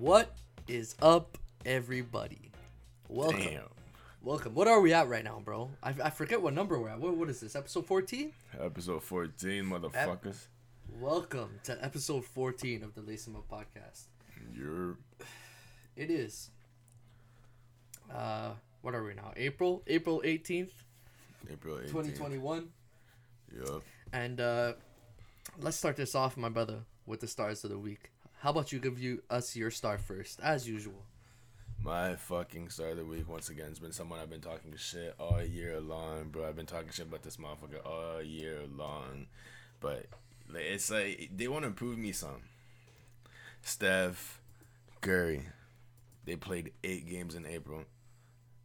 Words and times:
What 0.00 0.34
is 0.66 0.94
up, 1.02 1.36
everybody? 1.66 2.50
Welcome. 3.10 3.42
Damn. 3.42 3.62
Welcome. 4.22 4.54
What 4.54 4.66
are 4.66 4.80
we 4.80 4.94
at 4.94 5.10
right 5.10 5.22
now, 5.22 5.42
bro? 5.44 5.68
I, 5.82 5.92
I 6.02 6.08
forget 6.08 6.40
what 6.40 6.54
number 6.54 6.80
we're 6.80 6.88
at. 6.88 6.98
What, 6.98 7.18
what 7.18 7.28
is 7.28 7.40
this? 7.40 7.54
Episode 7.54 7.84
14? 7.84 8.32
Episode 8.58 9.02
14, 9.02 9.62
motherfuckers. 9.62 10.46
Welcome 10.98 11.50
to 11.64 11.84
episode 11.84 12.24
14 12.24 12.82
of 12.82 12.94
the 12.94 13.02
Lace 13.02 13.28
'em 13.28 13.36
Up 13.36 13.46
podcast. 13.46 14.04
You're 14.56 14.96
It 15.96 16.10
is. 16.10 16.48
Uh, 18.10 18.52
what 18.80 18.94
are 18.94 19.04
we 19.04 19.12
now? 19.12 19.34
April? 19.36 19.82
April 19.86 20.22
18th, 20.24 20.70
April 21.52 21.76
18th. 21.76 21.88
2021. 21.88 22.68
Yup. 23.54 23.82
And 24.14 24.40
uh, 24.40 24.72
let's 25.60 25.76
start 25.76 25.96
this 25.96 26.14
off, 26.14 26.38
my 26.38 26.48
brother, 26.48 26.84
with 27.04 27.20
the 27.20 27.26
stars 27.28 27.64
of 27.64 27.70
the 27.70 27.78
week. 27.78 28.10
How 28.40 28.50
about 28.50 28.72
you 28.72 28.78
give 28.78 28.98
you 28.98 29.22
us 29.28 29.54
your 29.54 29.70
star 29.70 29.98
first, 29.98 30.40
as 30.42 30.66
usual? 30.66 31.02
My 31.82 32.16
fucking 32.16 32.70
star 32.70 32.88
of 32.88 32.96
the 32.96 33.04
week, 33.04 33.28
once 33.28 33.50
again, 33.50 33.68
has 33.68 33.78
been 33.78 33.92
someone 33.92 34.18
I've 34.18 34.30
been 34.30 34.40
talking 34.40 34.72
shit 34.76 35.14
all 35.18 35.42
year 35.42 35.78
long, 35.78 36.30
bro. 36.30 36.48
I've 36.48 36.56
been 36.56 36.64
talking 36.64 36.90
shit 36.90 37.06
about 37.06 37.22
this 37.22 37.36
motherfucker 37.36 37.84
all 37.84 38.22
year 38.22 38.60
long. 38.74 39.26
But 39.78 40.06
it's 40.54 40.90
like, 40.90 41.30
they 41.36 41.48
want 41.48 41.66
to 41.66 41.70
prove 41.70 41.98
me 41.98 42.12
some. 42.12 42.42
Steph 43.60 44.40
Curry. 45.02 45.42
They 46.24 46.36
played 46.36 46.72
eight 46.82 47.08
games 47.10 47.34
in 47.34 47.44
April. 47.44 47.84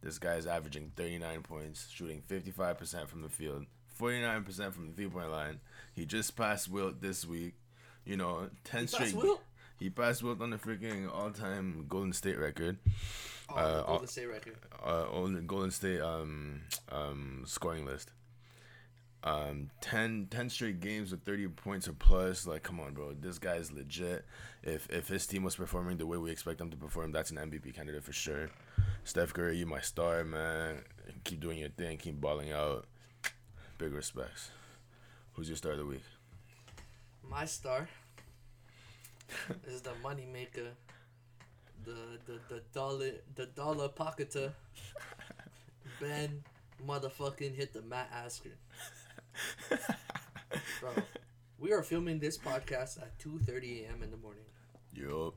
This 0.02 0.18
guy's 0.18 0.46
averaging 0.46 0.92
39 0.96 1.42
points, 1.42 1.88
shooting 1.90 2.22
55% 2.26 3.08
from 3.08 3.20
the 3.20 3.28
field, 3.28 3.66
49% 4.00 4.72
from 4.72 4.86
the 4.88 4.92
three 4.94 5.08
point 5.08 5.30
line. 5.30 5.60
He 5.94 6.06
just 6.06 6.34
passed 6.34 6.70
Wilt 6.70 7.02
this 7.02 7.26
week. 7.26 7.54
You 8.06 8.16
know, 8.16 8.48
10 8.64 8.80
He 8.82 8.86
straight. 8.86 9.14
Wilt? 9.14 9.42
He 9.78 9.90
passed 9.90 10.22
Wilt 10.22 10.40
on 10.40 10.50
the 10.50 10.56
freaking 10.56 11.12
all 11.12 11.30
time 11.30 11.84
Golden 11.88 12.12
State 12.12 12.38
record. 12.38 12.78
Oh, 13.48 13.54
Uh, 13.54 13.76
the 13.76 13.82
Golden 13.86 14.06
State 14.08 14.26
record. 14.26 14.56
Uh, 14.84 15.06
on 15.12 15.46
Golden 15.46 15.70
State 15.70 16.00
um, 16.00 16.62
um, 16.90 17.42
scoring 17.46 17.84
list. 17.84 18.10
Um, 19.22 19.70
10, 19.80 20.28
10 20.30 20.50
straight 20.50 20.80
games 20.80 21.10
with 21.10 21.24
30 21.24 21.48
points 21.48 21.88
or 21.88 21.92
plus. 21.94 22.46
Like, 22.46 22.62
come 22.62 22.78
on, 22.78 22.94
bro. 22.94 23.12
This 23.20 23.38
guy's 23.38 23.72
legit. 23.72 24.24
If 24.62 24.88
if 24.88 25.08
his 25.08 25.26
team 25.26 25.42
was 25.42 25.56
performing 25.56 25.96
the 25.98 26.06
way 26.06 26.16
we 26.16 26.30
expect 26.30 26.58
them 26.58 26.70
to 26.70 26.76
perform, 26.76 27.12
that's 27.12 27.30
an 27.30 27.36
MVP 27.36 27.74
candidate 27.74 28.04
for 28.04 28.12
sure. 28.12 28.50
Steph 29.04 29.32
Curry, 29.34 29.56
you 29.56 29.66
my 29.66 29.80
star, 29.80 30.24
man. 30.24 30.82
Keep 31.24 31.40
doing 31.40 31.58
your 31.58 31.68
thing. 31.70 31.98
Keep 31.98 32.20
balling 32.20 32.52
out. 32.52 32.86
Big 33.78 33.92
respects. 33.92 34.50
Who's 35.34 35.48
your 35.48 35.56
star 35.56 35.72
of 35.72 35.78
the 35.78 35.84
week? 35.86 36.02
My 37.28 37.44
star 37.44 37.88
is 39.66 39.82
the 39.82 39.92
money 40.02 40.26
maker, 40.30 40.68
the 41.84 42.18
the 42.26 42.38
the 42.48 42.62
dollar 42.72 43.10
the 43.34 43.46
dollar 43.46 43.88
pocketer. 43.88 44.52
Ben 46.00 46.42
motherfucking 46.86 47.54
hit 47.54 47.72
the 47.72 47.82
Matt 47.82 48.10
Askren. 48.12 48.58
Bro, 50.80 50.90
we 51.58 51.72
are 51.72 51.82
filming 51.82 52.18
this 52.18 52.36
podcast 52.36 53.00
at 53.00 53.18
two 53.18 53.38
thirty 53.38 53.84
a.m. 53.84 54.02
in 54.02 54.10
the 54.10 54.16
morning. 54.16 54.44
Yup. 54.94 55.34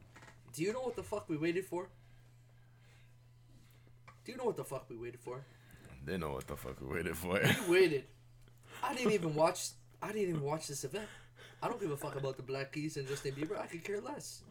Do 0.54 0.64
you 0.64 0.74
know 0.74 0.82
what 0.82 0.96
the 0.96 1.04
fuck 1.04 1.30
we 1.30 1.38
waited 1.38 1.66
for? 1.66 1.90
Do 4.26 4.32
you 4.32 4.38
know 4.38 4.46
what 4.46 4.58
the 4.58 4.64
fuck 4.64 4.90
we 4.90 4.98
waited 4.98 5.20
for? 5.20 5.46
They 6.06 6.18
know 6.18 6.32
what 6.32 6.48
the 6.48 6.56
fuck 6.56 6.80
we 6.82 6.88
waited 6.88 7.18
for. 7.18 7.40
We 7.68 7.80
waited. 7.80 8.04
I 8.84 8.94
didn't 8.94 9.14
even 9.14 9.36
watch. 9.36 9.70
I 10.02 10.08
didn't 10.08 10.30
even 10.30 10.42
watch 10.42 10.68
this 10.68 10.84
event. 10.84 11.08
I 11.62 11.68
don't 11.68 11.80
give 11.80 11.92
a 11.92 11.98
fuck 11.98 12.16
about 12.16 12.38
the 12.38 12.44
Black 12.44 12.72
Keys 12.72 12.98
and 12.98 13.08
Justin 13.08 13.34
Bieber. 13.34 13.60
I 13.60 13.66
could 13.66 13.84
care 13.84 14.00
less. 14.00 14.42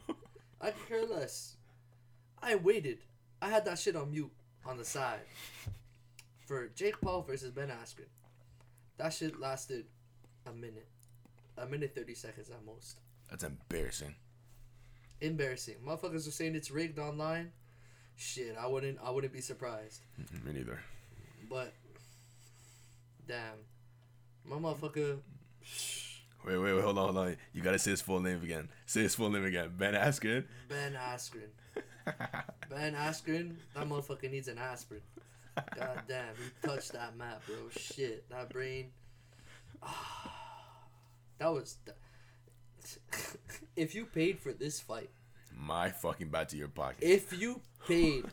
I 0.60 0.70
could 0.70 0.88
care 0.88 1.06
less. 1.06 1.56
I 2.42 2.54
waited. 2.56 2.98
I 3.41 3.48
had 3.48 3.64
that 3.64 3.78
shit 3.78 3.96
on 3.96 4.10
mute 4.10 4.30
on 4.66 4.76
the 4.76 4.84
side 4.84 5.20
for 6.46 6.69
Jake 6.69 7.00
Paul 7.00 7.22
versus 7.22 7.50
Ben 7.50 7.69
Askren. 7.69 8.08
That 8.98 9.12
shit 9.12 9.41
lasted 9.41 9.86
a 10.46 10.52
minute, 10.52 10.88
a 11.56 11.66
minute 11.66 11.92
thirty 11.94 12.14
seconds 12.14 12.50
at 12.50 12.64
most. 12.66 12.98
That's 13.30 13.44
embarrassing. 13.44 14.14
Embarrassing. 15.20 15.76
Motherfuckers 15.86 16.26
are 16.28 16.32
saying 16.32 16.54
it's 16.54 16.70
rigged 16.70 16.98
online. 16.98 17.52
Shit, 18.16 18.56
I 18.60 18.66
wouldn't. 18.66 18.98
I 19.02 19.10
wouldn't 19.10 19.32
be 19.32 19.40
surprised. 19.40 20.00
Me 20.44 20.52
neither. 20.52 20.80
But 21.48 21.72
damn, 23.26 23.54
my 24.44 24.56
motherfucker. 24.56 25.19
Wait, 26.47 26.56
wait, 26.56 26.72
wait, 26.72 26.82
hold 26.84 26.99
on, 26.99 27.15
hold 27.15 27.19
on. 27.19 27.37
You 27.53 27.62
gotta 27.62 27.78
say 27.78 27.91
his 27.91 28.00
full 28.00 28.21
name 28.21 28.43
again. 28.43 28.69
Say 28.87 29.03
his 29.03 29.15
full 29.15 29.31
name 29.31 29.44
again. 29.44 29.72
Ben 29.76 29.94
Askren. 29.94 30.44
Ben 30.69 30.94
Askren. 30.94 31.50
Ben 32.71 32.94
Askren, 32.94 33.56
that 33.75 33.88
motherfucker 33.88 34.31
needs 34.31 34.49
an 34.49 34.59
aspirin. 34.59 35.00
God 35.76 36.03
damn, 36.06 36.34
he 36.37 36.69
touched 36.69 36.93
that 36.93 37.16
map, 37.16 37.43
bro. 37.47 37.56
Shit, 37.76 38.28
that 38.31 38.50
brain. 38.50 38.91
that 41.38 41.53
was. 41.53 41.78
if 43.76 43.94
you 43.94 44.05
paid 44.06 44.38
for 44.38 44.53
this 44.53 44.81
fight, 44.81 45.10
My 45.55 45.91
fucking 45.91 46.28
bat 46.28 46.49
to 46.50 46.56
your 46.56 46.69
pocket. 46.69 46.99
if 47.00 47.32
you 47.38 47.60
paid 47.87 48.25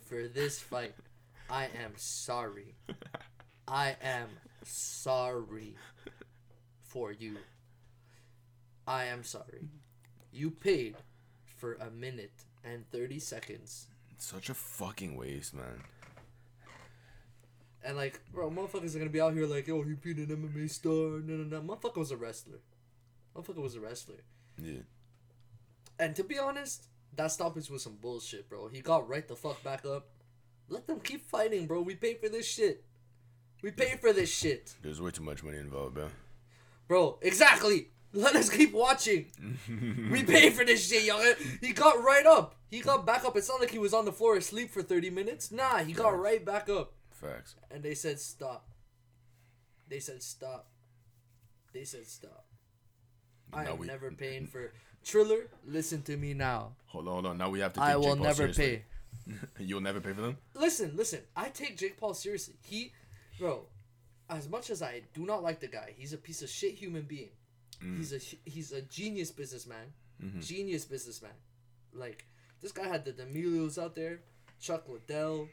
for 0.00 0.28
this 0.28 0.58
fight, 0.58 0.94
I 1.48 1.64
am 1.64 1.92
sorry. 1.96 2.74
I 3.68 3.96
am 4.02 4.28
sorry 4.64 5.76
for 6.82 7.12
you. 7.12 7.36
I 8.86 9.04
am 9.04 9.22
sorry. 9.22 9.68
You 10.32 10.50
paid 10.50 10.96
for 11.56 11.74
a 11.74 11.90
minute 11.90 12.32
and 12.64 12.90
30 12.90 13.18
seconds. 13.18 13.86
Such 14.18 14.50
a 14.50 14.54
fucking 14.54 15.16
waste, 15.16 15.54
man. 15.54 15.82
And 17.84 17.96
like, 17.96 18.20
bro, 18.32 18.50
motherfuckers 18.50 18.94
are 18.94 18.98
gonna 18.98 19.10
be 19.10 19.20
out 19.20 19.34
here 19.34 19.46
like, 19.46 19.68
oh, 19.68 19.82
he 19.82 19.94
beat 19.94 20.18
an 20.18 20.26
MMA 20.26 20.70
star. 20.70 20.92
No, 20.92 21.36
no, 21.36 21.60
no. 21.60 21.60
Motherfucker 21.60 21.96
was 21.96 22.10
a 22.10 22.16
wrestler. 22.16 22.58
Motherfucker 23.34 23.62
was 23.62 23.74
a 23.74 23.80
wrestler. 23.80 24.22
Yeah. 24.60 24.82
And 25.98 26.14
to 26.16 26.24
be 26.24 26.38
honest, 26.38 26.86
that 27.16 27.32
stoppage 27.32 27.68
was 27.68 27.82
some 27.82 27.96
bullshit, 27.96 28.48
bro. 28.48 28.68
He 28.68 28.80
got 28.80 29.08
right 29.08 29.26
the 29.26 29.36
fuck 29.36 29.62
back 29.62 29.84
up. 29.84 30.08
Let 30.68 30.86
them 30.86 31.00
keep 31.00 31.22
fighting, 31.22 31.66
bro. 31.66 31.82
We 31.82 31.94
paid 31.96 32.20
for 32.20 32.28
this 32.28 32.46
shit. 32.46 32.84
We 33.62 33.70
paid 33.70 34.00
for 34.00 34.12
this 34.12 34.32
shit. 34.32 34.74
There's 34.82 35.00
way 35.00 35.10
too 35.10 35.22
much 35.22 35.44
money 35.44 35.58
involved, 35.58 35.94
bro. 35.94 36.08
Bro, 36.88 37.18
exactly. 37.22 37.88
Let 38.14 38.36
us 38.36 38.50
keep 38.50 38.72
watching. 38.72 39.26
we 40.10 40.22
paid 40.24 40.52
for 40.52 40.64
this 40.64 40.86
shit, 40.88 41.04
young. 41.04 41.24
He 41.60 41.72
got 41.72 42.02
right 42.02 42.26
up. 42.26 42.56
He 42.70 42.80
got 42.80 43.06
back 43.06 43.24
up. 43.24 43.36
It's 43.36 43.48
not 43.48 43.60
like 43.60 43.70
he 43.70 43.78
was 43.78 43.94
on 43.94 44.04
the 44.04 44.12
floor 44.12 44.36
asleep 44.36 44.70
for 44.70 44.82
30 44.82 45.10
minutes. 45.10 45.50
Nah, 45.50 45.78
he 45.78 45.92
got 45.92 46.18
right 46.18 46.44
back 46.44 46.68
up. 46.68 46.92
Facts. 47.10 47.54
And 47.70 47.82
they 47.82 47.94
said 47.94 48.18
stop. 48.20 48.68
They 49.88 49.98
said 50.00 50.22
stop. 50.22 50.68
They 51.72 51.84
said 51.84 52.06
stop. 52.06 52.44
I 53.52 53.64
Now 53.64 53.72
am 53.72 53.78
we- 53.78 53.86
never 53.86 54.10
paying 54.10 54.46
for 54.46 54.72
Triller. 55.04 55.48
Listen 55.66 56.02
to 56.02 56.16
me 56.16 56.32
now. 56.34 56.72
Hold 56.86 57.08
on, 57.08 57.12
hold 57.14 57.26
on. 57.26 57.38
Now 57.38 57.48
we 57.50 57.60
have 57.60 57.72
to. 57.74 57.80
Take 57.80 57.88
I 57.88 57.92
Jake 57.92 57.98
will 58.00 58.16
Paul 58.16 58.24
never 58.24 58.52
seriously. 58.52 58.82
pay. 59.26 59.34
You'll 59.64 59.80
never 59.80 60.00
pay 60.00 60.12
for 60.12 60.20
them. 60.22 60.36
Listen, 60.54 60.92
listen. 60.96 61.20
I 61.36 61.48
take 61.48 61.76
Jake 61.76 61.96
Paul 61.98 62.14
seriously. 62.14 62.54
He, 62.62 62.92
bro, 63.38 63.66
as 64.30 64.48
much 64.48 64.70
as 64.70 64.82
I 64.82 65.02
do 65.14 65.24
not 65.26 65.42
like 65.42 65.60
the 65.60 65.66
guy, 65.68 65.92
he's 65.96 66.12
a 66.12 66.18
piece 66.18 66.42
of 66.42 66.48
shit 66.50 66.74
human 66.74 67.02
being. 67.02 67.30
He's 67.96 68.12
a 68.12 68.18
he's 68.48 68.72
a 68.72 68.82
genius 68.82 69.30
businessman. 69.30 69.92
Genius 70.40 70.84
businessman. 70.84 71.32
Like 71.92 72.26
this 72.60 72.70
guy 72.72 72.86
had 72.86 73.04
the 73.04 73.12
D'Amelios 73.12 73.82
out 73.82 73.96
there, 73.96 74.20
Chuck 74.60 74.84
Liddell, 74.88 75.48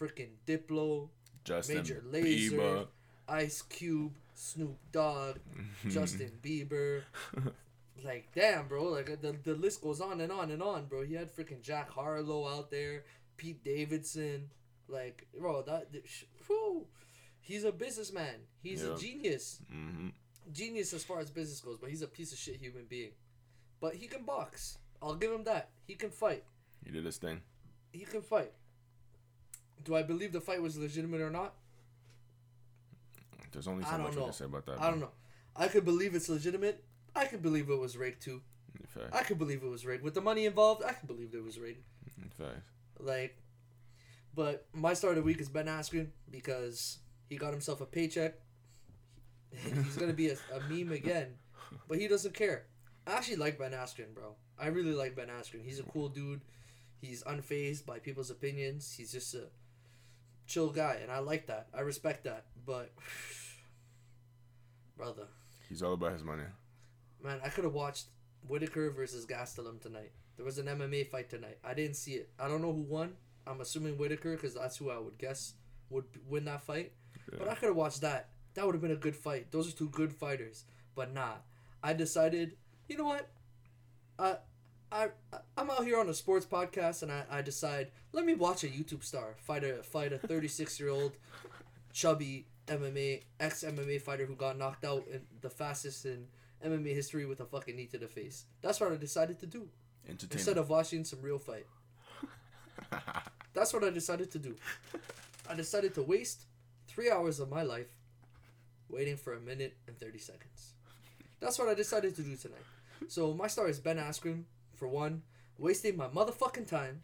freaking 0.00 0.30
Diplo, 0.46 1.08
Justin 1.44 1.78
Major 1.78 2.02
Lazer, 2.10 2.52
Bieber. 2.52 2.86
Ice 3.28 3.62
Cube, 3.62 4.14
Snoop 4.34 4.78
Dogg, 4.92 5.38
Justin 5.88 6.30
Bieber. 6.42 7.02
Like 8.04 8.28
damn, 8.34 8.68
bro. 8.68 8.84
Like 8.84 9.20
the 9.20 9.34
the 9.42 9.54
list 9.54 9.82
goes 9.82 10.00
on 10.00 10.20
and 10.20 10.30
on 10.30 10.50
and 10.52 10.62
on, 10.62 10.84
bro. 10.86 11.02
He 11.02 11.14
had 11.14 11.34
freaking 11.34 11.62
Jack 11.62 11.90
Harlow 11.90 12.46
out 12.46 12.70
there, 12.70 13.04
Pete 13.36 13.64
Davidson. 13.64 14.50
Like, 14.88 15.26
bro, 15.36 15.62
that 15.62 15.90
th- 15.92 16.04
sh- 16.06 16.24
whew. 16.46 16.86
he's 17.40 17.64
a 17.64 17.72
businessman. 17.72 18.36
He's 18.62 18.84
Yeah. 18.84 18.94
a 18.94 18.98
genius. 18.98 19.58
hmm 19.68 20.08
Genius 20.52 20.92
as 20.92 21.04
far 21.04 21.18
as 21.20 21.30
business 21.30 21.60
goes, 21.60 21.78
but 21.78 21.90
he's 21.90 22.02
a 22.02 22.06
piece 22.06 22.32
of 22.32 22.38
shit 22.38 22.56
human 22.56 22.84
being. 22.88 23.10
But 23.80 23.94
he 23.94 24.06
can 24.06 24.24
box. 24.24 24.78
I'll 25.02 25.14
give 25.14 25.32
him 25.32 25.44
that. 25.44 25.70
He 25.86 25.94
can 25.94 26.10
fight. 26.10 26.44
He 26.84 26.90
did 26.90 27.04
his 27.04 27.16
thing. 27.16 27.40
He 27.92 28.04
can 28.04 28.22
fight. 28.22 28.52
Do 29.84 29.94
I 29.94 30.02
believe 30.02 30.32
the 30.32 30.40
fight 30.40 30.62
was 30.62 30.76
legitimate 30.76 31.20
or 31.20 31.30
not? 31.30 31.54
There's 33.52 33.68
only 33.68 33.84
so 33.84 33.98
much 33.98 34.14
know. 34.14 34.24
can 34.24 34.32
say 34.32 34.44
about 34.44 34.66
that. 34.66 34.80
I 34.80 34.90
don't 34.90 35.00
know. 35.00 35.12
I 35.54 35.68
could 35.68 35.84
believe 35.84 36.14
it's 36.14 36.28
legitimate. 36.28 36.84
I 37.14 37.24
could 37.24 37.42
believe 37.42 37.70
it 37.70 37.78
was 37.78 37.96
rigged 37.96 38.22
too. 38.22 38.42
In 38.78 38.86
fact, 38.86 39.14
I 39.14 39.22
could 39.22 39.38
believe 39.38 39.62
it 39.62 39.68
was 39.68 39.86
rigged. 39.86 40.02
With 40.02 40.14
the 40.14 40.20
money 40.20 40.44
involved, 40.44 40.82
I 40.84 40.92
could 40.92 41.06
believe 41.06 41.34
it 41.34 41.42
was 41.42 41.58
rigged. 41.58 41.82
in 42.22 42.28
fact. 42.28 42.60
Like, 42.98 43.36
but 44.34 44.66
my 44.74 44.92
start 44.92 45.12
of 45.16 45.24
the 45.24 45.26
week 45.26 45.40
is 45.40 45.48
Ben 45.48 45.66
Askren 45.66 46.08
because 46.30 46.98
he 47.28 47.36
got 47.36 47.52
himself 47.52 47.80
a 47.80 47.86
paycheck. 47.86 48.34
He's 49.50 49.96
gonna 49.96 50.12
be 50.12 50.28
a, 50.28 50.34
a 50.54 50.60
meme 50.68 50.92
again, 50.92 51.34
but 51.88 51.98
he 51.98 52.08
doesn't 52.08 52.34
care. 52.34 52.66
I 53.06 53.12
actually 53.12 53.36
like 53.36 53.58
Ben 53.58 53.72
Askren, 53.72 54.14
bro. 54.14 54.34
I 54.58 54.66
really 54.68 54.92
like 54.92 55.14
Ben 55.16 55.28
Askren. 55.28 55.64
He's 55.64 55.78
a 55.80 55.84
cool 55.84 56.08
dude. 56.08 56.40
He's 57.00 57.22
unfazed 57.24 57.86
by 57.86 57.98
people's 57.98 58.30
opinions. 58.30 58.92
He's 58.96 59.12
just 59.12 59.34
a 59.34 59.44
chill 60.46 60.70
guy, 60.70 60.98
and 61.02 61.10
I 61.10 61.18
like 61.20 61.46
that. 61.46 61.68
I 61.74 61.80
respect 61.80 62.24
that. 62.24 62.46
But, 62.64 62.92
brother, 64.96 65.28
He's 65.68 65.82
all 65.82 65.94
about 65.94 66.12
his 66.12 66.22
money. 66.24 66.44
man, 67.22 67.40
I 67.44 67.48
could 67.48 67.64
have 67.64 67.74
watched 67.74 68.06
Whittaker 68.48 68.90
versus 68.90 69.26
Gastelum 69.26 69.80
tonight. 69.80 70.12
There 70.36 70.44
was 70.44 70.58
an 70.58 70.66
MMA 70.66 71.08
fight 71.10 71.28
tonight. 71.30 71.58
I 71.64 71.74
didn't 71.74 71.96
see 71.96 72.12
it. 72.12 72.30
I 72.38 72.46
don't 72.48 72.62
know 72.62 72.72
who 72.72 72.82
won. 72.82 73.14
I'm 73.46 73.60
assuming 73.60 73.96
Whittaker 73.98 74.32
because 74.36 74.54
that's 74.54 74.76
who 74.76 74.90
I 74.90 74.98
would 74.98 75.18
guess 75.18 75.54
would 75.90 76.04
win 76.28 76.44
that 76.46 76.62
fight. 76.62 76.92
But 77.38 77.48
I 77.48 77.54
could 77.54 77.68
have 77.68 77.76
watched 77.76 78.00
that. 78.02 78.28
That 78.56 78.66
would 78.66 78.74
have 78.74 78.82
been 78.82 78.90
a 78.90 78.96
good 78.96 79.14
fight. 79.14 79.52
Those 79.52 79.72
are 79.72 79.76
two 79.76 79.90
good 79.90 80.12
fighters. 80.12 80.64
But 80.94 81.14
nah, 81.14 81.34
I 81.82 81.92
decided. 81.92 82.56
You 82.88 82.96
know 82.96 83.04
what? 83.04 83.28
I, 84.18 84.36
I, 84.90 85.08
I'm 85.56 85.70
out 85.70 85.84
here 85.84 86.00
on 86.00 86.08
a 86.08 86.14
sports 86.14 86.46
podcast, 86.46 87.02
and 87.02 87.12
I, 87.12 87.24
I 87.30 87.42
decide 87.42 87.90
let 88.12 88.24
me 88.24 88.34
watch 88.34 88.64
a 88.64 88.68
YouTube 88.68 89.04
star 89.04 89.34
fight 89.38 89.62
a 89.62 89.82
fight 89.82 90.12
a 90.12 90.18
36 90.18 90.80
year 90.80 90.88
old 90.88 91.12
chubby 91.92 92.46
MMA 92.66 93.22
ex 93.38 93.62
MMA 93.62 94.00
fighter 94.00 94.24
who 94.24 94.34
got 94.34 94.56
knocked 94.56 94.84
out 94.84 95.04
in 95.12 95.20
the 95.42 95.50
fastest 95.50 96.06
in 96.06 96.26
MMA 96.64 96.94
history 96.94 97.26
with 97.26 97.40
a 97.40 97.44
fucking 97.44 97.76
knee 97.76 97.86
to 97.86 97.98
the 97.98 98.08
face. 98.08 98.46
That's 98.62 98.80
what 98.80 98.90
I 98.90 98.96
decided 98.96 99.38
to 99.40 99.46
do 99.46 99.68
instead 100.08 100.56
of 100.56 100.70
watching 100.70 101.04
some 101.04 101.20
real 101.20 101.38
fight. 101.38 101.66
That's 103.54 103.74
what 103.74 103.84
I 103.84 103.90
decided 103.90 104.30
to 104.30 104.38
do. 104.38 104.56
I 105.48 105.54
decided 105.54 105.94
to 105.94 106.02
waste 106.02 106.46
three 106.88 107.10
hours 107.10 107.38
of 107.40 107.50
my 107.50 107.62
life 107.62 107.95
waiting 108.88 109.16
for 109.16 109.34
a 109.34 109.40
minute 109.40 109.76
and 109.86 109.98
30 109.98 110.18
seconds. 110.18 110.72
That's 111.40 111.58
what 111.58 111.68
I 111.68 111.74
decided 111.74 112.14
to 112.16 112.22
do 112.22 112.36
tonight. 112.36 112.64
So 113.08 113.34
my 113.34 113.46
star 113.46 113.68
is 113.68 113.78
Ben 113.78 113.98
Askren, 113.98 114.44
for 114.74 114.88
one, 114.88 115.22
wasting 115.58 115.96
my 115.96 116.08
motherfucking 116.08 116.66
time. 116.66 117.02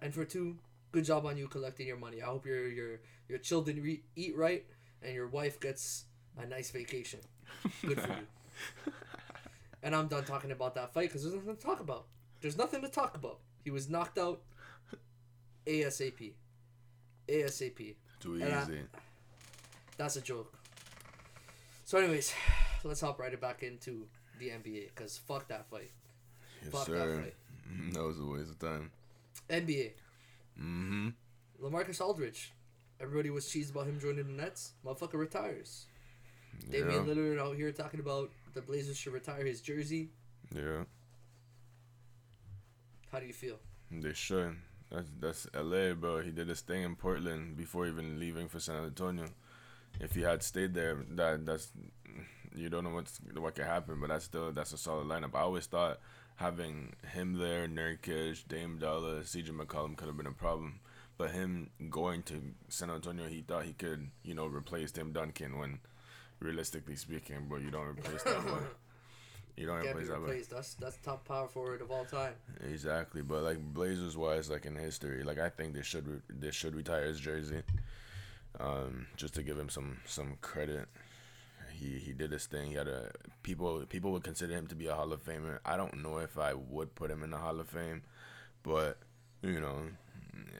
And 0.00 0.12
for 0.12 0.24
two, 0.24 0.56
good 0.90 1.04
job 1.04 1.24
on 1.26 1.36
you 1.38 1.48
collecting 1.48 1.86
your 1.86 1.96
money. 1.96 2.20
I 2.22 2.26
hope 2.26 2.44
your 2.46 2.68
your 2.68 3.00
your 3.28 3.38
children 3.38 3.80
re- 3.82 4.02
eat 4.16 4.36
right 4.36 4.64
and 5.02 5.14
your 5.14 5.28
wife 5.28 5.58
gets 5.60 6.04
a 6.38 6.44
nice 6.46 6.70
vacation. 6.70 7.20
Good 7.86 8.00
for 8.00 8.08
you. 8.08 8.92
And 9.84 9.96
I'm 9.96 10.06
done 10.06 10.22
talking 10.24 10.52
about 10.52 10.76
that 10.76 10.94
fight 10.94 11.08
because 11.08 11.22
there's 11.24 11.34
nothing 11.34 11.56
to 11.56 11.60
talk 11.60 11.80
about. 11.80 12.06
There's 12.40 12.56
nothing 12.56 12.82
to 12.82 12.88
talk 12.88 13.16
about. 13.16 13.40
He 13.64 13.70
was 13.72 13.90
knocked 13.90 14.16
out 14.16 14.40
ASAP. 15.66 16.34
ASAP. 17.28 17.94
Too 18.20 18.34
And 18.34 18.44
I- 18.44 18.62
easy. 18.62 18.78
That's 19.96 20.14
a 20.16 20.20
joke. 20.20 20.52
So, 21.92 21.98
anyways, 21.98 22.32
let's 22.84 23.02
hop 23.02 23.18
right 23.18 23.38
back 23.38 23.62
into 23.62 24.06
the 24.38 24.46
NBA 24.46 24.94
because 24.94 25.18
fuck 25.18 25.46
that 25.48 25.68
fight. 25.68 25.90
Yes, 26.62 26.72
fuck 26.72 26.86
that 26.86 27.22
fight. 27.22 27.34
That 27.92 28.02
was 28.02 28.18
a 28.18 28.24
waste 28.24 28.48
of 28.48 28.58
time. 28.58 28.90
NBA. 29.50 29.90
Mm-hmm. 30.58 31.08
LeMarcus 31.62 32.00
Aldridge. 32.00 32.52
Everybody 32.98 33.28
was 33.28 33.44
cheesed 33.44 33.72
about 33.72 33.88
him 33.88 34.00
joining 34.00 34.24
the 34.24 34.42
Nets. 34.42 34.72
Motherfucker 34.86 35.18
retires. 35.18 35.84
Yeah. 36.70 36.80
Damian 36.80 37.04
Lillard 37.04 37.38
out 37.38 37.56
here 37.56 37.70
talking 37.72 38.00
about 38.00 38.30
the 38.54 38.62
Blazers 38.62 38.96
should 38.96 39.12
retire 39.12 39.44
his 39.44 39.60
jersey. 39.60 40.08
Yeah. 40.56 40.84
How 43.10 43.20
do 43.20 43.26
you 43.26 43.34
feel? 43.34 43.58
They 43.90 44.14
should. 44.14 44.56
That's 44.90 45.10
that's 45.20 45.46
LA, 45.54 45.92
bro. 45.92 46.22
He 46.22 46.30
did 46.30 46.48
his 46.48 46.62
thing 46.62 46.84
in 46.84 46.96
Portland 46.96 47.58
before 47.58 47.86
even 47.86 48.18
leaving 48.18 48.48
for 48.48 48.60
San 48.60 48.82
Antonio. 48.82 49.26
If 50.00 50.14
he 50.14 50.22
had 50.22 50.42
stayed 50.42 50.74
there, 50.74 50.96
that 51.10 51.46
that's 51.46 51.70
you 52.54 52.68
don't 52.68 52.84
know 52.84 52.90
what's 52.90 53.20
what 53.36 53.54
could 53.54 53.64
happen, 53.64 54.00
but 54.00 54.08
that's 54.08 54.24
still 54.24 54.52
that's 54.52 54.72
a 54.72 54.78
solid 54.78 55.06
lineup. 55.06 55.34
I 55.34 55.40
always 55.40 55.66
thought 55.66 56.00
having 56.36 56.94
him 57.12 57.34
there, 57.34 57.68
Nurkic, 57.68 58.46
Dame 58.48 58.78
Dollar, 58.78 59.20
CJ 59.20 59.50
McCollum 59.50 59.96
could 59.96 60.08
have 60.08 60.16
been 60.16 60.26
a 60.26 60.32
problem. 60.32 60.80
But 61.18 61.30
him 61.30 61.70
going 61.90 62.22
to 62.24 62.42
San 62.68 62.90
Antonio, 62.90 63.28
he 63.28 63.42
thought 63.42 63.64
he 63.64 63.74
could, 63.74 64.08
you 64.24 64.34
know, 64.34 64.46
replace 64.46 64.90
Tim 64.90 65.12
Duncan 65.12 65.58
when 65.58 65.78
realistically 66.40 66.96
speaking, 66.96 67.46
but 67.48 67.62
you 67.62 67.70
don't 67.70 67.86
replace 67.86 68.22
that 68.24 68.44
way. 68.44 68.60
You 69.56 69.66
don't 69.66 69.86
replace 69.86 70.08
that 70.08 70.22
way. 70.22 70.42
That's 70.50 70.74
that's 70.74 70.96
top 70.96 71.28
power 71.28 71.46
forward 71.46 71.82
of 71.82 71.90
all 71.90 72.06
time. 72.06 72.32
Exactly, 72.70 73.22
but 73.22 73.42
like 73.42 73.58
Blazers 73.58 74.16
wise, 74.16 74.48
like 74.50 74.64
in 74.64 74.74
history, 74.74 75.22
like 75.22 75.38
I 75.38 75.50
think 75.50 75.74
they 75.74 75.82
should 75.82 76.08
re- 76.08 76.20
they 76.30 76.50
should 76.50 76.74
retire 76.74 77.04
his 77.04 77.20
jersey, 77.20 77.62
um, 78.60 79.06
just 79.16 79.34
to 79.34 79.42
give 79.42 79.58
him 79.58 79.68
some 79.68 79.98
some 80.06 80.36
credit. 80.40 80.88
He 81.72 81.98
he 81.98 82.12
did 82.12 82.32
his 82.32 82.46
thing. 82.46 82.70
He 82.70 82.74
had 82.74 82.88
a 82.88 83.10
people 83.42 83.84
people 83.88 84.12
would 84.12 84.24
consider 84.24 84.54
him 84.54 84.66
to 84.68 84.74
be 84.74 84.86
a 84.86 84.94
Hall 84.94 85.12
of 85.12 85.24
Famer. 85.24 85.58
I 85.64 85.76
don't 85.76 86.02
know 86.02 86.18
if 86.18 86.38
I 86.38 86.54
would 86.54 86.94
put 86.94 87.10
him 87.10 87.22
in 87.22 87.30
the 87.30 87.38
Hall 87.38 87.58
of 87.60 87.68
Fame, 87.68 88.02
but 88.62 88.98
you 89.42 89.60
know, 89.60 89.82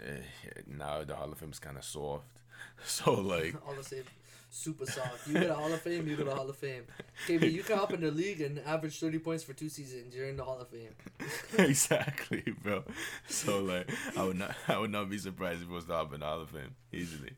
eh, 0.06 0.20
now 0.66 1.04
the 1.04 1.14
Hall 1.16 1.30
of 1.30 1.38
Fame 1.38 1.50
is 1.50 1.58
kind 1.58 1.76
of 1.76 1.84
soft. 1.84 2.26
So 2.84 3.12
like, 3.14 3.54
All 3.66 3.74
the 3.74 3.82
same, 3.82 4.04
super 4.50 4.86
soft. 4.86 5.26
You 5.26 5.34
get 5.34 5.50
a 5.50 5.54
Hall 5.54 5.72
of 5.72 5.80
Fame, 5.80 6.06
you 6.06 6.16
get 6.16 6.28
a 6.28 6.34
Hall 6.34 6.48
of 6.48 6.56
Fame. 6.56 6.84
KB, 7.26 7.50
you 7.50 7.62
can 7.62 7.78
hop 7.78 7.92
in 7.92 8.00
the 8.00 8.10
league 8.10 8.40
and 8.40 8.60
average 8.60 8.98
30 9.00 9.18
points 9.18 9.42
for 9.44 9.52
two 9.52 9.68
seasons. 9.68 10.14
You're 10.14 10.28
in 10.28 10.36
the 10.36 10.44
Hall 10.44 10.58
of 10.60 10.68
Fame. 10.68 10.94
exactly, 11.58 12.42
bro. 12.62 12.84
So 13.28 13.60
like, 13.60 13.90
I 14.16 14.24
would 14.24 14.38
not, 14.38 14.54
I 14.68 14.78
would 14.78 14.90
not 14.90 15.10
be 15.10 15.18
surprised 15.18 15.62
if 15.62 15.68
it 15.68 15.72
was 15.72 15.86
the 15.86 15.94
Hop 15.94 16.12
in 16.12 16.20
the 16.20 16.26
Hall 16.26 16.40
of 16.40 16.50
Fame 16.50 16.74
easily. 16.92 17.32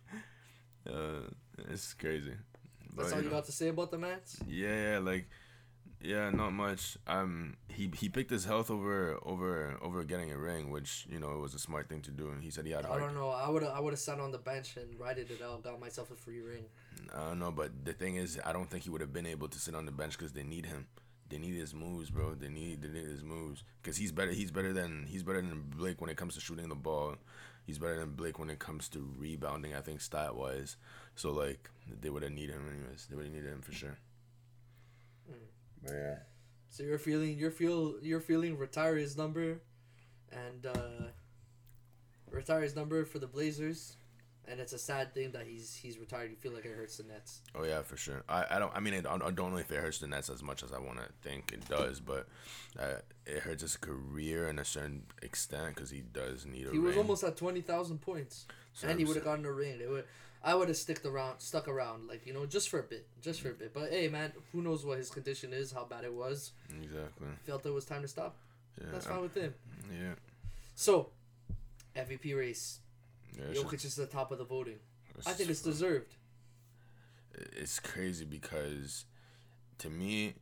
Uh, 0.89 1.29
it's 1.71 1.95
crazy. 1.95 2.33
That's 2.97 3.11
But, 3.11 3.13
all 3.13 3.19
you 3.23 3.25
know, 3.31 3.37
got 3.37 3.45
to 3.47 3.53
say 3.53 3.69
about 3.69 3.91
the 3.91 3.99
Nets? 3.99 4.39
Yeah, 4.47 4.93
yeah, 4.93 4.99
like, 4.99 5.29
yeah, 6.01 6.31
not 6.31 6.53
much. 6.53 6.97
Um, 7.07 7.57
he 7.69 7.91
he 7.97 8.09
picked 8.09 8.31
his 8.31 8.45
health 8.45 8.71
over 8.71 9.19
over 9.25 9.77
over 9.83 10.05
getting 10.05 10.31
a 10.31 10.39
ring, 10.39 10.71
which 10.71 11.07
you 11.09 11.19
know 11.19 11.33
it 11.33 11.41
was 11.41 11.55
a 11.55 11.59
smart 11.59 11.89
thing 11.89 12.03
to 12.03 12.11
do. 12.11 12.29
And 12.31 12.43
he 12.43 12.51
said 12.51 12.67
he 12.67 12.73
had 12.73 12.85
I 12.85 12.89
heart. 12.89 13.01
don't 13.01 13.15
know. 13.15 13.31
I 13.31 13.49
would 13.49 13.65
I 13.65 13.81
would 13.81 13.93
have 13.93 14.01
sat 14.01 14.21
on 14.21 14.31
the 14.31 14.39
bench 14.39 14.77
and 14.77 14.99
rided 15.01 15.31
it 15.31 15.41
out, 15.43 15.63
got 15.65 15.81
myself 15.81 16.11
a 16.11 16.15
free 16.15 16.41
ring. 16.41 16.67
I 17.15 17.29
don't 17.29 17.39
know, 17.39 17.51
but 17.51 17.85
the 17.85 17.93
thing 17.93 18.17
is, 18.17 18.39
I 18.45 18.53
don't 18.53 18.69
think 18.71 18.85
he 18.85 18.91
would 18.91 19.01
have 19.01 19.13
been 19.13 19.27
able 19.27 19.49
to 19.49 19.59
sit 19.59 19.75
on 19.75 19.87
the 19.87 19.93
bench 19.93 20.17
because 20.19 20.33
they 20.33 20.43
need 20.45 20.67
him. 20.67 20.87
They 21.31 21.39
need 21.39 21.55
his 21.55 21.75
moves, 21.75 22.11
bro. 22.11 22.35
They 22.35 22.49
need 22.49 22.83
they 22.83 22.89
need 22.89 23.07
his 23.07 23.25
moves 23.25 23.65
because 23.83 23.97
he's 23.97 24.13
better. 24.13 24.33
He's 24.33 24.51
better 24.51 24.73
than 24.73 25.07
he's 25.09 25.23
better 25.23 25.41
than 25.41 25.65
Blake 25.77 26.01
when 26.01 26.11
it 26.11 26.17
comes 26.17 26.35
to 26.35 26.41
shooting 26.41 26.69
the 26.69 26.75
ball. 26.75 27.17
He's 27.67 27.79
better 27.79 27.99
than 27.99 28.11
Blake 28.11 28.39
when 28.39 28.51
it 28.51 28.59
comes 28.59 28.89
to 28.91 29.11
rebounding. 29.19 29.75
I 29.75 29.81
think 29.81 30.01
stat 30.01 30.37
wise. 30.37 30.77
So 31.17 31.33
like 31.33 31.71
they 32.01 32.11
would 32.11 32.23
have 32.23 32.33
needed 32.33 32.57
him 32.57 32.69
anyways. 32.69 33.07
They 33.09 33.17
would 33.17 33.25
have 33.25 33.35
needed 33.35 33.51
him 33.51 33.63
for 33.63 33.73
sure. 33.73 33.97
Mm. 35.31 35.35
But 35.83 35.93
yeah. 35.93 36.17
So 36.69 36.83
you're 36.83 36.99
feeling 36.99 37.39
you're 37.39 37.51
feel 37.51 37.95
you're 38.03 38.21
feeling 38.21 38.59
retire 38.59 38.97
his 38.97 39.17
number, 39.17 39.61
and 40.33 40.67
uh, 40.67 41.07
retire 42.31 42.63
his 42.63 42.75
number 42.75 43.05
for 43.05 43.19
the 43.19 43.29
Blazers, 43.29 43.97
and 44.49 44.61
it's 44.61 44.73
a 44.73 44.79
sad 44.79 45.15
thing 45.15 45.33
that 45.33 45.47
he's 45.47 45.75
he's 45.75 45.99
retired. 45.99 46.31
You 46.31 46.37
feel 46.37 46.53
like 46.53 46.65
it 46.65 46.73
hurts 46.77 46.97
the 46.99 47.05
Nets. 47.05 47.41
Oh 47.55 47.65
yeah, 47.65 47.83
for 47.83 47.97
sure. 47.97 48.23
I, 48.29 48.45
I 48.51 48.59
don't. 48.59 48.73
I 48.75 48.81
mean, 48.81 48.95
I 48.95 49.01
don't, 49.01 49.23
I 49.23 49.31
don't 49.31 49.53
know 49.53 49.59
if 49.59 49.71
it 49.71 49.77
hurts 49.81 49.99
the 49.99 50.07
Nets 50.07 50.29
as 50.31 50.43
much 50.43 50.63
as 50.63 50.73
I 50.73 50.79
want 50.79 50.99
to 50.99 51.07
think 51.23 51.53
it 51.53 51.69
does, 51.69 52.01
but 52.01 52.27
uh, 52.79 52.97
it 53.27 53.39
hurts 53.41 53.63
his 53.63 53.77
career 53.77 54.49
in 54.49 54.59
a 54.59 54.65
certain 54.65 55.05
extent 55.23 55.75
because 55.75 55.91
he 55.91 56.01
does 56.01 56.47
need 56.47 56.67
a 56.67 56.71
He 56.71 56.79
ring. 56.79 56.85
was 56.85 56.97
almost 56.97 57.25
at 57.25 57.37
twenty 57.37 57.61
thousand 57.61 58.01
points, 58.01 58.47
So 58.75 58.89
and 58.89 58.99
he 58.99 59.05
would 59.05 59.17
have 59.17 59.25
gotten 59.25 59.45
a 59.47 59.53
ring. 59.53 59.79
It 59.81 59.89
would. 59.91 60.05
I 60.47 60.55
would 60.55 60.69
have 60.69 60.77
stuck 60.77 61.07
around, 61.07 61.41
stuck 61.41 61.69
around, 61.69 62.07
like 62.07 62.27
you 62.27 62.35
know, 62.35 62.45
just 62.45 62.69
for 62.69 62.79
a 62.79 62.83
bit, 62.83 63.07
just 63.23 63.41
for 63.41 63.49
a 63.49 63.55
bit. 63.55 63.73
But 63.73 63.89
hey, 63.91 64.09
man, 64.09 64.31
who 64.53 64.61
knows 64.61 64.85
what 64.85 64.99
his 64.99 65.09
condition 65.11 65.55
is, 65.55 65.73
how 65.73 65.85
bad 65.85 66.05
it 66.05 66.13
was. 66.13 66.53
Exactly. 66.83 67.29
Felt 67.45 67.65
it 67.65 67.73
was 67.73 67.87
time 67.87 68.03
to 68.03 68.09
stop. 68.09 68.37
Yeah. 68.79 68.89
That's 68.93 69.07
fine 69.07 69.23
with 69.23 69.35
him. 69.35 69.55
Yeah. 69.91 70.13
So, 70.75 71.09
MVP 71.97 72.37
race. 72.37 72.81
Yeah 73.39 73.45
Jokic 73.55 73.73
just- 73.73 73.85
is 73.85 73.95
the 73.97 74.07
top 74.07 74.31
of 74.33 74.39
the 74.39 74.45
voting. 74.45 74.79
I 75.27 75.33
think 75.33 75.49
it's 75.51 75.63
deserved. 75.63 76.15
It's 77.35 77.79
crazy 77.81 78.25
because, 78.25 79.05
to 79.79 79.89
me, 79.91 80.35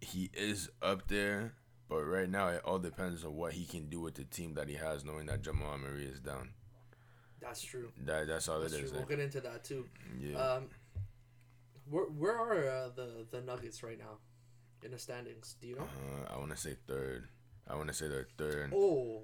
he 0.00 0.30
is 0.34 0.68
up 0.80 1.06
there, 1.08 1.54
but 1.88 2.02
right 2.04 2.28
now 2.28 2.48
it 2.48 2.60
all 2.64 2.78
depends 2.78 3.24
on 3.24 3.34
what 3.36 3.52
he 3.52 3.64
can 3.64 3.88
do 3.88 4.00
with 4.00 4.14
the 4.14 4.24
team 4.24 4.54
that 4.54 4.68
he 4.68 4.74
has, 4.74 5.04
knowing 5.04 5.26
that 5.26 5.42
Jamal 5.42 5.78
Murray 5.78 6.04
is 6.06 6.20
down. 6.20 6.50
That's 7.40 7.60
true. 7.62 7.90
That 8.04 8.28
that's 8.28 8.48
all 8.48 8.60
That's 8.60 8.72
it 8.74 8.78
true. 8.78 8.86
is. 8.86 8.92
We'll 8.92 9.04
get 9.04 9.18
into 9.18 9.40
that 9.40 9.64
too. 9.64 9.86
yeah. 10.18 10.38
Um, 10.38 10.68
where 11.88 12.04
where 12.04 12.38
are 12.38 12.68
uh, 12.68 12.88
the 12.94 13.26
the 13.30 13.40
Nuggets 13.40 13.82
right 13.82 13.98
now 13.98 14.18
in 14.84 14.92
the 14.92 14.98
standings? 14.98 15.56
Do 15.60 15.66
you 15.68 15.74
know? 15.76 15.82
uh, 15.82 16.34
I 16.34 16.38
want 16.38 16.50
to 16.52 16.56
say 16.56 16.76
third. 16.86 17.28
I 17.68 17.74
want 17.74 17.88
to 17.88 17.94
say 17.94 18.06
they're 18.08 18.28
third. 18.38 18.72
Oh, 18.74 19.22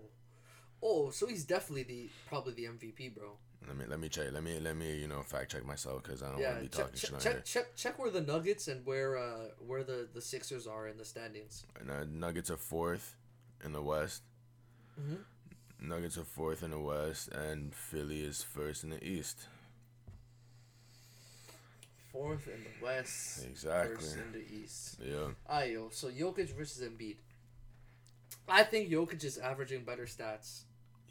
oh, 0.83 1.11
so 1.11 1.27
he's 1.27 1.45
definitely 1.45 1.83
the 1.85 2.09
probably 2.29 2.55
the 2.55 2.65
MVP, 2.67 3.11
bro. 3.11 3.33
Let 3.67 3.77
me 3.77 3.85
let 3.89 4.01
me 4.01 4.09
check. 4.09 4.33
Let 4.33 4.43
me 4.43 4.59
let 4.61 4.77
me 4.77 4.97
you 4.97 5.09
know 5.09 5.23
fact 5.23 5.51
check 5.53 5.65
myself 5.67 6.03
because 6.03 6.23
I 6.23 6.31
don't 6.31 6.39
yeah, 6.41 6.59
want 6.59 6.59
to 6.59 6.63
be 6.63 6.69
check 6.69 6.87
talking 6.87 6.99
shit 6.99 7.11
check, 7.11 7.15
on 7.15 7.21
check 7.21 7.45
check 7.45 7.77
check 7.77 7.99
where 7.99 8.11
the 8.11 8.21
Nuggets 8.21 8.69
and 8.69 8.85
where 8.87 9.17
uh 9.19 9.49
where 9.67 9.83
the 9.83 10.09
the 10.15 10.21
Sixers 10.23 10.67
are 10.67 10.87
in 10.89 10.97
the 10.97 11.05
standings. 11.05 11.65
And, 11.79 11.91
uh, 11.91 12.05
Nuggets 12.05 12.51
are 12.51 12.57
fourth 12.57 13.17
in 13.65 13.73
the 13.73 13.83
West. 13.83 14.23
Mhm. 15.01 15.19
Nuggets 15.81 16.17
are 16.19 16.25
fourth 16.25 16.63
in 16.63 16.71
the 16.71 16.79
West, 16.79 17.29
and 17.29 17.75
Philly 17.75 18.23
is 18.23 18.43
first 18.43 18.85
in 18.85 18.91
the 18.91 19.05
East. 19.05 19.49
fourth 22.13 22.49
in 22.49 22.65
the 22.65 22.85
West, 22.85 23.45
Exactly. 23.45 23.97
first 23.97 24.17
in 24.17 24.33
the 24.33 24.45
East. 24.53 24.99
Yeah. 25.05 25.29
Alright, 25.49 25.73
yo. 25.73 25.89
So 25.91 26.11
Jokic 26.11 26.55
versus 26.57 26.87
Embiid. 26.89 27.17
I 28.49 28.63
think 28.65 28.89
Jokic 28.91 29.23
is 29.25 29.39
averaging 29.39 29.85
better 29.85 30.05
stats, 30.07 30.63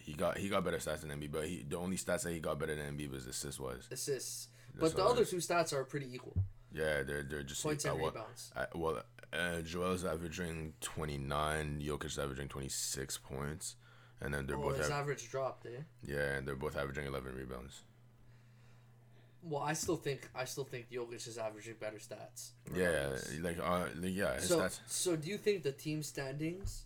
He 0.08 0.14
got 0.14 0.38
he 0.38 0.48
got 0.48 0.64
better 0.64 0.78
stats 0.78 1.02
than 1.02 1.10
Embiid, 1.12 1.34
but 1.34 1.46
he 1.46 1.66
the 1.68 1.78
only 1.78 1.98
stats 1.98 2.24
that 2.24 2.32
he 2.32 2.40
got 2.40 2.58
better 2.58 2.74
than 2.76 2.98
Embiid 2.98 3.12
was 3.12 3.28
assists 3.28 3.60
was 3.60 3.90
assists, 3.92 4.48
That's 4.74 4.94
but 4.94 4.98
the 4.98 5.06
other 5.06 5.26
two 5.26 5.36
stats 5.38 5.74
are 5.74 5.84
pretty 5.84 6.08
equal. 6.16 6.34
Yeah, 6.74 7.04
they're 7.04 7.24
they're 7.24 7.44
just 7.44 7.62
Points 7.62 7.84
and 7.84 8.00
well, 8.00 8.12
rebounds. 8.12 8.52
I, 8.56 8.68
well, 8.74 9.04
uh, 9.34 9.60
Joel's 9.62 10.06
averaging 10.06 10.76
twenty 10.80 11.18
nine, 11.18 11.82
Jokic's 11.86 12.18
averaging 12.18 12.48
twenty 12.48 12.70
six 12.70 13.18
points, 13.18 13.76
and 14.22 14.34
then 14.34 14.48
they're 14.48 14.56
Oh, 14.58 14.62
both 14.70 14.78
his 14.78 14.86
av- 14.88 15.02
average 15.02 15.30
dropped, 15.30 15.66
eh? 15.66 15.82
yeah, 16.06 16.36
and 16.38 16.48
they're 16.48 16.56
both 16.56 16.78
averaging 16.78 17.06
eleven 17.06 17.36
rebounds. 17.36 17.82
Well, 19.44 19.62
I 19.62 19.74
still 19.74 19.98
think 19.98 20.30
I 20.36 20.46
still 20.46 20.64
think 20.66 20.90
Jokic 20.90 21.28
is 21.28 21.38
averaging 21.38 21.76
better 21.82 21.98
stats. 21.98 22.52
Yeah, 22.74 23.10
like 23.42 23.60
uh, 23.62 23.88
like, 24.00 24.16
yeah, 24.16 24.36
his 24.36 24.48
So, 24.48 24.60
stats. 24.62 24.80
so 24.88 25.16
do 25.18 25.28
you 25.30 25.38
think 25.38 25.64
the 25.64 25.72
team 25.74 26.02
standings 26.02 26.86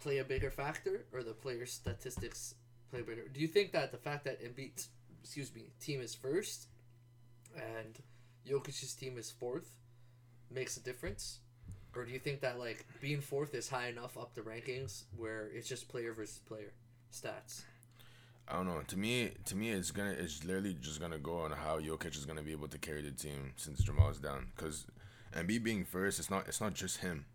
play 0.00 0.18
a 0.18 0.24
bigger 0.24 0.50
factor, 0.50 1.06
or 1.12 1.22
the 1.22 1.32
player 1.32 1.66
statistics 1.66 2.54
play 2.90 3.02
bigger? 3.02 3.28
Do 3.28 3.40
you 3.40 3.48
think 3.48 3.72
that 3.72 3.92
the 3.92 3.98
fact 3.98 4.24
that 4.24 4.42
Embiid, 4.42 4.86
excuse 5.22 5.54
me, 5.54 5.70
team 5.80 6.00
is 6.00 6.14
first, 6.14 6.68
and 7.56 7.98
Jokic's 8.48 8.94
team 8.94 9.18
is 9.18 9.30
fourth, 9.30 9.74
makes 10.50 10.76
a 10.76 10.80
difference, 10.80 11.40
or 11.94 12.04
do 12.04 12.12
you 12.12 12.18
think 12.18 12.40
that 12.40 12.58
like 12.58 12.86
being 13.00 13.20
fourth 13.20 13.54
is 13.54 13.68
high 13.68 13.88
enough 13.88 14.16
up 14.16 14.34
the 14.34 14.40
rankings 14.40 15.04
where 15.16 15.48
it's 15.52 15.68
just 15.68 15.88
player 15.88 16.12
versus 16.12 16.38
player 16.38 16.72
stats? 17.12 17.62
I 18.46 18.54
don't 18.54 18.66
know. 18.66 18.80
To 18.86 18.96
me, 18.96 19.32
to 19.44 19.56
me, 19.56 19.70
it's 19.70 19.90
gonna 19.90 20.12
it's 20.12 20.44
literally 20.44 20.74
just 20.80 21.00
gonna 21.00 21.18
go 21.18 21.40
on 21.40 21.50
how 21.50 21.80
Jokic 21.80 22.16
is 22.16 22.24
gonna 22.24 22.42
be 22.42 22.52
able 22.52 22.68
to 22.68 22.78
carry 22.78 23.02
the 23.02 23.10
team 23.10 23.52
since 23.56 23.82
Jamal's 23.82 24.18
down. 24.18 24.46
Cause 24.56 24.86
Embiid 25.36 25.62
being 25.62 25.84
first, 25.84 26.18
it's 26.18 26.30
not 26.30 26.48
it's 26.48 26.60
not 26.60 26.74
just 26.74 26.98
him. 26.98 27.26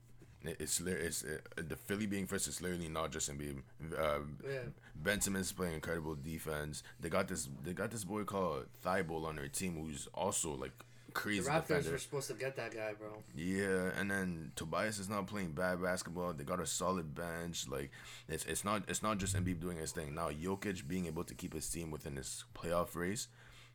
It- 0.43 0.57
It's 0.59 0.79
it's 0.81 1.23
uh, 1.23 1.37
the 1.55 1.75
Philly 1.75 2.05
being 2.05 2.27
first. 2.27 2.47
It's 2.47 2.61
literally 2.61 2.89
not 2.89 3.11
just 3.11 3.31
Embiid. 3.31 3.61
Uh, 3.97 4.19
Yeah. 4.45 4.59
Ben 4.95 5.21
Simmons 5.21 5.51
playing 5.51 5.73
incredible 5.75 6.15
defense. 6.15 6.83
They 6.99 7.09
got 7.09 7.27
this. 7.27 7.49
They 7.63 7.73
got 7.73 7.91
this 7.91 8.03
boy 8.03 8.23
called 8.23 8.65
Thybulle 8.85 9.25
on 9.25 9.35
their 9.37 9.47
team 9.47 9.75
who's 9.81 10.07
also 10.13 10.53
like 10.55 10.71
The 11.07 11.11
crazy 11.13 11.41
Raptors 11.49 11.67
defender. 11.67 11.91
were 11.91 11.97
supposed 11.97 12.27
to 12.27 12.33
get 12.35 12.55
that 12.57 12.73
guy, 12.73 12.93
bro. 12.93 13.23
Yeah, 13.35 13.91
and 13.99 14.09
then 14.11 14.51
Tobias 14.55 14.99
is 14.99 15.09
not 15.09 15.27
playing 15.27 15.51
bad 15.53 15.81
basketball. 15.81 16.33
They 16.33 16.43
got 16.43 16.59
a 16.59 16.65
solid 16.67 17.15
bench. 17.15 17.67
Like 17.67 17.91
it's 18.27 18.45
it's 18.45 18.63
not 18.63 18.83
it's 18.87 19.01
not 19.03 19.17
just 19.17 19.35
Embiid 19.35 19.59
doing 19.59 19.77
his 19.77 19.91
thing. 19.93 20.13
Now 20.13 20.29
Jokic 20.29 20.87
being 20.87 21.05
able 21.07 21.23
to 21.23 21.33
keep 21.35 21.53
his 21.53 21.67
team 21.69 21.89
within 21.91 22.15
this 22.15 22.43
playoff 22.55 22.95
race 22.95 23.27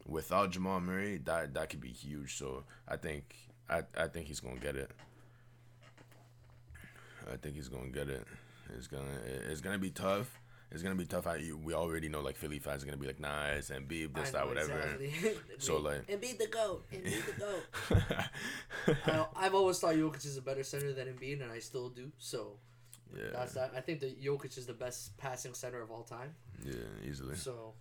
without 0.07 0.51
Jamal 0.53 0.81
Murray, 0.81 1.19
that 1.25 1.55
that 1.55 1.69
could 1.71 1.81
be 1.81 1.93
huge. 1.93 2.37
So 2.37 2.65
I 2.87 2.97
think 2.97 3.35
I 3.69 3.83
I 3.97 4.07
think 4.09 4.27
he's 4.29 4.41
gonna 4.41 4.61
get 4.61 4.77
it. 4.77 4.91
I 7.33 7.37
think 7.37 7.57
he's 7.57 7.69
gonna 7.69 7.89
get 7.89 8.09
it. 8.09 8.25
It's 8.77 8.87
gonna 8.87 9.05
it's 9.51 9.61
gonna 9.61 9.79
be 9.79 9.91
tough. 9.91 10.41
It's 10.71 10.83
gonna 10.83 10.95
be 10.97 11.07
tough. 11.07 11.27
I, 11.27 11.41
we 11.65 11.73
already 11.73 12.11
know 12.11 12.21
like 12.21 12.37
Philly 12.37 12.59
fans 12.59 12.83
are 12.83 12.87
gonna 12.87 12.99
be 12.99 13.07
like, 13.07 13.19
nah, 13.21 13.47
it's 13.47 13.71
Embiid, 13.71 14.15
this, 14.15 14.33
that, 14.33 14.47
whatever. 14.47 14.79
exactly. 15.01 15.35
So, 15.59 15.79
like- 15.79 16.07
Embiid 16.09 16.37
the 16.39 16.47
goat, 16.49 16.85
Embiid 16.93 17.25
the 17.27 17.41
goat. 17.41 18.25
I, 19.07 19.27
I've 19.37 19.55
always 19.55 19.79
thought 19.79 19.95
Jokic 19.95 20.27
is 20.27 20.37
a 20.37 20.43
better 20.43 20.63
center 20.63 20.93
than 20.93 21.09
Embiid, 21.09 21.43
and 21.43 21.51
I 21.51 21.59
still 21.61 21.89
do. 21.89 22.13
So 22.19 22.59
yeah, 23.17 23.25
that's 23.33 23.55
that. 23.55 23.73
I 23.77 23.81
think 23.81 24.01
that 24.01 24.23
Jokic 24.23 24.59
is 24.59 24.67
the 24.67 24.75
best 24.75 25.17
passing 25.17 25.55
center 25.55 25.81
of 25.81 25.91
all 25.91 26.03
time. 26.03 26.35
yeah, 26.65 26.75
easily, 27.09 27.35
So, 27.37 27.73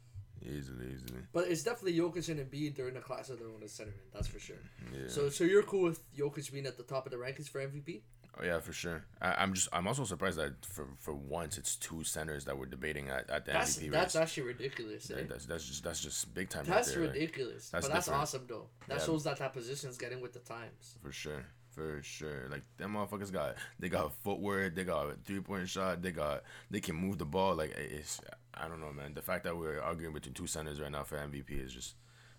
easily, 0.41 0.85
easily. 0.93 1.19
but 1.33 1.49
it's 1.49 1.63
definitely 1.63 1.99
Jokic 1.99 2.29
and 2.29 2.39
Embiid. 2.39 2.75
They're 2.77 2.87
in 2.87 2.93
the 2.93 3.01
class 3.01 3.29
of 3.29 3.39
their 3.39 3.49
own 3.49 3.61
as 3.63 3.73
centerman. 3.73 4.13
That's 4.13 4.27
for 4.27 4.39
sure. 4.39 4.55
Yeah. 4.93 5.07
So, 5.09 5.29
so 5.29 5.43
you're 5.43 5.63
cool 5.63 5.83
with 5.83 5.99
Jokic 6.15 6.51
being 6.53 6.65
at 6.65 6.77
the 6.77 6.83
top 6.83 7.05
of 7.05 7.11
the 7.11 7.17
rankings 7.17 7.49
for 7.49 7.59
MVP? 7.59 8.01
Oh 8.39 8.45
yeah, 8.45 8.59
for 8.59 8.71
sure. 8.73 9.03
I, 9.21 9.33
I'm 9.41 9.53
just 9.53 9.67
I'm 9.73 9.87
also 9.87 10.03
surprised 10.03 10.37
that 10.37 10.63
for 10.65 10.87
for 10.99 11.13
once 11.13 11.57
it's 11.57 11.75
two 11.75 12.03
centers 12.03 12.45
that 12.45 12.57
we're 12.57 12.67
debating 12.67 13.09
at, 13.09 13.29
at 13.29 13.45
the 13.45 13.51
That's 13.53 13.77
MVP 13.77 13.91
that's 13.91 14.15
race. 14.15 14.21
actually 14.21 14.43
ridiculous. 14.43 15.09
Eh? 15.09 15.15
That- 15.15 15.29
that's 15.29 15.45
that's 15.47 15.65
just 15.65 15.83
that's 15.83 15.99
just 16.01 16.33
big 16.33 16.49
time. 16.49 16.65
That's 16.65 16.89
right 16.89 16.95
there, 16.97 17.05
like, 17.07 17.13
ridiculous. 17.15 17.69
that's 17.69 17.87
but 17.87 17.93
that's 17.93 18.05
different. 18.05 18.21
awesome 18.21 18.45
though. 18.47 18.67
That 18.87 18.99
Yeah. 18.99 19.05
shows 19.05 19.23
that 19.23 19.39
that 19.39 19.53
position's 19.53 19.97
getting 19.97 20.21
with 20.21 20.33
the 20.33 20.39
times. 20.39 20.97
for 21.01 21.11
sure, 21.11 21.45
for 21.71 21.99
sure. 22.03 22.47
Like 22.49 22.61
them 22.77 22.93
motherfuckers 22.93 23.31
got 23.31 23.55
they 23.79 23.89
got 23.89 24.13
footwork, 24.23 24.75
they 24.75 24.83
got 24.83 25.07
a 25.09 25.15
three 25.25 25.39
point 25.41 25.67
shot, 25.67 26.01
they 26.03 26.11
got 26.11 26.43
they 26.69 26.79
can 26.79 26.95
move 26.95 27.17
the 27.17 27.25
ball. 27.25 27.55
Like 27.55 27.71
it's 27.71 28.21
I 28.53 28.67
don't 28.67 28.79
know, 28.79 28.93
man. 28.93 29.13
The 29.15 29.21
fact 29.23 29.45
that 29.45 29.57
we're 29.57 29.81
arguing 29.81 30.13
between 30.13 30.33
two 30.35 30.47
centers 30.47 30.79
right 30.79 30.91
now 30.91 31.03
for 31.03 31.17
MVP 31.17 31.51
is 31.63 31.73
just 31.73 31.95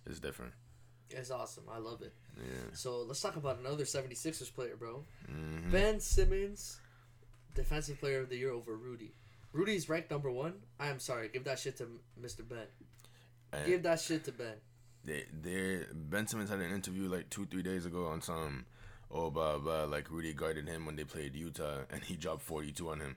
is 0.07 0.21
different. 0.21 0.53
It's 1.11 1.31
awesome. 1.31 1.65
I 1.73 1.79
love 1.79 2.03
it. 2.03 2.13
Yeah. 2.37 2.71
So 2.75 3.03
let's 3.03 3.21
talk 3.21 3.37
about 3.37 3.59
another 3.59 3.85
76ers 3.85 4.53
player, 4.55 4.77
bro. 4.77 5.05
hmm 5.27 5.71
Ben 5.71 6.01
Simmons, 6.01 6.79
defensive 7.55 7.99
player 8.01 8.21
of 8.21 8.29
the 8.29 8.37
year 8.37 8.51
over 8.53 8.77
Rudy. 8.77 9.13
Rudy's 9.53 9.89
ranked 9.89 10.11
number 10.11 10.31
one. 10.31 10.55
I 10.79 10.89
am 10.89 10.99
sorry. 11.01 11.29
Give 11.29 11.45
that 11.45 11.59
shit 11.59 11.77
to 11.79 11.89
Mr. 12.21 12.47
Ben. 12.49 12.67
Give 13.67 13.83
that 13.83 14.01
shit 14.01 14.25
to 14.25 14.33
Ben. 14.33 14.57
they 15.05 15.25
they 15.43 15.85
Ben 15.95 16.27
Simmons 16.27 16.51
had 16.51 16.61
an 16.61 16.73
interview 16.73 17.09
like 17.09 17.31
two 17.31 17.47
three 17.47 17.63
days 17.63 17.87
ago 17.87 18.07
on 18.09 18.21
some 18.21 18.67
oh 19.11 19.31
blah 19.31 19.57
blah 19.59 19.85
like 19.85 20.11
Rudy 20.11 20.35
guarded 20.35 20.69
him 20.69 20.85
when 20.85 20.97
they 20.97 21.05
played 21.05 21.35
Utah 21.35 21.79
and 21.91 22.03
he 22.05 22.15
dropped 22.17 22.43
forty 22.43 22.73
two 22.73 22.91
on 22.91 23.01
him. 23.01 23.17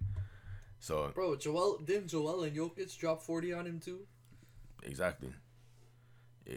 So 0.79 1.11
Bro, 1.13 1.35
Joel 1.35 1.79
didn't 1.79 2.07
Joel 2.07 2.43
and 2.43 2.55
Jokic 2.55 2.97
drop 2.97 3.21
40 3.21 3.53
on 3.53 3.65
him 3.67 3.79
too? 3.79 3.99
exactly, 4.83 5.29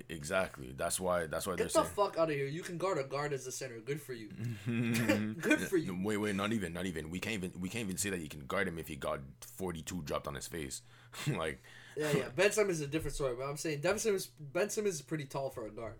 exactly. 0.09 0.73
That's 0.77 0.99
why 0.99 1.27
that's 1.27 1.47
why 1.47 1.53
Get 1.55 1.59
they're 1.59 1.67
the 1.67 1.73
saying. 1.73 1.87
fuck 1.95 2.19
out 2.19 2.31
of 2.31 2.37
here. 2.37 2.47
You 2.47 2.63
can 2.63 2.79
guard 2.79 2.99
a 2.99 3.05
guard 3.05 3.33
as 3.33 3.47
a 3.47 3.53
center. 3.53 3.79
Good 3.81 4.01
for 4.01 4.13
you. 4.13 4.29
Good 5.41 5.61
for 5.69 5.77
you. 5.77 5.99
Wait, 6.03 6.17
wait, 6.17 6.35
not 6.35 6.53
even, 6.53 6.73
not 6.73 6.87
even. 6.87 7.11
We 7.11 7.21
can't 7.21 7.35
even, 7.35 7.53
we 7.61 7.69
can't 7.69 7.85
even 7.85 7.97
say 7.97 8.11
that 8.11 8.21
you 8.21 8.29
can 8.29 8.47
guard 8.47 8.67
him 8.69 8.79
if 8.79 8.89
he 8.89 8.97
got 8.97 9.21
forty-two 9.41 10.03
dropped 10.03 10.27
on 10.27 10.35
his 10.35 10.47
face. 10.47 10.83
like, 11.27 11.63
Yeah, 11.97 12.11
yeah. 12.17 12.29
Ben 12.35 12.51
Simmons 12.53 12.81
is 12.81 12.87
a 12.87 12.89
different 12.89 13.15
story, 13.15 13.35
but 13.39 13.45
I'm 13.45 13.57
saying 13.57 13.81
Ben 13.81 13.99
Simmons, 13.99 14.27
ben 14.41 14.69
Simmons 14.71 14.97
is 14.97 15.03
pretty 15.03 15.25
tall 15.27 15.51
for 15.51 15.67
a 15.67 15.71
guard. 15.71 15.95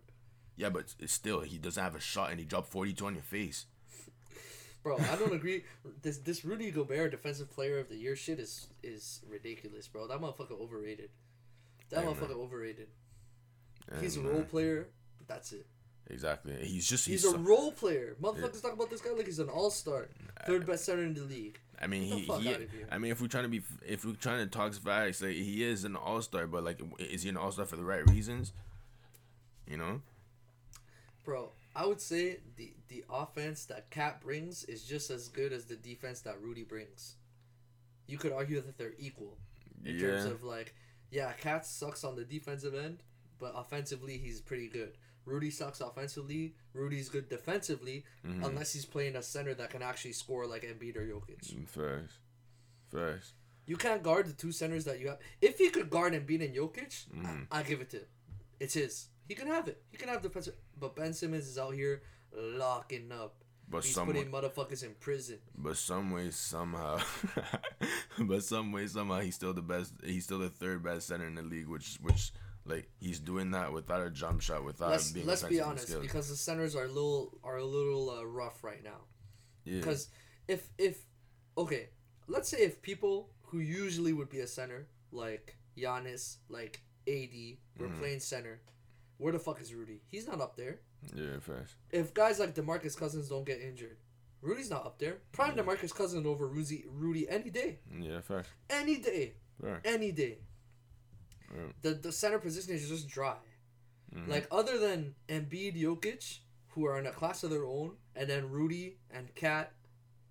yeah, 0.57 0.71
but 0.71 0.95
it's 0.99 1.13
still, 1.13 1.41
he 1.41 1.59
doesn't 1.59 1.83
have 1.83 1.95
a 1.95 2.01
shot, 2.01 2.31
and 2.31 2.39
he 2.41 2.45
dropped 2.47 2.69
forty-two 2.71 3.07
on 3.07 3.15
your 3.15 3.23
face. 3.23 3.67
Bro, 4.83 4.99
I 4.99 5.17
don't 5.17 5.33
agree. 5.33 5.65
This 6.03 6.19
this 6.19 6.45
Rudy 6.45 6.71
Gobert 6.71 7.11
defensive 7.11 7.51
player 7.51 7.79
of 7.79 7.89
the 7.89 7.97
year 7.97 8.17
shit 8.17 8.39
is 8.39 8.67
is 8.83 9.21
ridiculous, 9.29 9.89
bro. 9.89 10.07
That 10.09 10.21
motherfucker 10.21 10.61
overrated. 10.61 11.09
That 11.91 12.01
Hey, 12.01 12.07
man. 12.07 12.15
motherfucker 12.15 12.33
And, 13.91 14.03
He's 14.03 14.17
a 14.17 14.21
uh, 14.21 14.25
role 14.25 14.43
player. 14.43 14.89
That's 15.27 15.53
it. 15.53 15.67
Exactly. 16.09 16.55
He's 16.63 16.87
just, 16.87 17.07
He's 17.07 17.23
he's. 17.23 17.33
a 17.33 17.37
so- 17.37 17.43
role 17.43 17.73
player. 17.73 18.17
Motherfuckers 18.21 18.61
talk 18.61 18.75
about 18.75 18.91
this 18.91 19.01
guy 19.01 19.11
like 19.11 19.27
he's 19.27 19.39
an 19.39 19.49
all 19.49 19.71
star, 19.71 20.09
third 20.47 20.67
best 20.67 20.85
center 20.85 21.03
in 21.03 21.15
the 21.15 21.23
league. 21.23 21.59
I 21.81 21.87
mean, 21.87 22.03
he, 22.03 22.21
he. 22.21 22.55
I 22.91 22.99
mean, 22.99 23.11
if 23.11 23.21
we're 23.21 23.27
trying 23.27 23.45
to 23.45 23.49
be, 23.49 23.63
if 23.87 24.05
we're 24.05 24.13
trying 24.15 24.45
to 24.45 24.47
talk 24.47 24.75
facts, 24.75 25.23
like 25.23 25.33
he 25.33 25.65
is 25.65 25.85
an 25.85 25.97
all 25.97 26.21
star, 26.23 26.47
but 26.47 26.63
like, 26.63 26.81
is 26.99 27.23
he 27.23 27.29
an 27.31 27.37
all 27.37 27.51
star 27.51 27.65
for 27.65 27.77
the 27.77 27.85
right 27.85 28.09
reasons? 28.11 28.53
You 29.67 29.79
know. 29.79 30.01
Bro, 31.25 31.51
I 31.75 31.87
would 31.87 32.01
say 32.01 32.39
the 32.57 32.73
the 32.89 33.05
offense 33.11 33.65
that 33.67 33.91
KAT 33.91 34.21
brings 34.21 34.65
is 34.65 34.85
just 34.85 35.11
as 35.11 35.29
good 35.29 35.53
as 35.53 35.65
the 35.65 35.77
defense 35.77 36.21
that 36.21 36.41
Rudy 36.41 36.63
brings. 36.63 37.17
You 38.07 38.19
could 38.19 38.33
argue 38.33 38.61
that 38.61 38.77
they're 38.77 38.93
equal 38.99 39.39
in 39.85 39.99
terms 39.99 40.27
of 40.27 40.45
like, 40.45 40.75
yeah, 41.11 41.33
KAT 41.33 41.67
sucks 41.67 42.05
on 42.05 42.15
the 42.17 42.25
defensive 42.25 42.75
end, 42.75 43.03
but 43.39 43.53
offensively 43.57 44.17
he's 44.19 44.41
pretty 44.41 44.69
good. 44.69 44.97
Rudy 45.27 45.51
sucks 45.51 45.81
offensively. 45.81 46.55
Rudy's 46.75 47.09
good 47.09 47.29
defensively, 47.31 48.05
Mhm. 48.27 48.45
unless 48.47 48.73
he's 48.75 48.85
playing 48.85 49.17
a 49.17 49.23
center 49.23 49.55
that 49.55 49.71
can 49.71 49.81
actually 49.83 50.13
score 50.13 50.47
like 50.47 50.63
Embiid 50.65 50.97
or 50.97 51.07
Jokic. 51.07 51.67
First, 51.69 52.19
first. 52.91 53.33
You 53.67 53.77
can't 53.77 54.03
guard 54.03 54.27
the 54.27 54.35
two 54.35 54.53
centers 54.53 54.85
that 54.85 55.01
you 55.01 55.09
have. 55.09 55.19
If 55.41 55.57
he 55.59 55.71
could 55.71 55.89
guard 55.89 56.13
Embiid 56.13 56.45
and 56.45 56.55
Jokic, 56.55 57.07
Mhm. 57.09 57.47
I, 57.51 57.61
I 57.61 57.63
give 57.63 57.81
it 57.81 57.89
to 57.91 57.99
him. 58.01 58.07
It's 58.61 58.75
his. 58.75 59.09
He 59.27 59.35
can 59.35 59.47
have 59.47 59.67
it. 59.69 59.83
He 59.91 59.97
can 59.97 60.09
have 60.11 60.21
defensive. 60.21 60.57
But 60.79 60.95
Ben 60.95 61.15
Simmons 61.15 61.47
is 61.49 61.57
out 61.59 61.73
here 61.75 62.03
locking 62.33 63.11
up. 63.11 63.43
But 63.67 63.83
He's 63.83 63.95
some, 63.95 64.07
putting 64.07 64.31
motherfuckers 64.31 64.83
in 64.85 64.95
prison. 64.97 65.39
but 65.57 65.79
some 65.79 66.11
way 66.11 66.31
somehow, 66.31 67.01
but 68.19 68.45
some 68.45 68.73
way 68.73 68.87
somehow 68.87 69.21
he's 69.21 69.35
still 69.37 69.55
the 69.55 69.63
best. 69.63 69.95
He's 70.05 70.25
still 70.25 70.39
the 70.41 70.51
third 70.51 70.83
best 70.83 71.07
center 71.07 71.27
in 71.27 71.35
the 71.35 71.43
league, 71.43 71.67
which 71.69 71.97
which 72.03 72.33
like 72.67 72.89
he's 73.01 73.19
doing 73.21 73.51
that 73.53 73.73
without 73.73 74.03
a 74.07 74.11
jump 74.11 74.41
shot, 74.41 74.65
without 74.65 74.91
let's 74.91 75.11
being 75.13 75.27
let's 75.27 75.43
be 75.43 75.61
honest, 75.61 76.01
because 76.01 76.29
the 76.29 76.37
centers 76.37 76.75
are 76.75 76.85
a 76.85 76.89
little 76.89 77.39
are 77.45 77.57
a 77.59 77.65
little 77.65 78.11
uh, 78.11 78.25
rough 78.25 78.65
right 78.65 78.83
now. 78.83 79.01
yeah. 79.65 79.79
Because 79.81 80.09
if 80.49 80.69
if 80.79 81.05
okay, 81.59 81.89
let's 82.27 82.49
say 82.49 82.59
if 82.59 82.81
people 82.83 83.31
who 83.43 83.59
usually 83.61 84.13
would 84.13 84.29
be 84.31 84.41
a 84.41 84.47
center 84.47 84.89
like 85.13 85.57
Giannis, 85.77 86.39
like 86.49 86.81
AD, 87.07 87.59
were 87.79 87.89
Mhm. 87.89 87.99
playing 87.99 88.21
center, 88.21 88.61
where 89.19 89.33
the 89.33 89.39
fuck 89.39 89.61
is 89.61 89.75
Rudy? 89.75 90.01
He's 90.09 90.27
not 90.27 90.41
up 90.41 90.57
there. 90.57 90.81
yeah, 91.15 91.39
first. 91.41 91.75
If 91.91 92.15
guys 92.15 92.39
like 92.41 92.55
Demarcus 92.55 92.97
Cousins 92.97 93.29
don't 93.29 93.45
get 93.45 93.61
injured, 93.61 93.99
Rudy's 94.41 94.71
not 94.71 94.87
up 94.87 94.99
there. 94.99 95.19
Prime 95.33 95.55
Yeah. 95.57 95.63
Demarcus 95.63 95.95
Cousins 95.95 96.27
over 96.27 96.47
Rudy, 96.49 96.85
Rudy 96.89 97.29
any 97.29 97.51
day, 97.51 97.81
Yeah, 98.01 98.21
first. 98.23 98.49
any 98.71 98.97
day, 98.99 99.35
Fair. 99.61 99.81
any 99.85 100.13
day. 100.13 100.39
Yeah. 101.53 101.61
The 101.83 101.91
the 101.95 102.13
center 102.13 102.39
position 102.39 102.73
is 102.75 102.89
just 102.89 103.09
dry. 103.09 103.37
Mhm. 104.15 104.29
Like 104.29 104.47
other 104.51 104.79
than 104.79 105.15
Embiid, 105.29 105.81
Jokic, 105.81 106.39
who 106.69 106.87
are 106.87 106.99
in 106.99 107.07
a 107.07 107.11
class 107.13 107.43
of 107.43 107.51
their 107.51 107.65
own, 107.65 107.97
and 108.15 108.29
then 108.29 108.51
Rudy 108.51 108.99
and 109.11 109.35
KAT, 109.35 109.73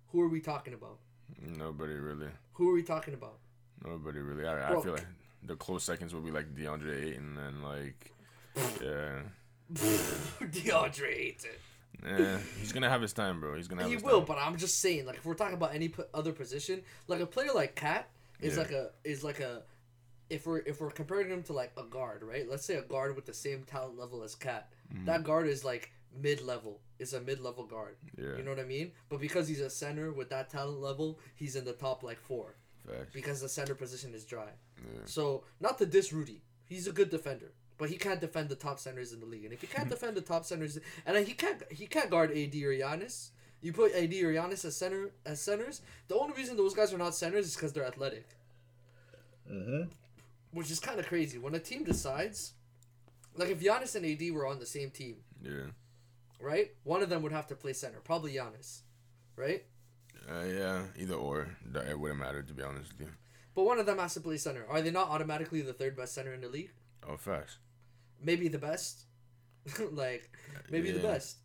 who 0.08 0.20
are 0.22 0.28
we 0.28 0.40
talking 0.40 0.72
about? 0.74 0.98
Nobody 1.40 1.94
really. 1.94 2.28
Who 2.54 2.70
are 2.70 2.74
we 2.74 2.82
talking 2.82 3.14
about? 3.14 3.38
Nobody 3.84 4.20
really. 4.20 4.46
I, 4.46 4.72
I 4.72 4.80
feel 4.82 4.92
like 4.92 5.06
the 5.42 5.56
close 5.56 5.84
seconds 5.84 6.14
will 6.14 6.22
be 6.22 6.30
like 6.30 6.54
DeAndre 6.54 7.04
Ayton 7.12 7.36
and 7.38 7.62
like, 7.62 8.12
yeah, 8.82 9.20
DeAndre 10.42 11.08
Ayton. 11.16 11.50
yeah. 12.04 12.38
He's 12.58 12.72
gonna 12.72 12.88
have 12.90 13.02
his 13.02 13.12
time, 13.12 13.40
bro. 13.40 13.56
He's 13.56 13.68
gonna 13.68 13.82
have 13.82 13.90
He 13.90 13.96
will, 13.96 14.18
time. 14.20 14.26
but 14.26 14.38
I'm 14.38 14.56
just 14.56 14.80
saying, 14.80 15.06
like 15.06 15.16
if 15.16 15.24
we're 15.24 15.34
talking 15.34 15.54
about 15.54 15.74
any 15.74 15.88
p- 15.88 16.02
other 16.12 16.32
position, 16.32 16.82
like 17.08 17.20
a 17.20 17.26
player 17.26 17.50
like 17.54 17.74
KAT 17.74 18.08
is 18.40 18.54
Yeah. 18.54 18.62
like 18.62 18.70
a 18.72 18.90
is 19.04 19.24
like 19.24 19.40
a 19.40 19.62
if 20.30 20.46
we're 20.46 20.58
if 20.60 20.80
we're 20.80 20.90
comparing 20.90 21.28
him 21.30 21.42
to 21.44 21.52
like 21.52 21.72
a 21.76 21.82
guard, 21.84 22.22
right? 22.22 22.48
Let's 22.48 22.64
say 22.64 22.76
a 22.76 22.82
guard 22.82 23.14
with 23.16 23.26
the 23.26 23.34
same 23.34 23.62
talent 23.64 23.98
level 23.98 24.22
as 24.22 24.34
KAT. 24.34 24.72
Mhm. 24.92 25.06
That 25.06 25.24
guard 25.24 25.46
is 25.46 25.64
like 25.64 25.92
mid 26.16 26.40
level. 26.42 26.80
Is 26.98 27.12
a 27.12 27.20
mid 27.20 27.40
level 27.40 27.64
guard. 27.66 27.96
Yeah, 28.16 28.36
You 28.36 28.42
know 28.44 28.50
what 28.50 28.60
I 28.60 28.64
mean? 28.64 28.92
But 29.08 29.20
because 29.20 29.48
he's 29.48 29.60
a 29.60 29.68
center 29.70 30.12
with 30.12 30.30
that 30.30 30.48
talent 30.50 30.80
level, 30.80 31.18
he's 31.34 31.56
in 31.56 31.64
the 31.64 31.72
top 31.72 32.02
like 32.02 32.20
four 32.20 32.54
facts. 32.86 33.10
because 33.12 33.40
the 33.40 33.48
center 33.48 33.74
position 33.74 34.14
is 34.14 34.24
dry. 34.24 34.50
Yeah. 34.78 35.00
So 35.04 35.44
not 35.60 35.78
to 35.78 35.86
diss 35.86 36.12
Rudy, 36.12 36.42
he's 36.66 36.86
a 36.86 36.92
good 36.92 37.10
defender, 37.10 37.52
but 37.78 37.90
he 37.90 37.96
can't 37.96 38.20
defend 38.20 38.48
the 38.48 38.54
top 38.56 38.78
centers 38.78 39.12
in 39.12 39.20
the 39.20 39.26
league. 39.26 39.44
And 39.44 39.52
if 39.52 39.60
he 39.60 39.66
can't 39.66 39.88
defend 39.94 40.16
the 40.16 40.20
top 40.22 40.44
centers, 40.44 40.78
and 41.04 41.26
he 41.26 41.34
can't 41.34 41.62
he 41.70 41.86
can't 41.86 42.10
guard 42.10 42.30
AD 42.30 42.54
or 42.62 42.72
Giannis. 42.72 43.30
You 43.60 43.72
put 43.72 43.92
AD 43.94 44.12
or 44.22 44.32
Giannis 44.32 44.64
as 44.66 44.76
center 44.76 45.10
as 45.24 45.40
centers. 45.40 45.80
The 46.08 46.16
only 46.16 46.34
reason 46.34 46.56
those 46.56 46.74
guys 46.74 46.92
are 46.92 46.98
not 46.98 47.14
centers 47.14 47.46
is 47.46 47.54
because 47.56 47.72
they're 47.72 47.86
athletic, 47.86 48.26
Mm-hmm. 49.50 49.90
Which 50.54 50.70
is 50.70 50.80
kind 50.80 50.98
of 50.98 51.06
crazy. 51.06 51.36
When 51.38 51.54
a 51.54 51.58
team 51.58 51.84
decides, 51.84 52.52
like 53.36 53.50
if 53.50 53.60
Giannis 53.60 53.94
and 53.96 54.06
AD 54.06 54.30
were 54.34 54.46
on 54.46 54.58
the 54.58 54.66
same 54.66 54.90
team, 54.90 55.16
Yeah. 55.42 55.66
right? 56.40 56.70
One 56.84 57.02
of 57.02 57.08
them 57.10 57.22
would 57.22 57.32
have 57.32 57.46
to 57.48 57.54
play 57.56 57.72
center, 57.72 58.00
probably 58.00 58.34
Giannis, 58.34 58.80
right? 59.36 59.64
Uh, 60.28 60.44
yeah, 60.44 60.82
either 60.96 61.14
or. 61.14 61.48
It 61.88 61.98
wouldn't 61.98 62.20
matter 62.20 62.42
to 62.42 62.54
be 62.54 62.62
honest 62.62 62.92
with 62.92 63.08
you. 63.08 63.12
But 63.54 63.64
one 63.64 63.78
of 63.78 63.86
them 63.86 63.98
has 63.98 64.14
to 64.14 64.20
play 64.20 64.36
center. 64.38 64.64
Are 64.68 64.80
they 64.80 64.90
not 64.90 65.08
automatically 65.10 65.60
the 65.60 65.72
third 65.74 65.96
best 65.96 66.14
center 66.14 66.32
in 66.32 66.40
the 66.40 66.48
league? 66.48 66.70
Oh, 67.06 67.16
facts. 67.16 67.58
Maybe 68.22 68.48
the 68.48 68.58
best. 68.58 69.04
like 69.92 70.30
maybe 70.70 70.90
the 70.92 71.00
best. 71.00 71.36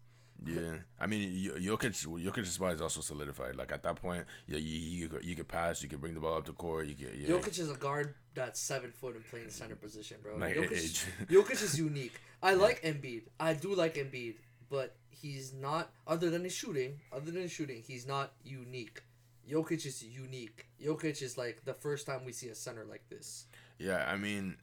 Yeah, 0.46 0.75
I 1.00 1.05
mean, 1.05 1.51
Jokic, 1.60 2.08
Jokic's 2.24 2.51
spot 2.51 2.74
is 2.74 2.81
also 2.81 3.01
solidified. 3.01 3.55
Like 3.58 3.72
at 3.72 3.84
that 3.84 3.96
point, 3.98 4.25
yeah, 4.48 4.58
you 4.58 4.79
you, 4.79 5.10
could- 5.10 5.25
you 5.25 5.36
could 5.36 5.48
pass, 5.48 5.84
you 5.84 5.89
could 5.89 6.00
bring 6.00 6.13
the 6.13 6.19
ball 6.22 6.38
up 6.38 6.46
to 6.46 6.53
court, 6.53 6.88
you 6.88 6.96
could. 6.96 7.13
Yeah. 7.15 7.29
Jokic 7.36 7.60
is 7.60 7.69
a 7.69 7.75
guard 7.75 8.15
that's 8.34 8.60
seven 8.60 8.91
foot 8.91 9.15
and 9.15 9.25
playing 9.29 9.50
center 9.50 9.75
position, 9.75 10.17
bro. 10.24 10.38
Like 10.38 10.55
Jokic. 10.55 11.05
Jokic 11.29 11.62
is 11.62 11.77
unique. 11.77 12.13
I 12.41 12.53
like 12.53 12.81
Embiid. 12.84 13.24
I 13.39 13.53
do 13.53 13.75
like 13.75 13.96
Embiid, 13.96 14.36
but 14.69 14.96
he's 15.10 15.53
not. 15.53 15.91
Other 16.08 16.29
than 16.29 16.43
his 16.46 16.53
shooting, 16.53 17.00
other 17.12 17.31
than 17.31 17.41
his 17.41 17.51
shooting, 17.51 17.84
he's 17.86 18.08
not 18.08 18.31
unique. 18.43 19.01
Jokic 19.50 19.86
is 19.86 20.03
unique. 20.03 20.67
Jokic 20.81 21.22
is 21.22 21.38
like 21.38 21.65
the 21.65 21.74
first 21.74 22.05
time 22.08 22.24
we 22.24 22.31
see 22.31 22.48
a 22.48 22.55
center 22.55 22.86
like 22.86 23.03
this. 23.10 23.46
Yeah, 23.77 24.05
I 24.08 24.15
mean, 24.15 24.55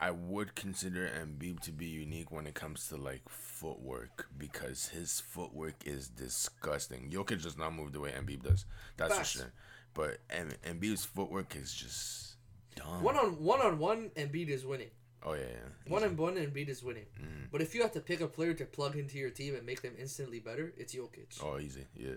I 0.00 0.10
would 0.10 0.54
consider 0.54 1.06
Embiid 1.08 1.60
to 1.60 1.72
be 1.72 1.86
unique 1.86 2.30
when 2.30 2.46
it 2.46 2.54
comes 2.54 2.88
to 2.88 2.96
like 2.96 3.22
footwork 3.28 4.28
because 4.38 4.88
his 4.88 5.20
footwork 5.20 5.74
is 5.84 6.08
disgusting. 6.08 7.10
Jokic 7.10 7.42
does 7.42 7.58
not 7.58 7.74
move 7.74 7.92
the 7.92 8.00
way 8.00 8.10
Embiid 8.12 8.42
does. 8.42 8.64
That's 8.96 9.14
Facts. 9.16 9.32
for 9.32 9.38
sure. 9.38 9.52
But 9.92 10.18
em- 10.30 10.52
Embiid's 10.66 11.04
footwork 11.04 11.54
is 11.56 11.72
just 11.74 12.36
dumb. 12.76 13.02
One 13.02 13.16
on 13.16 13.42
one 13.42 13.60
on 13.60 13.78
one, 13.78 14.10
Embiid 14.16 14.48
is 14.48 14.64
winning. 14.66 14.90
oh 15.22 15.34
yeah, 15.34 15.40
yeah. 15.42 15.92
One 15.92 16.02
on 16.02 16.16
one, 16.16 16.34
Embiid 16.36 16.68
is 16.68 16.82
winning. 16.82 17.06
Mhm. 17.20 17.50
But 17.52 17.60
if 17.62 17.74
you 17.74 17.82
have 17.82 17.92
to 17.92 18.00
pick 18.00 18.20
a 18.20 18.26
player 18.26 18.54
to 18.54 18.64
plug 18.64 18.96
into 18.96 19.18
your 19.18 19.30
team 19.30 19.54
and 19.54 19.64
make 19.66 19.82
them 19.82 19.94
instantly 19.98 20.40
better, 20.40 20.72
it's 20.76 20.94
Jokic. 20.94 21.38
Oh, 21.42 21.58
easy. 21.58 21.86
Yeah, 21.94 22.14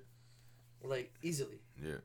Like 0.83 1.13
easily. 1.21 1.59
yeah, 1.83 1.97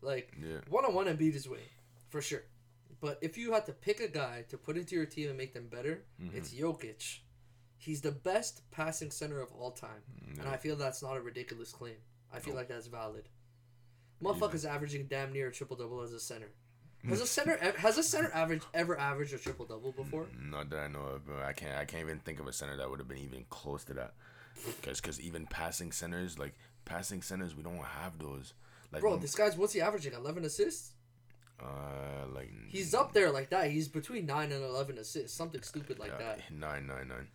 Like 0.00 0.32
yeah. 0.42 0.58
one 0.68 0.84
on 0.84 0.94
one 0.94 1.06
Embiid 1.06 1.34
is 1.34 1.48
winning, 1.48 1.68
for 2.08 2.20
sure. 2.22 2.42
But 3.02 3.18
if 3.20 3.36
you 3.36 3.52
had 3.52 3.66
to 3.66 3.72
pick 3.72 4.00
a 4.00 4.06
guy 4.08 4.44
to 4.48 4.56
put 4.56 4.78
into 4.78 4.94
your 4.94 5.04
team 5.06 5.28
and 5.28 5.36
make 5.36 5.52
them 5.52 5.66
better, 5.68 6.04
Mhm. 6.20 6.34
it's 6.34 6.54
Jokic. 6.54 7.18
He's 7.76 8.00
the 8.00 8.12
best 8.12 8.62
passing 8.70 9.10
center 9.10 9.40
of 9.40 9.52
all 9.52 9.72
time, 9.72 10.02
and 10.38 10.48
I 10.48 10.56
feel 10.56 10.76
that's 10.76 11.02
not 11.02 11.16
a 11.16 11.20
ridiculous 11.20 11.72
claim. 11.72 11.96
I 12.32 12.38
feel 12.38 12.54
Nope. 12.54 12.60
like 12.60 12.68
that's 12.68 12.86
valid. 12.86 13.28
Motherfucker's 14.22 14.64
averaging 14.64 15.08
damn 15.08 15.32
near 15.32 15.48
a 15.48 15.52
triple 15.52 15.76
double 15.76 16.00
as 16.00 16.12
a 16.12 16.20
center. 16.20 16.52
Has 17.08 17.20
a 17.20 17.26
center 17.36 17.56
has 17.78 17.98
a 17.98 18.04
center 18.04 18.30
average 18.32 18.62
ever 18.72 18.96
averaged 18.96 19.34
a 19.34 19.38
triple 19.38 19.66
double 19.66 19.90
before? 19.90 20.28
Not 20.38 20.70
that 20.70 20.78
I 20.78 20.86
know 20.88 21.00
of, 21.02 21.26
bro. 21.26 21.42
I 21.42 21.52
can't. 21.52 21.76
I 21.76 21.84
can't 21.84 22.02
even 22.04 22.20
think 22.20 22.38
of 22.38 22.46
a 22.46 22.52
center 22.52 22.76
that 22.76 22.88
would 22.88 23.00
have 23.00 23.08
been 23.08 23.18
even 23.18 23.44
close 23.50 23.82
to 23.84 23.94
that. 23.94 24.14
Because, 24.64 25.00
because 25.00 25.20
even 25.20 25.46
passing 25.48 25.90
centers, 25.90 26.38
like 26.38 26.54
passing 26.84 27.20
centers, 27.20 27.56
we 27.56 27.64
don't 27.64 27.78
have 27.84 28.18
those. 28.20 28.54
Like, 28.92 29.00
Bro, 29.00 29.16
this 29.16 29.34
guy's 29.34 29.56
what's 29.56 29.72
he 29.72 29.80
averaging? 29.80 30.12
Eleven 30.12 30.44
assists. 30.44 30.91
Uh, 31.62 32.26
like 32.34 32.50
He's 32.68 32.94
up 32.94 33.12
there 33.12 33.30
like 33.30 33.50
that. 33.50 33.70
He's 33.70 33.88
between 33.88 34.26
nine 34.26 34.50
and 34.52 34.64
eleven 34.64 34.98
assists, 34.98 35.36
something 35.36 35.62
stupid 35.62 35.98
like 35.98 36.12
yeah, 36.18 36.26
that. 36.26 36.38
Nine, 36.50 36.86
nine, 36.86 37.08
nine. 37.08 37.28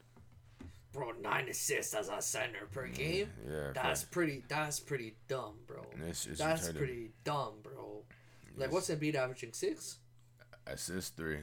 Bro, 0.94 1.13
nine 1.22 1.48
assists 1.50 1.94
as 1.94 2.10
a 2.10 2.22
center 2.22 2.66
per 2.72 2.88
game. 2.88 3.30
Yeah, 3.48 3.72
That's 3.74 4.02
fact. 4.02 4.12
pretty. 4.12 4.44
That's 4.48 4.80
pretty 4.80 5.16
dumb, 5.28 5.54
bro. 5.68 5.86
It's, 6.08 6.26
it's 6.26 6.40
That's 6.40 6.70
retarded. 6.70 6.78
pretty 6.78 7.12
dumb, 7.24 7.54
bro. 7.62 8.04
Like, 8.56 8.68
Yes. 8.68 8.72
what's 8.72 8.90
Embiid 8.90 9.13
averaging? 9.16 9.54
Six. 9.54 10.00
assist 10.66 11.16
three. 11.16 11.40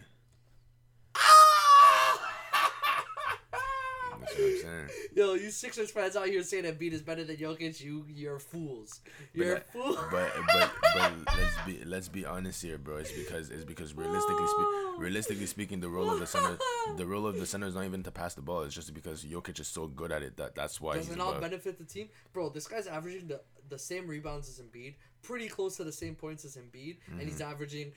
That's 4.36 4.64
what 4.64 4.70
I'm 4.72 4.88
saying. 4.88 4.88
Yo, 5.16 5.34
you 5.34 5.50
Sixers 5.50 5.90
fans 5.90 6.16
out 6.16 6.26
here 6.26 6.42
saying 6.42 6.64
Embiid 6.64 6.92
is 6.92 7.02
better 7.02 7.24
than 7.24 7.36
Jokic, 7.36 7.80
you 7.80 8.04
you're 8.08 8.38
fools. 8.38 9.00
You're 9.32 9.54
that- 9.54 9.68
fools. 9.72 9.98
But 10.10 10.32
but 10.52 10.70
but 10.94 11.12
let's 11.36 11.56
be 11.66 11.84
let's 11.84 12.08
be 12.08 12.26
honest 12.26 12.62
here, 12.62 12.78
bro. 12.78 12.96
It's 12.96 13.12
because 13.12 13.50
it's 13.50 13.64
because 13.64 13.94
realistically 13.94 14.46
spe- 14.46 14.98
realistically 14.98 15.46
speaking, 15.46 15.80
the 15.80 15.88
role 15.88 16.10
of 16.10 16.18
the 16.20 16.26
center 16.26 16.58
the 16.96 17.06
role 17.06 17.26
of 17.26 17.38
the 17.38 17.46
center 17.46 17.66
is 17.66 17.74
not 17.74 17.84
even 17.84 18.02
to 18.02 18.10
pass 18.10 18.34
the 18.34 18.42
ball. 18.42 18.62
It's 18.62 18.74
just 18.74 18.92
because 18.94 19.24
Jokic 19.24 19.60
is 19.60 19.68
so 19.68 19.86
good 19.86 20.12
at 20.12 20.22
it 20.22 20.36
that 20.38 20.54
that's 20.54 20.80
why 20.80 20.96
Does 20.96 21.06
he's 21.06 21.14
it 21.14 21.18
not 21.18 21.30
above. 21.30 21.42
benefit 21.42 21.78
the 21.78 21.84
team, 21.84 22.08
bro? 22.32 22.48
This 22.48 22.66
guy's 22.66 22.86
averaging 22.86 23.28
the 23.28 23.40
the 23.68 23.78
same 23.78 24.06
rebounds 24.06 24.48
as 24.48 24.60
Embiid, 24.60 24.94
pretty 25.22 25.48
close 25.48 25.76
to 25.78 25.84
the 25.84 25.92
same 25.92 26.14
points 26.14 26.44
as 26.44 26.56
Embiid, 26.56 26.96
and 27.06 27.18
Mm-hmm. 27.18 27.28
he's 27.28 27.40
averaging 27.40 27.92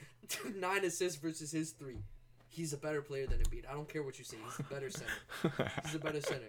nine 0.55 0.85
assists 0.85 1.17
versus 1.19 1.51
his 1.51 1.71
three. 1.71 1.97
He's 2.57 2.73
a 2.73 2.77
better 2.77 3.03
player 3.03 3.27
than 3.27 3.37
Embiid. 3.37 3.69
I 3.69 3.73
don't 3.73 3.87
care 3.87 4.01
what 4.01 4.17
you 4.17 4.25
say. 4.25 4.37
He's 4.43 4.59
a 4.59 4.63
better 4.63 4.89
center. 4.89 5.71
He's 5.85 5.93
a 5.93 5.99
better 5.99 6.19
center. 6.19 6.47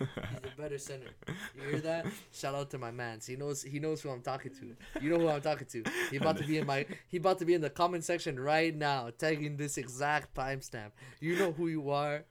He's 0.00 0.52
a 0.52 0.60
better 0.60 0.78
center. 0.78 1.06
You 1.54 1.70
hear 1.70 1.80
that? 1.82 2.06
Shout 2.32 2.56
out 2.56 2.70
to 2.70 2.78
my 2.78 2.90
man. 2.90 3.20
He 3.24 3.36
knows 3.36 3.62
he 3.62 3.78
knows 3.78 4.02
who 4.02 4.10
I'm 4.10 4.20
talking 4.20 4.50
to. 4.52 5.00
You 5.00 5.10
know 5.10 5.20
who 5.20 5.28
I'm 5.28 5.40
talking 5.40 5.68
to. 5.68 5.84
He 6.10 6.16
about 6.16 6.38
to 6.38 6.44
be 6.44 6.58
in 6.58 6.66
my 6.66 6.86
he 7.06 7.18
about 7.18 7.38
to 7.38 7.44
be 7.44 7.54
in 7.54 7.60
the 7.60 7.70
comment 7.70 8.02
section 8.02 8.40
right 8.40 8.74
now, 8.74 9.10
tagging 9.16 9.56
this 9.56 9.78
exact 9.78 10.34
timestamp. 10.34 10.90
You 11.20 11.36
know 11.36 11.52
who 11.52 11.68
you 11.68 11.88
are. 11.90 12.24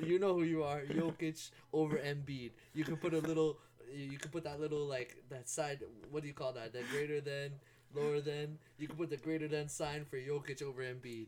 You 0.00 0.18
know 0.18 0.34
who 0.34 0.42
you 0.42 0.64
are. 0.64 0.80
Jokic 0.80 1.52
over 1.72 1.98
Embiid. 1.98 2.50
You 2.74 2.82
can 2.82 2.96
put 2.96 3.14
a 3.14 3.20
little 3.20 3.58
you 3.94 4.18
can 4.18 4.32
put 4.32 4.42
that 4.42 4.58
little 4.60 4.86
like 4.86 5.22
that 5.30 5.48
side 5.48 5.80
what 6.10 6.22
do 6.22 6.28
you 6.28 6.34
call 6.34 6.52
that? 6.54 6.72
That 6.72 6.88
greater 6.90 7.20
than 7.20 7.52
lower 7.94 8.20
than. 8.20 8.58
You 8.78 8.88
can 8.88 8.96
put 8.96 9.10
the 9.10 9.16
greater 9.16 9.48
than 9.48 9.68
sign 9.68 10.04
for 10.04 10.16
Jokic 10.16 10.62
over 10.62 10.82
Embiid. 10.82 11.26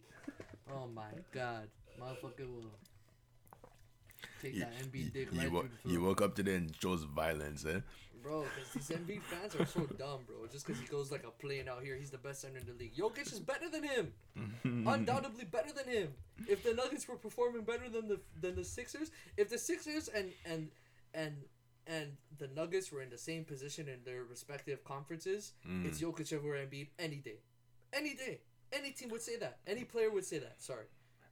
Oh 0.72 0.87
my 0.94 1.11
god. 1.33 1.68
Motherfucker 2.01 2.48
will 2.48 2.70
take 4.40 4.55
You, 4.55 4.61
that 4.61 4.72
Embiid 4.83 5.12
dick 5.12 5.29
you, 5.33 5.40
right 5.40 5.70
the 5.85 5.90
you 5.90 6.01
woke 6.01 6.22
up 6.22 6.35
today 6.35 6.57
and 6.57 6.72
chose 6.79 7.05
violence, 7.05 7.64
eh? 7.66 7.81
Bro, 8.22 8.44
because 8.55 8.88
these 8.88 8.96
Embiid 8.96 9.22
fans 9.22 9.55
are 9.57 9.66
so 9.66 9.81
dumb, 9.98 10.20
bro. 10.27 10.46
Just 10.51 10.66
because 10.66 10.81
he 10.81 10.87
goes 10.87 11.11
like 11.11 11.25
a 11.25 11.31
plane 11.31 11.68
out 11.68 11.83
here, 11.83 11.96
he's 11.96 12.11
the 12.11 12.18
best 12.18 12.40
center 12.40 12.59
in 12.59 12.66
the 12.66 12.72
league. 12.72 12.94
Jokic 12.94 13.33
is 13.33 13.40
better 13.40 13.68
than 13.68 13.83
him. 13.83 14.12
Undoubtedly 14.87 15.44
better 15.44 15.72
than 15.72 15.92
him. 15.92 16.09
If 16.48 16.62
the 16.62 16.72
Nuggets 16.72 17.09
were 17.09 17.16
performing 17.16 17.62
better 17.62 17.88
than 17.88 18.09
the 18.09 18.20
than 18.40 18.55
the 18.55 18.64
Sixers, 18.64 19.11
if 19.37 19.48
the 19.48 19.59
Sixers 19.59 20.09
and 20.09 20.31
and 20.46 20.68
and 21.14 21.35
and 21.87 22.16
the 22.38 22.49
Nuggets 22.49 22.90
were 22.92 23.03
in 23.03 23.11
the 23.11 23.18
same 23.18 23.45
position 23.45 23.88
in 23.88 24.05
their 24.05 24.25
respective 24.25 24.85
conferences, 24.85 25.53
Mm. 25.66 25.87
it's 25.87 26.01
Jokic 26.01 26.33
over 26.33 26.49
Embiid 26.57 26.88
any 26.99 27.16
day, 27.16 27.40
any 27.92 28.14
day. 28.14 28.40
Any 28.73 28.92
team 28.92 29.11
would 29.11 29.21
say 29.23 29.37
that. 29.37 29.59
Any 29.66 29.85
player 29.85 30.11
would 30.11 30.25
say 30.25 30.38
that. 30.38 30.62
Sorry. 30.62 30.87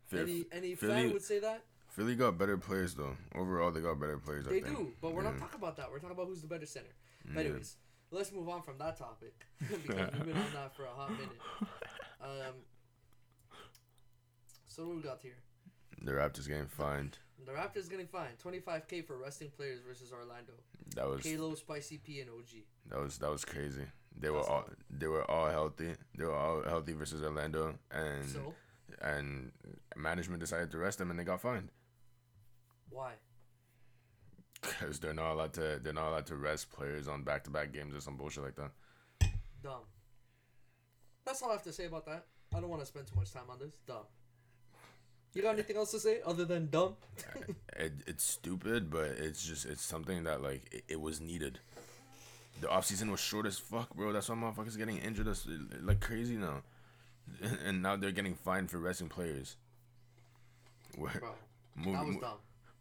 Phil- 0.09 0.21
Any 0.21 0.45
any 0.53 0.75
Philly- 0.75 0.93
fan 1.05 1.13
would 1.13 1.23
say 1.23 1.39
that. 1.39 1.65
Philly 1.89 2.15
got 2.15 2.37
better 2.39 2.57
players 2.59 2.95
though. 2.95 3.17
Overall, 3.35 3.71
they 3.71 3.81
got 3.81 3.99
better 3.99 4.19
players. 4.19 4.45
They 4.47 4.61
do, 4.61 4.93
but 5.01 5.13
we're 5.15 5.23
not 5.23 5.39
talking 5.39 5.59
about 5.59 5.77
that. 5.77 5.91
We're 5.91 5.99
talking 6.01 6.17
about 6.17 6.27
who's 6.27 6.43
the 6.43 6.49
better 6.49 6.67
center. 6.67 6.95
But 7.25 7.35
Yeah. 7.35 7.41
anyways, 7.51 7.77
let's 8.11 8.31
move 8.33 8.49
on 8.49 8.63
from 8.63 8.77
that 8.79 8.97
topic 8.99 9.35
because 9.59 10.13
we've 10.13 10.25
been 10.27 10.37
on 10.37 10.53
that 10.53 10.75
for 10.77 10.85
a 10.85 10.91
hot 10.91 11.11
minute. 11.13 11.41
Um, 12.23 12.55
so 14.69 14.87
what 14.87 14.97
we 14.97 15.03
got 15.03 15.21
here? 15.23 15.39
The 16.03 16.13
Raptors 16.13 16.49
getting 16.49 16.67
fined. 16.67 17.19
The 17.45 17.53
Raptors 17.53 17.89
getting 17.89 18.07
fined 18.07 18.39
25k 18.45 19.07
for 19.07 19.17
resting 19.17 19.51
players 19.51 19.81
versus 19.87 20.13
Orlando. 20.13 20.53
That 20.95 21.09
was 21.09 21.25
Halo, 21.25 21.55
Spicy 21.55 21.99
P, 21.99 22.21
and 22.21 22.31
OG. 22.31 22.65
that 22.89 22.99
was 23.01 23.19
that 23.19 23.31
was 23.31 23.45
crazy. 23.45 23.85
They 24.19 24.31
were 24.31 24.41
all 24.41 24.65
they 24.91 25.07
were 25.07 25.29
all 25.31 25.51
healthy. 25.51 25.95
They 26.17 26.25
were 26.25 26.37
all 26.37 26.63
healthy 26.63 26.93
versus 26.93 27.23
Orlando, 27.23 27.79
and 27.91 28.29
So 28.29 28.55
and 29.01 29.53
management 29.97 30.41
decided 30.41 30.71
to 30.71 30.79
arrest 30.79 30.99
them, 30.99 31.11
and 31.11 31.19
they 31.19 31.25
got 31.25 31.41
fined. 31.41 31.69
Why? 32.91 33.13
Because 34.61 35.01
they're 35.01 35.15
not 35.15 35.33
allowed 35.33 35.53
to. 35.55 35.81
They're 35.83 35.93
not 35.93 36.09
allowed 36.09 36.27
to 36.27 36.37
rest 36.37 36.71
players 36.71 37.09
on 37.09 37.23
back-to-back 37.23 37.73
games 37.73 37.95
or 37.95 38.01
some 38.01 38.17
bullshit 38.17 38.45
like 38.45 38.57
that. 38.57 38.73
Dumb. 39.63 39.83
That's 41.25 41.43
all 41.43 41.51
I 41.51 41.53
have 41.53 41.63
to 41.63 41.73
say 41.73 41.87
about 41.87 42.07
that. 42.07 42.27
I 42.55 42.61
don't 42.61 42.69
want 42.69 42.83
to 42.83 42.87
spend 42.87 43.07
too 43.07 43.17
much 43.17 43.33
time 43.33 43.45
on 43.49 43.59
this. 43.59 43.75
Dumb. 43.87 44.05
You 45.35 45.43
got 45.43 45.55
anything 45.55 45.77
else 45.77 45.93
to 45.93 46.01
say 46.01 46.21
other 46.27 46.45
than 46.45 46.69
dumb? 46.71 46.97
it, 47.77 47.93
it's 48.07 48.25
stupid, 48.25 48.91
but 48.91 49.07
it's 49.19 49.45
just 49.47 49.65
it's 49.65 49.83
something 49.83 50.25
that 50.25 50.43
like 50.43 50.63
it, 50.73 50.85
it 50.89 51.01
was 51.01 51.21
needed. 51.21 51.61
The 52.61 52.67
offseason 52.67 53.11
was 53.11 53.21
short 53.21 53.47
as 53.47 53.59
fuck, 53.59 53.95
bro. 53.95 54.13
That's 54.13 54.29
why 54.29 54.35
motherfuckers 54.35 54.77
getting 54.77 54.99
injured 54.99 55.29
as, 55.29 55.47
like 55.83 56.01
crazy 56.01 56.37
now, 56.37 56.63
and 57.65 57.81
now 57.83 57.97
they're 57.97 58.11
getting 58.11 58.35
fined 58.35 58.71
for 58.71 58.79
resting 58.79 59.09
players. 59.09 59.57
Where, 60.97 61.13
Bro, 61.21 61.31
move- 61.77 61.95
that 61.95 62.07
was 62.07 62.17
dumb. 62.17 62.39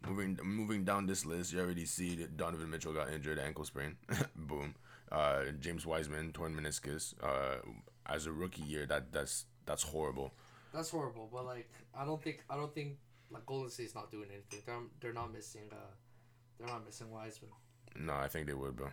moving 0.08 0.38
moving 0.42 0.84
down 0.84 1.06
this 1.06 1.24
list, 1.24 1.52
you 1.52 1.60
already 1.60 1.84
see 1.86 2.16
that 2.16 2.36
Donovan 2.36 2.68
Mitchell 2.70 2.92
got 2.92 3.10
injured, 3.12 3.38
ankle 3.38 3.64
sprain. 3.64 3.96
Boom. 4.34 4.74
Uh, 5.10 5.44
James 5.60 5.86
Wiseman 5.86 6.32
torn 6.32 6.54
meniscus. 6.54 7.14
Uh, 7.22 7.56
as 8.06 8.26
a 8.26 8.32
rookie 8.32 8.62
year, 8.62 8.86
that 8.86 9.12
that's 9.12 9.46
that's 9.66 9.84
horrible. 9.84 10.34
That's 10.72 10.90
horrible, 10.90 11.28
but 11.32 11.44
like 11.44 11.70
I 11.94 12.04
don't 12.04 12.22
think 12.22 12.44
I 12.48 12.56
don't 12.56 12.74
think 12.74 12.96
like 13.30 13.46
Golden 13.46 13.70
State's 13.70 13.94
not 13.94 14.10
doing 14.10 14.28
anything. 14.30 14.60
They're 14.66 14.76
they're 15.00 15.12
not 15.12 15.32
missing 15.32 15.62
uh 15.72 15.92
they're 16.58 16.68
not 16.68 16.84
missing 16.84 17.10
Wiseman. 17.10 17.50
No, 17.96 18.14
I 18.14 18.28
think 18.28 18.46
they 18.46 18.54
would, 18.54 18.76
bro. 18.76 18.88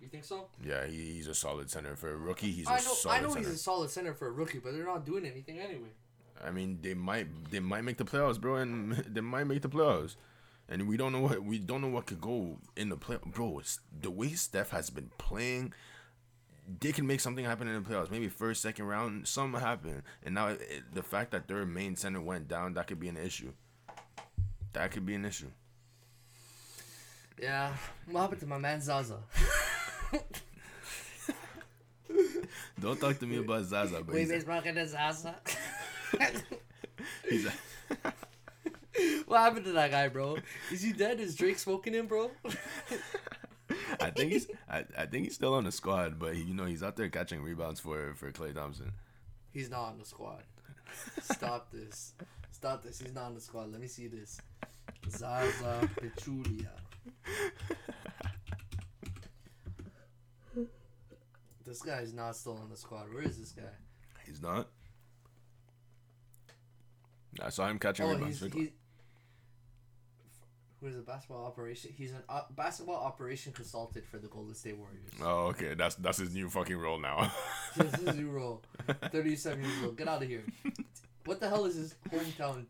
You 0.00 0.08
think 0.08 0.24
so? 0.24 0.46
Yeah, 0.64 0.86
he, 0.86 1.14
he's 1.14 1.26
a 1.26 1.34
solid 1.34 1.70
center 1.70 1.96
for 1.96 2.12
a 2.12 2.16
rookie. 2.16 2.50
He's 2.52 2.68
a 2.68 2.72
I 2.72 2.76
know 2.76 2.80
solid 2.80 3.14
I 3.14 3.20
know 3.20 3.28
center. 3.30 3.40
he's 3.40 3.54
a 3.54 3.58
solid 3.58 3.90
center 3.90 4.14
for 4.14 4.28
a 4.28 4.30
rookie, 4.32 4.58
but 4.58 4.72
they're 4.72 4.84
not 4.84 5.04
doing 5.04 5.24
anything 5.26 5.58
anyway. 5.58 5.90
I 6.44 6.50
mean, 6.50 6.78
they 6.82 6.94
might 6.94 7.50
they 7.50 7.60
might 7.60 7.82
make 7.84 7.96
the 7.96 8.04
playoffs, 8.04 8.40
bro, 8.40 8.56
and 8.56 8.92
they 9.08 9.20
might 9.20 9.44
make 9.44 9.62
the 9.62 9.68
playoffs, 9.68 10.16
and 10.68 10.86
we 10.86 10.96
don't 10.96 11.12
know 11.12 11.20
what 11.20 11.42
we 11.42 11.58
don't 11.58 11.80
know 11.80 11.88
what 11.88 12.06
could 12.06 12.20
go 12.20 12.58
in 12.76 12.90
the 12.90 12.96
play, 12.96 13.16
bro. 13.26 13.58
It's, 13.58 13.80
the 14.00 14.10
way 14.10 14.28
Steph 14.30 14.70
has 14.70 14.90
been 14.90 15.10
playing, 15.18 15.72
they 16.80 16.92
can 16.92 17.06
make 17.06 17.20
something 17.20 17.44
happen 17.44 17.66
in 17.68 17.82
the 17.82 17.88
playoffs. 17.88 18.10
Maybe 18.10 18.28
first, 18.28 18.60
second 18.62 18.86
round, 18.86 19.26
something 19.26 19.60
happen, 19.60 20.02
and 20.24 20.34
now 20.34 20.48
it, 20.48 20.60
it- 20.62 20.94
the 20.94 21.02
fact 21.02 21.30
that 21.32 21.48
their 21.48 21.64
main 21.64 21.96
center 21.96 22.20
went 22.20 22.48
down, 22.48 22.74
that 22.74 22.86
could 22.86 23.00
be 23.00 23.08
an 23.08 23.16
issue. 23.16 23.52
That 24.74 24.90
could 24.90 25.06
be 25.06 25.14
an 25.14 25.24
issue. 25.24 25.50
Yeah. 27.40 27.72
What 28.10 28.20
happened 28.22 28.40
to 28.40 28.46
my 28.46 28.58
man 28.58 28.80
Zaza? 28.80 29.18
Don't 32.80 32.98
talk 33.00 33.18
to 33.18 33.26
me 33.26 33.36
about 33.38 33.64
Zaza, 33.64 33.96
but 34.04 34.08
We've 34.14 34.20
he's, 34.22 34.30
been 34.30 34.40
smoking 34.42 34.74
the 34.74 34.86
Zaza. 34.86 35.34
he's 37.28 37.46
what 39.26 39.38
happened 39.40 39.64
to 39.66 39.72
that 39.72 39.90
guy, 39.90 40.08
bro? 40.08 40.36
Is 40.72 40.82
he 40.82 40.92
dead? 40.92 41.20
Is 41.20 41.34
Drake 41.36 41.58
smoking 41.58 41.92
him, 41.94 42.06
bro? 42.06 42.30
I 44.00 44.10
think 44.10 44.32
he's 44.32 44.46
I, 44.68 44.84
I 44.96 45.06
think 45.06 45.24
he's 45.24 45.34
still 45.34 45.54
on 45.54 45.64
the 45.64 45.72
squad, 45.72 46.18
but 46.18 46.34
he, 46.34 46.42
you 46.42 46.54
know 46.54 46.64
he's 46.64 46.82
out 46.82 46.96
there 46.96 47.08
catching 47.08 47.42
rebounds 47.42 47.80
for 47.80 48.14
for 48.14 48.30
Klay 48.32 48.54
Thompson. 48.54 48.92
He's 49.52 49.70
not 49.70 49.84
on 49.90 49.98
the 49.98 50.04
squad. 50.04 50.42
Stop 51.22 51.70
this. 51.72 52.12
Stop 52.50 52.82
this. 52.82 53.00
He's 53.00 53.14
not 53.14 53.24
on 53.24 53.34
the 53.34 53.40
squad. 53.40 53.70
Let 53.72 53.80
me 53.80 53.86
see 53.88 54.08
this. 54.08 54.40
Zaza 55.10 55.88
Pachulia. 55.96 56.68
This 61.66 61.82
guy 61.82 61.98
is 62.00 62.14
not 62.14 62.34
still 62.34 62.56
on 62.56 62.70
the 62.70 62.76
squad. 62.76 63.12
Where 63.12 63.22
is 63.22 63.38
this 63.38 63.52
guy? 63.52 63.62
He's 64.26 64.40
not. 64.40 64.68
I 67.42 67.50
saw 67.50 67.68
him 67.68 67.78
catching 67.78 68.06
Oh, 68.06 68.14
rebounds. 68.14 68.40
he's, 68.40 68.52
he's 68.52 68.70
who 70.80 70.86
is 70.86 70.96
a 70.96 71.00
basketball 71.00 71.44
operation? 71.46 71.92
He's 71.96 72.12
a 72.12 72.22
uh, 72.32 72.42
basketball 72.50 72.96
operation 72.96 73.52
consultant 73.52 74.04
for 74.06 74.18
the 74.18 74.28
Golden 74.28 74.54
State 74.54 74.76
Warriors. 74.76 75.10
Oh, 75.22 75.46
okay. 75.48 75.74
That's 75.74 75.94
that's 75.96 76.18
his 76.18 76.32
new 76.34 76.48
fucking 76.48 76.76
role 76.76 76.98
now. 76.98 77.32
This 77.76 77.94
is 77.94 78.16
new 78.16 78.30
role. 78.30 78.62
Thirty-seven 79.12 79.62
years 79.62 79.82
old. 79.84 79.96
Get 79.96 80.08
out 80.08 80.22
of 80.22 80.28
here. 80.28 80.44
What 81.24 81.40
the 81.40 81.48
hell 81.48 81.64
is 81.66 81.74
his 81.76 81.94
hometown? 82.10 82.64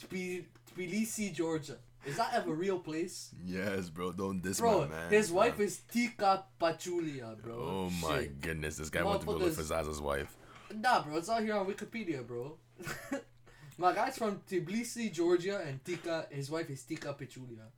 Tbil- 0.00 0.44
Tbilisi, 0.76 1.32
Georgia. 1.34 1.76
Is 2.04 2.16
that 2.18 2.34
ever 2.34 2.52
a 2.52 2.54
real 2.54 2.78
place? 2.78 3.34
yes, 3.44 3.88
bro. 3.88 4.12
Don't 4.12 4.40
diss 4.40 4.60
Bro, 4.60 4.82
my 4.82 4.86
man. 4.88 5.10
his 5.10 5.28
bro. 5.30 5.38
wife 5.38 5.58
is 5.60 5.80
Tika 5.90 6.44
Pachulia, 6.60 7.36
bro. 7.42 7.54
Oh 7.54 7.90
my 8.00 8.28
goodness, 8.40 8.76
this 8.76 8.90
guy 8.90 9.02
wants 9.02 9.24
to 9.24 9.32
go 9.32 9.36
look 9.38 9.52
for 9.54 9.62
Zaza's 9.62 10.00
wife. 10.00 10.36
Nah, 10.72 11.02
bro, 11.02 11.16
it's 11.16 11.28
out 11.28 11.42
here 11.42 11.54
on 11.56 11.66
Wikipedia, 11.66 12.24
bro. 12.26 12.56
my 13.78 13.92
guy's 13.92 14.16
from 14.16 14.40
Tbilisi, 14.48 15.12
Georgia, 15.12 15.62
and 15.66 15.84
Tika, 15.84 16.26
his 16.30 16.50
wife 16.50 16.70
is 16.70 16.82
Tika 16.82 17.14
Pachulia. 17.14 17.68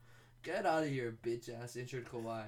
Get 0.42 0.64
out 0.64 0.84
of 0.84 0.88
here, 0.88 1.16
bitch 1.22 1.50
ass 1.50 1.76
injured 1.76 2.06
Kawhi. 2.06 2.44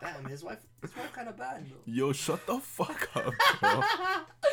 Damn, 0.00 0.24
his 0.26 0.42
wife, 0.44 0.58
his 0.82 0.94
wife 0.96 1.12
kind 1.12 1.28
of 1.28 1.36
bad 1.36 1.64
though. 1.66 1.76
Yo, 1.86 2.12
shut 2.12 2.44
the 2.46 2.58
fuck 2.58 3.08
up, 3.14 3.32
bro. 3.60 3.82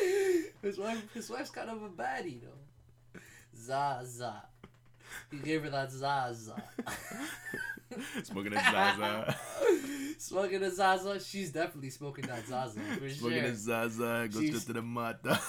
his 0.62 0.78
wife, 0.78 1.14
his 1.14 1.30
wife's 1.30 1.50
kind 1.50 1.70
of 1.70 1.82
a 1.84 1.90
baddie 1.90 2.40
though. 2.42 3.20
Zaza. 3.58 4.44
He 5.30 5.38
gave 5.38 5.64
her 5.64 5.70
that 5.70 5.92
Zaza. 5.92 6.56
Smoking 8.24 8.54
a 8.54 8.60
Zaza. 8.60 9.36
smoking 10.18 10.64
a 10.64 10.72
Zaza. 10.72 11.20
She's 11.20 11.52
definitely 11.52 11.90
smoking 11.90 12.26
that 12.28 12.46
Zaza 12.48 12.80
for 12.80 13.10
Smoking 13.10 13.40
sure. 13.40 13.48
a 13.50 13.56
Zaza. 13.56 14.30
Go 14.32 14.40
She's- 14.40 14.62
straight 14.62 14.68
to 14.68 14.74
the 14.74 14.82
mata. 14.82 15.40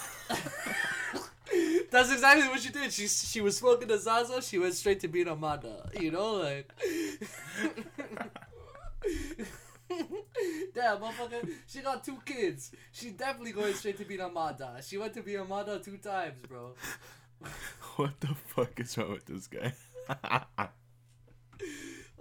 That's 1.91 2.11
exactly 2.11 2.49
what 2.49 2.61
she 2.61 2.71
did. 2.71 2.91
She 2.93 3.07
she 3.07 3.41
was 3.43 3.57
smoking 3.59 3.89
the 3.89 3.99
Zaza. 3.99 4.41
She 4.41 4.59
went 4.59 4.73
straight 4.75 5.01
to 5.01 5.09
being 5.09 5.29
a 5.29 5.37
mother. 5.37 5.91
You 6.01 6.11
know, 6.11 6.35
like. 6.37 6.73
Damn, 10.75 10.99
motherfucker. 11.01 11.47
She 11.67 11.81
got 11.81 12.03
two 12.03 12.17
kids. 12.25 12.73
She 12.93 13.11
definitely 13.11 13.53
going 13.53 13.75
straight 13.75 13.99
to 13.99 14.05
being 14.07 14.21
a 14.21 14.29
mother. 14.31 14.77
She 14.83 14.97
went 14.97 15.13
to 15.15 15.23
be 15.23 15.35
a 15.35 15.45
mother 15.45 15.79
two 15.81 15.99
times, 15.99 16.39
bro. 16.49 16.75
what 17.97 18.19
the 18.21 18.29
fuck 18.47 18.81
is 18.81 18.97
wrong 18.97 19.13
with 19.13 19.27
this 19.27 19.47
guy? 19.49 19.75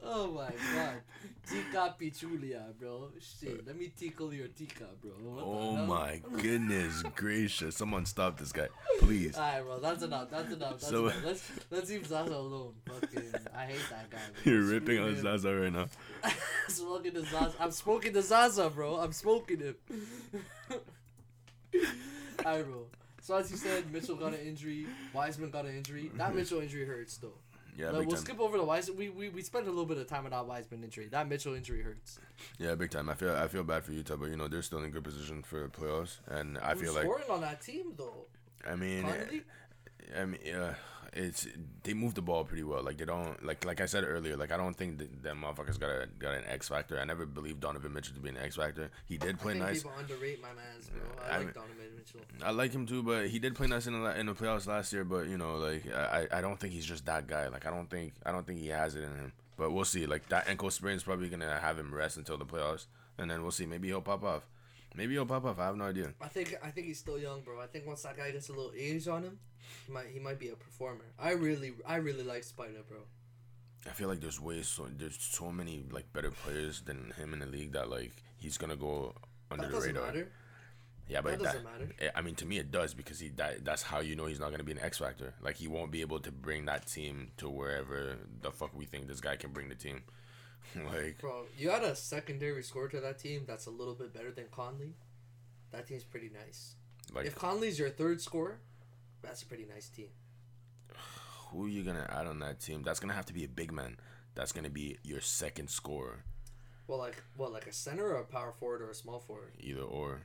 Oh 0.04 0.32
my 0.32 0.50
god. 0.76 1.02
Tika 1.48 1.96
Pichulia, 2.00 2.74
bro. 2.80 3.10
Shit, 3.20 3.66
let 3.68 3.78
me 3.78 3.92
tickle 3.96 4.34
your 4.34 4.48
tika, 4.48 4.86
bro. 5.02 5.12
What 5.12 5.44
oh 5.46 5.76
my 5.86 6.22
goodness 6.42 7.04
gracious! 7.16 7.76
Someone 7.78 8.06
stop 8.06 8.38
this 8.40 8.52
guy, 8.52 8.68
please. 9.00 9.36
Alright, 9.38 9.64
bro, 9.64 9.80
that's 9.80 10.04
enough. 10.04 10.30
That's 10.32 10.52
enough. 10.54 10.72
That's 10.72 10.88
So- 10.90 11.06
enough. 11.08 11.24
Let's 11.26 11.52
let's 11.70 11.90
leave 11.90 12.08
Zaza 12.08 12.34
alone. 12.34 12.74
Fucking, 12.88 13.32
I 13.56 13.66
hate 13.66 13.82
that 13.90 14.10
guy. 14.10 14.18
Bro. 14.44 14.52
You're 14.54 14.64
ripping 14.64 15.00
on 15.00 15.16
Zaza 15.22 15.54
right 15.56 15.72
now. 15.74 15.88
smoking 16.68 17.14
the 17.14 17.22
Zaza. 17.26 17.56
I'm 17.60 17.72
smoking 17.72 18.14
the 18.14 18.22
Zaza, 18.22 18.70
bro. 18.70 18.96
I'm 18.98 19.12
smoking 19.14 19.60
him. 19.60 19.76
Alright, 22.46 22.66
bro. 22.66 22.86
So 23.22 23.36
as 23.36 23.52
you 23.52 23.58
said, 23.58 23.92
Mitchell 23.94 24.16
got 24.16 24.34
an 24.34 24.40
injury. 24.40 24.88
Wiseman 25.14 25.52
got 25.52 25.66
an 25.66 25.76
injury. 25.78 26.12
That 26.16 26.34
Mitchell 26.36 26.60
injury 26.60 26.86
hurts 26.86 27.18
though. 27.18 27.34
Yeah, 27.78 27.92
Like, 27.92 28.08
we'll 28.08 28.18
time. 28.18 28.26
skip 28.26 28.40
over 28.40 28.58
the 28.58 28.64
Wiseman. 28.64 28.98
We, 28.98 29.10
we 29.10 29.30
we 29.30 29.42
spent 29.42 29.66
a 29.66 29.70
little 29.70 29.86
bit 29.86 29.98
of 29.98 30.08
time 30.08 30.26
on 30.26 30.32
that 30.32 30.46
Wiseman 30.46 30.84
injury. 30.84 31.08
That 31.08 31.28
Mitchell 31.30 31.54
injury 31.56 31.82
hurts. 31.82 32.20
Yeah, 32.60 32.76
big 32.76 32.92
time. 32.92 33.10
I 33.10 33.14
feel 33.16 33.34
I 33.36 33.48
feel 33.48 33.64
bad 33.64 33.84
for 33.84 33.94
Utah, 33.94 34.18
but 34.18 34.30
you 34.30 34.36
know 34.38 34.48
they're 34.48 34.62
still 34.62 34.80
in 34.84 34.92
good 34.92 35.04
position 35.04 35.42
for 35.44 35.62
the 35.62 35.68
playoffs, 35.70 36.18
and 36.28 36.58
I 36.58 36.74
Who's 36.74 36.82
feel 36.82 36.94
like 36.94 37.04
scoring 37.04 37.30
on 37.30 37.42
that 37.42 37.62
team 37.62 37.94
though? 37.98 38.26
I 38.70 38.76
mean, 38.76 39.04
Conley? 39.04 39.44
I 40.20 40.26
mean, 40.26 40.40
yeah, 40.46 40.74
it's 41.14 41.46
they 41.84 41.94
move 41.94 42.14
the 42.14 42.22
ball 42.22 42.44
pretty 42.46 42.64
well. 42.64 42.82
Like 42.84 42.98
they 42.98 43.06
don't 43.06 43.44
like 43.46 43.66
like 43.66 43.82
I 43.82 43.86
said 43.86 44.04
earlier. 44.06 44.38
Like 44.38 44.52
I 44.52 44.58
don't 44.58 44.76
think 44.76 44.98
that, 45.00 45.24
that 45.24 45.36
motherfuckers 45.36 45.80
got 45.80 45.90
a 45.90 46.08
got 46.20 46.34
an 46.34 46.44
X 46.48 46.70
factor. 46.70 47.00
I 47.00 47.04
never 47.06 47.26
believed 47.26 47.60
Donovan 47.60 47.94
Mitchell 47.94 48.16
to 48.16 48.22
be 48.22 48.30
an 48.30 48.38
X 48.38 48.56
factor. 48.56 48.90
He 49.06 49.18
did 49.18 49.40
play 49.40 49.52
I 49.52 49.56
think 49.56 49.66
nice. 49.66 49.84
people 49.84 49.92
underrate 50.00 50.42
my 50.42 50.48
man's, 50.54 50.90
bro. 50.90 51.02
I, 51.26 51.28
I 51.28 51.38
like 51.38 51.46
mean- 51.48 51.54
Donovan 51.54 51.96
Mitchell. 51.98 52.22
I 52.44 52.52
like 52.52 52.72
him 52.74 52.86
too, 52.86 53.04
but 53.04 53.28
he 53.28 53.40
did 53.40 53.56
play 53.56 53.68
nice 53.68 53.88
in 53.88 54.02
the 54.02 54.20
in 54.20 54.26
the 54.26 54.34
playoffs 54.34 54.68
last 54.68 54.94
year. 54.94 55.04
But 55.04 55.28
you 55.28 55.38
know, 55.38 55.56
like 55.58 55.86
I 55.94 56.28
I 56.32 56.42
don't 56.42 56.60
think 56.60 56.74
he's 56.74 56.86
just 56.86 57.06
that 57.08 57.28
guy. 57.28 57.48
Like 57.50 57.66
I 57.66 57.72
don't 57.72 57.90
think 57.90 58.14
I 58.26 58.32
don't 58.32 58.48
think 58.48 58.60
he 58.60 58.68
has 58.70 58.96
it 58.96 59.04
in 59.04 59.10
him. 59.10 59.34
But 59.58 59.72
we'll 59.72 59.86
see. 59.86 60.06
Like 60.06 60.30
that 60.30 60.48
ankle 60.48 60.72
sprain 60.72 60.96
is 60.96 61.04
probably 61.04 61.28
gonna 61.30 61.60
have 61.60 61.78
him 61.78 61.94
rest 61.94 62.18
until 62.18 62.38
the 62.38 62.46
playoffs, 62.46 62.86
and 63.18 63.30
then 63.30 63.42
we'll 63.42 63.52
see. 63.52 63.66
Maybe 63.66 63.90
he'll 63.90 64.02
pop 64.02 64.24
off. 64.24 64.48
Maybe 64.96 65.14
he'll 65.14 65.26
pop 65.26 65.46
off. 65.46 65.58
I 65.60 65.66
have 65.66 65.78
no 65.78 65.86
idea. 65.86 66.14
I 66.22 66.28
think 66.28 66.56
I 66.64 66.70
think 66.70 66.88
he's 66.88 67.00
still 67.00 67.18
young, 67.18 67.42
bro. 67.42 67.62
I 67.62 67.68
think 67.68 67.86
once 67.88 68.04
that 68.04 68.18
guy 68.18 68.32
gets 68.32 68.50
a 68.50 68.54
little 68.54 68.74
age 68.78 69.08
on 69.08 69.24
him, 69.24 69.40
he 69.88 69.94
might 69.94 70.08
he 70.08 70.20
might 70.20 70.40
be 70.40 70.50
a 70.50 70.56
performer. 70.56 71.06
I 71.20 71.32
really 71.32 71.74
I 71.86 71.96
really 71.98 72.24
like 72.24 72.44
Spider, 72.44 72.84
bro. 72.88 73.00
I 73.88 73.92
feel 73.92 74.10
like 74.10 74.20
there's 74.20 74.40
ways 74.40 74.68
so 74.68 74.88
there's 74.96 75.18
so 75.20 75.52
many 75.52 75.86
like 75.92 76.12
better 76.14 76.30
players 76.32 76.82
than 76.82 77.14
him 77.18 77.34
in 77.34 77.40
the 77.40 77.46
league 77.46 77.72
that 77.72 77.90
like 77.90 78.12
he's 78.38 78.58
gonna 78.58 78.76
go 78.76 79.16
under 79.50 79.68
That 79.68 79.72
the 79.80 79.88
radar. 79.88 80.06
matter. 80.06 80.32
Yeah, 81.08 81.22
but 81.22 81.40
That 81.40 81.44
doesn't 81.44 81.64
that- 81.64 81.80
matter. 81.80 81.92
eh, 82.00 82.10
I 82.16 82.22
mean, 82.22 82.36
to 82.36 82.46
me, 82.46 82.58
it 82.58 82.72
does 82.72 82.94
because 82.94 83.20
he 83.20 83.30
that, 83.30 83.66
that's 83.66 83.82
how 83.84 84.00
you 84.00 84.16
know 84.16 84.28
he's 84.28 84.40
not 84.40 84.52
gonna 84.52 84.64
be 84.64 84.72
an 84.72 84.80
X 84.80 85.00
factor. 85.00 85.34
Like 85.42 85.56
he 85.56 85.68
won't 85.68 85.92
be 85.92 86.02
able 86.02 86.20
to 86.20 86.32
bring 86.32 86.66
that 86.66 86.86
team 86.88 87.32
to 87.38 87.50
wherever 87.50 88.18
the 88.42 88.52
fuck 88.52 88.76
we 88.78 88.86
think 88.86 89.08
this 89.08 89.20
guy 89.20 89.36
can 89.36 89.52
bring 89.52 89.68
the 89.70 89.76
team. 89.76 90.04
like 90.94 91.20
Bro, 91.20 91.46
you 91.58 91.68
got 91.68 91.84
a 91.84 91.96
secondary 91.96 92.64
scorer 92.64 92.88
to 92.90 93.00
that 93.02 93.20
team 93.20 93.44
that's 93.48 93.66
a 93.66 93.72
little 93.72 93.96
bit 93.96 94.14
better 94.14 94.32
than 94.32 94.46
Conley. 94.52 94.94
That 95.72 95.88
team's 95.88 96.04
pretty 96.04 96.30
nice. 96.30 96.76
like 97.14 97.26
if 97.26 97.36
Conley's 97.36 97.80
your 97.80 97.90
third 97.90 98.22
scorer, 98.22 98.60
that's 99.22 99.42
a 99.44 99.46
pretty 99.46 99.66
nice 99.66 99.90
team. 99.90 100.10
who 101.50 101.66
are 101.66 101.70
you 101.70 101.84
gonna 101.84 102.08
add 102.10 102.28
on 102.28 102.40
that 102.40 102.60
team? 102.60 102.84
That's 102.84 103.00
gonna 103.00 103.14
have 103.14 103.26
to 103.28 103.34
be 103.34 103.44
a 103.44 103.50
big 103.50 103.72
man. 103.72 103.98
That's 104.36 104.52
gonna 104.52 104.70
be 104.70 104.98
your 105.04 105.20
second 105.22 105.70
scorer, 105.70 106.24
Well, 106.88 106.98
like 107.00 107.22
what, 107.36 107.52
like 107.52 107.68
a 107.68 107.74
center 107.74 108.06
or 108.08 108.20
a 108.22 108.24
power 108.26 108.52
forward 108.54 108.82
or 108.82 108.90
a 108.90 108.96
small 108.96 109.20
forward? 109.20 109.52
either 109.60 109.82
or. 109.82 110.22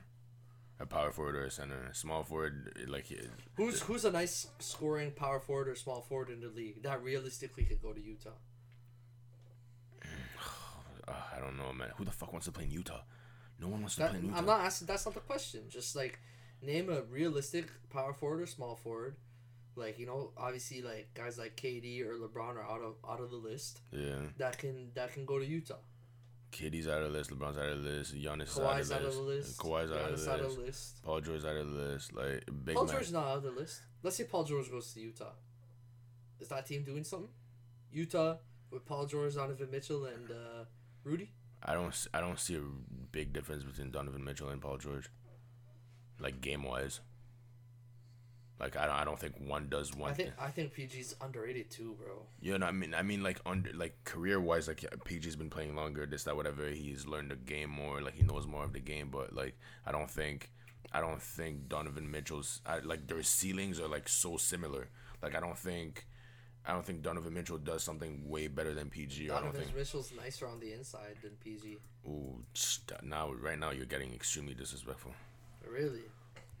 A 0.79 0.85
power 0.85 1.11
forward 1.11 1.35
or 1.35 1.45
a 1.45 1.49
center. 1.51 1.87
A 1.91 1.95
small 1.95 2.23
forward, 2.23 2.85
like 2.87 3.11
Who's 3.55 3.81
who's 3.81 4.05
a 4.05 4.11
nice 4.11 4.45
scoring 4.59 5.09
power 5.11 5.39
forward 5.39 5.67
or 5.69 5.73
small 5.75 6.01
forward 6.01 6.29
in 6.29 6.39
the 6.39 6.49
league 6.49 6.83
that 6.83 7.01
realistically 7.01 7.63
could 7.63 7.81
go 7.81 7.93
to 7.93 7.99
Utah? 7.99 8.29
uh, 11.07 11.13
Man. 11.73 11.89
Who 11.97 12.05
the 12.05 12.11
fuck 12.11 12.31
wants 12.31 12.45
to 12.45 12.51
play 12.51 12.65
in 12.65 12.71
Utah? 12.71 13.01
No 13.59 13.67
one 13.67 13.81
wants 13.81 13.95
to 13.95 14.01
That, 14.01 14.09
play 14.11 14.19
in 14.19 14.25
Utah. 14.25 14.37
I'm 14.37 14.45
not 14.45 14.61
asking. 14.61 14.87
That's 14.87 15.05
not 15.05 15.13
the 15.15 15.21
question. 15.21 15.63
Just 15.69 15.95
like 15.95 16.19
name 16.61 16.89
a 16.89 17.01
realistic 17.03 17.67
power 17.89 18.13
forward 18.13 18.41
or 18.41 18.45
small 18.45 18.75
forward. 18.75 19.15
Like 19.75 19.99
you 19.99 20.05
know, 20.05 20.31
obviously, 20.37 20.81
like 20.81 21.09
guys 21.13 21.37
like 21.37 21.55
KD 21.55 22.01
or 22.05 22.15
LeBron 22.15 22.55
are 22.57 22.63
out 22.63 22.81
of 22.81 22.95
out 23.07 23.19
of 23.19 23.29
the 23.29 23.37
list. 23.37 23.81
Yeah, 23.91 24.15
That 24.37 24.57
can 24.57 24.91
that 24.95 25.13
can 25.13 25.25
go 25.25 25.37
to 25.39 25.45
Utah. 25.45 25.75
KD's 26.51 26.87
out 26.87 27.03
of 27.03 27.11
the 27.11 27.17
list. 27.17 27.29
LeBron's 27.29 27.57
out 27.57 27.65
of 27.69 27.83
the 27.83 27.89
list. 27.89 28.15
Giannis 28.15 28.43
is 28.43 28.57
out 28.57 28.63
of 28.63 28.77
Kawhi's 28.77 28.89
the 28.89 28.95
out 28.95 29.01
of 29.01 29.05
list. 29.07 29.17
the 29.17 29.23
list. 29.23 29.57
Kawhi's 29.59 29.91
out 29.91 30.11
of 30.11 30.23
the 30.25 30.31
out 30.31 30.39
of 30.39 30.45
list. 30.45 30.55
the 30.57 30.61
list. 30.63 31.03
Paul 31.03 31.21
George's 31.21 31.45
out 31.45 31.55
of 31.57 31.71
the 31.73 31.79
list. 31.79 32.13
Like 32.13 32.43
big 32.65 32.75
Paul. 32.75 32.85
George's 32.85 33.11
not 33.11 33.25
out 33.25 33.37
of 33.37 33.43
the 33.43 33.51
list. 33.51 33.81
Let's 34.01 34.15
say 34.15 34.23
Paul 34.23 34.43
George 34.45 34.71
goes 34.71 34.93
to 34.93 34.99
Utah. 35.01 35.33
Is 36.39 36.47
that 36.47 36.65
team 36.65 36.83
doing 36.83 37.03
something? 37.03 37.29
Utah 37.91 38.37
with 38.71 38.85
Paul 38.85 39.05
George, 39.05 39.35
Donovan 39.35 39.69
Mitchell, 39.71 40.05
and 40.05 40.31
uh, 40.31 40.63
Rudy. 41.03 41.31
I 41.63 41.73
don't. 41.73 42.07
I 42.13 42.21
don't 42.21 42.39
see 42.39 42.55
a 42.55 42.61
big 43.11 43.33
difference 43.33 43.63
between 43.63 43.91
Donovan 43.91 44.23
Mitchell 44.23 44.49
and 44.49 44.61
Paul 44.61 44.77
George. 44.77 45.09
Like 46.19 46.41
game 46.41 46.63
wise. 46.63 47.01
Like 48.59 48.75
I 48.75 48.85
don't. 48.87 48.95
I 48.95 49.05
don't 49.05 49.19
think 49.19 49.35
one 49.39 49.67
does 49.69 49.95
one. 49.95 50.11
I 50.11 50.13
think 50.13 50.29
thing. 50.29 50.37
I 50.39 50.49
think 50.49 50.73
PG's 50.75 51.15
underrated 51.21 51.69
too, 51.69 51.95
bro. 51.99 52.25
You 52.39 52.57
know, 52.57 52.65
I 52.65 52.71
mean, 52.71 52.95
I 52.95 53.03
mean, 53.03 53.21
like 53.21 53.39
under, 53.45 53.71
like 53.73 54.03
career 54.03 54.39
wise, 54.39 54.67
like 54.67 54.81
PG's 55.05 55.35
been 55.35 55.49
playing 55.49 55.75
longer, 55.75 56.05
this, 56.07 56.23
that, 56.23 56.35
whatever. 56.35 56.67
He's 56.69 57.05
learned 57.05 57.31
the 57.31 57.35
game 57.35 57.69
more, 57.69 58.01
like 58.01 58.15
he 58.15 58.23
knows 58.23 58.47
more 58.47 58.63
of 58.63 58.73
the 58.73 58.79
game. 58.79 59.09
But 59.11 59.33
like, 59.33 59.55
I 59.85 59.91
don't 59.91 60.09
think, 60.09 60.51
I 60.91 61.01
don't 61.01 61.21
think 61.21 61.69
Donovan 61.69 62.09
Mitchell's, 62.09 62.61
I, 62.65 62.79
like 62.79 63.07
their 63.07 63.21
ceilings 63.21 63.79
are 63.79 63.87
like 63.87 64.09
so 64.09 64.37
similar. 64.37 64.89
Like 65.21 65.35
I 65.35 65.39
don't 65.39 65.57
think, 65.57 66.07
I 66.67 66.73
don't 66.73 66.85
think 66.85 67.01
Donovan 67.01 67.33
Mitchell 67.33 67.57
does 67.57 67.81
something 67.81 68.21
way 68.27 68.47
better 68.47 68.73
than 68.73 68.89
PG. 68.89 69.31
I 69.31 69.39
don't 69.39 69.55
think. 69.55 69.73
Mitchell's 69.73 70.11
nicer 70.21 70.47
on 70.47 70.59
the 70.59 70.73
inside 70.73 71.15
than 71.23 71.31
PG. 71.41 71.77
Ooh, 72.05 72.41
now 73.03 73.31
right 73.33 73.57
now 73.57 73.71
you're 73.71 73.85
getting 73.85 74.13
extremely 74.13 74.53
disrespectful. 74.53 75.13
Really? 75.65 76.01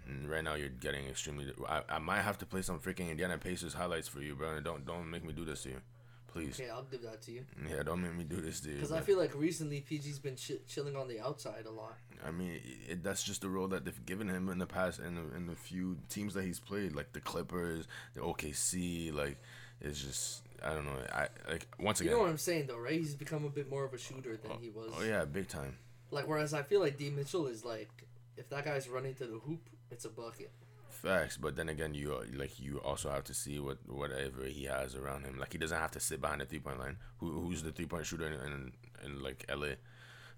And 0.07 0.29
right 0.29 0.43
now 0.43 0.55
you're 0.55 0.69
getting 0.69 1.07
extremely. 1.07 1.51
I, 1.67 1.81
I 1.89 1.99
might 1.99 2.21
have 2.21 2.37
to 2.37 2.45
play 2.45 2.61
some 2.61 2.79
freaking 2.79 3.09
Indiana 3.09 3.37
Pacers 3.37 3.73
highlights 3.73 4.07
for 4.07 4.21
you, 4.21 4.35
bro. 4.35 4.61
Don't 4.61 4.85
don't 4.85 5.09
make 5.11 5.25
me 5.25 5.33
do 5.33 5.43
this 5.43 5.63
to 5.63 5.69
you, 5.69 5.81
please. 6.27 6.57
Okay, 6.57 6.69
I'll 6.69 6.83
give 6.83 7.01
that 7.01 7.21
to 7.23 7.31
you. 7.33 7.45
Yeah, 7.69 7.83
don't 7.83 8.01
make 8.01 8.15
me 8.15 8.23
do 8.23 8.39
this 8.39 8.61
to 8.61 8.69
you. 8.69 8.75
Because. 8.75 8.93
I 8.93 9.01
feel 9.01 9.17
like 9.17 9.35
recently 9.35 9.83
PG's 9.89 10.19
been 10.19 10.37
ch- 10.37 10.65
chilling 10.69 10.95
on 10.95 11.09
the 11.09 11.19
outside 11.19 11.65
a 11.65 11.71
lot. 11.71 11.97
I 12.25 12.31
mean, 12.31 12.61
it, 12.87 13.03
that's 13.03 13.23
just 13.23 13.41
the 13.41 13.49
role 13.49 13.67
that 13.67 13.83
they've 13.83 14.05
given 14.05 14.29
him 14.29 14.47
in 14.47 14.57
the 14.59 14.65
past, 14.65 14.99
in 14.99 15.17
in 15.35 15.47
the 15.47 15.55
few 15.55 15.97
teams 16.07 16.33
that 16.35 16.45
he's 16.45 16.61
played, 16.61 16.95
like 16.95 17.11
the 17.11 17.19
Clippers, 17.19 17.87
the 18.13 18.21
OKC. 18.21 19.13
Like, 19.13 19.37
it's 19.81 20.01
just 20.01 20.43
I 20.63 20.73
don't 20.73 20.85
know. 20.85 20.97
I 21.13 21.27
like 21.49 21.67
once 21.79 22.01
again. 22.01 22.11
You 22.11 22.17
know 22.17 22.23
what 22.23 22.31
I'm 22.31 22.37
saying 22.37 22.67
though, 22.67 22.77
right? 22.79 22.93
He's 22.93 23.15
become 23.15 23.45
a 23.45 23.49
bit 23.49 23.69
more 23.69 23.85
of 23.85 23.93
a 23.93 23.97
shooter 23.97 24.37
than 24.37 24.51
he 24.59 24.69
was. 24.69 24.91
oh 24.97 25.03
yeah, 25.03 25.25
big 25.25 25.47
time. 25.47 25.77
Like 26.11 26.27
whereas 26.27 26.53
I 26.53 26.63
feel 26.63 26.81
like 26.81 26.97
D 26.97 27.09
Mitchell 27.09 27.47
is 27.47 27.65
like, 27.65 27.89
if 28.37 28.49
that 28.49 28.65
guy's 28.65 28.87
running 28.87 29.13
to 29.15 29.25
the 29.25 29.39
hoop, 29.39 29.61
it's 29.91 30.05
a 30.05 30.09
bucket. 30.09 30.51
Facts, 30.89 31.37
but 31.37 31.55
then 31.55 31.69
again, 31.69 31.93
you 31.93 32.19
like 32.35 32.59
you 32.59 32.79
also 32.79 33.09
have 33.09 33.23
to 33.25 33.33
see 33.33 33.59
what 33.59 33.77
whatever 33.87 34.45
he 34.45 34.65
has 34.65 34.95
around 34.95 35.25
him. 35.25 35.37
Like 35.37 35.51
he 35.51 35.59
doesn't 35.59 35.77
have 35.77 35.91
to 35.91 35.99
sit 35.99 36.21
behind 36.21 36.41
the 36.41 36.45
three 36.45 36.59
point 36.59 36.79
line. 36.79 36.97
Who 37.19 37.29
who's 37.31 37.61
the 37.61 37.71
three 37.71 37.85
point 37.85 38.05
shooter 38.05 38.25
in, 38.25 38.33
in 38.33 38.71
in 39.05 39.23
like 39.23 39.45
LA? 39.53 39.75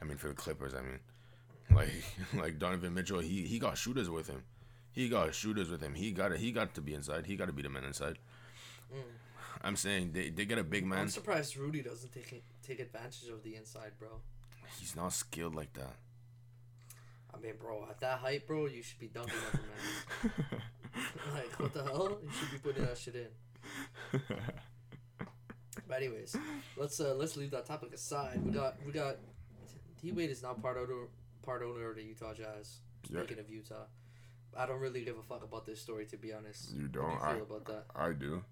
I 0.01 0.05
mean 0.05 0.17
for 0.17 0.27
the 0.27 0.33
Clippers. 0.33 0.73
I 0.73 0.81
mean, 0.81 0.99
like 1.75 2.03
like 2.33 2.59
Donovan 2.59 2.93
Mitchell. 2.93 3.19
He 3.19 3.43
he 3.43 3.57
got 3.57 3.77
shooters 3.77 4.09
with 4.09 4.27
him. 4.27 4.43
He 4.91 5.07
got 5.07 5.33
shooters 5.33 5.69
with 5.69 5.81
him. 5.81 5.93
He 5.93 6.11
got 6.11 6.35
he 6.35 6.51
got 6.51 6.73
to 6.75 6.81
be 6.81 6.93
inside. 6.93 7.25
He 7.25 7.37
got 7.37 7.45
to 7.45 7.53
be 7.53 7.61
the 7.61 7.69
man 7.69 7.85
inside. 7.85 8.17
Mm. 8.93 9.01
I'm 9.61 9.75
saying 9.75 10.11
they, 10.13 10.29
they 10.29 10.45
get 10.45 10.57
a 10.57 10.63
big 10.63 10.85
man. 10.85 10.99
I'm 10.99 11.09
surprised 11.09 11.57
Rudy 11.57 11.81
doesn't 11.81 12.13
take 12.13 12.43
take 12.63 12.79
advantage 12.79 13.29
of 13.31 13.43
the 13.43 13.55
inside, 13.55 13.91
bro. 13.99 14.09
He's 14.79 14.95
not 14.95 15.13
skilled 15.13 15.55
like 15.55 15.73
that. 15.73 15.95
I 17.33 17.39
mean, 17.39 17.53
bro, 17.59 17.85
at 17.89 17.99
that 17.99 18.19
height, 18.19 18.47
bro, 18.47 18.65
you 18.67 18.81
should 18.81 18.99
be 18.99 19.07
dunking 19.07 19.33
over 19.47 19.61
man. 19.61 20.61
like, 21.33 21.59
what 21.59 21.73
the 21.73 21.83
hell? 21.83 22.19
You 22.23 22.29
should 22.31 22.51
be 22.51 22.57
putting 22.57 22.85
that 22.85 22.97
shit 22.97 23.15
in. 23.15 24.21
But 25.87 25.97
anyways, 25.97 26.35
let's 26.77 26.99
uh 26.99 27.15
let's 27.15 27.35
leave 27.35 27.51
that 27.51 27.65
topic 27.65 27.93
aside. 27.93 28.41
We 28.45 28.51
got 28.51 28.75
we 28.85 28.91
got 28.91 29.17
D 30.01 30.11
Wade 30.11 30.29
is 30.29 30.43
now 30.43 30.53
part 30.53 30.77
owner 30.77 31.07
part 31.41 31.63
owner 31.63 31.89
of 31.89 31.95
the 31.95 32.03
Utah 32.03 32.33
Jazz. 32.33 32.79
Speaking 33.05 33.39
of 33.39 33.49
Utah, 33.49 33.85
I 34.55 34.65
don't 34.65 34.79
really 34.79 35.03
give 35.03 35.17
a 35.17 35.23
fuck 35.23 35.43
about 35.43 35.65
this 35.65 35.81
story 35.81 36.05
to 36.07 36.17
be 36.17 36.31
honest. 36.31 36.73
You 36.75 36.81
How 36.81 36.87
do 36.87 36.99
don't. 36.99 37.11
you 37.11 37.19
I, 37.21 37.33
feel 37.33 37.43
about 37.43 37.65
that? 37.65 37.85
I 37.95 38.11
do. 38.11 38.43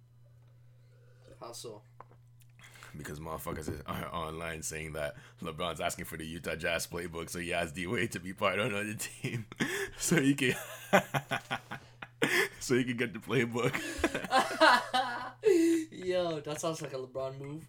So? 1.54 1.82
Because 2.98 3.20
motherfuckers 3.20 3.70
is 3.70 3.82
are 3.86 4.10
online 4.14 4.64
saying 4.64 4.94
that 4.94 5.16
LeBron's 5.44 5.80
asking 5.80 6.06
for 6.06 6.18
the 6.18 6.26
Utah 6.26 6.56
Jazz 6.56 6.88
playbook, 6.88 7.30
so 7.30 7.40
he 7.40 7.54
asked 7.54 7.76
D 7.76 7.86
Wade 7.86 8.12
to 8.14 8.20
be 8.20 8.34
part 8.34 8.60
of 8.60 8.72
the 8.72 8.96
team, 8.96 9.46
so 9.98 10.20
he 10.20 10.34
can, 10.34 10.56
so 12.60 12.76
he 12.76 12.84
can 12.84 12.98
get 12.98 13.14
the 13.14 13.20
playbook. 13.20 13.74
Yo, 15.92 16.40
that 16.42 16.60
sounds 16.60 16.82
like 16.82 16.94
a 16.94 16.98
LeBron 16.98 17.40
move. 17.40 17.68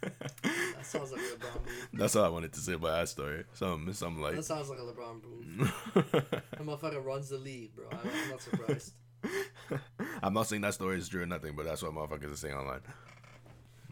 That 0.00 0.82
sounds 0.82 1.12
like 1.12 1.20
a 1.20 1.24
LeBron 1.24 1.54
move. 1.66 1.90
That's 1.92 2.16
all 2.16 2.24
I 2.24 2.28
wanted 2.28 2.52
to 2.54 2.60
say 2.60 2.72
about 2.72 3.00
that 3.00 3.08
story. 3.08 3.44
Some, 3.52 3.92
some 3.92 4.20
like. 4.22 4.36
That 4.36 4.44
sounds 4.44 4.70
like 4.70 4.78
a 4.78 4.82
LeBron 4.82 5.22
move. 5.22 5.72
That 5.94 6.60
motherfucker 6.60 7.04
runs 7.04 7.28
the 7.28 7.38
league, 7.38 7.74
bro. 7.76 7.86
I'm, 7.90 7.98
I'm 7.98 8.30
not 8.30 8.40
surprised. 8.40 8.92
I'm 10.24 10.32
not 10.32 10.46
saying 10.46 10.62
that 10.62 10.72
story 10.72 10.96
is 10.96 11.06
true 11.06 11.22
or 11.22 11.26
nothing, 11.26 11.52
but 11.54 11.66
that's 11.66 11.82
what 11.82 11.92
motherfuckers 11.92 12.32
are 12.32 12.36
saying 12.36 12.54
online. 12.54 12.80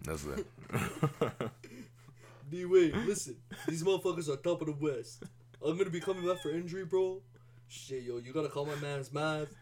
That's 0.02 0.24
it. 0.24 0.46
D 2.50 2.64
Wade, 2.64 2.96
listen, 3.06 3.36
these 3.68 3.82
motherfuckers 3.82 4.30
are 4.30 4.36
top 4.36 4.62
of 4.62 4.68
the 4.68 4.72
West. 4.72 5.24
I'm 5.62 5.76
gonna 5.76 5.90
be 5.90 6.00
coming 6.00 6.26
back 6.26 6.40
for 6.40 6.50
injury, 6.50 6.86
bro. 6.86 7.20
Shit, 7.68 8.04
yo, 8.04 8.16
you 8.16 8.32
gotta 8.32 8.48
call 8.48 8.64
my 8.64 8.74
man's 8.76 9.12
math. 9.12 9.54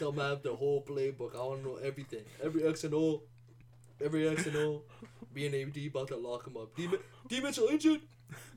Tell 0.00 0.10
Mav 0.10 0.42
the 0.42 0.52
whole 0.52 0.82
playbook. 0.82 1.36
I 1.36 1.46
wanna 1.46 1.62
know 1.62 1.76
everything. 1.76 2.24
Every 2.42 2.66
X 2.66 2.82
and 2.82 2.94
O. 2.94 3.22
Every 4.04 4.28
X 4.28 4.46
and 4.46 4.56
O. 4.56 4.82
B 5.32 5.46
and 5.46 5.54
AD 5.54 5.76
about 5.86 6.08
to 6.08 6.16
lock 6.16 6.44
him 6.48 6.56
up. 6.56 6.74
D, 6.74 6.88
D 7.28 7.40
Mitchell 7.40 7.68
injured. 7.68 8.00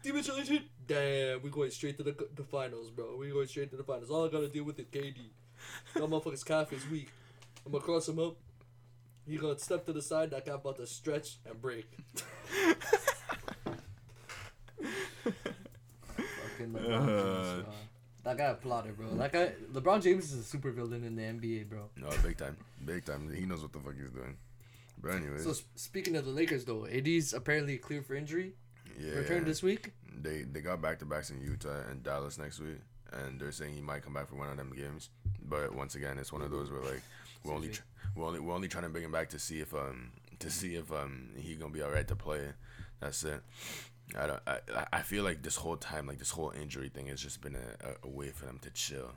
D 0.02 0.12
Mitchell 0.12 0.38
injured. 0.38 0.64
Damn, 0.88 1.44
we 1.44 1.52
going 1.52 1.70
straight 1.70 1.98
to 1.98 2.04
the, 2.04 2.16
the 2.36 2.44
finals, 2.44 2.90
bro. 2.90 3.16
We 3.16 3.30
going 3.30 3.46
straight 3.46 3.70
to 3.70 3.78
the 3.78 3.84
finals. 3.84 4.10
All 4.10 4.26
I 4.26 4.32
gotta 4.32 4.48
deal 4.48 4.64
with 4.64 4.80
is 4.80 4.88
KD. 4.88 5.18
That 5.94 6.04
motherfucker's 6.04 6.44
calf 6.44 6.74
is 6.74 6.90
weak. 6.90 7.12
I'm 7.70 7.74
gonna 7.74 7.84
cross 7.84 8.10
him 8.10 8.18
up. 8.18 8.36
He 9.28 9.38
gonna 9.38 9.60
step 9.60 9.86
to 9.86 9.94
the 9.94 10.02
side. 10.02 10.32
That 10.32 10.44
guy 10.44 10.54
about 10.54 10.78
to 10.78 10.88
stretch 10.88 11.38
and 11.48 11.62
break. 11.62 11.86
Fucking 16.16 16.76
uh, 16.76 16.80
LeBron 16.80 17.06
James, 17.06 17.64
bro. 17.64 17.74
That 18.24 18.38
guy 18.38 18.44
applauded, 18.46 18.98
bro. 18.98 19.08
That 19.16 19.32
guy, 19.32 19.52
LeBron 19.72 20.02
James 20.02 20.32
is 20.34 20.40
a 20.40 20.44
super 20.44 20.72
villain 20.72 21.04
in 21.04 21.16
the 21.16 21.22
NBA, 21.22 21.70
bro. 21.70 21.90
no, 21.96 22.10
big 22.24 22.38
time, 22.38 22.58
big 22.84 23.06
time. 23.06 23.32
He 23.34 23.46
knows 23.46 23.62
what 23.62 23.72
the 23.72 23.80
fuck 23.80 23.94
he's 24.00 24.10
doing. 24.10 24.36
But 25.02 25.12
anyways, 25.12 25.44
So 25.44 25.52
s- 25.52 25.64
speaking 25.76 26.16
of 26.16 26.26
the 26.26 26.32
Lakers, 26.32 26.66
though, 26.66 26.88
AD's 26.88 27.34
apparently 27.34 27.78
clear 27.78 28.02
for 28.02 28.16
injury. 28.16 28.54
yeah, 29.00 29.14
Returned 29.14 29.46
this 29.46 29.62
week. 29.64 29.92
They 30.22 30.42
they 30.42 30.60
got 30.62 30.82
back 30.82 30.98
to 31.00 31.06
backs 31.06 31.30
in 31.30 31.40
Utah 31.40 31.82
and 31.90 32.02
Dallas 32.04 32.40
next 32.40 32.60
week, 32.60 32.80
and 33.14 33.40
they're 33.40 33.52
saying 33.54 33.74
he 33.76 33.82
might 33.82 34.02
come 34.04 34.14
back 34.14 34.28
for 34.28 34.36
one 34.36 34.50
of 34.50 34.58
them 34.58 34.74
games. 34.76 35.10
But 35.48 35.74
once 35.74 35.94
again, 35.96 36.18
it's 36.18 36.34
one 36.34 36.42
of 36.42 36.52
those 36.52 36.70
where 36.72 36.82
like 36.82 37.02
we're 37.44 37.54
only 37.54 37.70
tr- 37.70 37.82
we're 38.16 38.26
only 38.26 38.40
we're 38.40 38.54
only 38.54 38.68
trying 38.68 38.84
to 38.84 38.90
bring 38.90 39.04
him 39.04 39.12
back 39.12 39.30
to 39.30 39.40
see 39.40 39.60
if 39.60 39.74
um 39.74 40.12
to 40.40 40.50
see 40.50 40.76
if 40.76 40.92
um 40.92 41.30
he 41.38 41.56
gonna 41.56 41.72
be 41.74 41.82
all 41.82 41.92
right 41.92 42.08
to 42.08 42.16
play. 42.16 42.54
That's 43.00 43.24
it. 43.24 43.42
I 44.18 44.28
don't. 44.28 44.42
I 44.48 44.88
I- 44.94 45.02
feel 45.04 45.24
like 45.24 45.44
this 45.44 45.56
whole 45.56 45.78
time, 45.78 46.08
like 46.08 46.18
this 46.20 46.32
whole 46.32 46.52
injury 46.52 46.90
thing, 46.90 47.08
has 47.08 47.22
just 47.22 47.42
been 47.42 47.56
a, 47.56 47.88
a, 47.88 48.08
a 48.08 48.10
way 48.10 48.30
for 48.32 48.46
them 48.46 48.58
to 48.64 48.70
chill, 48.72 49.12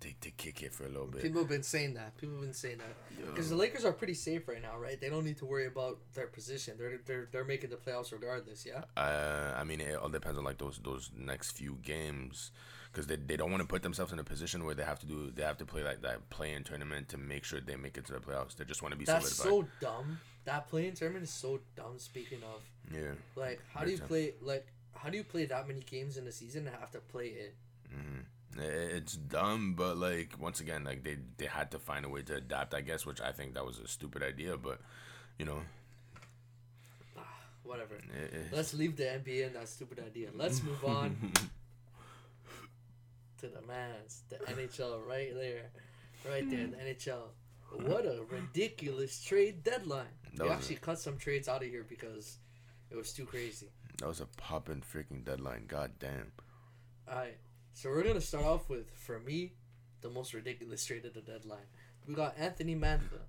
to, 0.00 0.08
to 0.20 0.30
kick 0.30 0.62
it 0.62 0.72
for 0.72 0.84
a 0.84 0.88
little 0.88 1.08
bit. 1.08 1.22
People 1.22 1.40
have 1.40 1.48
been 1.48 1.64
saying 1.64 1.94
that. 1.94 2.16
People 2.16 2.36
have 2.36 2.44
been 2.44 2.54
saying 2.54 2.78
that 2.78 3.26
because 3.26 3.50
the 3.50 3.56
Lakers 3.56 3.84
are 3.84 3.92
pretty 3.92 4.14
safe 4.14 4.46
right 4.48 4.62
now, 4.62 4.78
right? 4.78 5.00
They 5.00 5.08
don't 5.08 5.24
need 5.24 5.38
to 5.38 5.46
worry 5.46 5.66
about 5.66 5.98
their 6.14 6.28
position. 6.28 6.76
They're 6.78 7.00
they're 7.04 7.28
they're 7.32 7.44
making 7.44 7.70
the 7.70 7.76
playoffs 7.76 8.12
regardless. 8.12 8.64
Yeah. 8.64 8.84
Uh, 8.96 9.52
I 9.56 9.64
mean, 9.64 9.80
it 9.80 9.96
all 9.96 10.08
depends 10.08 10.38
on 10.38 10.44
like 10.44 10.58
those 10.58 10.78
those 10.82 11.10
next 11.16 11.52
few 11.52 11.78
games, 11.82 12.52
because 12.96 13.06
they, 13.06 13.16
they 13.16 13.36
don't 13.36 13.50
want 13.50 13.60
to 13.62 13.66
put 13.68 13.82
themselves 13.82 14.10
in 14.10 14.18
a 14.18 14.24
position 14.24 14.64
where 14.64 14.74
they 14.74 14.82
have 14.82 14.98
to 14.98 15.04
do 15.04 15.30
they 15.30 15.42
have 15.42 15.58
to 15.58 15.66
play 15.66 15.82
like 15.84 16.00
that 16.00 16.30
play-in 16.30 16.64
tournament 16.64 17.10
to 17.10 17.18
make 17.18 17.44
sure 17.44 17.60
they 17.60 17.76
make 17.76 17.98
it 17.98 18.06
to 18.06 18.12
the 18.12 18.18
playoffs. 18.20 18.56
They 18.56 18.64
just 18.64 18.80
want 18.80 18.92
to 18.92 18.98
be 18.98 19.04
That's 19.04 19.34
solidified. 19.36 19.68
so 19.82 19.86
dumb. 19.86 20.18
That 20.46 20.66
play-in 20.70 20.94
tournament 20.94 21.24
is 21.24 21.30
so 21.30 21.60
dumb. 21.76 21.98
Speaking 21.98 22.38
of, 22.42 22.62
yeah. 22.90 23.12
like, 23.34 23.60
how 23.74 23.84
do 23.84 23.90
you 23.90 23.98
time. 23.98 24.08
play 24.08 24.32
like 24.40 24.66
how 24.94 25.10
do 25.10 25.18
you 25.18 25.24
play 25.24 25.44
that 25.44 25.68
many 25.68 25.80
games 25.80 26.16
in 26.16 26.26
a 26.26 26.32
season 26.32 26.66
and 26.66 26.74
have 26.76 26.90
to 26.92 27.00
play 27.00 27.26
it? 27.26 27.54
hmm 27.92 28.20
It's 28.58 29.14
dumb, 29.14 29.74
but 29.74 29.98
like 29.98 30.30
once 30.40 30.60
again, 30.60 30.82
like 30.84 31.04
they 31.04 31.18
they 31.36 31.46
had 31.46 31.70
to 31.72 31.78
find 31.78 32.06
a 32.06 32.08
way 32.08 32.22
to 32.22 32.36
adapt, 32.36 32.72
I 32.72 32.80
guess, 32.80 33.04
which 33.04 33.20
I 33.20 33.30
think 33.30 33.52
that 33.54 33.66
was 33.66 33.78
a 33.78 33.86
stupid 33.88 34.22
idea. 34.22 34.56
But 34.56 34.80
you 35.38 35.44
know, 35.44 35.60
ah, 37.18 37.20
Whatever. 37.62 37.96
it, 37.96 38.32
it- 38.32 38.52
Let's 38.52 38.72
leave 38.72 38.96
the 38.96 39.04
NBA 39.04 39.48
and 39.48 39.54
that 39.56 39.68
stupid 39.68 39.98
idea. 39.98 40.30
Let's 40.34 40.62
move 40.62 40.82
on 40.82 41.14
to 43.38 43.48
the 43.48 43.62
man's, 43.62 44.22
the 44.28 44.36
NHL 44.36 45.06
right 45.06 45.32
there, 45.34 45.70
right 46.28 46.48
there, 46.50 46.66
the 46.66 46.76
NHL. 46.76 47.28
What 47.72 48.06
a 48.06 48.22
ridiculous 48.30 49.20
trade 49.22 49.62
deadline. 49.64 50.06
That 50.34 50.44
We 50.44 50.48
was 50.48 50.50
a- 50.50 50.54
actually 50.58 50.76
cut 50.76 50.98
some 50.98 51.18
trades 51.18 51.48
out 51.48 51.62
of 51.62 51.68
here 51.68 51.84
because 51.88 52.38
it 52.90 52.96
was 52.96 53.12
too 53.12 53.26
crazy. 53.26 53.68
that 53.98 54.06
was 54.08 54.20
a 54.20 54.26
poppin' 54.36 54.82
freaking 54.82 55.24
deadline. 55.24 55.64
God 55.66 55.92
damn. 55.98 56.32
Alright, 57.08 57.38
so 57.74 57.88
we're 57.90 58.02
gonna 58.04 58.20
start 58.20 58.44
off 58.44 58.68
with, 58.68 58.90
for 58.94 59.18
me, 59.20 59.52
the 60.02 60.10
most 60.10 60.34
ridiculous 60.34 60.84
trade 60.84 61.04
of 61.04 61.14
the 61.14 61.20
deadline. 61.22 61.66
We 62.06 62.14
got 62.14 62.36
Anthony 62.38 62.76
Mantha 62.76 63.20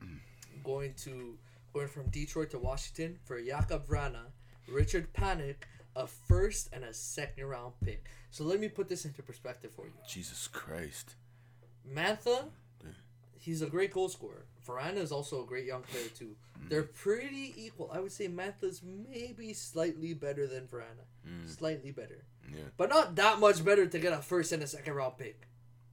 going 0.64 0.94
to 1.04 1.36
going 1.72 1.88
from 1.88 2.08
Detroit 2.10 2.50
to 2.50 2.58
Washington 2.58 3.18
for 3.24 3.40
Jakub 3.40 3.86
Vrana, 3.86 4.26
Richard 4.68 5.12
Panik, 5.14 5.56
a 5.96 6.06
first 6.06 6.68
and 6.72 6.84
a 6.84 6.92
second 6.94 7.46
round 7.46 7.74
pick. 7.84 8.04
So 8.30 8.44
let 8.44 8.60
me 8.60 8.68
put 8.68 8.88
this 8.88 9.04
into 9.04 9.22
perspective 9.22 9.72
for 9.72 9.86
you. 9.86 9.92
Jesus 10.08 10.48
Christ. 10.48 11.14
Mantha, 11.90 12.44
he's 13.38 13.62
a 13.62 13.66
great 13.66 13.92
goal 13.92 14.08
scorer. 14.08 14.46
Varana 14.66 14.98
is 14.98 15.10
also 15.12 15.42
a 15.42 15.46
great 15.46 15.66
young 15.66 15.82
player 15.82 16.06
too. 16.16 16.36
Mm. 16.60 16.68
They're 16.68 16.82
pretty 16.84 17.52
equal. 17.56 17.90
I 17.92 17.98
would 18.00 18.12
say 18.12 18.28
Mantha's 18.28 18.80
maybe 18.82 19.52
slightly 19.52 20.14
better 20.14 20.46
than 20.46 20.66
Varana. 20.68 21.04
Mm. 21.28 21.48
Slightly 21.48 21.90
better. 21.90 22.24
Yeah. 22.48 22.64
But 22.76 22.88
not 22.90 23.16
that 23.16 23.40
much 23.40 23.64
better 23.64 23.86
to 23.86 23.98
get 23.98 24.12
a 24.12 24.18
first 24.22 24.52
and 24.52 24.62
a 24.62 24.66
second 24.66 24.94
round 24.94 25.18
pick 25.18 25.48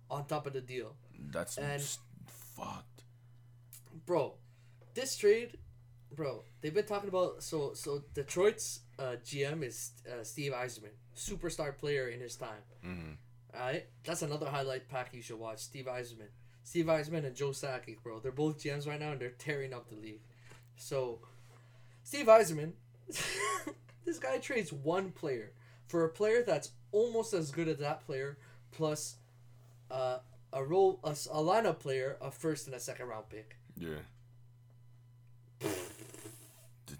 on 0.10 0.26
top 0.26 0.46
of 0.48 0.54
the 0.54 0.62
deal. 0.62 0.96
That's 1.32 1.58
And- 1.58 1.82
fucked. 2.28 3.04
Bro, 4.06 4.36
this 4.94 5.16
trade, 5.18 5.58
bro, 6.16 6.44
they've 6.62 6.74
been 6.74 6.86
talking 6.86 7.10
about 7.10 7.44
so 7.44 7.74
so 7.74 8.04
Detroit's 8.14 8.82
uh, 9.00 9.16
GM 9.26 9.64
is 9.64 9.92
uh, 10.08 10.24
Steve 10.24 10.52
Yzerman, 10.52 10.94
superstar 11.16 11.76
player 11.78 12.10
in 12.10 12.20
his 12.20 12.36
time. 12.36 12.64
hmm 12.84 13.12
Alright? 13.56 13.86
That's 14.04 14.22
another 14.22 14.46
highlight 14.48 14.88
pack 14.90 15.10
you 15.14 15.22
should 15.24 15.40
watch. 15.40 15.60
Steve 15.60 15.86
Yzerman, 15.86 16.30
Steve 16.64 16.86
Yzerman, 16.86 17.26
and 17.26 17.36
Joe 17.36 17.50
Sakic, 17.50 18.04
bro. 18.04 18.20
They're 18.20 18.32
both 18.32 18.60
GMs 18.60 18.88
right 18.88 19.00
now 19.00 19.12
and 19.12 19.20
they're 19.20 19.30
tearing 19.32 19.74
up 19.74 19.90
the 19.90 19.96
league. 19.96 20.22
So 20.76 21.20
Steve 22.04 22.28
Yzerman, 22.28 22.74
this 24.06 24.20
guy 24.20 24.38
trades 24.38 24.72
one 24.72 25.12
player 25.12 25.54
for 25.88 26.06
a 26.06 26.10
player 26.10 26.44
that's 26.46 26.72
almost 26.92 27.34
as 27.34 27.50
good 27.52 27.68
as 27.68 27.78
that 27.80 28.06
player 28.06 28.38
plus 28.72 29.16
uh, 29.90 30.20
a 30.54 30.64
role 30.64 31.00
a, 31.04 31.10
a 31.10 31.42
lineup 31.42 31.80
player, 31.80 32.18
a 32.22 32.30
first 32.30 32.68
and 32.68 32.76
a 32.76 32.80
second 32.80 33.08
round 33.08 33.30
pick. 33.30 33.56
Yeah. 33.78 34.00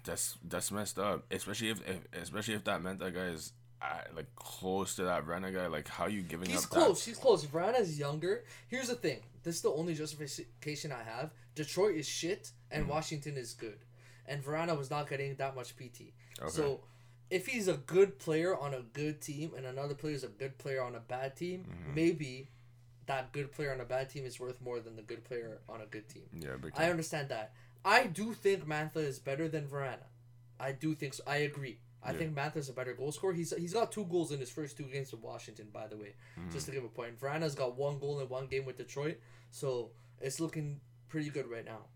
Th- 0.04 0.12
That's 0.12 0.38
that's 0.44 0.70
messed 0.72 0.98
up. 0.98 1.24
Especially 1.30 1.70
if, 1.70 1.80
if 1.88 2.22
especially 2.22 2.54
if 2.54 2.64
that 2.64 2.82
meant 2.82 2.98
that 3.00 3.14
guy 3.14 3.26
is 3.26 3.52
uh, 3.82 3.86
like 4.14 4.34
close 4.36 4.94
to 4.96 5.04
that 5.04 5.26
Renner 5.26 5.50
guy. 5.52 5.66
Like 5.66 5.88
how 5.88 6.06
you 6.06 6.22
giving 6.22 6.48
He's 6.50 6.58
up 6.58 6.62
He's 6.62 6.66
close. 6.66 7.04
He's 7.04 7.16
close. 7.18 7.44
Vrana's 7.46 7.98
younger. 7.98 8.44
Here's 8.68 8.88
the 8.88 8.94
thing. 8.94 9.20
This 9.42 9.56
is 9.56 9.62
the 9.62 9.70
only 9.70 9.94
justification 9.94 10.92
I 10.92 11.02
have. 11.02 11.30
Detroit 11.54 11.96
is 11.96 12.06
shit, 12.08 12.50
and 12.70 12.82
Mm-hmm. 12.82 12.92
Washington 12.92 13.36
is 13.36 13.54
good, 13.54 13.78
and 14.26 14.42
Vrana 14.44 14.76
was 14.76 14.90
not 14.90 15.08
getting 15.08 15.34
that 15.36 15.54
much 15.56 15.76
PT. 15.76 16.12
Okay. 16.40 16.48
So, 16.50 16.80
if 17.30 17.46
he's 17.46 17.68
a 17.68 17.74
good 17.74 18.18
player 18.18 18.56
on 18.56 18.74
a 18.74 18.82
good 18.92 19.20
team, 19.20 19.52
and 19.56 19.64
another 19.66 19.94
player 19.94 20.14
is 20.14 20.24
a 20.24 20.28
good 20.28 20.58
player 20.58 20.82
on 20.82 20.94
a 20.94 21.00
bad 21.00 21.36
team, 21.36 21.64
Mm-hmm. 21.64 21.94
maybe 21.94 22.48
that 23.06 23.32
good 23.32 23.50
player 23.50 23.72
on 23.72 23.80
a 23.80 23.84
bad 23.84 24.08
team 24.10 24.24
is 24.24 24.38
worth 24.38 24.60
more 24.60 24.78
than 24.78 24.94
the 24.94 25.02
good 25.02 25.24
player 25.24 25.58
on 25.68 25.80
a 25.80 25.86
good 25.86 26.08
team. 26.08 26.22
Yeah, 26.38 26.50
I 26.76 26.90
understand 26.90 27.28
that. 27.30 27.52
I 27.84 28.06
do 28.06 28.34
think 28.34 28.66
Mantha 28.66 28.96
is 28.98 29.18
better 29.18 29.48
than 29.48 29.66
Verana. 29.66 30.06
I 30.58 30.72
do 30.72 30.94
think 30.94 31.14
so. 31.14 31.22
I 31.26 31.36
agree. 31.38 31.78
I 32.02 32.12
Yeah. 32.12 32.18
think 32.18 32.34
Mantha's 32.34 32.68
a 32.68 32.72
better 32.72 32.94
goal 32.94 33.12
scorer. 33.12 33.32
He's 33.32 33.54
he's 33.56 33.72
got 33.74 33.92
two 33.92 34.04
goals 34.06 34.32
in 34.32 34.40
his 34.40 34.50
first 34.50 34.76
two 34.76 34.84
games 34.84 35.12
with 35.12 35.20
Washington, 35.22 35.68
by 35.72 35.86
the 35.86 35.96
way. 35.96 36.14
Mm-hmm. 36.38 36.50
Just 36.50 36.66
to 36.66 36.72
give 36.72 36.84
a 36.84 36.88
point. 36.88 37.18
Verana's 37.20 37.54
got 37.54 37.76
one 37.76 37.98
goal 37.98 38.20
in 38.20 38.28
one 38.28 38.46
game 38.46 38.64
with 38.64 38.76
Detroit, 38.78 39.18
so 39.50 39.90
it's 40.20 40.40
looking 40.40 40.80
pretty 41.08 41.30
good 41.30 41.46
right 41.50 41.64
now. 41.64 41.86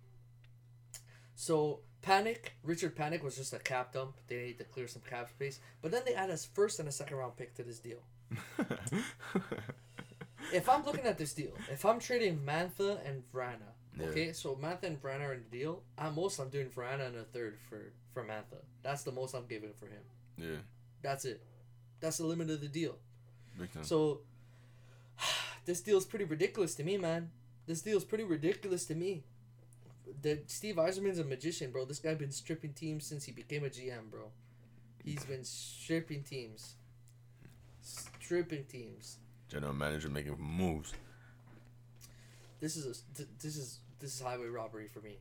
So 1.37 1.81
Panik, 2.03 2.53
Richard 2.63 2.95
Panik 2.97 3.23
was 3.23 3.37
just 3.37 3.53
a 3.55 3.59
cap 3.59 3.93
dump. 3.93 4.17
They 4.29 4.37
need 4.37 4.59
to 4.59 4.65
clear 4.65 4.87
some 4.87 5.03
cap 5.09 5.31
space, 5.31 5.59
but 5.83 5.91
then 5.91 6.03
they 6.07 6.15
add 6.15 6.31
a 6.31 6.37
first 6.37 6.79
and 6.81 6.89
a 6.89 6.93
second 6.93 7.17
round 7.17 7.37
pick 7.37 7.55
to 7.57 7.63
this 7.63 7.79
deal. 7.79 8.03
If 10.53 10.69
I'm 10.69 10.85
looking 10.85 11.07
at 11.07 11.17
this 11.19 11.33
deal, 11.33 11.53
if 11.73 11.85
I'm 11.85 11.99
trading 11.99 12.39
Mantha 12.47 12.99
and 13.09 13.23
Vrana, 13.33 13.73
Yeah. 13.99 14.07
okay, 14.07 14.33
so 14.33 14.57
Mantha 14.57 14.85
and 14.85 15.01
Vrana 15.01 15.29
are 15.29 15.35
in 15.35 15.45
the 15.51 15.59
deal. 15.59 15.83
At 15.97 16.15
most, 16.15 16.39
I'm 16.41 16.49
doing 16.49 16.67
Vrana 16.69 17.07
and 17.07 17.17
a 17.17 17.25
third 17.25 17.59
for 17.69 17.93
for 18.13 18.25
Mantha. 18.25 18.59
That's 18.83 19.03
the 19.03 19.13
most 19.13 19.35
I'm 19.35 19.47
giving 19.47 19.73
for 19.73 19.87
him. 19.87 20.03
yeah, 20.37 20.57
That's 21.03 21.25
it. 21.25 21.43
That's 22.01 22.19
the 22.19 22.27
limit 22.27 22.51
of 22.51 22.61
the 22.61 22.69
deal. 22.69 22.97
So 23.83 24.21
this 25.65 25.81
deal's 25.81 26.05
pretty 26.05 26.25
ridiculous 26.25 26.75
to 26.77 26.85
me, 26.85 26.97
man. 26.99 27.31
This 27.67 27.83
deal's 27.83 28.05
pretty 28.05 28.25
ridiculous 28.25 28.85
to 28.87 28.95
me. 28.95 29.25
The 30.23 30.41
Steve 30.47 30.77
Yzerman's 30.77 31.19
a 31.19 31.25
magician, 31.25 31.71
bro. 31.71 31.85
This 31.85 31.99
guy 31.99 32.15
been 32.15 32.31
stripping 32.31 32.73
teams 32.75 33.07
since 33.07 33.25
he 33.25 33.33
became 33.33 33.65
a 33.65 33.69
GM, 33.69 34.11
bro. 34.11 34.31
He's 35.03 35.25
been 35.25 35.45
stripping 35.45 36.23
teams. 36.25 36.75
Stripping 37.81 38.65
teams. 38.65 39.19
General 39.49 39.73
manager 39.73 40.09
making 40.09 40.37
moves. 40.39 40.93
This 42.61 42.77
is 42.77 42.87
a, 42.87 43.17
th- 43.17 43.29
this 43.43 43.57
is 43.57 43.79
this 44.05 44.15
is 44.15 44.21
highway 44.21 44.49
robbery 44.49 44.87
for 44.87 45.01
me. 45.01 45.19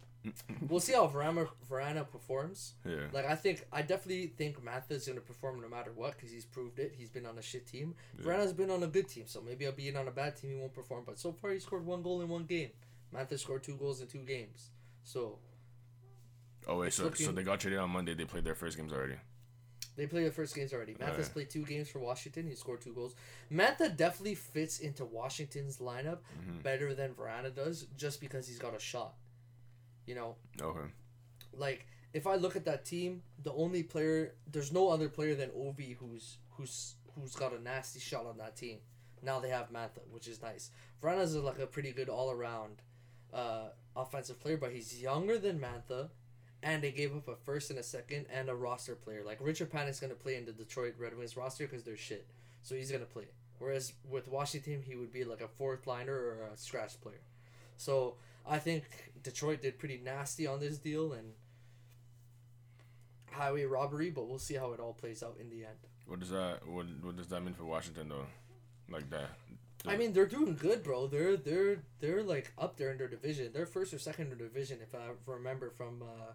We'll 0.67 0.81
see 0.81 0.93
how 0.93 1.07
Varana 1.07 1.47
Varana 1.69 2.09
performs. 2.09 2.73
Yeah, 2.85 3.07
Like 3.13 3.25
I 3.25 3.35
think 3.35 3.65
I 3.71 3.81
definitely 3.81 4.27
think 4.27 4.63
Matha's 4.63 5.07
gonna 5.07 5.21
perform 5.21 5.61
no 5.61 5.69
matter 5.69 5.91
what 5.95 6.15
because 6.15 6.31
he's 6.31 6.45
proved 6.45 6.79
it. 6.79 6.93
He's 6.97 7.09
been 7.09 7.25
on 7.25 7.37
a 7.37 7.41
shit 7.41 7.65
team. 7.65 7.95
Yeah. 8.19 8.25
Varana's 8.25 8.53
been 8.53 8.69
on 8.69 8.83
a 8.83 8.87
good 8.87 9.07
team, 9.07 9.23
so 9.27 9.41
maybe 9.41 9.65
I'll 9.65 9.71
be 9.73 9.93
on 9.95 10.07
a 10.07 10.11
bad 10.11 10.35
team. 10.35 10.51
He 10.51 10.55
won't 10.57 10.73
perform. 10.73 11.03
But 11.05 11.17
so 11.17 11.31
far, 11.31 11.51
he 11.51 11.59
scored 11.59 11.85
one 11.85 12.01
goal 12.01 12.21
in 12.21 12.29
one 12.29 12.43
game. 12.43 12.69
Matha 13.11 13.37
scored 13.37 13.63
two 13.63 13.75
goals 13.77 14.01
in 14.01 14.07
two 14.07 14.23
games. 14.23 14.71
So 15.03 15.39
Oh 16.67 16.79
wait, 16.79 16.93
so 16.93 17.11
so 17.13 17.31
they 17.31 17.43
got 17.43 17.59
traded 17.61 17.79
on 17.79 17.89
Monday. 17.89 18.13
They 18.13 18.25
played 18.25 18.43
their 18.43 18.55
first 18.55 18.77
games 18.77 18.91
already. 18.93 19.15
They 19.95 20.07
played 20.07 20.25
the 20.25 20.31
first 20.31 20.55
games 20.55 20.73
already. 20.73 20.93
Matha's 20.99 21.15
Alright. 21.27 21.33
played 21.33 21.49
two 21.49 21.63
games 21.65 21.89
for 21.89 21.99
Washington. 21.99 22.47
He 22.47 22.55
scored 22.55 22.81
two 22.81 22.93
goals. 22.93 23.15
Matha 23.49 23.89
definitely 23.89 24.35
fits 24.35 24.79
into 24.79 25.05
Washington's 25.05 25.77
lineup 25.77 26.19
Mhm. 26.39 26.63
better 26.63 26.93
than 26.95 27.13
Verana 27.13 27.53
does, 27.53 27.85
just 27.97 28.19
because 28.19 28.47
he's 28.47 28.59
got 28.59 28.75
a 28.75 28.79
shot. 28.79 29.15
You 30.05 30.15
know, 30.15 30.35
Okay. 30.61 30.91
like 31.53 31.85
if 32.13 32.27
I 32.27 32.35
look 32.35 32.55
at 32.55 32.65
that 32.65 32.85
team, 32.85 33.23
the 33.41 33.53
only 33.53 33.83
player 33.83 34.35
there's 34.51 34.71
no 34.71 34.89
other 34.89 35.09
player 35.09 35.35
than 35.35 35.49
Ovi 35.51 35.95
who's 35.97 36.37
who's 36.51 36.95
who's 37.15 37.35
got 37.35 37.53
a 37.53 37.61
nasty 37.61 37.99
shot 37.99 38.25
on 38.25 38.37
that 38.37 38.55
team. 38.55 38.79
Now 39.21 39.39
they 39.39 39.49
have 39.49 39.69
Mantha, 39.71 40.05
which 40.11 40.27
is 40.27 40.41
nice. 40.41 40.71
Verana's 41.01 41.35
like 41.35 41.59
a 41.59 41.67
pretty 41.67 41.91
good 41.91 42.09
all 42.09 42.31
around 42.31 42.81
uh, 43.31 43.69
offensive 43.95 44.39
player, 44.39 44.57
but 44.57 44.71
he's 44.71 45.01
younger 45.01 45.37
than 45.39 45.59
Mantha, 45.59 46.09
and 46.63 46.81
they 46.81 46.91
gave 46.91 47.15
up 47.15 47.27
a 47.27 47.35
first 47.35 47.69
and 47.69 47.77
a 47.77 47.83
second 47.83 48.25
and 48.33 48.49
a 48.49 48.55
roster 48.55 48.95
player. 48.95 49.21
Like 49.25 49.39
Richard 49.41 49.71
Panik's 49.71 49.99
gonna 49.99 50.15
play 50.15 50.37
in 50.37 50.45
the 50.45 50.53
Detroit 50.53 50.95
Red 50.97 51.17
Wings 51.17 51.35
roster 51.35 51.67
because 51.67 51.83
they're 51.83 51.97
shit, 51.97 52.25
so 52.63 52.73
he's 52.73 52.91
gonna 52.91 53.05
play. 53.05 53.27
Whereas 53.59 53.93
with 54.09 54.27
Washington, 54.27 54.81
he 54.81 54.95
would 54.95 55.11
be 55.11 55.23
like 55.23 55.41
a 55.41 55.47
fourth 55.47 55.85
liner 55.85 56.13
or 56.13 56.49
a 56.53 56.57
scratch 56.57 56.99
player. 57.01 57.21
So 57.77 58.15
I 58.47 58.59
think 58.59 58.85
Detroit 59.21 59.61
did 59.61 59.77
pretty 59.77 60.01
nasty 60.03 60.47
on 60.47 60.59
this 60.59 60.77
deal 60.77 61.13
and 61.13 61.33
highway 63.31 63.65
robbery, 63.65 64.09
but 64.09 64.27
we'll 64.27 64.39
see 64.39 64.55
how 64.55 64.71
it 64.73 64.79
all 64.79 64.93
plays 64.93 65.21
out 65.21 65.37
in 65.39 65.49
the 65.49 65.65
end. 65.65 65.77
What 66.07 66.19
does 66.19 66.29
that 66.29 66.67
what 66.67 66.85
what 67.01 67.17
does 67.17 67.27
that 67.27 67.41
mean 67.41 67.53
for 67.53 67.65
Washington 67.65 68.09
though? 68.09 68.25
Like 68.89 69.09
that. 69.09 69.29
I 69.85 69.97
mean, 69.97 70.13
they're 70.13 70.25
doing 70.25 70.55
good, 70.55 70.81
bro. 70.81 71.07
They're 71.07 71.35
they're 71.35 71.83
they're 71.99 72.23
like 72.23 72.53
up 72.57 72.77
there 72.77 72.91
in 72.91 72.97
their 72.97 73.07
division. 73.09 73.51
They're 73.53 73.65
first 73.65 73.93
or 73.93 73.99
second 73.99 74.31
in 74.31 74.37
their 74.37 74.47
division, 74.47 74.79
if 74.81 74.95
I 74.95 75.09
remember 75.25 75.69
from 75.71 76.01
uh, 76.01 76.31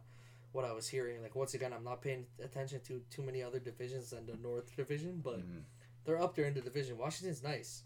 what 0.53 0.64
I 0.64 0.72
was 0.72 0.88
hearing. 0.88 1.22
Like 1.22 1.34
once 1.36 1.55
again, 1.55 1.72
I'm 1.72 1.84
not 1.84 2.01
paying 2.03 2.26
attention 2.42 2.80
to 2.86 3.03
too 3.11 3.22
many 3.22 3.42
other 3.42 3.59
divisions 3.59 4.11
than 4.11 4.26
the 4.26 4.36
North 4.36 4.74
Division, 4.76 5.20
but 5.22 5.40
Mhm. 5.40 5.62
they're 6.05 6.20
up 6.20 6.34
there 6.34 6.46
in 6.46 6.55
the 6.55 6.61
division. 6.61 6.96
Washington's 6.99 7.42
nice, 7.42 7.82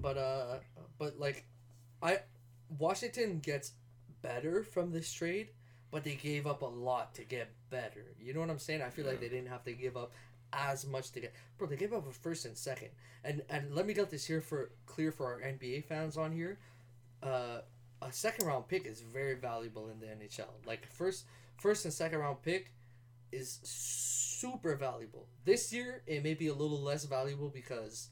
but 0.00 0.16
uh, 0.18 0.58
but 0.98 1.18
like, 1.18 1.44
I 2.02 2.20
Washington 2.78 3.40
gets 3.40 3.72
better 4.22 4.62
from 4.62 4.90
this 4.90 5.12
trade, 5.12 5.50
but 5.90 6.04
they 6.04 6.14
gave 6.14 6.46
up 6.46 6.62
a 6.62 6.66
lot 6.66 7.14
to 7.14 7.24
get 7.24 7.48
better. 7.70 8.14
You 8.20 8.34
know 8.34 8.40
what 8.40 8.50
I'm 8.50 8.58
saying? 8.58 8.82
I 8.82 8.90
feel 8.90 9.06
like 9.06 9.20
they 9.20 9.28
didn't 9.28 9.48
have 9.48 9.64
to 9.64 9.72
give 9.72 9.96
up 9.96 10.12
as 10.52 10.86
much 10.86 11.10
to 11.12 11.20
get. 11.20 11.32
Bro, 11.58 11.68
they 11.68 11.76
gave 11.76 11.92
up 11.92 12.06
a 12.08 12.12
first 12.12 12.44
and 12.44 12.56
second, 12.56 12.90
and 13.24 13.42
and 13.48 13.74
let 13.74 13.86
me 13.86 13.94
get 13.94 14.10
this 14.10 14.26
here 14.26 14.40
for 14.40 14.70
clear 14.86 15.10
for 15.12 15.26
our 15.26 15.40
NBA 15.40 15.84
fans 15.84 16.16
on 16.16 16.32
here. 16.32 16.58
Uh, 17.22 17.60
a 18.06 18.12
second 18.12 18.46
round 18.46 18.68
pick 18.68 18.86
is 18.86 19.00
very 19.00 19.34
valuable 19.34 19.88
in 19.88 20.00
the 20.00 20.06
NHL. 20.06 20.50
Like 20.66 20.86
first 20.86 21.24
first 21.56 21.84
and 21.84 21.94
second 21.94 22.18
round 22.18 22.42
pick 22.42 22.72
is 23.32 23.60
super 23.62 24.76
valuable. 24.76 25.26
This 25.44 25.72
year 25.72 26.02
it 26.06 26.22
may 26.22 26.34
be 26.34 26.48
a 26.48 26.54
little 26.54 26.80
less 26.80 27.04
valuable 27.04 27.48
because 27.48 28.08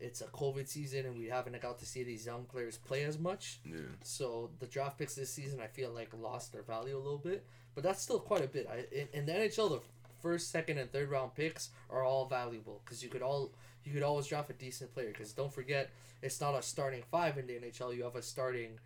it's 0.00 0.20
a 0.20 0.26
COVID 0.26 0.66
season 0.66 1.06
and 1.06 1.18
we 1.18 1.26
haven't 1.26 1.60
got 1.60 1.78
to 1.78 1.86
see 1.86 2.02
these 2.02 2.24
young 2.24 2.44
players 2.44 2.78
play 2.78 3.04
as 3.04 3.18
much. 3.18 3.60
Yeah. 3.64 3.76
So 4.02 4.50
the 4.58 4.66
draft 4.66 4.98
picks 4.98 5.14
this 5.14 5.32
season, 5.32 5.60
I 5.60 5.66
feel 5.66 5.90
like 5.90 6.10
lost 6.18 6.52
their 6.52 6.62
value 6.62 6.96
a 6.96 6.98
little 6.98 7.18
bit, 7.18 7.44
but 7.74 7.84
that's 7.84 8.02
still 8.02 8.18
quite 8.18 8.44
a 8.44 8.48
bit. 8.48 8.66
I 8.70 8.86
in, 8.94 9.08
in 9.12 9.26
the 9.26 9.32
NHL, 9.32 9.68
the 9.68 9.80
first, 10.20 10.50
second, 10.50 10.78
and 10.78 10.90
third 10.90 11.10
round 11.10 11.34
picks 11.34 11.70
are 11.88 12.02
all 12.02 12.26
valuable 12.26 12.80
because 12.84 13.02
you 13.02 13.08
could 13.08 13.22
all 13.22 13.52
you 13.84 13.92
could 13.92 14.02
always 14.02 14.26
draft 14.26 14.50
a 14.50 14.54
decent 14.54 14.92
player. 14.92 15.08
Because 15.08 15.32
don't 15.32 15.52
forget, 15.52 15.90
it's 16.22 16.40
not 16.40 16.54
a 16.54 16.62
starting 16.62 17.02
five 17.10 17.38
in 17.38 17.46
the 17.46 17.54
NHL. 17.54 17.96
You 17.96 18.04
have 18.04 18.16
a 18.16 18.22
starting, 18.22 18.78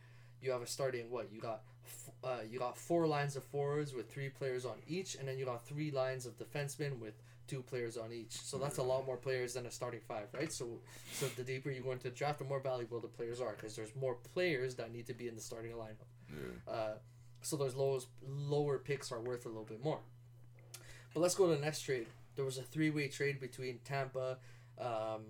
you 0.44 0.52
have 0.52 0.62
a 0.62 0.66
starting 0.66 1.10
what 1.10 1.32
you 1.32 1.40
got. 1.40 1.62
Uh, 2.22 2.38
you 2.50 2.58
got 2.58 2.76
four 2.76 3.06
lines 3.06 3.36
of 3.36 3.44
forwards 3.44 3.92
with 3.92 4.10
three 4.10 4.28
players 4.28 4.64
on 4.64 4.76
each, 4.88 5.16
and 5.16 5.28
then 5.28 5.38
you 5.38 5.44
got 5.44 5.66
three 5.66 5.90
lines 5.90 6.26
of 6.26 6.38
defensemen 6.38 6.98
with 6.98 7.14
two 7.46 7.62
players 7.62 7.96
on 7.96 8.12
each. 8.12 8.32
So 8.32 8.56
that's 8.56 8.78
a 8.78 8.82
lot 8.82 9.04
more 9.04 9.16
players 9.16 9.54
than 9.54 9.66
a 9.66 9.70
starting 9.70 10.00
five, 10.00 10.28
right? 10.32 10.52
So, 10.52 10.78
so 11.12 11.26
the 11.36 11.42
deeper 11.42 11.70
you 11.70 11.82
go 11.82 11.92
into 11.92 12.04
the 12.04 12.10
draft, 12.10 12.38
the 12.38 12.44
more 12.44 12.60
valuable 12.60 13.00
the 13.00 13.08
players 13.08 13.40
are 13.40 13.52
because 13.52 13.76
there's 13.76 13.94
more 13.94 14.16
players 14.32 14.74
that 14.76 14.92
need 14.92 15.06
to 15.06 15.14
be 15.14 15.28
in 15.28 15.34
the 15.34 15.40
starting 15.40 15.72
lineup. 15.72 16.08
Yeah. 16.30 16.72
Uh, 16.72 16.94
so 17.42 17.56
those 17.56 17.74
lowest 17.74 18.08
lower 18.26 18.78
picks 18.78 19.12
are 19.12 19.20
worth 19.20 19.44
a 19.44 19.48
little 19.48 19.64
bit 19.64 19.82
more. 19.84 20.00
But 21.12 21.20
let's 21.20 21.34
go 21.34 21.48
to 21.48 21.54
the 21.54 21.60
next 21.60 21.82
trade. 21.82 22.06
There 22.36 22.44
was 22.44 22.58
a 22.58 22.62
three 22.62 22.90
way 22.90 23.08
trade 23.08 23.38
between 23.38 23.80
Tampa, 23.84 24.38
um, 24.80 25.22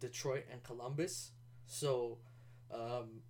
Detroit, 0.00 0.44
and 0.52 0.62
Columbus. 0.62 1.30
So 1.66 2.18
um, 2.72 3.22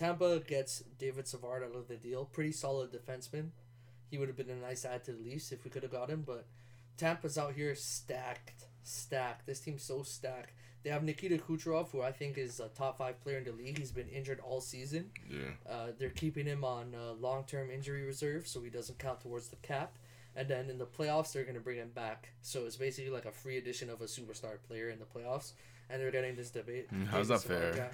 Tampa 0.00 0.40
gets 0.40 0.82
David 0.98 1.28
Savard 1.28 1.62
out 1.62 1.76
of 1.76 1.86
the 1.86 1.96
deal. 1.96 2.24
Pretty 2.24 2.52
solid 2.52 2.90
defenseman. 2.90 3.50
He 4.10 4.16
would 4.16 4.28
have 4.28 4.36
been 4.36 4.48
a 4.48 4.56
nice 4.56 4.86
add 4.86 5.04
to 5.04 5.12
the 5.12 5.22
Leafs 5.22 5.52
if 5.52 5.62
we 5.62 5.70
could 5.70 5.82
have 5.82 5.92
got 5.92 6.08
him, 6.08 6.24
but 6.26 6.46
Tampa's 6.96 7.36
out 7.36 7.52
here 7.52 7.74
stacked, 7.74 8.64
stacked. 8.82 9.46
This 9.46 9.60
team's 9.60 9.82
so 9.82 10.02
stacked. 10.02 10.52
They 10.82 10.88
have 10.88 11.04
Nikita 11.04 11.36
Kucherov, 11.36 11.90
who 11.90 12.00
I 12.00 12.12
think 12.12 12.38
is 12.38 12.60
a 12.60 12.68
top 12.68 12.96
five 12.96 13.20
player 13.20 13.36
in 13.36 13.44
the 13.44 13.52
league. 13.52 13.76
He's 13.76 13.92
been 13.92 14.08
injured 14.08 14.40
all 14.40 14.62
season. 14.62 15.10
Yeah. 15.30 15.70
Uh, 15.70 15.86
they're 15.98 16.08
keeping 16.08 16.46
him 16.46 16.64
on 16.64 16.94
uh, 16.94 17.12
long 17.20 17.44
term 17.44 17.70
injury 17.70 18.02
reserve, 18.02 18.48
so 18.48 18.62
he 18.62 18.70
doesn't 18.70 18.98
count 18.98 19.20
towards 19.20 19.48
the 19.48 19.56
cap. 19.56 19.98
And 20.34 20.48
then 20.48 20.70
in 20.70 20.78
the 20.78 20.86
playoffs, 20.86 21.34
they're 21.34 21.44
going 21.44 21.56
to 21.56 21.60
bring 21.60 21.76
him 21.76 21.90
back. 21.94 22.30
So 22.40 22.64
it's 22.64 22.76
basically 22.76 23.10
like 23.10 23.26
a 23.26 23.32
free 23.32 23.58
addition 23.58 23.90
of 23.90 24.00
a 24.00 24.04
superstar 24.04 24.56
player 24.66 24.88
in 24.88 24.98
the 24.98 25.04
playoffs. 25.04 25.52
And 25.90 26.00
they're 26.00 26.10
getting 26.10 26.36
this 26.36 26.50
debate. 26.50 26.90
Mm, 26.90 27.06
how's 27.08 27.28
that 27.28 27.42
fair? 27.42 27.90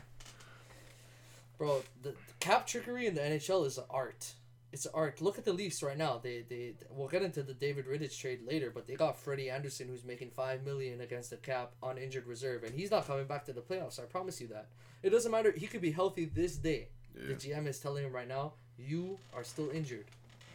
Bro, 1.58 1.82
the, 2.02 2.10
the 2.10 2.16
cap 2.40 2.66
trickery 2.66 3.06
in 3.06 3.14
the 3.14 3.20
NHL 3.20 3.66
is 3.66 3.78
an 3.78 3.84
art. 3.90 4.32
It's 4.72 4.84
an 4.84 4.92
art. 4.94 5.22
Look 5.22 5.38
at 5.38 5.44
the 5.44 5.52
Leafs 5.52 5.82
right 5.82 5.96
now. 5.96 6.20
They 6.22 6.44
they 6.48 6.74
we'll 6.90 7.08
get 7.08 7.22
into 7.22 7.42
the 7.42 7.54
David 7.54 7.86
Rittich 7.86 8.18
trade 8.18 8.40
later, 8.46 8.70
but 8.74 8.86
they 8.86 8.94
got 8.94 9.18
Freddie 9.18 9.48
Andersen 9.48 9.88
who's 9.88 10.04
making 10.04 10.30
five 10.30 10.64
million 10.64 11.00
against 11.00 11.30
the 11.30 11.36
cap 11.36 11.74
on 11.82 11.96
injured 11.96 12.26
reserve, 12.26 12.64
and 12.64 12.74
he's 12.74 12.90
not 12.90 13.06
coming 13.06 13.26
back 13.26 13.44
to 13.46 13.52
the 13.52 13.60
playoffs. 13.60 14.00
I 14.00 14.04
promise 14.04 14.40
you 14.40 14.48
that. 14.48 14.68
It 15.02 15.10
doesn't 15.10 15.30
matter. 15.30 15.52
He 15.52 15.66
could 15.66 15.80
be 15.80 15.92
healthy 15.92 16.26
this 16.26 16.56
day. 16.56 16.88
Yeah. 17.14 17.28
The 17.28 17.34
GM 17.34 17.66
is 17.66 17.78
telling 17.78 18.04
him 18.04 18.12
right 18.12 18.28
now, 18.28 18.54
you 18.76 19.18
are 19.32 19.44
still 19.44 19.70
injured. 19.70 20.06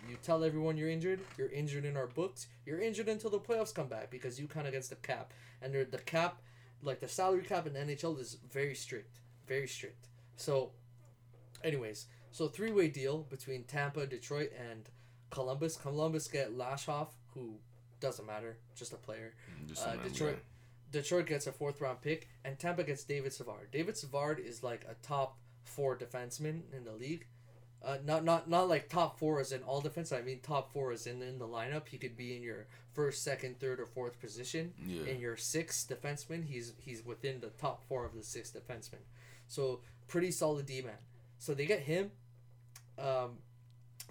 You 0.09 0.17
tell 0.23 0.43
everyone 0.43 0.77
you're 0.77 0.89
injured. 0.89 1.19
You're 1.37 1.49
injured 1.49 1.85
in 1.85 1.95
our 1.97 2.07
books. 2.07 2.47
You're 2.65 2.79
injured 2.79 3.07
until 3.07 3.29
the 3.29 3.39
playoffs 3.39 3.73
come 3.73 3.87
back 3.87 4.09
because 4.09 4.39
you 4.39 4.47
count 4.47 4.67
against 4.67 4.89
the 4.89 4.95
cap. 4.97 5.33
And 5.61 5.73
the 5.73 5.97
cap, 5.99 6.41
like 6.81 6.99
the 6.99 7.07
salary 7.07 7.43
cap 7.43 7.67
in 7.67 7.73
the 7.73 7.79
NHL, 7.79 8.19
is 8.19 8.37
very 8.51 8.75
strict, 8.75 9.19
very 9.47 9.67
strict. 9.67 10.07
So, 10.37 10.71
anyways, 11.63 12.07
so 12.31 12.47
three 12.47 12.71
way 12.71 12.87
deal 12.87 13.19
between 13.29 13.63
Tampa, 13.63 14.05
Detroit, 14.05 14.51
and 14.57 14.89
Columbus. 15.29 15.77
Columbus 15.77 16.27
get 16.27 16.57
Lashoff, 16.57 17.09
who 17.33 17.55
doesn't 17.99 18.25
matter, 18.25 18.57
just 18.75 18.93
a 18.93 18.97
player. 18.97 19.33
Just 19.67 19.85
Uh, 19.85 19.91
a 19.91 19.95
number. 19.95 20.09
Detroit. 20.09 20.39
Detroit 20.91 21.25
gets 21.25 21.47
a 21.47 21.51
fourth 21.53 21.79
round 21.79 22.01
pick, 22.01 22.27
and 22.43 22.59
Tampa 22.59 22.83
gets 22.83 23.03
David 23.05 23.31
Savard. 23.31 23.71
David 23.71 23.95
Savard 23.97 24.39
is 24.39 24.61
like 24.61 24.83
a 24.89 24.95
top 25.01 25.37
four 25.63 25.97
defenseman 25.97 26.63
in 26.73 26.83
the 26.83 26.91
league. 26.91 27.27
Uh, 27.83 27.97
not 28.05 28.23
not 28.23 28.47
not 28.49 28.67
like 28.69 28.89
top 28.89 29.17
four 29.17 29.39
as 29.39 29.51
in 29.51 29.63
all 29.63 29.81
defense. 29.81 30.11
I 30.11 30.21
mean 30.21 30.39
top 30.41 30.71
four 30.71 30.91
as 30.91 31.07
in 31.07 31.21
in 31.21 31.39
the 31.39 31.47
lineup. 31.47 31.87
He 31.87 31.97
could 31.97 32.15
be 32.15 32.35
in 32.35 32.43
your 32.43 32.67
first, 32.93 33.23
second, 33.23 33.59
third, 33.59 33.79
or 33.79 33.85
fourth 33.87 34.19
position. 34.19 34.73
Yeah. 34.85 35.05
In 35.05 35.19
your 35.19 35.35
sixth 35.37 35.89
defenseman, 35.89 36.45
he's 36.45 36.73
he's 36.77 37.03
within 37.05 37.39
the 37.39 37.49
top 37.49 37.83
four 37.87 38.05
of 38.05 38.13
the 38.13 38.21
six 38.23 38.51
defensemen. 38.51 39.01
So 39.47 39.81
pretty 40.07 40.29
solid 40.31 40.65
D 40.67 40.81
man. 40.81 40.97
So 41.41 41.55
they 41.55 41.65
get 41.65 41.79
him. 41.79 42.11
Um, 42.99 43.39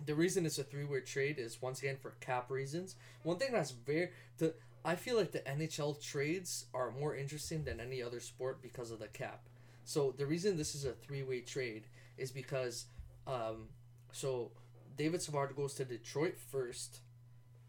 the 0.05 0.17
reason 0.17 0.45
it's 0.45 0.59
a 0.59 0.65
three 0.65 0.85
way 0.85 1.01
trade 1.01 1.39
is 1.39 1.63
once 1.63 1.79
again 1.79 1.97
for 1.97 2.11
cap 2.21 2.51
reasons. 2.51 2.97
One 3.23 3.37
thing 3.37 3.53
that's 3.53 3.71
very 3.71 4.11
the 4.39 4.55
I 4.85 4.97
feel 4.97 5.17
like 5.17 5.31
the 5.31 5.39
NHL 5.39 6.03
trades 6.03 6.67
are 6.75 6.91
more 6.91 7.15
interesting 7.15 7.63
than 7.63 7.79
any 7.79 8.03
other 8.03 8.19
sport 8.19 8.61
because 8.61 8.91
of 8.91 8.99
the 8.99 9.07
cap. 9.07 9.49
So 9.85 10.13
the 10.19 10.27
reason 10.27 10.57
this 10.57 10.75
is 10.75 10.85
a 10.85 10.91
three 10.91 11.23
way 11.23 11.41
trade 11.41 11.85
is 12.19 12.33
because 12.33 12.87
um, 13.29 13.69
so 14.11 14.51
David 14.97 15.23
Savard 15.23 15.55
goes 15.55 15.75
to 15.75 15.85
Detroit 15.85 16.37
first, 16.37 16.99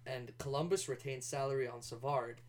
and 0.08 0.36
Columbus 0.40 0.90
retains 0.90 1.28
salary 1.28 1.68
on 1.68 1.84
Savard. 1.84 2.42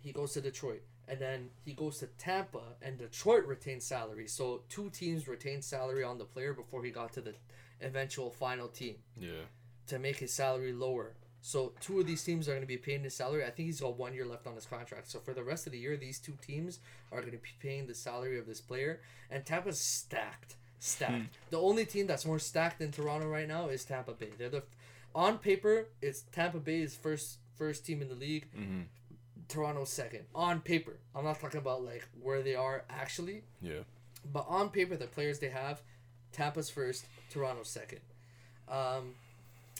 He 0.00 0.12
goes 0.12 0.34
to 0.34 0.42
Detroit, 0.42 0.82
and 1.08 1.18
then 1.18 1.50
he 1.64 1.72
goes 1.72 1.98
to 1.98 2.06
Tampa, 2.18 2.60
and 2.82 2.98
Detroit 2.98 3.44
retains 3.46 3.84
salary. 3.84 4.26
So 4.28 4.62
two 4.68 4.90
teams 4.90 5.26
retain 5.28 5.62
salary 5.62 6.04
on 6.04 6.18
the 6.18 6.24
player 6.24 6.52
before 6.52 6.84
he 6.84 6.90
got 6.90 7.12
to 7.14 7.20
the 7.20 7.34
eventual 7.80 8.30
final 8.30 8.68
team 8.68 8.96
Yeah. 9.16 9.42
to 9.86 9.98
make 9.98 10.16
his 10.18 10.32
salary 10.32 10.72
lower. 10.72 11.14
So 11.40 11.72
two 11.80 12.00
of 12.00 12.06
these 12.06 12.22
teams 12.24 12.48
are 12.48 12.52
going 12.52 12.62
to 12.62 12.66
be 12.66 12.76
paying 12.76 13.04
his 13.04 13.14
salary. 13.14 13.44
I 13.44 13.50
think 13.50 13.66
he's 13.66 13.80
got 13.80 13.96
one 13.96 14.12
year 14.12 14.26
left 14.26 14.46
on 14.46 14.54
his 14.56 14.66
contract. 14.66 15.08
So 15.08 15.20
for 15.20 15.32
the 15.32 15.44
rest 15.44 15.66
of 15.66 15.72
the 15.72 15.78
year, 15.78 15.96
these 15.96 16.18
two 16.18 16.36
teams 16.44 16.80
are 17.12 17.20
going 17.20 17.32
to 17.32 17.38
be 17.38 17.48
paying 17.60 17.86
the 17.86 17.94
salary 17.94 18.38
of 18.38 18.46
this 18.46 18.60
player. 18.60 19.00
And 19.30 19.46
Tampa's 19.46 19.78
stacked, 19.80 20.56
stacked. 20.80 21.38
the 21.50 21.58
only 21.60 21.86
team 21.86 22.06
that's 22.08 22.26
more 22.26 22.40
stacked 22.40 22.80
than 22.80 22.90
Toronto 22.90 23.28
right 23.28 23.46
now 23.48 23.68
is 23.68 23.84
Tampa 23.84 24.12
Bay. 24.12 24.30
They're 24.36 24.48
the 24.48 24.64
on 25.14 25.38
paper, 25.38 25.86
it's 26.02 26.22
Tampa 26.32 26.58
Bay 26.58 26.80
is 26.80 26.94
first 26.96 27.38
first 27.56 27.86
team 27.86 28.02
in 28.02 28.08
the 28.08 28.14
league. 28.14 28.46
Mm-hmm. 28.56 28.82
Toronto's 29.48 29.90
second 29.90 30.24
on 30.34 30.60
paper. 30.60 30.98
I'm 31.14 31.24
not 31.24 31.40
talking 31.40 31.58
about 31.58 31.82
like 31.82 32.06
where 32.22 32.42
they 32.42 32.54
are 32.54 32.84
actually, 32.90 33.42
Yeah. 33.62 33.80
but 34.32 34.44
on 34.48 34.70
paper, 34.70 34.96
the 34.96 35.06
players 35.06 35.38
they 35.38 35.48
have, 35.48 35.80
Tampa's 36.32 36.68
first, 36.70 37.04
Toronto 37.30 37.62
second. 37.62 38.00
Um, 38.68 39.14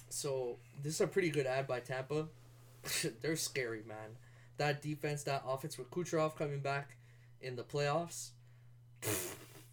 so 0.08 0.56
this 0.82 0.94
is 0.94 1.00
a 1.02 1.06
pretty 1.06 1.28
good 1.30 1.46
ad 1.46 1.66
by 1.66 1.80
Tampa. 1.80 2.26
They're 3.22 3.36
scary, 3.36 3.82
man. 3.86 4.16
That 4.56 4.80
defense, 4.82 5.22
that 5.24 5.42
offense 5.46 5.76
with 5.78 5.90
Kucherov 5.90 6.34
coming 6.36 6.60
back 6.60 6.96
in 7.40 7.54
the 7.56 7.62
playoffs, 7.62 8.30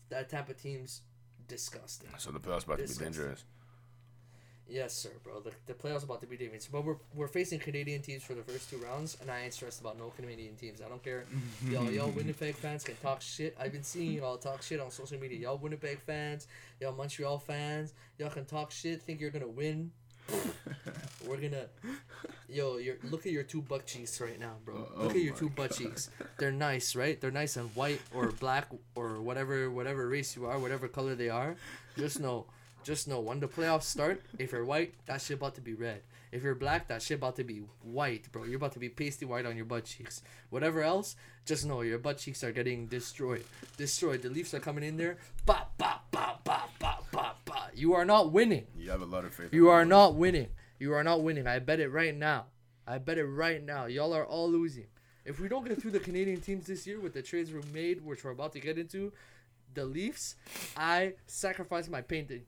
that 0.09 0.29
Tampa 0.29 0.53
team's 0.53 1.01
disgusting. 1.47 2.09
So 2.17 2.31
the 2.31 2.39
playoffs 2.39 2.65
about 2.65 2.79
to 2.79 2.87
be 2.87 2.93
dangerous. 3.05 3.43
Yes, 4.67 4.93
sir, 4.93 5.11
bro. 5.23 5.41
The, 5.41 5.51
the 5.67 5.73
playoffs 5.73 6.03
about 6.03 6.21
to 6.21 6.27
be 6.27 6.37
dangerous. 6.37 6.67
But 6.67 6.83
we're, 6.83 6.95
we're 7.13 7.27
facing 7.27 7.59
Canadian 7.59 8.01
teams 8.01 8.23
for 8.23 8.33
the 8.33 8.41
first 8.41 8.69
two 8.69 8.77
rounds, 8.77 9.15
and 9.21 9.29
I 9.29 9.41
ain't 9.41 9.53
stressed 9.53 9.81
about 9.81 9.97
no 9.97 10.09
Canadian 10.09 10.55
teams. 10.55 10.81
I 10.81 10.89
don't 10.89 11.03
care. 11.03 11.25
Mm-hmm. 11.33 11.73
Yo, 11.73 11.89
yo, 11.89 12.07
Winnipeg 12.07 12.55
fans 12.55 12.83
can 12.83 12.95
talk 12.95 13.21
shit. 13.21 13.55
I've 13.59 13.71
been 13.71 13.83
seeing 13.83 14.13
y'all 14.13 14.37
talk 14.37 14.63
shit 14.63 14.79
on 14.79 14.89
social 14.89 15.19
media. 15.19 15.37
Y'all 15.37 15.57
Winnipeg 15.57 15.99
fans, 15.99 16.47
y'all 16.81 16.95
Montreal 16.95 17.37
fans, 17.37 17.93
y'all 18.17 18.29
can 18.29 18.45
talk 18.45 18.71
shit, 18.71 19.03
think 19.03 19.21
you're 19.21 19.29
gonna 19.29 19.47
win. 19.47 19.91
We're 21.27 21.37
gonna, 21.37 21.67
yo, 22.49 22.77
you're 22.77 22.97
look 23.03 23.25
at 23.25 23.31
your 23.31 23.43
two 23.43 23.61
butt 23.61 23.85
cheeks 23.85 24.19
right 24.19 24.39
now, 24.39 24.53
bro. 24.63 24.87
Oh, 24.95 25.03
Look 25.03 25.13
oh 25.13 25.15
at 25.15 25.23
your 25.23 25.33
oh 25.33 25.35
my 25.35 25.39
two 25.39 25.49
butt 25.49 25.71
cheeks. 25.75 26.09
They're 26.37 26.51
nice, 26.51 26.95
right? 26.95 27.19
They're 27.19 27.31
nice 27.31 27.57
and 27.57 27.69
white 27.75 28.01
or 28.13 28.31
black 28.31 28.67
or 28.95 29.21
whatever, 29.21 29.69
whatever 29.69 30.07
race 30.07 30.35
you 30.35 30.45
are, 30.45 30.57
whatever 30.57 30.87
color 30.87 31.15
they 31.15 31.29
are. 31.29 31.55
Just 31.97 32.19
know, 32.19 32.45
just 32.85 33.07
know 33.07 33.19
when 33.19 33.39
the 33.39 33.47
playoffs 33.47 33.83
start, 33.83 34.21
if 34.37 34.51
you're 34.51 34.63
white, 34.63 34.93
that 35.07 35.19
shit 35.19 35.37
about 35.37 35.55
to 35.55 35.61
be 35.61 35.73
red. 35.73 36.01
If 36.31 36.43
you're 36.43 36.53
black, 36.53 36.87
that 36.89 37.01
shit 37.01 37.17
about 37.17 37.35
to 37.37 37.43
be 37.43 37.63
white, 37.81 38.31
bro. 38.31 38.43
You're 38.43 38.57
about 38.57 38.73
to 38.73 38.79
be 38.79 38.89
pasty 38.89 39.25
white 39.25 39.47
on 39.47 39.55
your 39.55 39.65
butt 39.65 39.85
cheeks. 39.85 40.21
Whatever 40.51 40.83
else, 40.83 41.15
just 41.45 41.65
know 41.65 41.81
your 41.81 41.97
butt 41.97 42.19
cheeks 42.19 42.43
are 42.43 42.51
getting 42.51 42.85
destroyed. 42.85 43.43
Destroyed. 43.75 44.21
The 44.21 44.29
Leafs 44.29 44.53
are 44.53 44.59
coming 44.59 44.83
in 44.83 44.97
there. 44.97 45.17
Ba 45.47 45.65
ba 45.79 46.01
ba 46.11 46.37
ba 46.43 46.63
ba 46.77 46.97
ba 47.11 47.31
ba. 47.43 47.69
You 47.73 47.93
are 47.93 48.05
not 48.05 48.31
winning. 48.31 48.67
You 48.77 48.91
have 48.91 49.01
a 49.01 49.05
lot 49.05 49.25
of 49.25 49.33
faith. 49.33 49.51
You 49.51 49.69
are 49.69 49.85
not 49.85 50.13
winning. 50.13 50.49
You 50.77 50.93
are 50.93 51.03
not 51.03 51.23
winning. 51.23 51.47
I 51.47 51.57
bet 51.57 51.79
it 51.79 51.89
right 51.89 52.15
now. 52.15 52.45
I 52.85 52.99
bet 52.99 53.17
it 53.17 53.25
right 53.25 53.63
now. 53.63 53.87
Y'all 53.87 54.13
are 54.13 54.25
all 54.25 54.47
losing. 54.47 54.85
If 55.25 55.39
we 55.39 55.47
don't 55.47 55.65
get 55.65 55.81
through 55.81 55.91
the 55.91 55.99
Canadian 55.99 56.39
teams 56.39 56.67
this 56.67 56.85
year 56.85 56.99
with 56.99 57.13
the 57.13 57.23
trades 57.23 57.51
we 57.51 57.61
made, 57.73 58.05
which 58.05 58.23
we're 58.23 58.29
about 58.29 58.53
to 58.53 58.59
get 58.59 58.77
into, 58.77 59.11
the 59.73 59.85
Leafs, 59.85 60.35
I 60.77 61.13
sacrifice 61.25 61.89
my 61.89 62.01
painting 62.01 62.43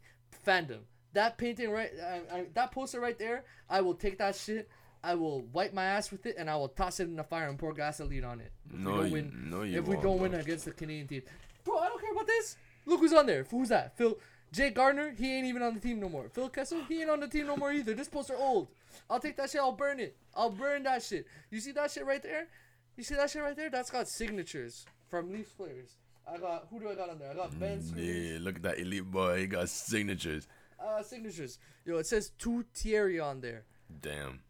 fandom. 0.45 0.79
That 1.13 1.37
painting 1.37 1.71
right, 1.71 1.91
I, 2.01 2.35
I, 2.35 2.45
that 2.53 2.71
poster 2.71 2.99
right 2.99 3.17
there, 3.17 3.45
I 3.69 3.81
will 3.81 3.95
take 3.95 4.17
that 4.19 4.35
shit. 4.35 4.69
I 5.03 5.15
will 5.15 5.41
wipe 5.53 5.73
my 5.73 5.85
ass 5.85 6.11
with 6.11 6.25
it 6.25 6.35
and 6.37 6.49
I 6.49 6.55
will 6.55 6.67
toss 6.69 6.99
it 6.99 7.03
in 7.03 7.15
the 7.15 7.23
fire 7.23 7.47
and 7.47 7.57
pour 7.57 7.73
gasoline 7.73 8.23
on 8.25 8.39
it. 8.41 8.51
If 8.67 8.73
we 8.75 8.83
No, 8.83 9.01
you, 9.03 9.13
win, 9.13 9.47
no, 9.49 9.61
you 9.61 9.79
if 9.79 9.87
we 9.87 9.95
don't 9.97 10.19
win 10.19 10.33
against 10.33 10.65
the 10.65 10.71
Canadian 10.71 11.07
team. 11.07 11.21
Bro, 11.63 11.79
I 11.79 11.87
don't 11.87 12.01
care 12.01 12.11
about 12.11 12.27
this. 12.27 12.57
Look 12.85 12.99
who's 12.99 13.13
on 13.13 13.25
there. 13.25 13.45
Who's 13.49 13.69
that? 13.69 13.97
Phil 13.97 14.17
Jake 14.51 14.75
Gardiner, 14.75 15.11
he 15.11 15.35
ain't 15.35 15.45
even 15.45 15.61
on 15.61 15.73
the 15.75 15.79
team 15.79 15.99
no 15.99 16.09
more. 16.09 16.29
Phil 16.29 16.49
Kessel, 16.49 16.81
he 16.87 17.01
ain't 17.01 17.09
on 17.09 17.19
the 17.19 17.27
team 17.27 17.47
no 17.47 17.57
more 17.57 17.71
either. 17.71 17.93
This 17.93 18.07
poster 18.07 18.35
old. 18.35 18.69
I'll 19.09 19.19
take 19.19 19.37
that 19.37 19.49
shit, 19.49 19.61
I'll 19.61 19.71
burn 19.71 19.99
it. 19.99 20.15
I'll 20.35 20.49
burn 20.49 20.83
that 20.83 21.03
shit. 21.03 21.27
You 21.51 21.59
see 21.59 21.71
that 21.73 21.91
shit 21.91 22.05
right 22.05 22.23
there? 22.23 22.47
You 22.95 23.03
see 23.03 23.15
that 23.15 23.29
shit 23.29 23.41
right 23.43 23.55
there? 23.55 23.69
That's 23.69 23.89
got 23.91 24.07
signatures. 24.07 24.85
from 25.09 25.31
Leafs 25.31 25.51
players. 25.51 25.97
I 26.31 26.37
got 26.37 26.67
who 26.69 26.79
do 26.79 26.89
I 26.89 26.95
got 26.95 27.09
on 27.09 27.19
there? 27.19 27.31
I 27.31 27.33
got 27.33 27.57
Ben 27.59 27.79
Scrivens. 27.79 28.33
Yeah, 28.33 28.37
look 28.41 28.57
at 28.57 28.63
that 28.63 28.79
elite 28.79 29.09
boy. 29.09 29.39
He 29.39 29.47
got 29.47 29.69
signatures. 29.69 30.47
Uh, 30.79 31.01
signatures. 31.01 31.59
Yo, 31.85 31.97
it 31.97 32.05
says 32.05 32.31
two 32.37 32.65
Thierry 32.73 33.19
on 33.19 33.41
there. 33.41 33.63
Damn. 34.01 34.41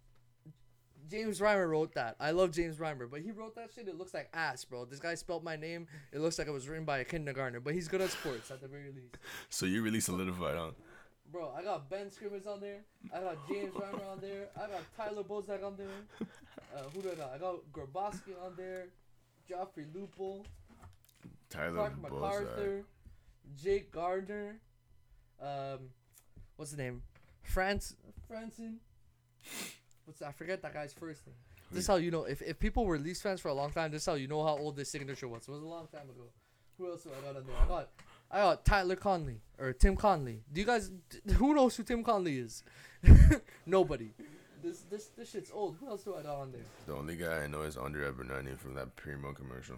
James 1.09 1.39
Reimer 1.39 1.69
wrote 1.69 1.93
that. 1.93 2.15
I 2.19 2.32
love 2.32 2.51
James 2.51 2.78
Reimer, 2.78 3.09
but 3.09 3.21
he 3.21 3.32
wrote 3.32 3.55
that 3.55 3.69
shit. 3.73 3.88
It 3.88 3.97
looks 3.97 4.13
like 4.13 4.30
ass, 4.34 4.65
bro. 4.65 4.84
This 4.84 4.99
guy 4.99 5.15
spelled 5.15 5.43
my 5.43 5.55
name. 5.55 5.88
It 6.11 6.19
looks 6.19 6.38
like 6.38 6.47
it 6.47 6.51
was 6.51 6.67
written 6.67 6.84
by 6.84 6.99
a 6.99 7.05
kindergartner, 7.05 7.61
but 7.61 7.73
he's 7.73 7.88
good 7.88 8.01
at 8.01 8.09
sports 8.09 8.51
at 8.51 8.61
the 8.61 8.67
very 8.67 8.91
least. 8.91 9.17
So 9.49 9.65
you 9.65 9.82
really 9.84 10.01
solidified, 10.01 10.57
huh? 10.57 10.71
Bro, 11.32 11.53
I 11.57 11.63
got 11.63 11.89
Ben 11.89 12.07
Scrivens 12.07 12.47
on 12.47 12.59
there. 12.59 12.80
I 13.13 13.21
got 13.21 13.47
James 13.47 13.73
Reimer 13.73 14.11
on 14.11 14.19
there. 14.19 14.47
I 14.57 14.67
got 14.67 14.82
Tyler 14.97 15.23
Bozak 15.23 15.63
on 15.63 15.75
there. 15.78 15.88
Uh, 16.75 16.82
who 16.93 17.01
do 17.01 17.09
I 17.09 17.15
got? 17.15 17.32
I 17.34 17.38
got 17.38 17.55
Grabovski 17.71 18.36
on 18.45 18.53
there. 18.57 18.88
Joffrey 19.49 19.86
Lupul. 19.95 20.43
Tyler 21.50 21.76
Clark. 21.76 22.02
MacArthur. 22.02 22.86
Jake 23.62 23.91
Gardiner. 23.91 24.60
Um, 25.41 25.89
what's 26.56 26.72
the 26.72 26.78
name? 26.78 27.04
France 27.43 27.95
Franson. 28.30 28.76
What's 30.06 30.22
I 30.22 30.32
forget 30.32 30.62
that 30.62 30.74
guy's 30.74 30.93
first 30.93 31.26
name. 31.26 31.36
This 31.72 31.82
is 31.82 31.88
how 31.88 31.95
you 31.95 32.12
know 32.12 32.24
if, 32.24 32.41
if 32.41 32.60
people 32.60 32.86
were 32.86 32.98
Leafs 32.98 33.22
fans 33.22 33.41
for 33.41 33.50
a 33.50 33.54
long 33.54 33.72
time. 33.72 33.91
This 33.91 34.04
is 34.04 34.06
how 34.06 34.14
you 34.14 34.28
know 34.28 34.43
how 34.43 34.58
old 34.58 34.76
this 34.76 34.89
signature 34.89 35.28
was. 35.28 35.48
It 35.48 35.52
was 35.52 35.62
a 35.64 35.66
long 35.66 35.88
time 35.88 36.10
ago. 36.10 36.24
Who 36.78 36.91
else 36.91 37.04
do 37.04 37.10
I 37.10 37.26
got 37.26 37.38
on 37.38 37.45
there? 37.45 37.56
I 37.62 37.68
got 37.68 37.89
I 38.30 38.38
got 38.39 38.66
Tyler 38.66 38.95
Conley 38.95 39.41
or 39.58 39.74
Tim 39.74 39.95
Conley. 39.95 40.41
Do 40.52 40.60
you 40.62 40.68
guys 40.68 40.89
d- 41.10 41.34
who 41.34 41.54
knows 41.54 41.76
who 41.76 41.84
Tim 41.84 42.04
Conley 42.04 42.38
is? 42.39 42.64
Nobody. 43.66 44.10
This 44.64 44.82
this 44.89 45.08
this 45.18 45.32
shit's 45.32 45.52
old. 45.54 45.78
Who 45.80 45.88
else 45.88 46.04
do 46.04 46.16
I 46.16 46.24
got 46.24 46.36
on 46.38 46.52
there? 46.52 46.62
The 46.86 46.93
only 46.93 47.16
guy 47.16 47.43
I 47.43 47.48
know 47.48 47.62
is 47.62 47.78
Andre 47.78 48.10
Abernathy 48.10 48.58
from 48.58 48.74
that 48.76 48.95
Primo 48.95 49.34
commercial. 49.34 49.78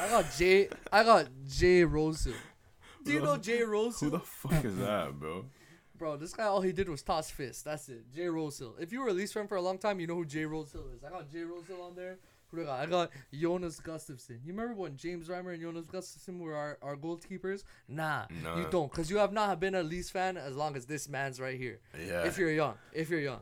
I 0.00 0.08
got 0.08 0.32
Jay. 0.36 0.68
I 0.92 1.04
got 1.04 1.28
Jay 1.48 1.84
Rosehill. 1.84 2.36
Do 3.04 3.12
you 3.12 3.20
know 3.20 3.36
Jay 3.36 3.60
Who 3.60 4.10
the 4.10 4.18
fuck 4.18 4.64
is 4.64 4.76
that, 4.78 5.18
bro? 5.18 5.46
Bro, 5.96 6.18
this 6.18 6.32
guy 6.32 6.44
all 6.44 6.60
he 6.60 6.72
did 6.72 6.88
was 6.88 7.02
toss 7.02 7.30
fists. 7.30 7.62
That's 7.62 7.88
it. 7.88 8.12
Jay 8.14 8.28
Rosehill. 8.28 8.76
If 8.78 8.92
you 8.92 9.00
were 9.00 9.08
a 9.08 9.12
Leafs 9.12 9.32
fan 9.32 9.48
for 9.48 9.56
a 9.56 9.62
long 9.62 9.78
time, 9.78 9.98
you 9.98 10.06
know 10.06 10.14
who 10.14 10.24
Jay 10.24 10.44
Rosehill 10.44 10.88
is. 10.94 11.02
I 11.02 11.10
got 11.10 11.30
Jay 11.32 11.42
Rosehill 11.42 11.82
on 11.82 11.96
there. 11.96 12.18
Who 12.50 12.58
do 12.58 12.62
I 12.62 12.66
got? 12.66 12.80
I 12.80 12.86
got 12.86 13.10
Jonas 13.32 13.80
Gustavsson. 13.80 14.38
You 14.44 14.52
remember 14.52 14.74
when 14.74 14.96
James 14.96 15.28
Reimer 15.28 15.52
and 15.52 15.60
Jonas 15.60 15.86
Gustavsson 15.86 16.38
were 16.38 16.54
our, 16.54 16.78
our 16.80 16.96
goalkeepers? 16.96 17.64
Nah, 17.88 18.24
you 18.30 18.66
don't, 18.70 18.90
because 18.90 19.10
you 19.10 19.18
have 19.18 19.32
not 19.32 19.60
been 19.60 19.74
a 19.74 19.82
Leafs 19.82 20.08
fan 20.08 20.36
as 20.36 20.56
long 20.56 20.76
as 20.76 20.86
this 20.86 21.08
man's 21.08 21.40
right 21.40 21.58
here. 21.58 21.80
Yeah. 21.98 22.24
If 22.24 22.38
you're 22.38 22.52
young, 22.52 22.74
if 22.92 23.10
you're 23.10 23.20
young. 23.20 23.40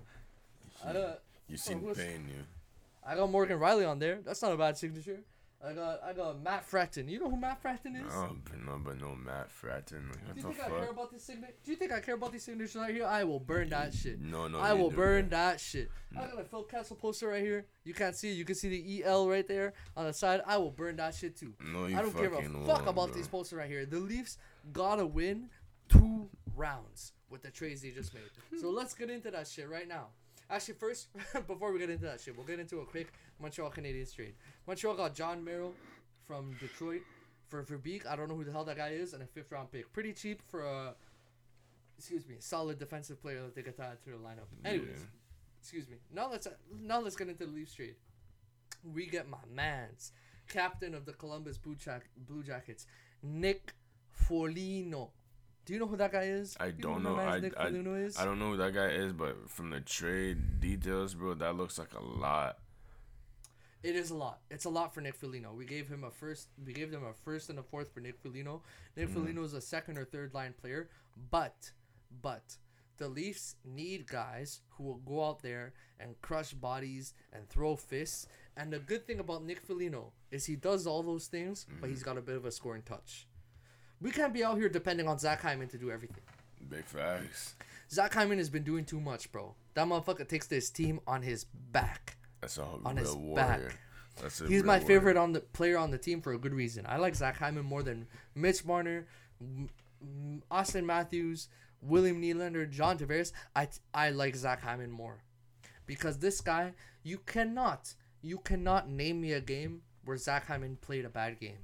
I 0.85 0.93
got, 0.93 1.21
you 1.49 1.57
seen 1.57 1.81
pain, 1.95 2.27
you. 2.29 2.43
I 3.07 3.15
got 3.15 3.31
Morgan 3.31 3.59
Rielly 3.59 3.89
on 3.89 3.99
there. 3.99 4.21
That's 4.25 4.43
not 4.43 4.53
a 4.53 4.57
bad 4.57 4.77
signature. 4.77 5.21
I 5.65 5.73
got 5.73 6.03
I 6.05 6.13
got 6.13 6.43
Matt 6.43 6.69
Frattin. 6.71 7.09
You 7.09 7.19
know 7.19 7.31
who 7.31 7.37
Matt 7.37 7.63
Frattin 7.63 7.97
is? 7.97 8.13
Oh, 8.13 8.37
but 8.45 8.61
no, 8.65 8.79
but 8.83 9.01
no 9.01 9.15
Matt 9.15 9.49
Frattin. 9.49 10.09
Like, 10.11 10.35
Do 10.35 10.41
you 10.41 10.43
think 10.43 10.61
I 10.61 10.69
care 10.69 10.91
about 10.91 11.11
this 11.11 11.25
signature? 11.25 11.55
Do 11.65 11.71
you 11.71 11.77
think 11.77 11.93
I 11.93 12.01
care 12.01 12.15
about 12.15 12.33
these 12.33 12.45
signatures 12.45 12.77
right 12.77 12.95
here? 12.95 13.07
I 13.07 13.25
will 13.25 13.41
burn 13.41 13.71
that 13.71 13.95
shit. 13.95 14.21
No, 14.21 14.49
no. 14.49 14.59
I 14.59 14.75
will 14.75 14.91
do, 14.91 14.97
burn 14.97 15.29
that 15.31 15.59
shit. 15.59 15.91
I 16.17 16.27
got 16.27 16.41
a 16.41 16.45
Phil 16.45 16.63
Kessel 16.65 16.97
poster 16.97 17.29
right 17.29 17.43
here. 17.43 17.67
You 17.85 17.95
can't 17.95 18.15
see 18.15 18.31
it. 18.31 18.35
You 18.35 18.45
can 18.45 18.55
see 18.55 18.69
the 18.69 19.05
EL 19.05 19.29
right 19.29 19.47
there 19.47 19.73
on 19.97 20.05
the 20.07 20.13
side. 20.13 20.43
I 20.47 20.59
will 20.59 20.71
burn 20.71 20.97
that 20.97 21.15
shit 21.15 21.37
too. 21.37 21.55
No, 21.65 21.87
you 21.87 21.99
I 21.99 22.03
don't 22.03 22.17
give 22.17 22.33
a 22.33 22.43
fuck 22.43 22.67
won't, 22.67 22.89
about 22.89 23.09
bro. 23.09 23.17
these 23.17 23.29
posters 23.29 23.59
right 23.59 23.69
here. 23.69 23.87
The 23.87 23.99
Leafs 23.99 24.39
gotta 24.73 25.07
win 25.07 25.49
two 25.89 26.29
rounds 26.55 27.13
with 27.31 27.43
the 27.43 27.51
trades 27.51 27.83
they 27.83 27.91
just 27.91 28.13
made. 28.15 28.23
so 28.61 28.71
let's 28.71 28.95
get 28.95 29.11
into 29.11 29.31
that 29.31 29.47
shit 29.47 29.69
right 29.69 29.89
now. 29.89 30.09
Actually, 30.49 30.75
first, 30.75 31.09
before 31.47 31.73
we 31.73 31.79
get 31.79 31.91
into 31.91 32.05
that 32.05 32.21
shit, 32.21 32.37
we'll 32.37 32.47
get 32.47 32.61
into 32.61 32.79
a 32.79 32.85
quick 32.85 33.13
Montreal 33.41 33.71
Canadiens 33.71 34.15
trade. 34.15 34.35
Montreal 34.67 34.95
got 34.97 35.15
Jon 35.15 35.45
Merrill 35.45 35.75
from 36.27 36.57
Detroit 36.61 37.03
for 37.49 37.63
Verbeek. 37.63 38.07
I 38.07 38.17
don't 38.17 38.29
know 38.29 38.35
who 38.37 38.45
the 38.45 38.53
hell 38.53 38.65
that 38.65 38.77
guy 38.77 38.91
is, 38.91 39.13
and 39.13 39.23
a 39.23 39.27
fifth 39.27 39.53
round 39.53 39.71
pick. 39.71 39.93
Pretty 39.93 40.13
cheap 40.13 40.43
for 40.49 40.63
a, 40.65 40.95
excuse 41.99 42.27
me, 42.27 42.37
solid 42.39 42.79
defensive 42.79 43.21
player 43.21 43.43
that 43.43 43.55
they 43.55 43.63
got 43.63 43.77
to 43.77 43.83
add 43.85 44.03
to 44.05 44.11
the 44.11 44.17
lineup. 44.17 44.47
Anyways, 44.65 44.89
Yeah. 44.89 45.07
excuse 45.61 45.89
me. 45.89 45.97
Now 46.13 46.31
let's 46.31 46.49
now 46.81 47.01
let's 47.01 47.17
get 47.17 47.29
into 47.29 47.47
the 47.47 47.53
Leafs 47.53 47.75
trade. 47.75 47.97
We 48.85 49.07
get 49.07 49.29
my 49.29 49.39
man's 49.53 50.13
captain 50.49 50.95
of 50.95 51.05
the 51.07 51.13
Columbus 51.13 51.59
Blue, 51.59 51.75
Jack- 51.75 52.09
Blue 52.17 52.43
Jackets, 52.43 52.87
Nick 53.23 53.75
Foligno. 54.13 55.11
Do 55.65 55.73
you 55.73 55.81
know 55.81 55.87
who 55.87 55.97
that 55.97 56.13
guy 56.13 56.23
is? 56.23 56.57
I 56.61 56.71
don't 56.71 57.03
who 57.03 57.11
know. 57.11 57.17
I, 57.17 57.37
I, 57.59 57.67
is? 57.67 58.17
I 58.19 58.25
don't 58.25 58.39
know 58.39 58.51
who 58.53 58.57
that 58.59 58.73
guy 58.73 58.87
is, 58.89 59.13
but 59.13 59.51
from 59.51 59.71
the 59.71 59.81
trade 59.81 60.61
details, 60.61 61.15
bro, 61.15 61.35
that 61.35 61.57
looks 61.57 61.77
like 61.79 61.93
a 61.95 62.03
lot. 62.03 62.59
It 63.87 63.95
is 63.97 64.11
a 64.11 64.15
lot. 64.17 64.41
It's 64.51 64.65
a 64.65 64.69
lot 64.71 64.93
for 64.93 65.01
Nick 65.01 65.15
Foligno. 65.15 65.55
We 65.55 65.65
gave 65.65 65.89
him 65.89 66.03
a 66.05 66.11
first. 66.11 66.49
We 66.67 66.73
gave 66.73 66.91
them 66.91 67.05
a 67.05 67.13
first 67.25 67.51
and 67.51 67.59
a 67.59 67.63
fourth 67.63 67.93
for 67.95 68.01
Nick 68.01 68.19
Foligno. 68.19 68.63
Nick 68.97 69.07
Mm-hmm. 69.07 69.15
Foligno 69.15 69.45
is 69.45 69.55
a 69.55 69.61
second 69.61 69.97
or 69.97 70.05
third 70.05 70.35
line 70.35 70.55
player, 70.61 70.89
but, 71.31 71.71
but, 72.23 72.57
the 72.99 73.09
Leafs 73.09 73.57
need 73.65 74.07
guys 74.09 74.61
who 74.71 74.85
will 74.85 75.01
go 75.07 75.25
out 75.25 75.41
there 75.43 75.75
and 76.01 76.21
crush 76.21 76.53
bodies 76.53 77.15
and 77.33 77.49
throw 77.49 77.77
fists. 77.77 78.27
And 78.57 78.73
the 78.73 78.79
good 78.81 79.07
thing 79.07 79.21
about 79.21 79.45
Nick 79.45 79.61
Foligno 79.61 80.13
is 80.33 80.47
he 80.47 80.57
does 80.57 80.87
all 80.87 81.03
those 81.05 81.27
things, 81.29 81.65
but 81.69 81.77
Mm-hmm. 81.77 81.91
he's 81.91 82.03
got 82.03 82.19
a 82.19 82.23
bit 82.23 82.37
of 82.37 82.45
a 82.45 82.51
scoring 82.51 82.83
touch. 82.83 83.29
We 84.01 84.11
can't 84.11 84.35
be 84.35 84.43
out 84.45 84.59
here 84.59 84.69
depending 84.69 85.07
on 85.09 85.19
Zach 85.19 85.43
Hyman 85.43 85.69
to 85.69 85.79
do 85.79 85.91
everything. 85.93 86.25
Big 86.69 86.87
facts. 86.87 87.55
Zach 87.91 88.13
Hyman 88.15 88.39
has 88.39 88.51
been 88.51 88.65
doing 88.65 88.85
too 88.85 89.01
much, 89.01 89.31
bro. 89.31 89.55
That 89.75 89.87
motherfucker 89.87 90.27
takes 90.27 90.49
this 90.49 90.71
team 90.71 90.99
on 91.07 91.23
his 91.23 91.45
back. 91.45 92.16
That's 92.47 92.59
a 92.59 92.65
On 92.85 92.95
real 92.95 93.05
his 93.05 93.15
warrior. 93.17 93.73
back. 94.17 94.33
He's 94.47 94.63
my 94.63 94.79
warrior. 94.79 94.87
favorite 94.87 95.17
on 95.17 95.33
the 95.33 95.41
player 95.41 95.77
on 95.77 95.91
the 95.91 95.99
team 95.99 96.23
for 96.23 96.33
a 96.33 96.39
good 96.39 96.55
reason. 96.55 96.87
I 96.89 96.97
like 96.97 97.15
Zach 97.17 97.37
Hyman 97.39 97.65
more 97.65 97.83
than 97.83 98.07
Mitch 98.35 98.65
Marner, 98.65 99.07
Auston 100.51 100.85
Matthews, 100.85 101.49
William 101.83 102.23
Nylander, 102.23 102.71
John 102.71 102.99
Tavares. 102.99 103.33
I 103.55 103.69
I 103.93 104.11
like 104.11 104.37
Zach 104.37 104.63
Hyman 104.63 104.91
more 104.91 105.23
because 105.87 106.19
this 106.19 106.41
guy 106.41 106.73
you 107.03 107.19
cannot 107.19 107.95
you 108.23 108.39
cannot 108.39 108.89
name 108.89 109.21
me 109.21 109.33
a 109.33 109.41
game 109.41 109.83
where 110.05 110.17
Zach 110.17 110.47
Hyman 110.47 110.77
played 110.81 111.05
a 111.05 111.11
bad 111.11 111.39
game. 111.41 111.59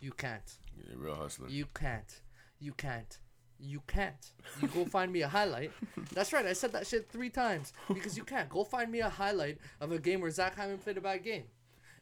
You 0.00 0.10
can't. 0.12 0.58
He's 0.76 0.92
a 0.92 0.98
real 0.98 1.14
hustler. 1.14 1.48
You 1.48 1.66
can't. 1.72 2.20
You 2.58 2.72
can't. 2.72 3.18
You 3.58 3.82
can't. 3.86 4.30
You 4.60 4.68
go 4.68 4.84
find 4.84 5.12
me 5.12 5.22
a 5.22 5.28
highlight. 5.28 5.72
That's 6.12 6.32
right. 6.32 6.44
I 6.44 6.52
said 6.52 6.72
that 6.72 6.86
shit 6.86 7.08
three 7.10 7.30
times 7.30 7.72
because 7.92 8.16
you 8.16 8.24
can't. 8.24 8.48
Go 8.48 8.64
find 8.64 8.90
me 8.90 9.00
a 9.00 9.08
highlight 9.08 9.58
of 9.80 9.90
a 9.92 9.98
game 9.98 10.20
where 10.20 10.30
Zach 10.30 10.56
Hyman 10.56 10.78
played 10.78 10.98
a 10.98 11.00
bad 11.00 11.24
game. 11.24 11.44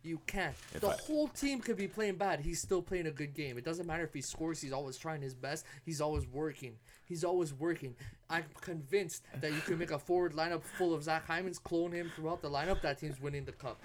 You 0.05 0.20
can't. 0.26 0.57
If 0.74 0.80
the 0.80 0.88
I- 0.88 0.96
whole 1.07 1.28
team 1.28 1.61
could 1.61 1.76
be 1.76 1.86
playing 1.86 2.16
bad. 2.16 2.40
He's 2.40 2.61
still 2.61 2.82
playing 2.82 3.07
a 3.07 3.12
good 3.12 3.34
game. 3.34 3.57
It 3.57 3.64
doesn't 3.64 3.86
matter 3.86 4.03
if 4.03 4.12
he 4.12 4.20
scores. 4.20 4.61
He's 4.61 4.72
always 4.72 4.96
trying 4.96 5.22
his 5.22 5.34
best. 5.34 5.64
He's 5.84 6.00
always 6.00 6.26
working. 6.26 6.74
He's 7.05 7.22
always 7.22 7.55
working. 7.55 7.94
I'm 8.28 8.44
convinced 8.61 9.22
that 9.40 9.53
you 9.53 9.61
can 9.61 9.78
make 9.78 9.92
a 9.92 9.98
forward 10.00 10.32
lineup 10.32 10.64
full 10.64 10.92
of 10.92 11.05
Zach 11.05 11.24
Hyman's, 11.26 11.61
clone 11.61 11.92
him 11.92 12.11
throughout 12.16 12.42
the 12.42 12.50
lineup. 12.50 12.80
That 12.82 12.98
team's 12.98 13.20
winning 13.20 13.44
the 13.44 13.53
cup. 13.53 13.80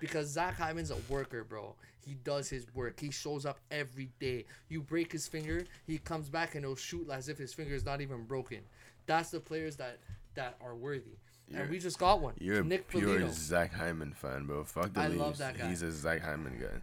Because 0.00 0.26
Zach 0.28 0.56
Hyman's 0.56 0.90
a 0.90 0.96
worker, 1.08 1.44
bro. 1.44 1.76
He 2.04 2.14
does 2.14 2.48
his 2.48 2.66
work. 2.74 2.98
He 3.00 3.10
shows 3.10 3.44
up 3.46 3.58
every 3.70 4.10
day. 4.20 4.44
You 4.68 4.80
break 4.82 5.12
his 5.12 5.26
finger, 5.28 5.64
he 5.86 5.98
comes 5.98 6.28
back 6.28 6.54
and 6.54 6.64
he'll 6.64 6.76
shoot 6.76 7.08
as 7.10 7.28
if 7.28 7.38
his 7.38 7.52
finger 7.54 7.74
is 7.74 7.84
not 7.84 8.00
even 8.00 8.24
broken. 8.24 8.60
That's 9.06 9.30
the 9.30 9.40
players 9.40 9.76
that 9.76 9.98
that 10.34 10.56
are 10.60 10.74
worthy. 10.76 11.16
You're- 11.48 11.62
and 11.62 11.70
we 11.70 11.78
just 11.80 11.98
got 11.98 12.20
one. 12.20 12.34
You're 12.38 12.60
a 12.60 12.64
Nick 12.64 12.86
pure 12.88 13.02
Foligno. 13.02 13.30
Zach 13.32 13.72
Hyman 13.74 14.12
fan, 14.12 14.46
bro. 14.46 14.62
Fuck 14.64 14.92
the 14.94 15.00
I 15.00 15.08
Leafs. 15.08 15.20
love 15.20 15.38
that 15.38 15.58
guy. 15.58 15.68
He's 15.68 15.82
a 15.82 15.90
Zach 15.90 16.22
Hyman 16.22 16.58
guy. 16.60 16.80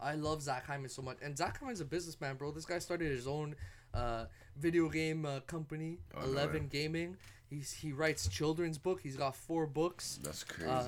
I 0.00 0.14
love 0.14 0.40
Zach 0.40 0.64
Hyman 0.66 0.88
so 0.88 1.02
much. 1.02 1.18
And 1.22 1.36
Zach 1.36 1.58
Hyman's 1.60 1.80
a 1.80 1.84
businessman, 1.84 2.36
bro. 2.36 2.50
This 2.52 2.64
guy 2.64 2.78
started 2.78 3.10
his 3.10 3.26
own 3.28 3.54
uh, 3.92 4.24
video 4.56 4.88
game 4.88 5.26
uh, 5.26 5.40
company, 5.40 5.98
Oh, 6.16 6.20
no 6.20 6.26
Eleven 6.26 6.62
way. 6.62 6.68
Gaming. 6.70 7.16
He's 7.50 7.72
he 7.72 7.90
writes 7.92 8.28
children's 8.28 8.78
book. 8.78 9.00
He's 9.02 9.16
got 9.16 9.34
four 9.34 9.66
books. 9.66 10.20
That's 10.22 10.44
crazy. 10.44 10.70
Uh, 10.70 10.84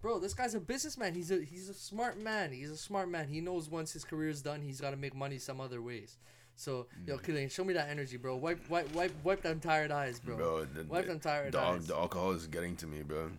bro, 0.00 0.18
this 0.18 0.32
guy's 0.34 0.54
a 0.54 0.60
businessman. 0.60 1.14
He's 1.14 1.30
a 1.30 1.42
he's 1.42 1.68
a 1.68 1.74
smart 1.74 2.18
man. 2.18 2.52
He's 2.52 2.70
a 2.70 2.76
smart 2.76 3.08
man. 3.10 3.28
He 3.28 3.40
knows 3.42 3.68
once 3.70 3.92
his 3.92 4.02
career 4.04 4.30
is 4.30 4.40
done, 4.40 4.62
he's 4.62 4.80
got 4.80 4.90
to 4.92 4.96
make 4.96 5.14
money 5.14 5.38
some 5.38 5.60
other 5.60 5.82
ways. 5.82 6.16
So, 6.58 6.86
Mm. 7.02 7.08
yo, 7.08 7.18
Killian, 7.18 7.50
show 7.50 7.64
me 7.64 7.74
that 7.74 7.90
energy, 7.90 8.16
bro. 8.16 8.34
Wipe, 8.36 8.70
wipe, 8.70 8.90
wipe, 8.94 9.12
wipe 9.22 9.42
them 9.42 9.60
tired 9.60 9.90
eyes, 9.90 10.18
bro. 10.18 10.36
bro, 10.36 10.64
the, 10.64 10.84
wipe 10.84 11.06
them 11.06 11.20
tired 11.20 11.52
the, 11.52 11.60
eyes. 11.60 11.86
the 11.86 11.94
alcohol 11.94 12.30
is 12.32 12.46
getting 12.46 12.76
to 12.76 12.86
me, 12.86 13.02
bro. 13.02 13.30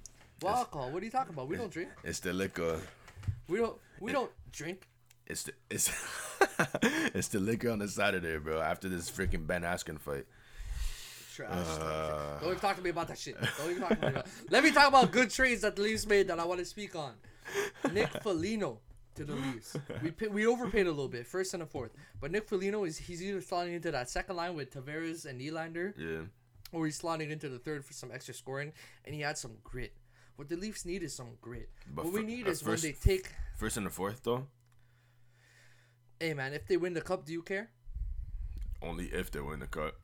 What 0.42 0.56
alcohol? 0.56 0.92
What 0.92 1.02
are 1.02 1.06
you 1.06 1.12
talking 1.12 1.34
about? 1.34 1.48
We 1.48 1.58
don't 1.58 1.72
drink. 1.72 1.90
It's 2.04 2.20
the 2.20 2.32
liquor. 2.32 2.80
We 3.48 3.58
don't. 3.58 3.76
We 4.00 4.12
don't 4.12 4.30
drink. 4.52 4.88
It's 5.26 5.44
the 5.44 5.54
it's 5.72 5.90
it's 7.16 7.30
the 7.30 7.40
liquor 7.40 7.72
on 7.72 7.80
the 7.80 7.88
Saturday, 7.88 8.38
bro. 8.38 8.62
After 8.62 8.88
this 8.88 9.10
freaking 9.10 9.48
Ben 9.48 9.64
Askren 9.64 10.00
fight. 10.00 10.26
Trash. 11.38 11.52
Uh, 11.80 12.40
Don't 12.40 12.50
even 12.50 12.60
talk 12.60 12.76
to 12.78 12.82
me 12.82 12.90
about 12.90 13.08
that 13.10 13.18
shit. 13.20 13.38
Don't 13.60 13.70
even 13.70 13.82
talk 13.84 14.00
to 14.00 14.06
me 14.06 14.08
about. 14.08 14.28
Let 14.50 14.64
me 14.64 14.72
talk 14.72 14.88
about 14.88 15.12
good 15.12 15.30
trades 15.30 15.62
that 15.62 15.76
the 15.76 15.84
Leafs 15.84 16.08
made 16.08 16.28
that 16.30 16.40
I 16.40 16.46
want 16.46 16.60
to 16.60 16.66
speak 16.66 16.96
on. 16.96 17.14
Nick 17.94 18.10
Foligno 18.24 18.80
to 19.14 19.24
the 19.24 19.36
Leafs. 19.36 19.78
We 20.02 20.10
pay, 20.10 20.28
we 20.30 20.48
overpaid 20.48 20.88
a 20.88 20.90
little 20.90 21.08
bit, 21.08 21.28
first 21.28 21.54
and 21.54 21.62
a 21.62 21.68
fourth. 21.68 21.92
But 22.20 22.32
Nick 22.32 22.48
Foligno 22.50 22.86
is 22.86 22.98
he's 22.98 23.22
either 23.22 23.40
slotting 23.42 23.76
into 23.76 23.92
that 23.92 24.10
second 24.10 24.36
line 24.36 24.56
with 24.56 24.74
Tavares 24.74 25.26
and 25.28 25.40
Nylander, 25.40 25.94
Yeah. 25.96 26.26
or 26.72 26.86
he's 26.86 27.00
slotting 27.00 27.30
into 27.30 27.50
the 27.50 27.60
third 27.60 27.86
for 27.86 27.94
some 27.94 28.10
extra 28.12 28.34
scoring, 28.34 28.74
and 29.06 29.14
he 29.14 29.22
had 29.22 29.38
some 29.38 29.58
grit. 29.64 29.94
What 30.38 30.50
the 30.50 30.56
Leafs 30.56 30.86
need 30.86 31.04
is 31.04 31.16
some 31.16 31.38
grit. 31.40 31.70
But 31.94 32.06
what 32.06 32.14
we 32.16 32.24
need 32.24 32.48
uh, 32.48 32.52
is 32.52 32.62
first- 32.64 32.84
when 32.84 32.94
they 32.94 32.98
take. 32.98 33.32
First 33.58 33.78
and 33.78 33.86
the 33.86 33.92
fourth 33.92 34.24
though. 34.24 34.48
Hey 36.20 36.34
man, 36.34 36.54
if 36.54 36.66
they 36.68 36.78
win 36.78 36.94
the 36.94 37.02
cup, 37.02 37.26
do 37.26 37.32
you 37.32 37.44
care? 37.44 37.70
Only 38.82 39.06
if 39.06 39.30
they 39.30 39.40
win 39.40 39.60
the 39.60 39.68
cup. 39.68 39.96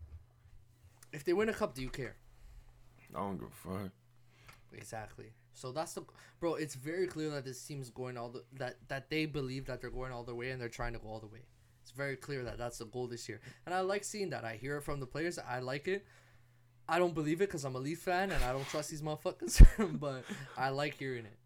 If 1.13 1.23
they 1.23 1.33
win 1.33 1.49
a 1.49 1.53
cup, 1.53 1.75
do 1.75 1.81
you 1.81 1.89
care? 1.89 2.15
I 3.15 3.19
don't 3.19 3.37
give 3.37 3.47
a 3.47 3.69
fuck. 3.69 3.91
Exactly. 4.73 5.31
So 5.53 5.71
that's 5.71 5.93
the 5.93 6.03
bro. 6.39 6.55
It's 6.55 6.75
very 6.75 7.07
clear 7.07 7.29
that 7.29 7.45
this 7.45 7.63
team's 7.63 7.89
going 7.89 8.17
all 8.17 8.29
the 8.29 8.43
that 8.57 8.77
that 8.87 9.09
they 9.09 9.25
believe 9.25 9.67
that 9.67 9.81
they're 9.81 9.91
going 9.91 10.11
all 10.11 10.23
the 10.23 10.33
way 10.33 10.49
and 10.49 10.59
they're 10.59 10.69
trying 10.69 10.93
to 10.93 10.99
go 10.99 11.09
all 11.09 11.19
the 11.19 11.27
way. 11.27 11.45
It's 11.83 11.91
very 11.91 12.15
clear 12.15 12.43
that 12.43 12.57
that's 12.57 12.79
the 12.79 12.85
goal 12.85 13.07
this 13.07 13.29
year, 13.29 13.39
and 13.65 13.75
I 13.75 13.81
like 13.81 14.03
seeing 14.03 14.31
that. 14.31 14.43
I 14.43 14.55
hear 14.55 14.77
it 14.77 14.83
from 14.83 14.99
the 14.99 15.05
players. 15.05 15.37
I 15.37 15.59
like 15.59 15.87
it. 15.87 16.05
I 16.87 16.99
don't 16.99 17.13
believe 17.13 17.41
it 17.41 17.47
because 17.47 17.63
I'm 17.63 17.75
a 17.75 17.79
Leaf 17.79 17.99
fan 17.99 18.31
and 18.31 18.43
I 18.43 18.51
don't 18.51 18.67
trust 18.67 18.89
these 18.89 19.01
motherfuckers, 19.01 19.65
but 19.99 20.25
I 20.57 20.69
like 20.69 20.95
hearing 20.95 21.25
it. 21.25 21.37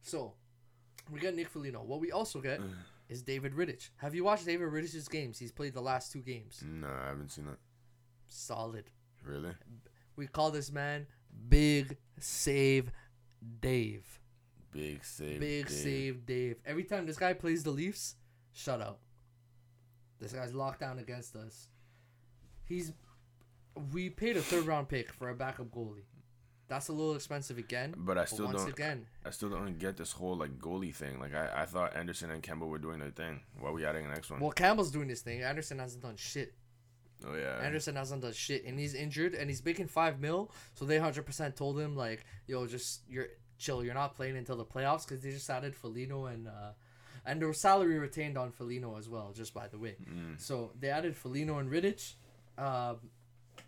So 0.00 0.34
we 1.10 1.20
got 1.20 1.34
Nick 1.34 1.48
Foligno. 1.48 1.82
What 1.82 2.00
we 2.00 2.10
also 2.10 2.40
get 2.40 2.60
mm. 2.60 2.72
is 3.08 3.22
David 3.22 3.52
Rittich. 3.52 3.90
Have 3.98 4.14
you 4.14 4.24
watched 4.24 4.44
David 4.44 4.68
Rittich's 4.68 5.06
games? 5.06 5.38
He's 5.38 5.52
played 5.52 5.74
the 5.74 5.80
last 5.80 6.10
two 6.10 6.20
games. 6.20 6.64
No, 6.66 6.88
I 6.88 7.08
haven't 7.08 7.30
seen 7.30 7.44
that. 7.46 7.58
Solid. 8.26 8.90
Really? 9.24 9.52
We 10.16 10.26
call 10.26 10.50
this 10.50 10.70
man 10.72 11.06
Big 11.48 11.96
Save 12.18 12.90
Dave. 13.60 14.20
Big 14.70 15.04
save. 15.04 15.40
Big 15.40 15.66
Dave. 15.66 15.76
save 15.76 16.26
Dave. 16.26 16.56
Every 16.64 16.84
time 16.84 17.06
this 17.06 17.16
guy 17.18 17.34
plays 17.34 17.62
the 17.62 17.70
Leafs, 17.70 18.16
shut 18.52 18.80
up. 18.80 19.00
This 20.18 20.32
guy's 20.32 20.54
locked 20.54 20.80
down 20.80 20.98
against 20.98 21.36
us. 21.36 21.68
He's 22.64 22.92
we 23.92 24.10
paid 24.10 24.36
a 24.36 24.42
third 24.42 24.64
round 24.66 24.88
pick 24.88 25.12
for 25.12 25.30
a 25.30 25.34
backup 25.34 25.66
goalie. 25.70 26.04
That's 26.68 26.88
a 26.88 26.92
little 26.92 27.14
expensive 27.14 27.58
again. 27.58 27.92
But 27.96 28.16
I 28.16 28.22
But 28.22 28.28
still 28.30 28.44
once 28.46 28.62
don't. 28.62 28.70
again, 28.70 29.06
I 29.26 29.30
still 29.30 29.50
don't 29.50 29.78
get 29.78 29.96
this 29.98 30.12
whole 30.12 30.36
like 30.36 30.58
goalie 30.58 30.94
thing. 30.94 31.20
Like 31.20 31.34
I, 31.34 31.62
I 31.62 31.66
thought 31.66 31.94
Andersen 31.96 32.30
and 32.30 32.42
Campbell 32.42 32.68
were 32.68 32.78
doing 32.78 33.00
their 33.00 33.10
thing. 33.10 33.40
Why 33.58 33.68
are 33.70 33.72
we 33.72 33.84
adding 33.84 34.04
the 34.04 34.10
next 34.14 34.30
one? 34.30 34.40
well, 34.40 34.52
Campbell's 34.52 34.90
doing 34.90 35.08
this 35.08 35.20
thing. 35.20 35.42
Andersen 35.42 35.78
hasn't 35.78 36.02
done 36.02 36.16
shit. 36.16 36.54
Oh 37.26 37.34
yeah. 37.36 37.58
Andersen 37.62 37.96
hasn't 37.96 38.22
done 38.22 38.32
shit, 38.32 38.64
and 38.64 38.78
he's 38.78 38.94
injured, 38.94 39.34
and 39.34 39.48
he's 39.50 39.64
making 39.64 39.88
five 39.88 40.20
mil. 40.20 40.50
So 40.74 40.84
they 40.84 40.98
hundred 40.98 41.24
percent 41.26 41.56
told 41.56 41.78
him 41.78 41.96
like, 41.96 42.24
"Yo, 42.46 42.66
just 42.66 43.02
you're 43.08 43.28
chill. 43.58 43.84
You're 43.84 43.94
not 43.94 44.14
playing 44.16 44.36
until 44.36 44.56
the 44.56 44.64
playoffs 44.64 45.06
because 45.06 45.22
they 45.22 45.30
just 45.30 45.48
added 45.50 45.74
Foligno 45.76 46.26
and 46.26 46.48
uh, 46.48 46.72
and 47.24 47.40
there 47.40 47.48
was 47.48 47.60
salary 47.60 47.98
retained 47.98 48.36
on 48.36 48.50
Foligno 48.50 48.96
as 48.98 49.08
well. 49.08 49.32
Just 49.34 49.54
by 49.54 49.68
the 49.68 49.78
way, 49.78 49.96
Mm. 50.10 50.40
so 50.40 50.72
they 50.78 50.88
added 50.90 51.16
Foligno 51.16 51.58
and 51.58 51.70
Rittich. 51.70 52.14
Um, 52.58 52.96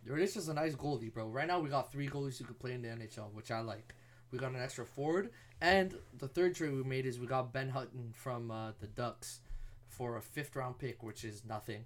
Rittich 0.06 0.36
is 0.36 0.48
a 0.48 0.54
nice 0.54 0.74
goalie, 0.74 1.12
bro. 1.12 1.28
Right 1.28 1.46
now 1.46 1.60
we 1.60 1.70
got 1.70 1.90
three 1.92 2.08
goalies 2.08 2.38
who 2.38 2.44
could 2.44 2.58
play 2.58 2.72
in 2.72 2.82
the 2.82 2.88
NHL, 2.88 3.32
which 3.32 3.50
I 3.50 3.60
like. 3.60 3.94
We 4.30 4.38
got 4.38 4.50
an 4.52 4.60
extra 4.60 4.84
forward, 4.84 5.30
and 5.60 5.94
the 6.18 6.26
third 6.28 6.54
trade 6.56 6.72
we 6.74 6.82
made 6.82 7.06
is 7.06 7.20
we 7.20 7.26
got 7.26 7.52
Ben 7.52 7.68
Hutton 7.68 8.12
from 8.12 8.50
uh, 8.50 8.72
the 8.80 8.86
Ducks 8.88 9.40
for 9.86 10.16
a 10.16 10.20
fifth 10.20 10.56
round 10.56 10.78
pick, 10.78 11.02
which 11.04 11.22
is 11.24 11.44
nothing. 11.44 11.84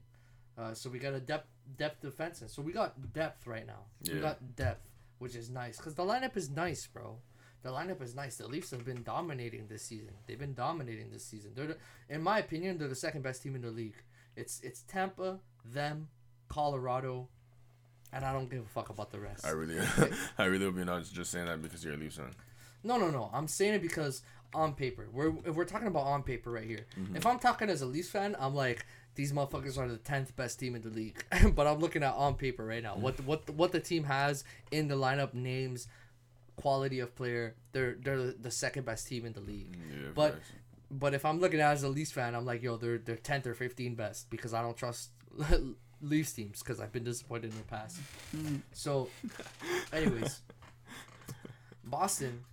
Uh, 0.57 0.73
so 0.75 0.89
we 0.91 0.99
got 0.99 1.13
a 1.13 1.21
depth 1.21 1.47
depth 1.77 2.03
defenseman. 2.03 2.51
So 2.51 2.63
we 2.63 2.73
got 2.73 3.13
depth 3.13 3.47
right 3.47 3.67
now. 3.67 3.85
We 4.07 4.21
got 4.21 4.57
depth, 4.57 4.89
which 5.19 5.35
is 5.35 5.51
nice 5.51 5.77
because 5.77 5.95
the 5.95 6.05
lineup 6.05 6.37
is 6.37 6.51
nice, 6.51 6.87
bro. 6.87 7.19
The 7.63 7.71
lineup 7.71 8.01
is 8.01 8.15
nice. 8.15 8.37
The 8.37 8.47
Leafs 8.47 8.71
have 8.71 8.85
been 8.85 9.03
dominating 9.03 9.67
this 9.67 9.83
season. 9.83 10.15
They've 10.27 10.39
been 10.39 10.55
dominating 10.55 11.11
this 11.11 11.25
season. 11.25 11.53
They're, 11.55 11.67
the, 11.67 11.77
in 12.09 12.23
my 12.23 12.39
opinion, 12.39 12.79
they're 12.79 12.89
the 12.89 12.95
second 12.95 13.23
best 13.23 13.43
team 13.43 13.57
in 13.57 13.63
the 13.63 13.71
league. 13.71 13.97
It's 14.37 14.61
it's 14.61 14.83
Tampa, 14.83 15.41
them, 15.65 16.09
Colorado, 16.49 17.29
and 18.13 18.25
I 18.25 18.33
don't 18.33 18.49
give 18.49 18.61
a 18.61 18.69
fuck 18.69 18.91
about 18.91 19.11
the 19.11 19.19
rest. 19.19 19.45
I 19.45 19.51
really, 19.51 19.81
I 20.39 20.45
really 20.45 20.65
hope 20.65 20.77
you're 20.77 20.85
not 20.85 21.05
just 21.05 21.33
saying 21.33 21.47
that 21.47 21.61
because 21.61 21.85
you're 21.85 21.95
a 21.95 21.97
Leafs 21.97 22.17
fan. 22.17 22.31
No, 22.85 22.97
no, 22.97 23.11
no. 23.11 23.29
I'm 23.33 23.49
saying 23.49 23.75
it 23.75 23.83
because 23.83 24.23
on 24.55 24.75
paper, 24.75 25.09
we're 25.13 25.33
if 25.45 25.57
we're 25.57 25.65
talking 25.65 25.89
about 25.89 26.07
on 26.07 26.23
paper 26.23 26.53
right 26.53 26.65
here. 26.65 26.87
Mm-hmm. 26.99 27.17
If 27.17 27.27
I'm 27.27 27.41
talking 27.41 27.69
as 27.69 27.83
a 27.83 27.87
Leafs 27.87 28.09
fan, 28.09 28.37
I'm 28.39 28.55
like 28.55 28.87
these 29.19 29.33
motherfuckers 29.33 29.77
are 29.77 29.89
the 29.89 29.97
tenth 29.97 30.37
best 30.37 30.61
team 30.61 30.77
in 30.77 30.83
the 30.83 30.91
league. 30.91 31.25
but 31.57 31.67
I'm 31.67 31.81
looking 31.81 32.05
at 32.05 32.15
on 32.15 32.35
paper 32.35 32.65
right 32.65 32.85
now. 32.85 32.95
What 32.95 33.19
what 33.25 33.51
what 33.51 33.73
the 33.73 33.81
team 33.81 34.05
has 34.05 34.45
in 34.71 34.87
the 34.87 34.95
lineup, 34.95 35.35
names, 35.35 35.89
quality 36.55 37.01
of 37.01 37.17
player. 37.17 37.57
They're 37.73 37.97
they're 38.01 38.31
the 38.31 38.53
second 38.53 38.87
best 38.87 39.09
team 39.09 39.27
in 39.27 39.33
the 39.33 39.41
league. 39.41 39.73
Mm, 39.73 40.03
yeah, 40.03 40.09
But- 40.15 40.35
facts. 40.35 40.53
But 40.91 41.13
if 41.13 41.27
I'm 41.27 41.39
looking 41.39 41.61
at 41.61 41.69
it 41.71 41.73
as 41.75 41.83
a 41.83 41.89
Leafs 41.89 42.13
fan, 42.13 42.35
I'm 42.35 42.47
like, 42.47 42.63
yo, 42.63 42.77
they're 42.79 42.97
they're 42.97 43.17
tenth 43.17 43.47
or 43.47 43.55
fifteen 43.55 43.95
best 43.97 44.31
because 44.31 44.55
I 44.55 44.63
don't 44.63 44.77
trust 44.77 45.11
Leafs 46.01 46.33
teams 46.33 46.63
because 46.63 46.81
I've 46.81 46.93
been 46.93 47.05
disappointed 47.05 47.51
in 47.51 47.59
the 47.59 47.65
past. 47.65 47.99
Mm. 48.35 48.63
so, 48.73 49.09
anyways, 49.93 50.41
Boston. 51.85 52.45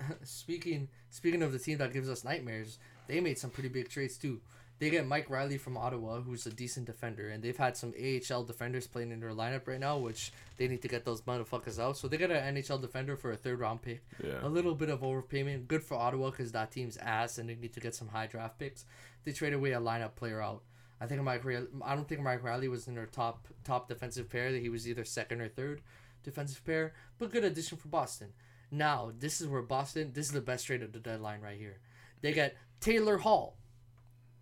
Speaking 0.22 0.88
speaking 1.10 1.42
of 1.42 1.52
the 1.52 1.58
team 1.58 1.78
that 1.78 1.92
gives 1.92 2.08
us 2.10 2.22
nightmares, 2.22 2.78
they 3.06 3.20
made 3.20 3.38
some 3.38 3.50
pretty 3.50 3.68
big 3.68 3.88
trades 3.88 4.16
too. 4.16 4.40
They 4.82 4.90
get 4.90 5.06
Mike 5.06 5.30
Reilly 5.30 5.58
from 5.58 5.76
Ottawa, 5.76 6.22
who's 6.22 6.44
a 6.44 6.50
decent 6.50 6.86
defender, 6.86 7.28
and 7.28 7.40
they've 7.40 7.56
had 7.56 7.76
some 7.76 7.94
AHL 7.96 8.42
defenders 8.42 8.88
playing 8.88 9.12
in 9.12 9.20
their 9.20 9.30
lineup 9.30 9.68
right 9.68 9.78
now, 9.78 9.96
which 9.96 10.32
they 10.56 10.66
need 10.66 10.82
to 10.82 10.88
get 10.88 11.04
those 11.04 11.22
motherfuckers 11.22 11.78
out. 11.78 11.96
So 11.96 12.08
they 12.08 12.16
get 12.16 12.32
an 12.32 12.56
NHL 12.56 12.80
defender 12.80 13.16
for 13.16 13.30
a 13.30 13.36
third 13.36 13.60
round 13.60 13.82
pick 13.82 14.02
yeah. 14.20 14.40
a 14.42 14.48
little 14.48 14.74
bit 14.74 14.90
of 14.90 15.02
overpayment. 15.02 15.68
Good 15.68 15.84
for 15.84 15.94
Ottawa 15.94 16.30
because 16.30 16.50
that 16.50 16.72
team's 16.72 16.96
ass 16.96 17.38
and 17.38 17.48
they 17.48 17.54
need 17.54 17.74
to 17.74 17.78
get 17.78 17.94
some 17.94 18.08
high 18.08 18.26
draft 18.26 18.58
picks. 18.58 18.84
They 19.22 19.30
trade 19.30 19.52
away 19.52 19.70
a 19.70 19.78
lineup 19.78 20.16
player 20.16 20.42
out. 20.42 20.64
I 21.00 21.06
think 21.06 21.22
Mike. 21.22 21.44
Reilly, 21.44 21.68
I 21.84 21.94
don't 21.94 22.08
think 22.08 22.20
Mike 22.20 22.42
Reilly 22.42 22.66
was 22.66 22.88
in 22.88 22.96
their 22.96 23.06
top 23.06 23.46
top 23.62 23.88
defensive 23.88 24.28
pair. 24.28 24.50
That 24.50 24.62
he 24.62 24.68
was 24.68 24.88
either 24.88 25.04
second 25.04 25.42
or 25.42 25.48
third 25.48 25.80
defensive 26.24 26.64
pair. 26.64 26.92
But 27.20 27.30
good 27.30 27.44
addition 27.44 27.78
for 27.78 27.86
Boston. 27.86 28.32
Now 28.72 29.12
this 29.16 29.40
is 29.40 29.46
where 29.46 29.62
Boston. 29.62 30.10
This 30.12 30.26
is 30.26 30.32
the 30.32 30.40
best 30.40 30.66
trade 30.66 30.82
of 30.82 30.92
the 30.92 30.98
deadline 30.98 31.40
right 31.40 31.56
here. 31.56 31.78
They 32.20 32.32
get 32.32 32.56
Taylor 32.80 33.18
Hall. 33.18 33.58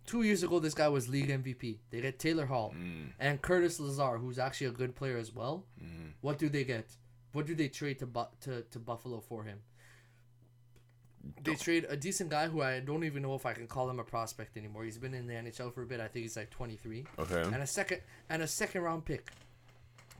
Two 0.05 0.23
years 0.23 0.43
ago, 0.43 0.59
this 0.59 0.73
guy 0.73 0.89
was 0.89 1.07
league 1.07 1.29
MVP. 1.29 1.77
They 1.89 2.01
get 2.01 2.17
Taylor 2.19 2.45
Hall 2.47 2.73
Mm, 2.77 3.11
and 3.19 3.41
Curtis 3.41 3.79
Lazar, 3.79 4.17
who's 4.17 4.39
actually 4.39 4.67
a 4.67 4.71
good 4.71 4.95
player 4.95 5.17
as 5.17 5.33
well. 5.33 5.65
mm. 5.81 6.11
What 6.21 6.37
do 6.37 6.49
they 6.49 6.63
get? 6.63 6.85
What 7.33 7.45
do 7.45 7.55
they 7.55 7.69
trade 7.69 7.99
to 7.99 8.05
Bu- 8.07 8.25
to, 8.41 8.61
to 8.63 8.79
Buffalo 8.79 9.19
for 9.21 9.43
him? 9.43 9.59
They 11.43 11.53
trade 11.55 11.85
a 11.87 11.95
decent 11.95 12.31
guy 12.31 12.47
who 12.47 12.61
I 12.63 12.79
don't 12.79 13.03
even 13.03 13.21
know 13.21 13.35
if 13.35 13.45
I 13.45 13.53
can 13.53 13.67
call 13.67 13.87
him 13.89 13.99
a 13.99 14.03
prospect 14.03 14.57
anymore. 14.57 14.83
He's 14.85 14.97
been 14.97 15.13
in 15.13 15.27
the 15.27 15.35
NHL 15.35 15.71
for 15.73 15.83
a 15.83 15.85
bit. 15.85 15.99
I 15.99 16.07
think 16.07 16.23
he's 16.23 16.35
like 16.35 16.49
23. 16.49 17.05
Okay. 17.19 17.41
And 17.43 17.57
a 17.61 17.67
second 17.67 18.01
and 18.29 18.41
a 18.41 18.47
second 18.47 18.81
round 18.81 19.05
pick. 19.05 19.29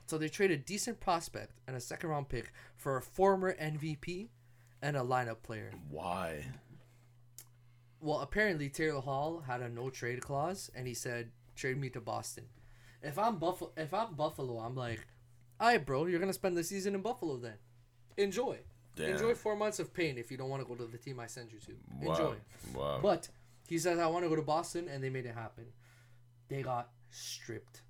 So 0.06 0.18
they 0.20 0.30
trade 0.30 0.52
a 0.52 0.58
decent 0.58 1.00
prospect 1.00 1.54
and 1.68 1.76
a 1.76 1.80
second 1.82 2.10
round 2.12 2.30
pick 2.30 2.52
for 2.78 2.98
a 2.98 3.02
former 3.02 3.56
MVP 3.56 4.28
and 4.84 4.96
a 4.96 5.00
lineup 5.02 5.42
player. 5.42 5.72
Why? 5.90 6.46
Well, 8.02 8.20
apparently 8.20 8.68
Taylor 8.68 9.00
Hall 9.02 9.42
had 9.42 9.62
a 9.62 9.70
no 9.70 9.90
trade 9.92 10.22
clause, 10.22 10.72
and 10.74 10.88
he 10.88 10.94
said, 10.94 11.32
"Trade 11.56 11.78
me 11.78 11.90
to 11.92 12.02
Boston." 12.02 12.50
If 13.04 13.18
I'm 13.20 13.38
Buffalo, 13.38 13.72
if 13.78 13.94
I'm 13.94 14.16
Buffalo, 14.16 14.60
I'm 14.60 14.76
like, 14.76 15.06
"All 15.60 15.68
right, 15.68 15.86
bro, 15.86 16.08
you're 16.08 16.20
gonna 16.20 16.34
spend 16.34 16.58
the 16.58 16.64
season 16.64 16.96
in 16.96 17.02
Buffalo 17.02 17.38
then. 17.38 17.58
Enjoy, 18.18 18.60
Damn. 18.96 19.12
enjoy 19.12 19.36
four 19.36 19.56
months 19.56 19.80
of 19.80 19.94
pain 19.94 20.18
if 20.18 20.32
you 20.32 20.38
don't 20.38 20.50
want 20.50 20.64
to 20.64 20.68
go 20.68 20.76
to 20.76 20.86
the 20.92 20.98
team 20.98 21.20
I 21.20 21.28
send 21.28 21.52
you 21.52 21.60
to. 21.60 21.78
Wow. 22.02 22.12
Enjoy." 22.12 22.36
Wow. 22.74 23.00
But 23.02 23.30
he 23.68 23.78
says, 23.78 24.00
"I 24.00 24.08
want 24.08 24.26
to 24.26 24.30
go 24.30 24.36
to 24.36 24.42
Boston," 24.42 24.88
and 24.88 25.04
they 25.04 25.10
made 25.12 25.28
it 25.28 25.36
happen. 25.36 25.72
They 26.48 26.64
got 26.64 26.92
stripped, 27.12 27.84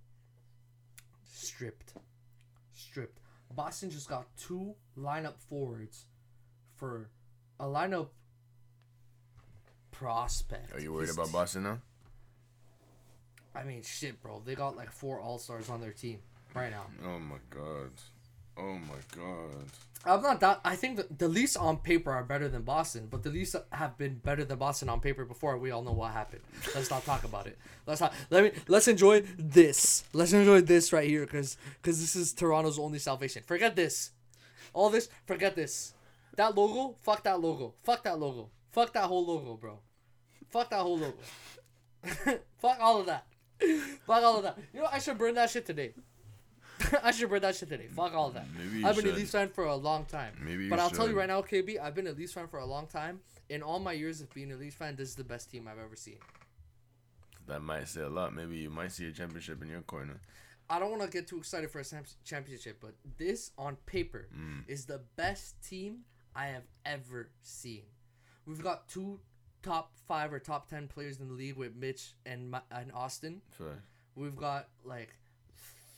stripped, 1.24 1.94
stripped. 2.74 3.20
Boston 3.50 3.90
just 3.90 4.08
got 4.10 4.28
two 4.38 4.76
lineup 4.98 5.40
forwards 5.40 6.06
for 6.76 7.10
a 7.60 7.66
lineup 7.66 8.10
prospect. 10.02 10.74
Are 10.74 10.80
you 10.80 10.92
worried 10.92 11.06
He's- 11.06 11.16
about 11.16 11.32
Boston 11.32 11.64
now? 11.64 11.80
I 13.54 13.64
mean, 13.64 13.84
shit, 13.84 14.22
bro. 14.24 14.42
They 14.44 14.56
got 14.56 14.76
like 14.76 14.92
four 14.92 15.20
All 15.20 15.38
Stars 15.38 15.70
on 15.70 15.82
their 15.82 15.92
team 15.92 16.20
right 16.56 16.72
now. 16.72 16.86
Oh 17.06 17.20
my 17.20 17.38
god. 17.50 17.92
Oh 18.58 18.74
my 18.74 18.96
god. 19.16 19.66
I'm 20.06 20.22
not 20.24 20.40
that. 20.40 20.62
I 20.66 20.76
think 20.76 20.98
the, 20.98 21.08
the 21.16 21.28
Leafs 21.28 21.56
on 21.56 21.78
paper 21.78 22.12
are 22.12 22.24
better 22.24 22.48
than 22.50 22.64
Boston, 22.64 23.08
but 23.12 23.22
the 23.24 23.30
Leafs 23.30 23.56
have 23.72 23.98
been 23.98 24.16
better 24.16 24.44
than 24.44 24.58
Boston 24.58 24.90
on 24.90 25.00
paper 25.02 25.26
before. 25.26 25.58
We 25.58 25.70
all 25.72 25.84
know 25.84 25.92
what 25.92 26.12
happened. 26.14 26.42
Let's 26.74 26.90
not 26.90 27.06
talk 27.06 27.24
about 27.24 27.46
it. 27.46 27.58
Let's 27.86 28.02
not. 28.02 28.14
Let 28.30 28.44
me. 28.46 28.52
Let's 28.68 28.88
enjoy 28.88 29.22
this. 29.38 30.06
Let's 30.14 30.34
enjoy 30.34 30.62
this 30.62 30.92
right 30.92 31.08
here, 31.08 31.22
because 31.26 31.58
because 31.82 32.00
this 32.00 32.16
is 32.16 32.34
Toronto's 32.34 32.80
only 32.80 33.00
salvation. 33.00 33.44
Forget 33.46 33.76
this. 33.76 34.12
All 34.74 34.90
this. 34.90 35.10
Forget 35.28 35.56
this. 35.56 35.94
That 36.38 36.56
logo. 36.56 36.96
Fuck 37.04 37.24
that 37.24 37.40
logo. 37.42 37.76
Fuck 37.84 38.04
that 38.06 38.18
logo. 38.18 38.50
Fuck 38.72 38.94
that 38.94 39.04
whole 39.04 39.26
logo, 39.26 39.56
bro. 39.58 39.80
Fuck 40.52 40.70
that 40.70 40.80
whole 40.80 40.98
logo. 40.98 41.18
Fuck 42.60 42.78
all 42.80 43.00
of 43.00 43.06
that. 43.08 43.26
Fuck 44.06 44.24
all 44.24 44.38
of 44.38 44.44
that. 44.44 44.58
You 44.74 44.82
know, 44.82 44.88
I 44.92 45.00
should 45.00 45.18
burn 45.18 45.36
that 45.36 45.50
shit 45.50 45.66
today. 45.66 45.94
I 47.04 47.12
should 47.12 47.30
burn 47.30 47.42
that 47.42 47.56
shit 47.56 47.70
today. 47.70 47.88
Fuck 47.96 48.14
all 48.14 48.30
of 48.30 48.34
that. 48.34 48.48
Maybe 48.58 48.80
you 48.80 48.88
I've 48.88 48.96
been 48.96 49.06
a 49.06 49.10
should. 49.10 49.18
Leafs 49.18 49.32
fan 49.32 49.50
for 49.50 49.66
a 49.66 49.76
long 49.76 50.06
time. 50.06 50.34
Maybe 50.44 50.64
you 50.66 50.70
But 50.70 50.80
I'll 50.80 50.90
tell 50.90 51.08
you 51.08 51.18
right 51.18 51.28
now, 51.28 51.42
KB, 51.42 51.80
I've 51.80 51.94
been 51.96 52.08
a 52.08 52.12
Leafs 52.12 52.34
fan 52.34 52.48
for 52.48 52.60
a 52.60 52.66
long 52.66 52.88
time. 52.88 53.20
In 53.50 53.62
all 53.62 53.80
my 53.80 53.92
years 53.94 54.20
of 54.22 54.34
being 54.34 54.52
a 54.52 54.56
Leafs 54.56 54.76
fan, 54.76 54.96
this 54.96 55.10
is 55.10 55.16
the 55.16 55.24
best 55.24 55.52
team 55.52 55.68
I've 55.68 55.78
ever 55.84 55.96
seen. 55.96 56.18
That 57.48 57.62
might 57.62 57.88
say 57.88 58.02
a 58.02 58.10
lot. 58.10 58.34
Maybe 58.34 58.58
you 58.58 58.70
might 58.70 58.92
see 58.92 59.08
a 59.08 59.12
championship 59.12 59.62
in 59.62 59.70
your 59.70 59.82
corner. 59.82 60.20
I 60.70 60.80
don't 60.80 60.90
want 60.90 61.04
to 61.04 61.10
get 61.10 61.28
too 61.28 61.38
excited 61.38 61.70
for 61.70 61.80
a 61.82 61.86
championship, 62.24 62.78
but 62.82 62.94
this 63.18 63.52
on 63.58 63.76
paper 63.86 64.28
Mm. 64.36 64.64
is 64.68 64.86
the 64.86 65.02
best 65.18 65.62
team 65.62 66.06
I 66.36 66.48
have 66.48 66.64
ever 66.86 67.30
seen. 67.42 67.84
We've 68.46 68.64
got 68.64 68.88
two 68.88 69.20
top 69.64 69.92
five 70.08 70.34
or 70.34 70.40
top 70.40 70.70
ten 70.70 70.88
players 70.88 71.20
in 71.20 71.28
the 71.28 71.34
league 71.34 71.58
with 71.58 71.76
Mitch 71.76 72.14
and 72.26 72.56
and 72.72 72.92
Auston. 72.94 73.40
Fair. 73.52 73.84
We've 74.16 74.36
got 74.36 74.68
like 74.84 75.16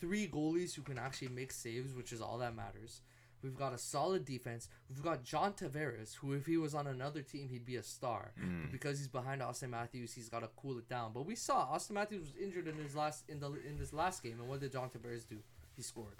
three 0.00 0.28
goalies 0.28 0.74
who 0.74 0.82
can 0.82 0.98
actually 0.98 1.28
make 1.28 1.52
saves, 1.52 1.94
which 1.94 2.12
is 2.12 2.20
all 2.20 2.38
that 2.38 2.54
matters. 2.54 3.00
We've 3.42 3.56
got 3.56 3.74
a 3.74 3.78
solid 3.78 4.24
defense. 4.24 4.68
We've 4.88 5.02
got 5.02 5.22
John 5.22 5.52
Tavares, 5.52 6.14
who 6.14 6.32
if 6.32 6.46
he 6.46 6.56
was 6.56 6.74
on 6.74 6.86
another 6.86 7.20
team, 7.20 7.48
he'd 7.50 7.66
be 7.66 7.76
a 7.76 7.82
star. 7.82 8.32
But 8.62 8.72
because 8.72 8.98
he's 8.98 9.08
behind 9.08 9.42
Auston 9.42 9.68
Matthews, 9.68 10.14
he's 10.14 10.30
got 10.30 10.40
to 10.40 10.48
cool 10.56 10.78
it 10.78 10.88
down. 10.88 11.12
But 11.12 11.26
we 11.26 11.34
saw 11.34 11.66
Auston 11.66 11.90
Matthews 11.92 12.20
was 12.22 12.42
injured 12.42 12.68
in 12.68 12.76
his 12.76 12.96
last 12.96 13.24
in 13.28 13.40
the 13.40 13.48
in 13.48 13.76
this 13.78 13.92
last 13.92 14.22
game, 14.22 14.40
and 14.40 14.48
what 14.48 14.60
did 14.60 14.72
John 14.72 14.88
Tavares 14.88 15.28
do? 15.28 15.36
He 15.76 15.82
scored. 15.82 16.16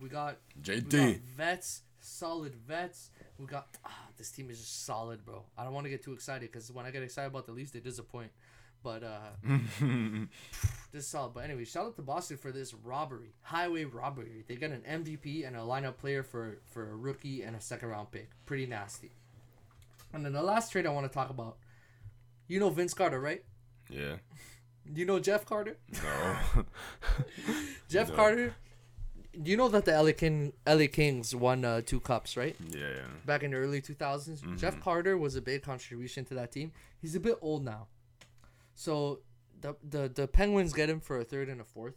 We 0.00 0.08
got 0.08 0.38
we 0.84 0.90
got 1.12 1.20
vets, 1.36 1.82
solid 2.04 2.54
vets. 2.54 3.10
We 3.38 3.46
got 3.46 3.66
ah, 3.84 3.90
this 4.16 4.30
team 4.30 4.50
is 4.50 4.58
just 4.60 4.84
solid, 4.84 5.24
bro. 5.24 5.42
I 5.58 5.64
don't 5.64 5.72
want 5.72 5.84
to 5.86 5.90
get 5.90 6.02
too 6.02 6.12
excited 6.12 6.50
because 6.52 6.70
when 6.72 6.86
I 6.86 6.90
get 6.90 7.02
excited 7.02 7.28
about 7.28 7.46
the 7.46 7.52
Leafs, 7.52 7.70
they 7.72 7.80
disappoint. 7.80 8.30
But 8.82 9.02
uh, 9.02 9.18
this 10.92 11.04
is 11.04 11.06
solid. 11.06 11.32
But 11.34 11.44
anyway, 11.44 11.64
shout 11.64 11.86
out 11.86 11.96
to 11.96 12.02
Boston 12.02 12.36
for 12.36 12.52
this 12.52 12.74
robbery, 12.74 13.32
highway 13.42 13.84
robbery. 13.84 14.44
They 14.46 14.56
got 14.56 14.70
an 14.70 14.82
MVP 14.88 15.46
and 15.46 15.56
a 15.56 15.60
lineup 15.60 15.96
player 15.96 16.22
for 16.22 16.58
for 16.66 16.90
a 16.90 16.94
rookie 16.96 17.42
and 17.42 17.56
a 17.56 17.60
second 17.60 17.88
round 17.88 18.10
pick. 18.10 18.28
Pretty 18.44 18.66
nasty. 18.66 19.10
And 20.12 20.24
then 20.24 20.32
the 20.32 20.42
last 20.42 20.70
trade 20.70 20.86
I 20.86 20.90
want 20.90 21.06
to 21.10 21.12
talk 21.12 21.30
about, 21.30 21.56
you 22.46 22.60
know 22.60 22.70
Vince 22.70 22.94
Carter, 22.94 23.20
right? 23.20 23.42
yeah. 23.90 24.16
You 24.94 25.06
know 25.06 25.18
Jeff 25.18 25.46
Carter. 25.46 25.78
No. 25.90 26.36
Jeff 27.88 28.10
No. 28.10 28.14
Carter. 28.16 28.54
You 29.42 29.56
know 29.56 29.68
that 29.68 29.84
the 29.84 30.00
LA, 30.00 30.12
King, 30.12 30.52
LA 30.66 30.86
Kings 30.90 31.34
won 31.34 31.64
uh, 31.64 31.80
two 31.84 32.00
cups, 32.00 32.36
right? 32.36 32.56
yeah, 32.70 32.80
yeah. 32.80 33.02
back 33.26 33.42
in 33.42 33.50
the 33.50 33.56
early 33.56 33.80
2000s. 33.80 34.58
Jeff 34.58 34.80
Carter 34.80 35.16
was 35.18 35.36
a 35.36 35.42
big 35.42 35.62
contribution 35.62 36.24
to 36.26 36.34
that 36.34 36.52
team. 36.52 36.72
He's 37.00 37.14
a 37.14 37.20
bit 37.20 37.38
old 37.40 37.64
now. 37.64 37.88
So 38.74 39.20
the 39.60 39.76
the, 39.88 40.08
the 40.08 40.28
Penguins 40.28 40.72
get 40.72 40.90
him 40.90 41.00
for 41.00 41.18
a 41.18 41.24
third 41.24 41.48
and 41.48 41.60
a 41.60 41.64
fourth. 41.64 41.94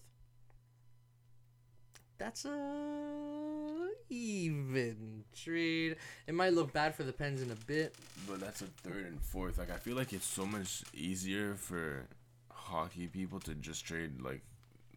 That's 2.18 2.46
a 2.46 3.90
even 4.10 5.24
trade. 5.36 5.98
It 6.26 6.34
might 6.34 6.54
look 6.54 6.74
bad 6.74 6.96
for 6.96 7.04
the 7.04 7.14
Pens 7.14 7.42
in 7.42 7.52
a 7.52 7.56
bit. 7.56 7.96
But 8.28 8.40
that's 8.40 8.62
a 8.62 8.66
third 8.66 9.06
and 9.06 9.22
fourth. 9.22 9.58
Like 9.58 9.70
I 9.70 9.78
feel 9.78 9.96
like 9.96 10.14
it's 10.14 10.26
so 10.26 10.46
much 10.46 10.84
easier 10.94 11.56
for 11.56 12.08
hockey 12.50 13.08
people 13.08 13.40
to 13.42 13.54
just 13.56 13.86
trade 13.86 14.22
like 14.22 14.42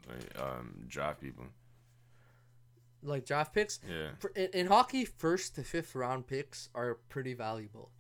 like 0.09 0.39
um 0.41 0.75
draft 0.89 1.21
people. 1.21 1.45
Like 3.03 3.25
draft 3.25 3.55
picks. 3.55 3.81
Yeah. 3.89 4.11
For, 4.19 4.31
in, 4.37 4.51
in 4.53 4.67
hockey, 4.67 5.05
first 5.05 5.55
to 5.57 5.63
fifth 5.63 5.95
round 5.95 6.27
picks 6.27 6.69
are 6.75 6.99
pretty 7.09 7.35
valuable. 7.35 7.91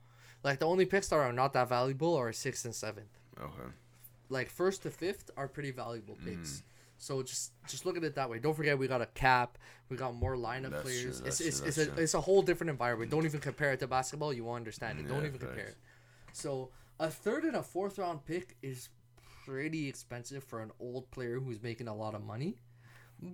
Like 0.44 0.58
the 0.58 0.66
only 0.66 0.84
picks 0.86 1.08
that 1.08 1.16
are 1.16 1.32
not 1.32 1.52
that 1.54 1.68
valuable 1.68 2.14
are 2.16 2.32
sixth 2.32 2.64
and 2.64 2.74
seventh. 2.74 3.18
Okay. 3.40 3.70
like 4.28 4.50
first 4.50 4.82
to 4.82 4.90
fifth 4.90 5.30
are 5.36 5.48
pretty 5.48 5.70
valuable 5.70 6.16
mm. 6.22 6.24
picks. 6.26 6.62
So 6.98 7.22
just 7.22 7.52
just 7.66 7.86
look 7.86 7.96
at 7.96 8.04
it 8.04 8.14
that 8.16 8.28
way. 8.28 8.38
Don't 8.38 8.54
forget 8.54 8.78
we 8.78 8.86
got 8.88 9.00
a 9.00 9.06
cap. 9.06 9.56
We 9.88 9.96
got 9.96 10.14
more 10.14 10.36
lineup 10.36 10.70
That's 10.72 10.82
players. 10.82 11.18
true, 11.20 11.28
it's 11.28 11.40
it's, 11.40 11.58
true, 11.60 11.68
it's 11.68 11.78
a 11.78 11.86
true. 11.86 12.02
it's 12.02 12.14
a 12.14 12.20
whole 12.20 12.42
different 12.42 12.70
environment. 12.70 13.10
Don't 13.10 13.24
even 13.24 13.40
compare 13.40 13.72
it 13.72 13.80
to 13.80 13.86
basketball. 13.86 14.32
You 14.34 14.44
won't 14.44 14.58
understand 14.58 14.98
it. 15.00 15.06
Mm, 15.06 15.08
Don't 15.08 15.22
Yeah, 15.22 15.28
even 15.28 15.38
compare 15.40 15.64
it. 15.64 15.76
So 16.32 16.70
a 16.98 17.08
third 17.08 17.44
and 17.44 17.56
a 17.56 17.62
fourth 17.62 17.98
round 17.98 18.26
pick 18.26 18.56
is 18.62 18.90
pretty 19.46 19.88
expensive 19.88 20.44
for 20.44 20.60
an 20.60 20.72
old 20.78 21.10
player 21.10 21.40
who's 21.40 21.62
making 21.62 21.88
a 21.88 21.94
lot 21.96 22.14
of 22.14 22.22
money. 22.22 22.56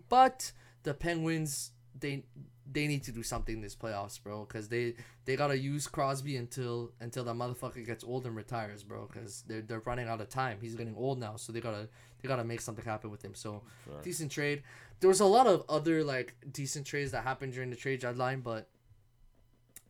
But 0.09 0.53
the 0.87 0.95
Penguins 0.95 1.73
they 1.99 2.23
they 2.71 2.87
need 2.87 3.03
to 3.05 3.13
do 3.13 3.23
something 3.23 3.61
this 3.61 3.75
playoffs, 3.75 4.23
bro, 4.23 4.45
because 4.45 4.69
they 4.69 4.95
they 5.25 5.35
gotta 5.35 5.59
use 5.59 5.87
Crosby 5.89 6.37
until 6.37 6.93
until 7.01 7.25
that 7.25 7.35
motherfucker 7.35 7.85
gets 7.85 8.05
old 8.05 8.25
and 8.25 8.37
retires, 8.37 8.85
bro, 8.85 9.09
because 9.13 9.43
they're 9.49 9.63
they're 9.63 9.81
running 9.81 10.09
out 10.09 10.21
of 10.21 10.29
time. 10.29 10.59
He's 10.61 10.77
getting 10.77 10.97
old 10.97 11.19
now, 11.19 11.35
so 11.37 11.53
they 11.53 11.61
gotta 11.61 11.89
they 12.23 12.29
gotta 12.29 12.45
make 12.45 12.61
something 12.61 12.85
happen 12.85 13.11
with 13.11 13.25
him. 13.25 13.35
So 13.35 13.63
Fair. 13.85 14.03
decent 14.03 14.31
trade. 14.31 14.63
There 15.01 15.09
was 15.09 15.21
a 15.21 15.27
lot 15.27 15.49
of 15.49 15.65
other 15.69 16.05
like 16.05 16.35
decent 16.53 16.87
trades 16.87 17.11
that 17.11 17.25
happened 17.25 17.53
during 17.53 17.71
the 17.71 17.77
trade 17.77 18.01
deadline, 18.01 18.41
but 18.41 18.69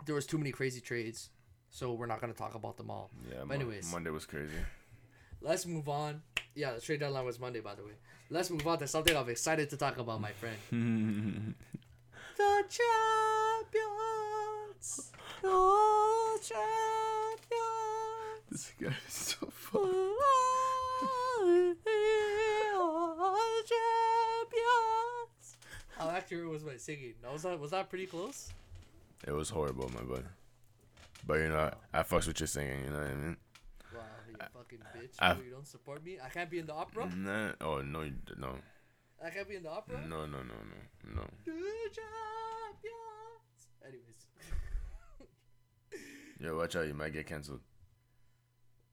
there 0.07 0.14
was 0.14 0.26
too 0.26 0.38
many 0.38 0.51
crazy 0.51 0.80
trades, 0.80 1.28
so 1.68 1.92
we're 1.92 2.07
not 2.07 2.22
gonna 2.22 2.32
talk 2.32 2.55
about 2.55 2.78
them 2.78 2.90
all. 2.90 3.11
Yeah. 3.30 3.42
But 3.47 3.55
anyways. 3.55 3.92
Monday 3.92 4.11
was 4.11 4.24
crazy. 4.24 4.57
Let's 5.42 5.66
move 5.66 5.90
on. 5.90 6.22
Yeah, 6.55 6.72
the 6.72 6.80
trade 6.80 7.01
deadline 7.01 7.26
was 7.26 7.38
Monday, 7.38 7.61
by 7.61 7.74
the 7.74 7.82
way. 7.84 7.92
Let's 8.29 8.51
move 8.51 8.66
on 8.66 8.79
to 8.79 8.89
something 8.89 9.16
I'm 9.16 9.29
excited 9.29 9.70
to 9.70 9.77
talk 9.77 9.99
about, 9.99 10.20
my 10.20 10.33
friend. 10.33 10.57
The 12.37 12.64
champions. 12.68 13.70
The 15.41 16.39
champions. 16.43 17.47
this 18.51 18.72
guy 18.79 18.95
is 19.07 19.12
so 19.14 19.47
fun. 19.47 20.12
champions. 23.64 25.57
Oh, 25.59 25.97
How 25.97 26.11
accurate 26.11 26.51
was 26.51 26.62
my 26.62 26.77
singing? 26.77 27.14
Was 27.33 27.43
that 27.45 27.59
was 27.59 27.70
that 27.70 27.89
pretty 27.89 28.05
close? 28.07 28.53
It 29.27 29.33
was 29.33 29.49
horrible, 29.49 29.89
my 29.95 30.03
buddy. 30.03 30.24
But 31.27 31.41
you 31.41 31.49
know, 31.49 31.70
I, 31.95 32.01
I 32.01 32.03
fucks 32.03 32.27
with 32.27 32.39
your 32.41 32.49
singing. 32.49 32.85
You 32.85 32.91
know 32.91 32.99
what 32.99 33.07
I 33.09 33.14
mean? 33.14 33.37
Fucking 34.53 34.78
uh, 34.82 34.99
bitch. 34.99 35.16
I- 35.18 35.34
you 35.44 35.51
don't 35.51 35.66
support 35.66 36.05
me. 36.05 36.18
I 36.24 36.28
can't 36.28 36.51
be 36.51 36.59
in 36.59 36.66
the 36.66 36.74
opera. 36.74 37.11
Nah. 37.14 37.53
Oh 37.61 37.80
no, 37.82 38.05
no, 38.38 38.57
I 39.24 39.30
can't 39.30 39.49
be 39.49 39.57
in 39.57 39.62
the 39.62 39.70
opera. 39.70 40.01
no, 40.07 40.26
no, 40.26 40.38
no, 40.38 40.55
no, 41.12 41.14
no. 41.14 41.24
Anyways, 43.86 44.26
Yo, 46.40 46.57
watch 46.57 46.76
out, 46.76 46.86
you 46.86 46.94
might 46.94 47.12
get 47.12 47.26
canceled. 47.26 47.61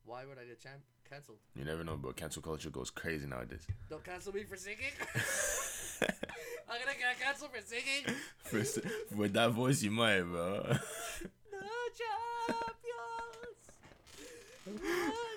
why 0.05 0.23
would 0.25 0.37
I 0.37 0.45
get 0.45 0.61
champ 0.61 0.81
canceled? 1.09 1.39
You 1.55 1.65
never 1.65 1.83
know, 1.83 1.97
but 1.97 2.15
cancel 2.15 2.41
culture 2.41 2.69
goes 2.69 2.89
crazy 2.91 3.25
nowadays. 3.27 3.65
Don't 3.89 4.03
cancel 4.03 4.33
me 4.33 4.43
for 4.43 4.55
singing. 4.55 4.93
I'm 6.69 6.79
gonna 6.79 6.97
get 6.97 7.19
canceled 7.19 7.51
for 7.51 7.61
singing. 7.65 8.05
For, 8.43 9.15
with 9.15 9.33
that 9.33 9.51
voice, 9.51 9.81
you 9.81 9.91
might, 9.91 10.21
bro. 10.21 10.63
no 11.51 11.67
champions. 14.67 15.29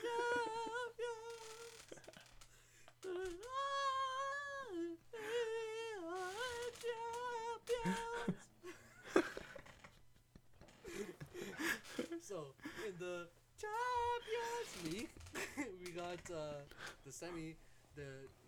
So 12.26 12.54
in 12.86 12.94
the 12.98 13.26
Champions 13.62 14.70
League, 14.84 15.10
we 15.84 15.90
got 15.92 16.18
uh, 16.34 16.60
the 17.04 17.12
semi. 17.12 17.54
The 17.94 18.02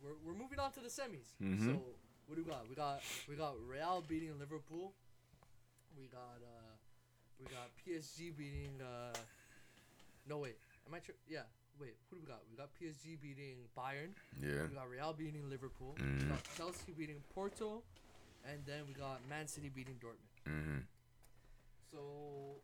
we're, 0.05 0.19
we're 0.27 0.39
moving 0.39 0.59
on 0.59 0.73
to 0.73 0.81
the 0.81 0.89
semis. 0.93 1.33
Mhm. 1.43 1.65
So 1.65 1.73
what 2.27 2.37
do 2.37 2.43
we 2.45 2.51
got? 2.51 2.69
We 2.69 2.75
got 2.75 3.01
we 3.29 3.35
got 3.37 3.55
Real 3.67 4.03
beating 4.07 4.35
Liverpool. 4.39 4.93
We 5.97 6.07
got 6.13 6.39
uh, 6.43 6.75
we 7.41 7.47
got 7.47 7.71
PSG 7.81 8.37
beating. 8.37 8.77
Uh, 8.83 9.17
no 10.29 10.39
wait, 10.39 10.57
am 10.87 10.95
I? 10.95 10.99
Tri- 10.99 11.15
yeah, 11.29 11.49
wait. 11.81 11.97
Who 12.11 12.17
do 12.17 12.23
we 12.23 12.29
got? 12.29 12.43
We 12.51 12.57
got 12.59 12.69
PSG 12.77 13.17
beating 13.23 13.57
Bayern. 13.77 14.13
Yeah. 14.43 14.69
We 14.69 14.75
got 14.77 14.91
Real 14.91 15.15
beating 15.17 15.49
Liverpool. 15.49 15.95
We 15.99 16.05
Mhm. 16.05 16.29
got 16.29 16.43
Chelsea 16.57 16.93
beating 16.93 17.23
Porto, 17.35 17.83
and 18.45 18.61
then 18.67 18.85
we 18.87 18.93
got 18.93 19.25
Man 19.29 19.47
City 19.49 19.71
beating 19.71 19.97
Dortmund. 19.97 20.53
Mm-hmm. 20.53 20.79
So, 21.91 22.61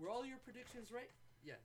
were 0.00 0.08
all 0.08 0.24
your 0.24 0.38
predictions 0.38 0.90
right? 0.92 1.10
Yes. 1.44 1.56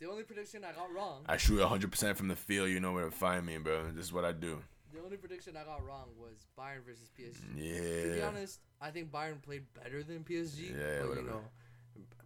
The 0.00 0.10
only 0.10 0.24
prediction 0.24 0.64
I 0.64 0.72
got 0.72 0.92
wrong. 0.92 1.22
I 1.28 1.36
shoot 1.36 1.60
100% 1.60 2.16
from 2.16 2.26
the 2.26 2.34
field. 2.34 2.70
You 2.70 2.80
know 2.80 2.92
where 2.92 3.04
to 3.04 3.10
find 3.12 3.46
me, 3.46 3.56
bro. 3.58 3.84
This 3.94 4.06
is 4.06 4.12
what 4.12 4.24
I 4.24 4.32
do. 4.32 4.58
The 4.92 5.00
only 5.00 5.16
prediction 5.16 5.56
I 5.56 5.64
got 5.64 5.86
wrong 5.86 6.08
was 6.18 6.44
Bayern 6.58 6.84
versus 6.84 7.08
PSG. 7.18 7.36
Yeah. 7.56 8.02
To 8.08 8.14
be 8.16 8.22
honest, 8.22 8.58
I 8.80 8.90
think 8.90 9.12
Bayern 9.12 9.40
played 9.40 9.62
better 9.80 10.02
than 10.02 10.24
PSG. 10.24 10.70
Yeah, 10.70 10.98
but, 11.00 11.08
whatever. 11.08 11.26
You 11.26 11.32
know, 11.32 11.40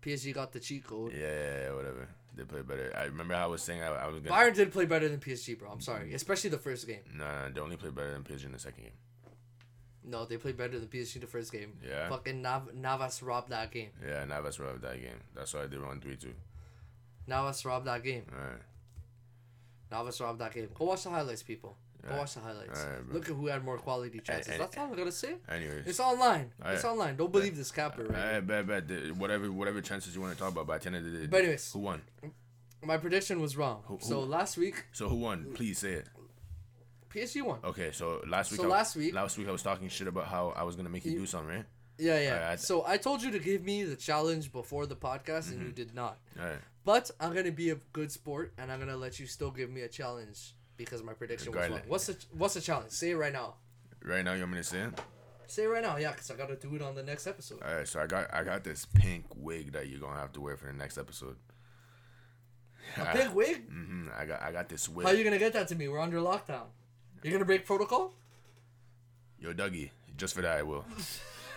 PSG 0.00 0.32
got 0.32 0.52
the 0.52 0.60
cheat 0.60 0.86
code. 0.86 1.12
Yeah, 1.12 1.20
yeah, 1.20 1.60
yeah, 1.64 1.74
whatever. 1.74 2.08
They 2.34 2.44
played 2.44 2.66
better. 2.66 2.92
I 2.96 3.04
remember 3.04 3.34
how 3.34 3.44
I 3.44 3.46
was 3.46 3.62
saying 3.62 3.82
I, 3.82 3.88
I 3.88 4.06
was 4.08 4.20
gonna. 4.20 4.34
Bayern 4.34 4.54
did 4.54 4.72
play 4.72 4.86
better 4.86 5.08
than 5.08 5.20
PSG, 5.20 5.58
bro. 5.58 5.70
I'm 5.70 5.80
sorry, 5.80 6.12
especially 6.14 6.50
the 6.50 6.58
first 6.58 6.86
game. 6.86 7.00
Nah, 7.14 7.50
they 7.52 7.60
only 7.60 7.76
play 7.76 7.90
better 7.90 8.12
than 8.12 8.22
PSG 8.22 8.46
in 8.46 8.52
the 8.52 8.58
second 8.58 8.84
game. 8.84 8.92
No, 10.08 10.24
they 10.24 10.36
played 10.36 10.56
better 10.56 10.78
than 10.78 10.88
PSG 10.88 11.20
the 11.20 11.26
first 11.26 11.50
game. 11.50 11.72
Yeah. 11.86 12.08
Fucking 12.08 12.40
Nav- 12.40 12.72
Navas 12.74 13.22
robbed 13.22 13.50
that 13.50 13.72
game. 13.72 13.90
Yeah, 14.06 14.24
Navas 14.24 14.60
robbed 14.60 14.82
that 14.82 15.00
game. 15.00 15.18
That's 15.34 15.52
why 15.52 15.66
they 15.66 15.76
won 15.76 16.00
3 16.00 16.16
2. 16.16 16.32
Navas 17.26 17.64
robbed 17.64 17.86
that 17.88 18.02
game. 18.04 18.24
Alright. 18.32 18.62
Navas 19.90 20.20
robbed 20.20 20.38
that 20.40 20.52
game. 20.54 20.68
Go 20.74 20.84
watch 20.86 21.04
the 21.04 21.10
highlights, 21.10 21.42
people. 21.42 21.76
Go 22.02 22.08
Alright. 22.08 22.20
watch 22.20 22.34
the 22.34 22.40
highlights. 22.40 22.80
Alright, 22.84 23.04
bro. 23.06 23.14
Look 23.14 23.28
at 23.28 23.34
who 23.34 23.46
had 23.48 23.64
more 23.64 23.78
quality 23.78 24.20
chances. 24.20 24.56
That's 24.58 24.76
all 24.78 24.84
I'm 24.86 24.94
gonna 24.96 25.10
say. 25.12 25.34
Anyways. 25.48 25.86
It's 25.86 26.00
online. 26.00 26.52
It's 26.66 26.84
online. 26.84 27.16
Don't 27.16 27.32
believe 27.32 27.56
this 27.56 27.72
capper 27.72 28.04
right. 28.04 28.16
Alright, 28.42 28.46
bet, 28.46 28.66
bet. 28.66 29.16
Whatever, 29.16 29.50
whatever 29.50 29.80
chances 29.80 30.14
you 30.14 30.20
want 30.20 30.34
to 30.34 30.38
talk 30.38 30.52
about, 30.52 30.66
by 30.68 30.78
the 30.78 30.86
end 30.86 30.96
of 30.96 31.04
the 31.04 31.10
day. 31.18 31.26
But 31.26 31.40
anyways, 31.40 31.72
Who 31.72 31.80
won? 31.80 32.02
my 32.84 32.96
prediction 32.98 33.40
was 33.40 33.56
wrong. 33.56 33.82
Who- 33.86 33.98
So 34.00 34.20
last 34.20 34.56
week, 34.56 34.84
So 34.92 35.08
who 35.08 35.16
won? 35.16 35.52
Please 35.54 35.78
say 35.78 35.94
it. 35.94 36.08
PSG 37.16 37.42
won. 37.42 37.58
Okay, 37.64 37.90
so 37.92 38.22
last 38.26 38.50
week. 38.52 38.60
So 38.60 38.66
I, 38.66 38.70
last 38.70 38.96
week- 38.96 39.14
last 39.14 39.38
week 39.38 39.48
I 39.48 39.52
was 39.52 39.62
talking 39.62 39.88
shit 39.88 40.06
about 40.08 40.26
how 40.26 40.50
I 40.50 40.62
was 40.64 40.76
gonna 40.76 40.88
make 40.90 41.04
you, 41.04 41.12
You- 41.12 41.18
do 41.20 41.26
something, 41.26 41.56
right? 41.56 41.64
Yeah, 41.98 42.20
yeah. 42.20 42.34
Alright, 42.34 42.48
I- 42.50 42.56
so 42.56 42.84
I 42.86 42.98
told 42.98 43.22
you 43.22 43.30
to 43.30 43.38
give 43.38 43.62
me 43.64 43.82
the 43.84 43.96
challenge 43.96 44.52
before 44.52 44.84
the 44.86 44.96
podcast, 44.96 45.50
and 45.50 45.62
you 45.62 45.72
did 45.72 45.94
not. 45.94 46.18
Right. 46.36 46.58
But 46.84 47.10
I'm 47.18 47.34
gonna 47.34 47.50
be 47.52 47.70
a 47.70 47.76
good 47.92 48.12
sport, 48.12 48.52
and 48.58 48.70
I'm 48.70 48.78
gonna 48.78 48.96
let 48.98 49.18
you 49.18 49.26
still 49.26 49.50
give 49.50 49.70
me 49.70 49.80
a 49.80 49.88
challenge 49.88 50.54
because 50.76 51.02
my 51.02 51.14
prediction 51.14 51.52
was 51.52 51.70
wrong. 51.70 51.80
What's 51.88 52.06
the 52.06 52.16
What's 52.32 52.54
the 52.54 52.60
challenge? 52.60 52.90
Say 52.92 53.10
it 53.10 53.16
right 53.16 53.32
now. 53.32 53.54
Right 54.04 54.24
now, 54.24 54.34
you 54.34 54.40
want 54.40 54.52
me 54.52 54.58
to 54.58 54.64
say 54.64 54.80
it? 54.82 55.00
Say 55.48 55.64
it 55.64 55.68
right 55.68 55.82
now, 55.82 55.96
yeah, 55.96 56.10
because 56.12 56.30
I 56.30 56.34
gotta 56.36 56.56
do 56.56 56.74
it 56.76 56.82
on 56.82 56.94
the 56.94 57.02
next 57.02 57.26
episode. 57.26 57.62
All 57.62 57.74
right. 57.74 57.88
So 57.88 57.98
I 58.00 58.06
got 58.06 58.32
I 58.34 58.44
got 58.44 58.62
this 58.62 58.84
pink 58.84 59.24
wig 59.34 59.72
that 59.72 59.88
you're 59.88 60.00
gonna 60.00 60.20
have 60.20 60.32
to 60.32 60.40
wear 60.40 60.56
for 60.56 60.66
the 60.66 60.72
next 60.74 60.98
episode. 60.98 61.36
A 62.98 63.12
big 63.16 63.30
wig? 63.30 63.68
Mm-hmm. 63.70 64.08
I 64.16 64.24
got 64.26 64.42
I 64.42 64.52
got 64.52 64.68
this 64.68 64.88
wig. 64.88 65.06
How 65.06 65.12
are 65.12 65.16
you 65.16 65.24
gonna 65.24 65.38
get 65.38 65.54
that 65.54 65.68
to 65.68 65.74
me? 65.74 65.88
We're 65.88 65.98
under 65.98 66.18
lockdown. 66.18 66.66
You're 67.26 67.32
gonna 67.32 67.44
break 67.44 67.66
protocol? 67.66 68.12
Yo, 69.40 69.52
Dougie, 69.52 69.90
just 70.16 70.32
for 70.32 70.42
that 70.42 70.58
I 70.58 70.62
will. 70.62 70.84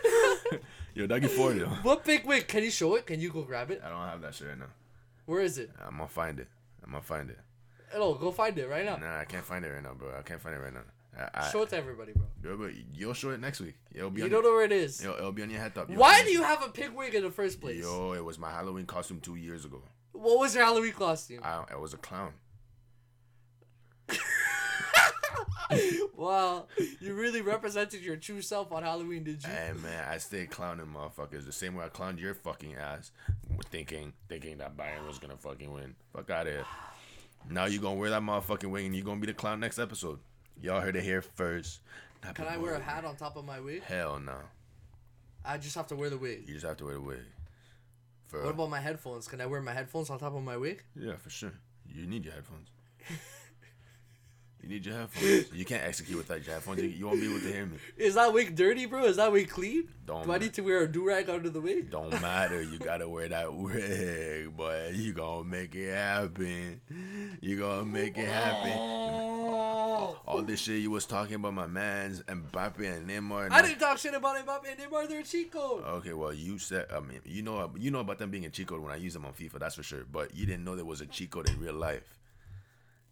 Yo, 0.95 1.05
Dougie 1.05 1.29
for 1.29 1.53
you. 1.53 1.65
What 1.83 2.03
big 2.03 2.25
wig? 2.25 2.47
Can 2.47 2.63
you 2.63 2.71
show 2.71 2.95
it? 2.95 3.05
Can 3.05 3.19
you 3.19 3.29
go 3.29 3.43
grab 3.43 3.69
it? 3.69 3.79
I 3.85 3.89
don't 3.89 4.01
have 4.01 4.19
that 4.21 4.33
shit 4.33 4.47
right 4.47 4.57
now. 4.57 4.71
Where 5.27 5.41
is 5.41 5.59
it? 5.59 5.69
I'm 5.79 5.97
gonna 5.97 6.07
find 6.07 6.39
it. 6.39 6.47
I'm 6.83 6.89
gonna 6.89 7.03
find 7.03 7.29
it. 7.29 7.37
Hello, 7.91 8.15
go 8.15 8.31
find 8.31 8.57
it 8.57 8.67
right 8.67 8.83
now. 8.83 8.95
Nah, 8.95 9.19
I 9.19 9.25
can't 9.25 9.45
find 9.45 9.63
it 9.63 9.69
right 9.69 9.83
now, 9.83 9.93
bro. 9.93 10.09
I 10.17 10.23
can't 10.23 10.41
find 10.41 10.55
it 10.55 10.57
right 10.59 10.73
now. 10.73 10.81
I, 11.15 11.45
I, 11.45 11.49
Show 11.51 11.61
it 11.61 11.69
to 11.69 11.77
everybody, 11.77 12.13
bro. 12.13 12.25
Yo, 12.43 12.57
but 12.57 12.71
you'll 12.95 13.13
show 13.13 13.29
it 13.29 13.39
next 13.39 13.59
week. 13.59 13.75
It'll 13.93 14.09
be 14.09 14.21
You 14.21 14.25
on, 14.25 14.31
don't 14.31 14.43
know 14.43 14.53
where 14.53 14.65
it 14.65 14.71
is. 14.71 15.03
Yo, 15.03 15.13
it'll 15.13 15.31
be 15.31 15.43
on 15.43 15.51
your 15.51 15.59
head 15.59 15.75
top. 15.75 15.87
Yo, 15.87 15.97
Why 15.99 16.23
do 16.23 16.31
you 16.31 16.41
have 16.41 16.63
a 16.63 16.69
pig 16.69 16.93
wig 16.95 17.13
in 17.13 17.21
the 17.21 17.29
first 17.29 17.61
place? 17.61 17.83
Yo, 17.83 18.13
it 18.13 18.25
was 18.25 18.39
my 18.39 18.49
Halloween 18.49 18.87
costume 18.87 19.19
two 19.19 19.35
years 19.35 19.65
ago. 19.65 19.83
What 20.13 20.39
was 20.39 20.55
your 20.55 20.63
Halloween 20.65 20.93
costume? 20.93 21.41
I, 21.43 21.63
I 21.71 21.75
was 21.75 21.93
a 21.93 21.97
clown. 21.97 22.33
wow, 26.15 26.65
you 26.99 27.13
really 27.13 27.41
represented 27.41 28.01
your 28.01 28.15
true 28.15 28.41
self 28.41 28.71
on 28.71 28.83
Halloween, 28.83 29.23
did 29.23 29.43
you? 29.43 29.49
Hey 29.49 29.71
man, 29.81 30.07
I 30.09 30.17
stayed 30.17 30.49
clowning 30.49 30.87
motherfuckers 30.87 31.45
the 31.45 31.51
same 31.51 31.75
way 31.75 31.85
I 31.85 31.89
clowned 31.89 32.19
your 32.19 32.33
fucking 32.33 32.75
ass, 32.75 33.11
thinking 33.69 34.13
thinking 34.27 34.57
that 34.57 34.75
Bayern 34.77 35.07
was 35.07 35.19
gonna 35.19 35.37
fucking 35.37 35.71
win. 35.71 35.95
Fuck 36.13 36.29
out 36.29 36.47
of 36.47 36.53
here. 36.53 36.65
Now 37.49 37.65
you 37.65 37.79
gonna 37.79 37.99
wear 37.99 38.09
that 38.09 38.21
motherfucking 38.21 38.69
wig 38.69 38.85
and 38.85 38.95
you 38.95 39.03
gonna 39.03 39.19
be 39.19 39.27
the 39.27 39.33
clown 39.33 39.59
next 39.59 39.79
episode. 39.79 40.19
Y'all 40.61 40.81
heard 40.81 40.95
it 40.95 41.03
here 41.03 41.21
first. 41.21 41.79
Not 42.23 42.35
Can 42.35 42.47
I 42.47 42.57
wear 42.57 42.75
a 42.75 42.79
hat 42.79 43.05
on 43.05 43.15
top 43.15 43.37
of 43.37 43.45
my 43.45 43.59
wig? 43.59 43.83
Hell 43.83 44.19
no. 44.19 44.37
I 45.45 45.57
just 45.57 45.75
have 45.75 45.87
to 45.87 45.95
wear 45.95 46.09
the 46.09 46.17
wig. 46.17 46.43
You 46.47 46.55
just 46.55 46.65
have 46.65 46.77
to 46.77 46.85
wear 46.85 46.95
the 46.95 47.01
wig. 47.01 47.19
For 48.27 48.43
What 48.43 48.51
about 48.53 48.69
my 48.69 48.79
headphones? 48.79 49.27
Can 49.27 49.39
I 49.41 49.45
wear 49.45 49.61
my 49.61 49.73
headphones 49.73 50.09
on 50.09 50.19
top 50.19 50.35
of 50.35 50.43
my 50.43 50.57
wig? 50.57 50.83
yeah, 50.95 51.15
for 51.15 51.29
sure. 51.29 51.53
You 51.87 52.05
need 52.05 52.25
your 52.25 52.33
headphones. 52.33 52.69
you 54.61 54.69
need 54.69 54.85
your 54.85 54.95
headphones. 54.95 55.45
You 55.53 55.65
can't 55.65 55.83
execute 55.83 56.17
without 56.17 56.45
your 56.45 56.55
headphones. 56.55 56.81
You, 56.81 56.89
you 56.89 57.07
won't 57.07 57.19
be 57.19 57.27
able 57.29 57.39
to 57.39 57.51
hear 57.51 57.65
me. 57.65 57.77
Is 57.97 58.15
that 58.15 58.33
wig 58.33 58.55
dirty, 58.55 58.85
bro? 58.85 59.05
Is 59.05 59.17
that 59.17 59.31
wig 59.31 59.49
clean? 59.49 59.87
Don't 60.05 60.25
Do 60.25 60.33
I 60.33 60.37
need 60.37 60.53
to 60.55 60.61
wear 60.61 60.81
a 60.81 60.87
do 60.87 61.05
rag 61.07 61.29
under 61.29 61.49
the 61.49 61.61
wig? 61.61 61.91
Don't 61.91 62.11
matter. 62.21 62.61
You 62.61 62.77
gotta 62.79 63.07
wear 63.07 63.29
that 63.29 63.53
wig, 63.65 64.55
boy. 64.55 64.91
You 64.93 65.13
gonna 65.13 65.43
make 65.43 65.75
it 65.75 65.93
happen. 65.93 66.81
You 67.41 67.59
gonna 67.59 67.85
make 67.85 68.17
it 68.17 68.27
happen. 68.27 68.71
All 70.29 70.43
this 70.45 70.59
shit 70.59 70.81
you 70.81 70.91
was 70.91 71.05
talking 71.05 71.35
about 71.35 71.53
my 71.53 71.67
mans 71.67 72.23
and 72.27 72.51
Mbappe 72.51 72.79
and 72.79 73.09
Neymar. 73.09 73.45
And 73.45 73.53
I 73.53 73.61
didn't 73.61 73.79
talk 73.79 73.97
shit 73.97 74.13
about 74.13 74.35
Mbappe 74.45 74.69
and 74.69 74.79
Neymar. 74.79 75.07
They're 75.09 75.23
cheat 75.23 75.51
code. 75.51 75.83
Okay, 75.83 76.13
well 76.13 76.33
you 76.33 76.57
said 76.59 76.85
I 76.93 76.99
mean 76.99 77.19
you 77.25 77.41
know 77.41 77.71
you 77.77 77.91
know 77.91 77.99
about 77.99 78.19
them 78.19 78.29
being 78.29 78.45
a 78.45 78.49
cheat 78.49 78.67
code 78.67 78.81
when 78.81 78.91
I 78.91 78.97
use 78.97 79.13
them 79.13 79.25
on 79.25 79.33
FIFA. 79.33 79.59
That's 79.59 79.75
for 79.75 79.83
sure. 79.83 80.03
But 80.11 80.35
you 80.35 80.45
didn't 80.45 80.63
know 80.63 80.75
there 80.75 80.85
was 80.85 81.01
a 81.01 81.05
cheat 81.05 81.31
code 81.31 81.49
in 81.49 81.59
real 81.59 81.73
life. 81.73 82.17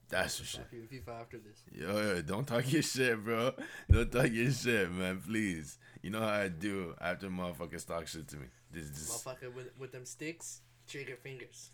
That's 0.10 0.40
for 0.40 0.46
sure. 0.46 0.64
FIFA 0.74 1.22
after 1.22 1.38
this. 1.38 1.64
Yo, 1.74 1.88
yo, 1.98 2.22
don't 2.22 2.48
talk 2.48 2.72
your 2.72 2.82
shit, 2.82 3.22
bro. 3.24 3.52
Don't 3.92 4.12
talk 4.12 4.32
your 4.32 4.52
shit, 4.52 4.90
man. 4.92 5.22
Please. 5.26 5.78
You 6.02 6.12
know 6.12 6.22
how 6.22 6.28
I 6.30 6.48
do 6.48 6.96
after 7.02 7.28
motherfuckers 7.28 7.86
talk 7.86 8.08
shit 8.08 8.28
to 8.30 8.38
me. 8.38 8.46
This, 8.72 8.90
this, 8.90 9.10
Motherfucker 9.26 9.54
with, 9.54 9.68
with 9.78 9.92
them 9.92 10.06
sticks, 10.06 10.62
trigger 10.88 11.18
fingers. 11.22 11.72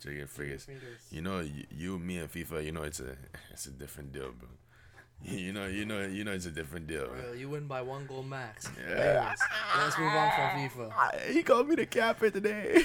trigger 0.00 0.26
figures. 0.26 0.64
Fingers. 0.64 1.00
You 1.10 1.22
know, 1.22 1.40
you, 1.40 1.64
you, 1.70 1.98
me, 1.98 2.18
and 2.18 2.32
FIFA. 2.32 2.64
You 2.64 2.72
know, 2.72 2.82
it's 2.82 2.98
a, 3.00 3.16
it's 3.52 3.66
a 3.66 3.70
different 3.70 4.12
deal, 4.12 4.32
bro. 4.38 4.48
You 5.24 5.52
know, 5.52 5.66
you 5.66 5.84
know, 5.84 6.00
you 6.04 6.24
know, 6.24 6.32
it's 6.32 6.46
a 6.46 6.50
different 6.50 6.88
deal. 6.88 7.06
Bro. 7.06 7.20
Bro, 7.22 7.32
you 7.34 7.48
win 7.48 7.68
by 7.68 7.80
one 7.80 8.06
goal 8.06 8.24
max. 8.24 8.68
Yeah. 8.90 9.32
Let's 9.78 9.96
move 9.96 10.08
on 10.08 10.30
from 10.34 10.68
FIFA. 10.90 11.30
He 11.32 11.44
called 11.44 11.68
me 11.68 11.76
the 11.76 11.86
capper 11.86 12.28
today. 12.30 12.82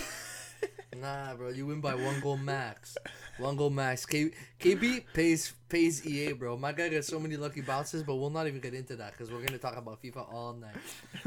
Nah, 1.02 1.34
bro, 1.36 1.50
you 1.50 1.66
win 1.66 1.82
by 1.82 1.96
one 1.96 2.20
goal 2.20 2.38
max. 2.38 2.96
One 3.38 3.56
goal 3.56 3.70
max. 3.70 4.06
K- 4.06 4.32
KB 4.60 5.04
pays 5.14 5.54
pays 5.70 6.06
EA, 6.08 6.32
bro. 6.32 6.58
My 6.58 6.72
guy 6.72 6.90
got 6.90 7.04
so 7.04 7.20
many 7.20 7.36
lucky 7.38 7.62
bounces, 7.62 8.02
but 8.02 8.16
we'll 8.16 8.30
not 8.32 8.48
even 8.48 8.60
get 8.60 8.74
into 8.74 8.96
that 8.96 9.12
because 9.12 9.30
we're 9.32 9.44
gonna 9.46 9.58
talk 9.60 9.78
about 9.78 10.02
FIFA 10.02 10.34
all 10.34 10.54
night. 10.54 10.76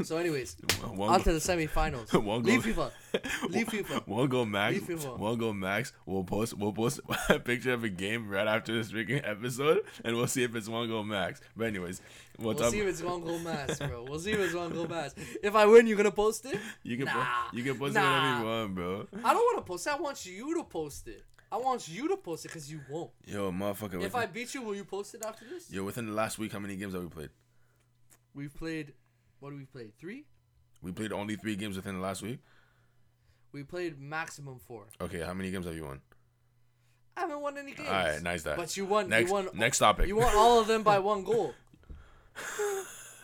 So, 0.03 0.17
anyways, 0.17 0.57
one, 0.95 1.09
on 1.13 1.21
to 1.23 1.31
the 1.33 1.39
semifinals. 1.39 2.11
Leave 2.43 2.75
goal- 2.75 2.91
FIFA. 3.13 3.49
Leave 3.51 3.67
FIFA. 3.67 4.07
one 4.07 4.27
go 4.27 4.43
max. 4.43 4.73
Leave 4.73 4.99
FIFA. 4.99 5.17
One 5.19 5.37
go 5.37 5.53
max. 5.53 5.93
We'll 6.05 6.23
post. 6.25 6.57
We'll 6.57 6.73
post 6.73 6.99
a 7.29 7.39
picture 7.39 7.71
of 7.73 7.83
a 7.85 7.89
game 7.89 8.27
right 8.29 8.47
after 8.47 8.73
this 8.73 8.91
freaking 8.91 9.21
episode, 9.27 9.81
and 10.03 10.15
we'll 10.17 10.27
see 10.27 10.43
if 10.43 10.53
it's 10.55 10.67
one 10.67 10.89
go 10.89 11.03
max. 11.03 11.39
But 11.55 11.67
anyways, 11.67 12.01
we'll, 12.39 12.55
We'll 12.55 12.71
see 12.71 12.79
if 12.79 12.87
it's 12.87 13.01
one 13.01 13.23
goal 13.23 13.39
max, 13.39 13.79
bro. 13.79 14.05
We'll 14.09 14.19
see 14.19 14.31
if 14.31 14.39
it's 14.39 14.53
one 14.55 14.73
goal 14.73 14.87
max. 14.87 15.15
If 15.41 15.55
I 15.55 15.65
win, 15.65 15.87
you 15.87 15.95
gonna 15.95 16.11
post 16.11 16.45
it? 16.45 16.59
you 16.83 16.97
can 16.97 17.05
Nah. 17.05 17.13
po- 17.13 17.55
you 17.57 17.63
can 17.63 17.77
post 17.77 17.93
Nah. 17.93 18.01
it 18.01 18.03
whatever 18.03 18.39
you 18.39 18.45
want, 18.45 18.75
bro. 18.75 19.07
I 19.23 19.33
don't 19.33 19.43
want 19.43 19.57
to 19.59 19.63
post 19.63 19.87
it. 19.87 19.93
I 19.93 19.97
want 19.97 20.25
you 20.25 20.55
to 20.57 20.63
post 20.65 21.07
it. 21.07 21.23
I 21.51 21.57
want 21.57 21.87
you 21.89 22.07
to 22.07 22.17
post 22.17 22.45
it 22.45 22.49
because 22.49 22.71
you 22.71 22.79
won't. 22.89 23.11
Yo, 23.25 23.51
motherfucker. 23.51 23.95
If 23.95 24.13
Within, 24.13 24.21
I 24.21 24.25
beat 24.25 24.53
you, 24.53 24.61
will 24.61 24.75
you 24.75 24.85
post 24.85 25.13
it 25.15 25.23
after 25.25 25.45
this? 25.45 25.69
yo, 25.69 25.83
within 25.83 26.05
the 26.05 26.13
last 26.13 26.39
week, 26.39 26.53
how 26.53 26.59
many 26.59 26.77
games 26.77 26.93
have 26.93 27.03
we 27.03 27.09
played? 27.09 27.29
We've 28.33 28.53
played. 28.53 28.93
What 29.39 29.49
do 29.49 29.57
we 29.57 29.65
play? 29.65 29.91
Three. 29.99 30.25
We 30.81 30.91
played 30.91 31.11
only 31.11 31.35
three 31.35 31.55
games 31.55 31.75
within 31.75 31.95
the 31.95 32.01
last 32.01 32.21
week. 32.21 32.39
We 33.51 33.63
played 33.63 33.99
maximum 33.99 34.59
four. 34.59 34.85
Okay, 35.01 35.19
how 35.19 35.33
many 35.33 35.51
games 35.51 35.65
have 35.65 35.75
you 35.75 35.83
won? 35.83 35.99
I 37.17 37.21
haven't 37.21 37.41
won 37.41 37.57
any 37.57 37.73
games. 37.73 37.89
All 37.89 37.93
right, 37.93 38.21
nice 38.23 38.43
that. 38.43 38.55
But 38.55 38.77
you 38.77 38.85
won. 38.85 39.09
next, 39.09 39.27
you 39.27 39.33
won. 39.33 39.49
next 39.53 39.79
topic. 39.79 40.07
You 40.07 40.15
won 40.15 40.33
all 40.35 40.59
of 40.61 40.67
them 40.67 40.83
by 40.83 40.99
one 40.99 41.23
goal. 41.23 41.53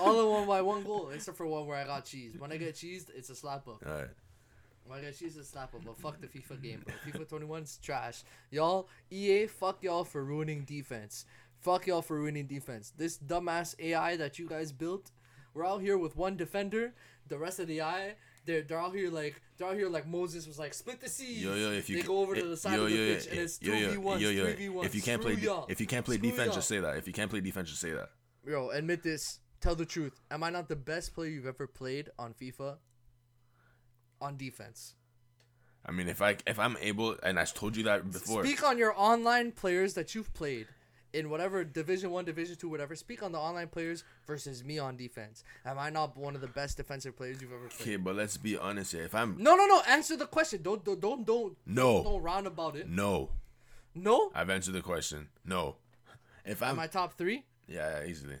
all 0.00 0.34
of 0.34 0.40
them 0.40 0.48
by 0.48 0.62
one 0.62 0.82
goal, 0.82 1.10
except 1.10 1.36
for 1.36 1.46
one 1.46 1.66
where 1.66 1.76
I 1.76 1.84
got 1.84 2.04
cheese. 2.04 2.34
When 2.36 2.50
I 2.50 2.56
get 2.56 2.74
cheesed, 2.74 3.10
it's 3.14 3.30
a 3.30 3.36
slap 3.36 3.68
up. 3.68 3.84
All 3.86 3.92
right. 3.92 4.08
When 4.88 5.04
I 5.04 5.12
she's 5.12 5.36
a 5.36 5.40
slapper. 5.40 5.84
But 5.84 5.98
fuck 5.98 6.18
the 6.20 6.26
FIFA 6.26 6.62
game, 6.62 6.84
bro. 6.84 6.94
FIFA 7.06 7.28
21 7.28 7.62
is 7.64 7.78
trash. 7.82 8.22
Y'all, 8.50 8.88
EA, 9.10 9.46
fuck 9.46 9.82
y'all 9.82 10.04
for 10.04 10.24
ruining 10.24 10.64
defense. 10.64 11.26
Fuck 11.60 11.86
y'all 11.86 12.02
for 12.02 12.16
ruining 12.16 12.46
defense. 12.46 12.92
This 12.96 13.18
dumbass 13.18 13.74
AI 13.78 14.16
that 14.16 14.38
you 14.38 14.48
guys 14.48 14.72
built, 14.72 15.10
we're 15.52 15.66
out 15.66 15.82
here 15.82 15.98
with 15.98 16.16
one 16.16 16.36
defender. 16.36 16.94
The 17.28 17.36
rest 17.36 17.58
of 17.58 17.66
the 17.66 17.80
AI, 17.80 18.14
they're 18.46 18.62
they're 18.62 18.78
out 18.78 18.94
here 18.94 19.10
like 19.10 19.42
they're 19.58 19.68
out 19.68 19.74
here 19.74 19.90
like 19.90 20.06
Moses 20.06 20.46
was 20.46 20.58
like 20.58 20.72
split 20.72 21.00
the 21.00 21.08
seas. 21.08 21.42
Yo, 21.42 21.54
yo, 21.54 21.70
if 21.72 21.90
you 21.90 21.96
they 22.00 22.02
go 22.08 22.20
over 22.20 22.34
to 22.34 22.40
eh, 22.40 22.48
the 22.48 22.56
side 22.56 22.76
yo, 22.76 22.84
of 22.84 22.90
the 22.90 22.96
yo, 22.96 23.14
pitch 23.14 23.26
yo, 23.26 23.30
and 23.32 23.40
it's 23.40 23.58
two 23.58 23.72
v 23.72 23.78
yo, 23.78 24.44
three 24.44 24.54
v 24.54 24.68
ones. 24.70 24.86
If 24.86 24.94
you 24.94 25.02
can't 25.02 25.20
play, 25.20 25.34
Screw 25.34 25.44
y'all. 25.44 25.66
if 25.68 25.80
you 25.80 25.86
can't 25.86 26.06
play 26.06 26.16
Screw 26.16 26.30
defense, 26.30 26.46
y'all. 26.46 26.54
just 26.54 26.68
say 26.68 26.80
that. 26.80 26.96
If 26.96 27.06
you 27.06 27.12
can't 27.12 27.30
play 27.30 27.40
defense, 27.40 27.68
just 27.68 27.82
say 27.82 27.90
that. 27.90 28.08
Yo, 28.46 28.70
admit 28.70 29.02
this. 29.02 29.40
Tell 29.60 29.74
the 29.74 29.84
truth. 29.84 30.20
Am 30.30 30.42
I 30.44 30.50
not 30.50 30.68
the 30.68 30.76
best 30.76 31.14
player 31.14 31.28
you've 31.30 31.46
ever 31.46 31.66
played 31.66 32.08
on 32.18 32.32
FIFA? 32.32 32.76
On 34.20 34.36
defense. 34.36 34.94
I 35.86 35.92
mean, 35.92 36.08
if 36.08 36.20
I 36.20 36.36
if 36.46 36.58
I'm 36.58 36.76
able, 36.80 37.16
and 37.22 37.38
I 37.38 37.44
told 37.44 37.76
you 37.76 37.84
that 37.84 38.10
before. 38.10 38.44
Speak 38.44 38.62
on 38.62 38.78
your 38.78 38.94
online 38.96 39.52
players 39.52 39.94
that 39.94 40.14
you've 40.14 40.32
played 40.34 40.66
in 41.14 41.30
whatever 41.30 41.64
Division 41.64 42.10
One, 42.10 42.24
Division 42.24 42.56
Two, 42.56 42.68
whatever. 42.68 42.94
Speak 42.94 43.22
on 43.22 43.32
the 43.32 43.38
online 43.38 43.68
players 43.68 44.04
versus 44.26 44.62
me 44.64 44.78
on 44.78 44.96
defense. 44.96 45.44
Am 45.64 45.78
I 45.78 45.88
not 45.88 46.16
one 46.16 46.34
of 46.34 46.40
the 46.40 46.48
best 46.48 46.76
defensive 46.76 47.16
players 47.16 47.40
you've 47.40 47.52
ever 47.52 47.68
played? 47.68 47.80
Okay, 47.80 47.96
but 47.96 48.16
let's 48.16 48.36
be 48.36 48.58
honest 48.58 48.92
here. 48.92 49.04
If 49.04 49.14
I'm 49.14 49.36
No, 49.38 49.54
no, 49.56 49.66
no. 49.66 49.80
Answer 49.88 50.16
the 50.16 50.26
question. 50.26 50.62
Don't, 50.62 50.84
don't, 50.84 51.00
don't, 51.00 51.24
don't. 51.24 51.56
No. 51.64 52.02
Don't 52.02 52.22
round 52.22 52.46
about 52.46 52.76
it. 52.76 52.88
no, 52.88 53.30
No. 53.94 54.30
I've 54.34 54.50
answered 54.50 54.74
the 54.74 54.82
question. 54.82 55.28
No. 55.44 55.76
If 56.44 56.62
I'm 56.62 56.70
Am 56.70 56.80
I 56.80 56.86
top 56.86 57.14
three? 57.16 57.44
yeah, 57.66 58.00
yeah, 58.00 58.06
easily. 58.06 58.36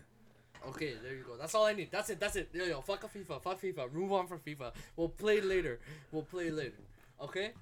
Okay, 0.66 0.94
there 1.02 1.14
you 1.14 1.24
go. 1.24 1.36
That's 1.36 1.54
all 1.54 1.64
I 1.64 1.72
need. 1.72 1.90
That's 1.90 2.10
it. 2.10 2.20
That's 2.20 2.36
it. 2.36 2.50
Yo, 2.52 2.64
yo, 2.64 2.80
fuck 2.80 3.04
a 3.04 3.08
FIFA. 3.08 3.42
Fuck 3.42 3.60
FIFA. 3.60 3.92
Move 3.92 4.12
on 4.12 4.26
from 4.26 4.40
FIFA. 4.40 4.72
We'll 4.96 5.08
play 5.08 5.40
later. 5.40 5.78
We'll 6.12 6.22
play 6.22 6.50
later. 6.50 6.78
Okay? 7.22 7.52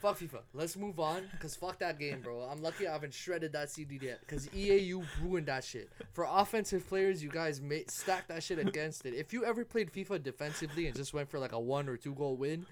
Fuck 0.00 0.20
FIFA. 0.20 0.40
Let's 0.54 0.76
move 0.76 1.00
on. 1.00 1.24
Cause 1.40 1.56
fuck 1.56 1.80
that 1.80 1.98
game, 1.98 2.20
bro. 2.20 2.42
I'm 2.42 2.62
lucky 2.62 2.86
I 2.86 2.92
haven't 2.92 3.12
shredded 3.12 3.52
that 3.54 3.70
CD 3.70 3.98
yet. 4.00 4.20
Cause 4.28 4.48
EA, 4.54 4.78
you 4.78 5.02
ruined 5.20 5.46
that 5.46 5.64
shit. 5.64 5.90
For 6.12 6.24
offensive 6.28 6.86
players, 6.88 7.22
you 7.22 7.30
guys 7.30 7.60
stack 7.88 8.28
that 8.28 8.44
shit 8.44 8.60
against 8.60 9.06
it. 9.06 9.14
If 9.14 9.32
you 9.32 9.44
ever 9.44 9.64
played 9.64 9.92
FIFA 9.92 10.22
defensively 10.22 10.86
and 10.86 10.94
just 10.94 11.12
went 11.12 11.28
for 11.28 11.40
like 11.40 11.52
a 11.52 11.58
one 11.58 11.88
or 11.88 11.96
two 11.96 12.14
goal 12.14 12.36
win, 12.36 12.64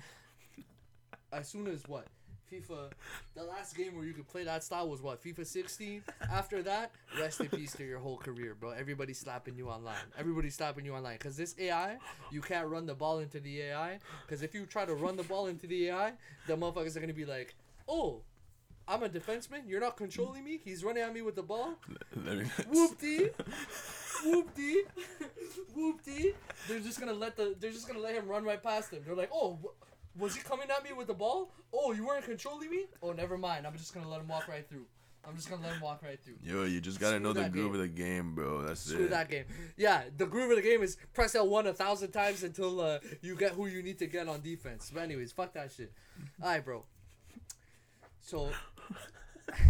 as 1.33 1.49
soon 1.49 1.67
as 1.67 1.83
what? 1.89 2.07
FIFA, 2.53 2.91
the 3.35 3.43
last 3.43 3.77
game 3.77 3.97
where 3.97 4.05
you 4.05 4.13
could 4.13 4.29
play 4.29 4.45
that 4.45 4.63
style 4.63 4.89
was 4.89 5.03
what? 5.03 5.23
FIFA 5.23 5.47
16? 5.47 6.03
After 6.31 6.63
that, 6.63 6.93
rest 7.19 7.41
in 7.41 7.49
peace 7.49 7.73
to 7.73 7.85
your 7.85 7.99
whole 7.99 8.17
career, 8.17 8.55
bro. 8.55 8.71
Everybody's 8.71 9.19
slapping 9.19 9.57
you 9.57 9.69
online. 9.69 9.95
Everybody's 10.19 10.55
slapping 10.55 10.85
you 10.85 10.95
online. 10.95 11.17
Because 11.19 11.37
this 11.37 11.55
AI, 11.59 11.99
you 12.31 12.41
can't 12.41 12.69
run 12.69 12.87
the 12.87 12.95
ball 12.95 13.19
into 13.19 13.41
the 13.41 13.63
AI. 13.63 13.99
Because 14.25 14.43
if 14.43 14.55
you 14.55 14.67
try 14.67 14.85
to 14.85 14.95
run 14.95 15.17
the 15.17 15.25
ball 15.25 15.47
into 15.47 15.67
the 15.67 15.89
AI, 15.89 16.13
the 16.47 16.57
motherfuckers 16.57 16.97
are 16.97 17.01
going 17.01 17.09
to 17.09 17.15
be 17.15 17.25
like, 17.27 17.55
oh, 17.89 18.23
I'm 18.89 19.03
a 19.03 19.09
defenseman. 19.09 19.63
You're 19.67 19.81
not 19.81 19.97
controlling 19.97 20.45
me. 20.45 20.61
He's 20.65 20.85
running 20.85 21.03
at 21.03 21.13
me 21.13 21.23
with 21.23 21.35
the 21.35 21.43
ball. 21.43 21.75
Whoopty. 22.15 23.31
whoop-dee, 24.25 24.83
whoop-dee. 25.75 26.33
They're 26.69 26.81
just 26.81 26.99
gonna 26.99 27.13
let 27.13 27.37
the. 27.37 27.55
They're 27.59 27.71
just 27.71 27.87
gonna 27.87 28.01
let 28.01 28.15
him 28.15 28.27
run 28.27 28.45
right 28.45 28.63
past 28.63 28.91
them. 28.91 29.03
They're 29.05 29.15
like, 29.15 29.31
oh, 29.33 29.59
wh- 29.63 29.96
was 30.19 30.35
he 30.35 30.43
coming 30.43 30.69
at 30.71 30.83
me 30.85 30.93
with 30.93 31.07
the 31.07 31.15
ball? 31.15 31.53
Oh, 31.73 31.93
you 31.93 32.07
weren't 32.07 32.25
controlling 32.25 32.71
me? 32.71 32.87
Oh, 33.03 33.13
never 33.13 33.37
mind. 33.37 33.67
I'm 33.67 33.77
just 33.77 33.95
gonna 33.95 34.09
let 34.09 34.21
him 34.21 34.29
walk 34.29 34.49
right 34.49 34.69
through. 34.69 34.87
I'm 35.29 35.35
just 35.35 35.51
gonna 35.51 35.63
let 35.63 35.73
him 35.75 35.81
walk 35.81 36.03
right 36.03 36.19
through. 36.23 36.37
Yo, 36.43 36.65
you 36.65 36.81
just 36.81 37.01
gotta 37.01 37.17
Screw 37.17 37.25
know 37.25 37.33
the 37.33 37.41
that 37.43 37.53
groove 37.53 37.73
game. 37.73 37.81
of 37.81 37.81
the 37.81 37.89
game, 37.89 38.35
bro. 38.35 38.63
That's 38.63 38.81
Screw 38.81 39.07
it. 39.07 39.11
that 39.11 39.29
game. 39.29 39.45
Yeah, 39.77 40.03
the 40.17 40.27
groove 40.27 40.51
of 40.51 40.57
the 40.57 40.63
game 40.63 40.83
is 40.83 40.97
press 41.15 41.35
L1 41.35 41.67
a 41.67 41.73
thousand 41.73 42.13
times 42.13 42.45
until 42.45 42.81
uh, 42.81 42.99
you 43.23 43.35
get 43.35 43.53
who 43.53 43.67
you 43.67 43.83
need 43.83 43.99
to 43.99 44.07
get 44.07 44.29
on 44.29 44.41
defense. 44.41 44.91
But 44.95 45.03
anyways, 45.03 45.33
fuck 45.33 45.53
that 45.55 45.73
shit. 45.73 45.93
All 46.41 46.49
right, 46.49 46.65
bro. 46.65 46.85
So. 48.21 48.51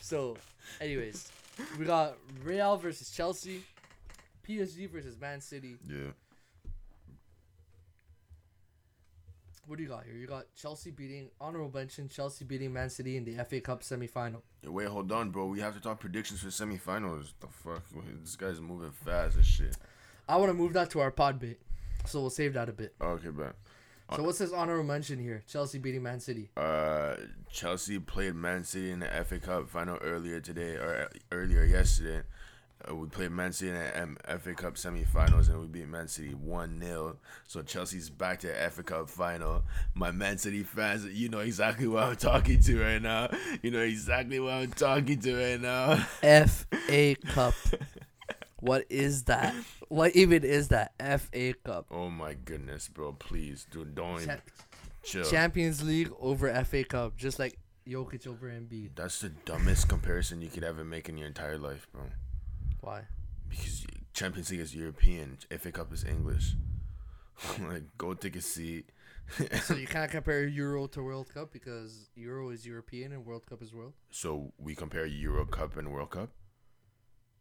so, 0.00 0.36
anyways, 0.80 1.30
we 1.78 1.84
got 1.86 2.16
Real 2.44 2.76
versus 2.76 3.10
Chelsea, 3.10 3.62
PSG 4.46 4.90
versus 4.90 5.18
Man 5.18 5.40
City. 5.40 5.76
Yeah. 5.88 6.08
What 9.70 9.76
do 9.76 9.84
you 9.84 9.88
got 9.88 10.02
here? 10.04 10.16
You 10.16 10.26
got 10.26 10.52
Chelsea 10.56 10.90
beating 10.90 11.30
honorable 11.40 11.70
mention 11.72 12.08
Chelsea 12.08 12.44
beating 12.44 12.72
Man 12.72 12.90
City 12.90 13.16
in 13.16 13.24
the 13.24 13.36
FA 13.44 13.60
Cup 13.60 13.82
semifinal. 13.82 14.42
Yo, 14.64 14.72
Wait, 14.72 14.88
hold 14.88 15.12
on, 15.12 15.30
bro. 15.30 15.46
We 15.46 15.60
have 15.60 15.74
to 15.74 15.80
talk 15.80 16.00
predictions 16.00 16.40
for 16.40 16.48
semifinals. 16.48 17.34
The 17.38 17.46
fuck? 17.46 17.84
This 18.20 18.34
guy's 18.34 18.60
moving 18.60 18.90
fast 18.90 19.38
as 19.38 19.46
shit. 19.46 19.76
I 20.28 20.34
want 20.38 20.50
to 20.50 20.54
move 20.54 20.72
that 20.72 20.90
to 20.90 20.98
our 20.98 21.12
pod 21.12 21.38
bit, 21.38 21.60
so 22.04 22.20
we'll 22.20 22.30
save 22.30 22.54
that 22.54 22.68
a 22.68 22.72
bit. 22.72 22.96
Okay, 23.00 23.28
bet. 23.28 23.54
So 24.16 24.24
what's 24.24 24.38
this 24.38 24.52
honorable 24.52 24.82
mention 24.82 25.20
here? 25.20 25.44
Chelsea 25.46 25.78
beating 25.78 26.02
Man 26.02 26.18
City. 26.18 26.50
Uh, 26.56 27.14
Chelsea 27.52 28.00
played 28.00 28.34
Man 28.34 28.64
City 28.64 28.90
in 28.90 28.98
the 28.98 29.24
FA 29.24 29.38
Cup 29.38 29.70
final 29.70 29.98
earlier 29.98 30.40
today, 30.40 30.72
or 30.72 31.08
earlier 31.30 31.62
yesterday. 31.62 32.22
Uh, 32.88 32.94
we 32.94 33.06
played 33.08 33.30
Man 33.30 33.52
City 33.52 33.70
in 33.70 34.16
the 34.26 34.38
FA 34.38 34.54
Cup 34.54 34.74
semifinals, 34.74 35.48
and 35.48 35.60
we 35.60 35.66
beat 35.66 35.88
Man 35.88 36.08
City 36.08 36.34
1 36.34 36.80
0. 36.80 37.16
So 37.46 37.62
Chelsea's 37.62 38.10
back 38.10 38.40
to 38.40 38.46
the 38.48 38.70
FA 38.70 38.82
Cup 38.82 39.10
final. 39.10 39.62
My 39.94 40.10
Man 40.10 40.38
City 40.38 40.62
fans, 40.62 41.04
you 41.06 41.28
know 41.28 41.40
exactly 41.40 41.86
what 41.86 42.04
I'm 42.04 42.16
talking 42.16 42.60
to 42.62 42.82
right 42.82 43.02
now. 43.02 43.28
You 43.62 43.70
know 43.70 43.80
exactly 43.80 44.40
what 44.40 44.52
I'm 44.54 44.72
talking 44.72 45.20
to 45.20 45.36
right 45.36 45.60
now. 45.60 45.96
FA 46.46 47.16
Cup. 47.26 47.54
what 48.60 48.86
is 48.88 49.24
that? 49.24 49.54
What 49.88 50.14
even 50.14 50.44
is 50.44 50.68
that? 50.68 50.92
FA 50.98 51.54
Cup. 51.64 51.86
Oh 51.90 52.08
my 52.08 52.34
goodness, 52.34 52.88
bro. 52.88 53.12
Please, 53.12 53.66
dude, 53.70 53.94
don't 53.94 54.24
Cha- 54.24 54.36
chill. 55.02 55.24
Champions 55.24 55.82
League 55.82 56.10
over 56.20 56.52
FA 56.64 56.84
Cup, 56.84 57.16
just 57.16 57.38
like 57.38 57.58
Jokic 57.86 58.26
over 58.26 58.48
Embiid. 58.48 58.90
That's 58.94 59.20
the 59.20 59.30
dumbest 59.30 59.88
comparison 59.88 60.40
you 60.42 60.48
could 60.48 60.64
ever 60.64 60.84
make 60.84 61.08
in 61.08 61.18
your 61.18 61.26
entire 61.26 61.58
life, 61.58 61.88
bro. 61.92 62.02
Why? 62.80 63.02
Because 63.48 63.86
Champions 64.12 64.50
League 64.50 64.60
is 64.60 64.74
European, 64.74 65.38
FA 65.58 65.72
Cup 65.72 65.92
is 65.92 66.04
English. 66.04 66.54
like, 67.68 67.84
go 67.98 68.14
take 68.14 68.36
a 68.36 68.40
seat. 68.40 68.90
So 69.62 69.74
you 69.76 69.86
can't 69.86 70.10
compare 70.10 70.44
Euro 70.44 70.88
to 70.88 71.02
World 71.04 71.32
Cup 71.32 71.52
because 71.52 72.10
Euro 72.16 72.50
is 72.50 72.66
European 72.66 73.12
and 73.12 73.24
World 73.24 73.46
Cup 73.46 73.62
is 73.62 73.72
World. 73.72 73.92
so 74.10 74.52
we 74.58 74.74
compare 74.74 75.06
Euro 75.06 75.44
Cup 75.46 75.76
and 75.76 75.92
World 75.92 76.10
Cup. 76.10 76.30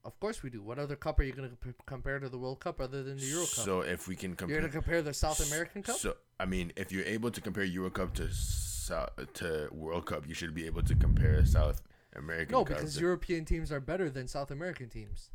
Of 0.06 0.20
course 0.20 0.44
we 0.44 0.50
do. 0.52 0.62
What 0.62 0.78
other 0.78 0.96
cup 0.96 1.20
are 1.20 1.24
you 1.24 1.34
gonna 1.34 1.50
comp- 1.62 1.86
compare 1.88 2.20
to 2.20 2.30
the 2.30 2.38
World 2.38 2.60
Cup 2.60 2.80
other 2.80 3.02
than 3.04 3.18
the 3.18 3.26
Euro 3.26 3.42
Cup? 3.46 3.66
So 3.66 3.82
if 3.82 4.08
we 4.08 4.16
can 4.16 4.36
compare, 4.36 4.60
You're 4.62 4.70
compare, 4.70 4.82
gonna 4.82 4.84
compare 4.84 5.02
the 5.02 5.14
South 5.14 5.40
American 5.48 5.82
Cup? 5.84 5.98
So 5.98 6.16
I 6.40 6.46
mean, 6.46 6.72
if 6.78 6.92
you're 6.92 7.06
able 7.06 7.32
to 7.32 7.42
compare 7.42 7.64
Euro 7.64 7.90
Cup 7.90 8.14
to 8.16 8.32
South, 8.32 9.10
to 9.34 9.70
World 9.72 10.06
Cup, 10.06 10.28
you 10.28 10.36
should 10.36 10.54
be 10.54 10.66
able 10.68 10.84
to 10.84 10.96
compare 10.96 11.44
South 11.46 11.82
American. 12.20 12.54
No, 12.54 12.64
because 12.64 12.96
to- 12.96 13.02
European 13.02 13.46
teams 13.46 13.72
are 13.72 13.80
better 13.80 14.10
than 14.10 14.28
South 14.28 14.52
American 14.52 14.90
teams. 14.90 15.30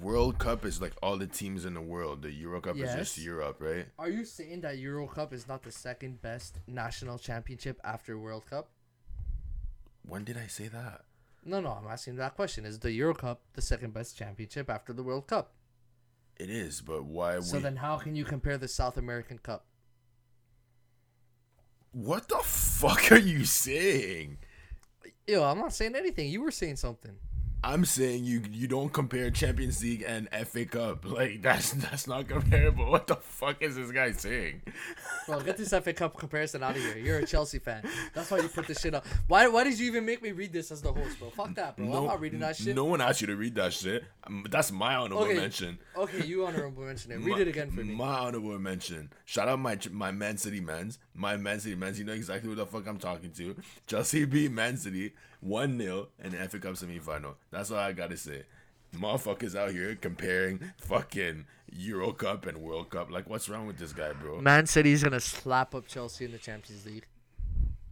World 0.00 0.38
Cup 0.38 0.66
is 0.66 0.82
like 0.82 0.92
all 1.02 1.16
the 1.16 1.26
teams 1.26 1.64
in 1.64 1.72
the 1.72 1.80
world. 1.80 2.20
The 2.20 2.30
Euro 2.30 2.60
Cup 2.60 2.76
is 2.76 2.94
just 2.94 3.16
Europe, 3.16 3.56
right? 3.60 3.86
Are 3.98 4.10
you 4.10 4.24
saying 4.24 4.60
that 4.60 4.76
Euro 4.78 5.06
Cup 5.06 5.32
is 5.32 5.48
not 5.48 5.62
the 5.62 5.72
second 5.72 6.20
best 6.20 6.58
national 6.66 7.18
championship 7.18 7.80
after 7.82 8.18
World 8.18 8.44
Cup? 8.44 8.68
When 10.02 10.24
did 10.24 10.36
I 10.36 10.46
say 10.46 10.68
that? 10.68 11.04
No, 11.42 11.60
no, 11.60 11.70
I'm 11.70 11.90
asking 11.90 12.16
that 12.16 12.34
question. 12.36 12.66
Is 12.66 12.80
the 12.80 12.92
Euro 12.92 13.14
Cup 13.14 13.40
the 13.54 13.62
second 13.62 13.94
best 13.94 14.16
championship 14.16 14.68
after 14.68 14.92
the 14.92 15.02
World 15.02 15.26
Cup? 15.26 15.52
It 16.36 16.50
is, 16.50 16.82
but 16.82 17.04
why? 17.04 17.40
So 17.40 17.56
we, 17.56 17.62
then 17.62 17.76
how 17.76 17.96
can 17.96 18.14
you 18.14 18.24
compare 18.24 18.58
the 18.58 18.68
South 18.68 18.98
American 18.98 19.38
Cup? 19.38 19.64
what 21.92 22.28
the 22.28 22.38
fuck 22.38 23.10
are 23.10 23.18
you 23.18 23.44
saying? 23.44 24.38
Yo, 25.28 25.44
I'm 25.44 25.58
not 25.58 25.74
saying 25.74 25.94
anything. 25.94 26.30
You 26.30 26.40
were 26.42 26.50
saying 26.50 26.76
something. 26.76 27.14
I'm 27.64 27.84
saying 27.84 28.24
you 28.24 28.42
you 28.52 28.68
don't 28.68 28.92
compare 28.92 29.30
Champions 29.30 29.82
League 29.82 30.04
and 30.06 30.28
FA 30.46 30.64
Cup. 30.64 31.04
Like 31.18 31.42
that's 31.42 31.72
that's 31.72 32.06
not 32.06 32.28
comparable. 32.28 32.90
What 32.90 33.06
the 33.08 33.16
fuck 33.16 33.60
is 33.62 33.74
this 33.76 33.90
guy 33.90 34.12
saying? 34.12 34.62
Well, 35.28 35.40
get 35.42 35.58
this 35.58 35.70
FA 35.70 35.92
Cup 35.92 36.16
comparison 36.16 36.62
out 36.62 36.70
of 36.76 36.80
here. 36.82 36.96
You're 36.96 37.18
a 37.18 37.26
Chelsea 37.26 37.58
fan. 37.58 37.82
That's 38.14 38.30
why 38.30 38.38
you 38.38 38.48
put 38.48 38.66
this 38.66 38.80
shit 38.80 38.94
up. 38.94 39.04
Why 39.26 39.46
Why 39.48 39.64
did 39.64 39.78
you 39.78 39.86
even 39.88 40.06
make 40.06 40.22
me 40.22 40.32
read 40.32 40.52
this 40.54 40.70
as 40.70 40.80
the 40.80 40.90
host, 40.90 41.18
bro? 41.18 41.28
Fuck 41.30 41.54
that, 41.56 41.76
bro. 41.76 41.86
I'm 41.92 42.06
not 42.06 42.20
reading 42.20 42.40
that 42.40 42.56
shit. 42.56 42.74
No 42.74 42.86
one 42.86 43.02
asked 43.02 43.20
you 43.20 43.26
to 43.26 43.36
read 43.36 43.54
that 43.56 43.74
shit. 43.74 44.04
Um, 44.24 44.46
That's 44.48 44.72
my 44.72 44.94
honorable 44.94 45.24
Okay. 45.24 45.34
mention. 45.34 45.78
Okay, 45.96 46.24
you 46.24 46.46
honorable 46.46 46.84
mention 46.84 47.12
it. 47.12 47.16
Read 47.18 47.34
My- 47.36 47.40
it 47.40 47.48
again 47.48 47.70
for 47.70 47.84
me. 47.84 47.94
My 47.94 48.18
honorable 48.20 48.58
mention. 48.58 49.10
Shout 49.26 49.48
out 49.48 49.58
my 49.58 49.76
my 49.90 50.12
Man 50.12 50.38
City 50.38 50.60
men's. 50.60 50.98
My 51.14 51.36
Man 51.36 51.60
City 51.60 51.74
men's. 51.74 51.98
You 51.98 52.06
know 52.06 52.12
exactly 52.14 52.48
what 52.48 52.56
the 52.56 52.66
fuck 52.66 52.86
I'm 52.86 52.98
talking 52.98 53.30
to. 53.32 53.56
Chelsea 53.86 54.24
beat 54.24 54.50
Man 54.52 54.76
City 54.78 55.12
1 55.40 55.78
0 55.78 56.08
in 56.22 56.30
the 56.32 56.48
FA 56.48 56.58
Cup 56.58 56.74
semifinal. 56.74 57.34
That's 57.50 57.70
all 57.70 57.78
I 57.78 57.92
gotta 57.92 58.16
say. 58.16 58.44
Motherfuckers 58.94 59.54
out 59.54 59.70
here 59.72 59.94
comparing 59.94 60.72
fucking 60.78 61.44
Euro 61.72 62.12
Cup 62.12 62.46
and 62.46 62.58
World 62.58 62.90
Cup. 62.90 63.10
Like, 63.10 63.28
what's 63.28 63.48
wrong 63.48 63.66
with 63.66 63.78
this 63.78 63.92
guy, 63.92 64.12
bro? 64.14 64.40
Man 64.40 64.66
City's 64.66 65.04
gonna 65.04 65.20
slap 65.20 65.74
up 65.74 65.86
Chelsea 65.86 66.24
in 66.24 66.32
the 66.32 66.38
Champions 66.38 66.86
League. 66.86 67.06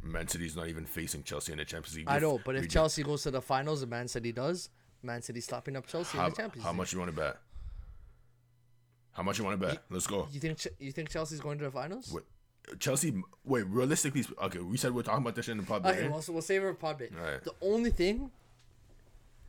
Man 0.03 0.27
City's 0.29 0.57
not 0.57 0.69
even 0.69 0.87
facing 0.87 1.23
Chelsea 1.23 1.53
in 1.53 1.59
the 1.59 1.65
Champions 1.65 1.97
League. 1.97 2.09
I 2.09 2.19
know, 2.19 2.41
but 2.45 2.55
if 2.57 2.63
you're- 2.63 2.69
Chelsea 2.71 3.03
goes 3.03 3.23
to 3.25 3.31
the 3.31 3.43
finals 3.43 3.83
and 3.83 3.91
Man 3.91 4.09
City 4.09 4.33
does, 4.33 4.71
Man 5.03 5.21
City 5.21 5.41
slapping 5.41 5.77
up 5.77 5.87
Chelsea 5.87 6.17
how, 6.17 6.27
in 6.27 6.31
the 6.31 6.37
Champions 6.37 6.63
how 6.65 6.71
League. 6.71 6.77
How 6.77 6.79
much 6.83 6.93
you 6.93 6.99
want 7.01 7.11
to 7.11 7.17
bet? 7.17 7.37
How 9.13 9.23
much 9.23 9.39
you 9.39 9.45
want 9.45 9.61
to 9.61 9.67
bet? 9.67 9.83
Let's 9.91 10.07
go. 10.07 10.29
You 10.31 10.41
think 10.41 10.67
you 10.79 10.93
think 10.93 11.09
Chelsea's 11.09 11.41
going 11.41 11.59
to 11.59 11.65
the 11.65 11.71
finals? 11.71 12.13
Wait, 12.13 12.25
Chelsea. 12.79 13.23
Wait, 13.45 13.67
realistically, 13.67 14.25
okay. 14.43 14.59
We 14.59 14.77
said 14.77 14.95
we're 14.95 15.03
talking 15.03 15.23
about 15.23 15.35
this 15.35 15.47
shit 15.47 15.53
in 15.53 15.59
the 15.59 15.65
pub. 15.65 15.87
Okay, 15.87 16.03
right? 16.03 16.11
well, 16.11 16.23
so 16.23 16.33
we'll 16.33 16.43
save 16.43 16.63
it 16.63 16.67
for 16.67 16.75
pod 16.75 16.99
bit. 16.99 17.13
Alright. 17.19 17.45
The 17.45 17.55
only 17.63 17.91
thing 17.91 18.31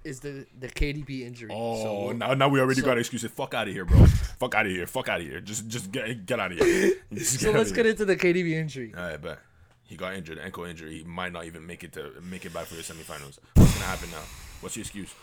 is 0.03 0.19
the 0.19 0.45
the 0.59 0.67
KDB 0.67 1.21
injury. 1.21 1.51
Oh, 1.53 2.09
so, 2.09 2.11
now 2.13 2.33
now 2.33 2.47
we 2.47 2.59
already 2.59 2.81
so- 2.81 2.85
got 2.85 2.97
excuses. 2.97 3.31
Fuck 3.31 3.53
out 3.53 3.67
of 3.67 3.73
here, 3.73 3.85
bro. 3.85 4.05
Fuck 4.05 4.55
out 4.55 4.65
of 4.65 4.71
here. 4.71 4.85
Fuck 4.87 5.09
out 5.09 5.19
of 5.21 5.27
here. 5.27 5.41
Just 5.41 5.67
just 5.67 5.91
get 5.91 6.25
get 6.25 6.39
out 6.39 6.51
of 6.51 6.59
here. 6.59 6.93
Just 7.13 7.39
so 7.39 7.49
outta 7.49 7.57
let's 7.57 7.69
here. 7.71 7.77
get 7.77 7.85
into 7.87 8.05
the 8.05 8.15
KDB 8.15 8.51
injury. 8.53 8.93
All 8.95 9.03
right, 9.03 9.21
bet. 9.21 9.39
He 9.83 9.95
got 9.95 10.13
injured, 10.15 10.37
ankle 10.37 10.65
injury. 10.65 10.99
He 10.99 11.03
might 11.03 11.31
not 11.31 11.45
even 11.45 11.65
make 11.65 11.83
it 11.83 11.93
to 11.93 12.11
make 12.21 12.45
it 12.45 12.53
back 12.53 12.65
for 12.65 12.75
the 12.75 12.81
semifinals. 12.81 13.39
What's 13.55 13.73
gonna 13.73 13.85
happen 13.85 14.11
now? 14.11 14.23
What's 14.61 14.75
your 14.75 14.81
excuse? 14.81 15.13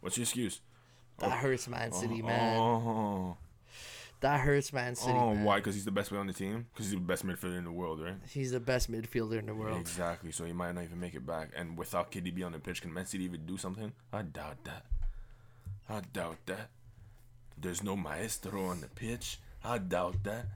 What's 0.00 0.16
your 0.16 0.22
excuse? 0.24 0.60
That 1.18 1.32
hurts 1.32 1.68
Man 1.68 1.92
City, 1.92 2.22
man. 2.22 2.56
Oh, 2.58 3.36
That 4.20 4.40
hurts 4.40 4.72
Man 4.72 4.94
City. 4.94 5.12
oh 5.12 5.34
man. 5.34 5.44
why? 5.44 5.56
Because 5.56 5.74
he's 5.74 5.84
the 5.86 5.90
best 5.90 6.10
player 6.10 6.20
on 6.20 6.26
the 6.26 6.32
team. 6.34 6.66
Because 6.72 6.86
he's 6.86 6.94
the 6.94 7.00
best 7.00 7.26
midfielder 7.26 7.56
in 7.56 7.64
the 7.64 7.72
world, 7.72 8.00
right? 8.02 8.16
He's 8.28 8.52
the 8.52 8.60
best 8.60 8.90
midfielder 8.90 9.38
in 9.38 9.46
the 9.46 9.54
world. 9.54 9.80
Exactly. 9.80 10.30
So 10.30 10.44
he 10.44 10.52
might 10.52 10.74
not 10.74 10.84
even 10.84 11.00
make 11.00 11.14
it 11.14 11.26
back. 11.26 11.50
And 11.56 11.76
without 11.78 12.12
KDB 12.12 12.44
on 12.44 12.52
the 12.52 12.58
pitch, 12.58 12.82
can 12.82 12.92
Man 12.92 13.06
City 13.06 13.24
even 13.24 13.46
do 13.46 13.56
something? 13.56 13.92
I 14.12 14.22
doubt 14.22 14.64
that. 14.64 14.84
I 15.88 16.02
doubt 16.12 16.36
that. 16.46 16.68
There's 17.58 17.82
no 17.82 17.96
maestro 17.96 18.66
on 18.66 18.80
the 18.80 18.88
pitch. 18.88 19.38
I 19.64 19.78
doubt 19.78 20.22
that. 20.24 20.46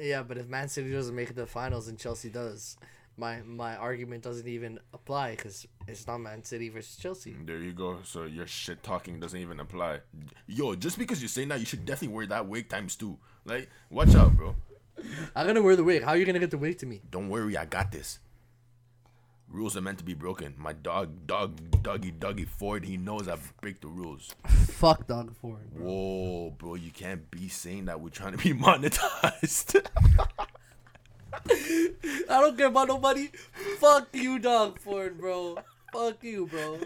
Yeah, 0.00 0.22
but 0.22 0.38
if 0.38 0.48
Man 0.48 0.68
City 0.68 0.90
doesn't 0.92 1.14
make 1.14 1.34
the 1.34 1.46
finals 1.46 1.88
and 1.88 1.98
Chelsea 1.98 2.30
does, 2.30 2.76
my 3.16 3.42
my 3.42 3.76
argument 3.76 4.22
doesn't 4.22 4.48
even 4.48 4.78
apply 4.94 5.36
because 5.36 5.66
it's 5.86 6.06
not 6.06 6.18
Man 6.18 6.44
City 6.44 6.68
versus 6.68 6.96
Chelsea. 6.96 7.36
There 7.44 7.58
you 7.58 7.72
go. 7.72 7.98
So 8.04 8.24
your 8.24 8.46
shit 8.46 8.82
talking 8.82 9.20
doesn't 9.20 9.38
even 9.38 9.60
apply. 9.60 10.00
Yo, 10.46 10.74
just 10.74 10.98
because 10.98 11.20
you're 11.20 11.28
saying 11.28 11.48
that, 11.48 11.60
you 11.60 11.66
should 11.66 11.84
definitely 11.84 12.14
wear 12.14 12.26
that 12.26 12.46
wig 12.46 12.68
times 12.68 12.96
two. 12.96 13.18
Like, 13.44 13.68
watch 13.90 14.14
out, 14.14 14.36
bro. 14.36 14.56
I'm 15.34 15.46
gonna 15.46 15.62
wear 15.62 15.76
the 15.76 15.84
wig. 15.84 16.02
How 16.02 16.10
are 16.10 16.16
you 16.16 16.24
gonna 16.24 16.38
get 16.38 16.50
the 16.50 16.58
wig 16.58 16.78
to 16.78 16.86
me? 16.86 17.02
Don't 17.10 17.28
worry, 17.28 17.56
I 17.56 17.64
got 17.64 17.92
this. 17.92 18.18
Rules 19.48 19.76
are 19.76 19.82
meant 19.82 19.98
to 19.98 20.04
be 20.04 20.14
broken. 20.14 20.54
My 20.56 20.72
dog, 20.72 21.26
dog, 21.26 21.82
doggy, 21.82 22.10
doggy 22.12 22.46
Ford, 22.46 22.86
he 22.86 22.96
knows 22.96 23.28
I 23.28 23.36
break 23.60 23.82
the 23.82 23.88
rules. 23.88 24.34
Fuck 24.46 25.06
Doug 25.06 25.36
Ford, 25.36 25.70
bro. 25.74 25.84
Whoa, 25.84 26.50
bro, 26.56 26.74
you 26.76 26.90
can't 26.90 27.30
be 27.30 27.48
saying 27.48 27.84
that 27.84 28.00
we're 28.00 28.08
trying 28.08 28.32
to 28.32 28.38
be 28.38 28.54
monetized. 28.58 29.86
I 31.34 32.26
don't 32.28 32.56
care 32.56 32.66
about 32.68 32.88
nobody. 32.88 33.28
Fuck 33.78 34.08
you, 34.12 34.38
Doug 34.38 34.78
Ford, 34.78 35.18
bro. 35.18 35.56
Fuck 35.92 36.22
you, 36.24 36.46
bro. 36.46 36.78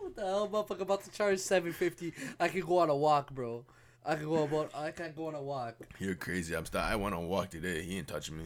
What 0.00 0.16
the 0.16 0.22
hell, 0.22 0.48
motherfucker? 0.48 0.80
About 0.82 1.04
to 1.04 1.10
charge 1.10 1.38
seven 1.38 1.72
fifty. 1.72 2.12
I 2.38 2.48
can 2.48 2.60
go 2.60 2.78
on 2.78 2.90
a 2.90 2.96
walk, 2.96 3.30
bro. 3.32 3.64
I 4.04 4.16
can 4.16 4.24
go 4.26 4.42
about. 4.44 4.70
I 4.74 4.90
can't 4.90 5.16
go 5.16 5.28
on 5.28 5.34
a 5.34 5.42
walk, 5.42 5.76
You're 5.98 6.14
crazy. 6.14 6.54
I'm 6.54 6.64
st- 6.66 6.82
I 6.82 6.94
went 6.96 7.14
on 7.14 7.22
a 7.24 7.26
walk 7.26 7.50
today. 7.50 7.82
He 7.82 7.96
ain't 7.98 8.08
touching 8.08 8.36
me. 8.36 8.44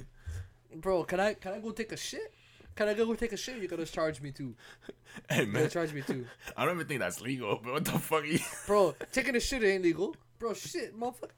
bro. 0.77 1.05
Can 1.05 1.21
I? 1.21 1.35
Can 1.35 1.53
I 1.55 1.59
go 1.59 1.71
take 1.73 1.93
a 1.93 1.97
shit? 1.97 2.33
Can 2.77 2.89
I 2.89 2.95
go 2.95 3.13
take 3.15 3.33
a 3.33 3.37
shit? 3.37 3.59
You 3.61 3.67
gotta 3.69 3.87
charge 3.87 4.21
me 4.21 4.31
too. 4.31 4.55
Hey 5.29 5.41
You 5.41 5.47
man, 5.47 5.63
gotta 5.63 5.69
charge 5.75 5.93
me 5.93 6.03
too. 6.03 6.27
I 6.57 6.65
don't 6.65 6.75
even 6.77 6.87
think 6.87 7.01
that's 7.01 7.21
legal, 7.21 7.57
bro. 7.57 7.73
What 7.75 7.85
the 7.87 7.93
fuck? 7.93 8.23
Are 8.23 8.27
you... 8.27 8.39
Bro, 8.67 8.95
taking 9.11 9.35
a 9.35 9.41
shit 9.41 9.65
ain't 9.65 9.83
legal. 9.83 10.15
Bro, 10.39 10.55
shit, 10.55 10.99
motherfucker. 10.99 11.31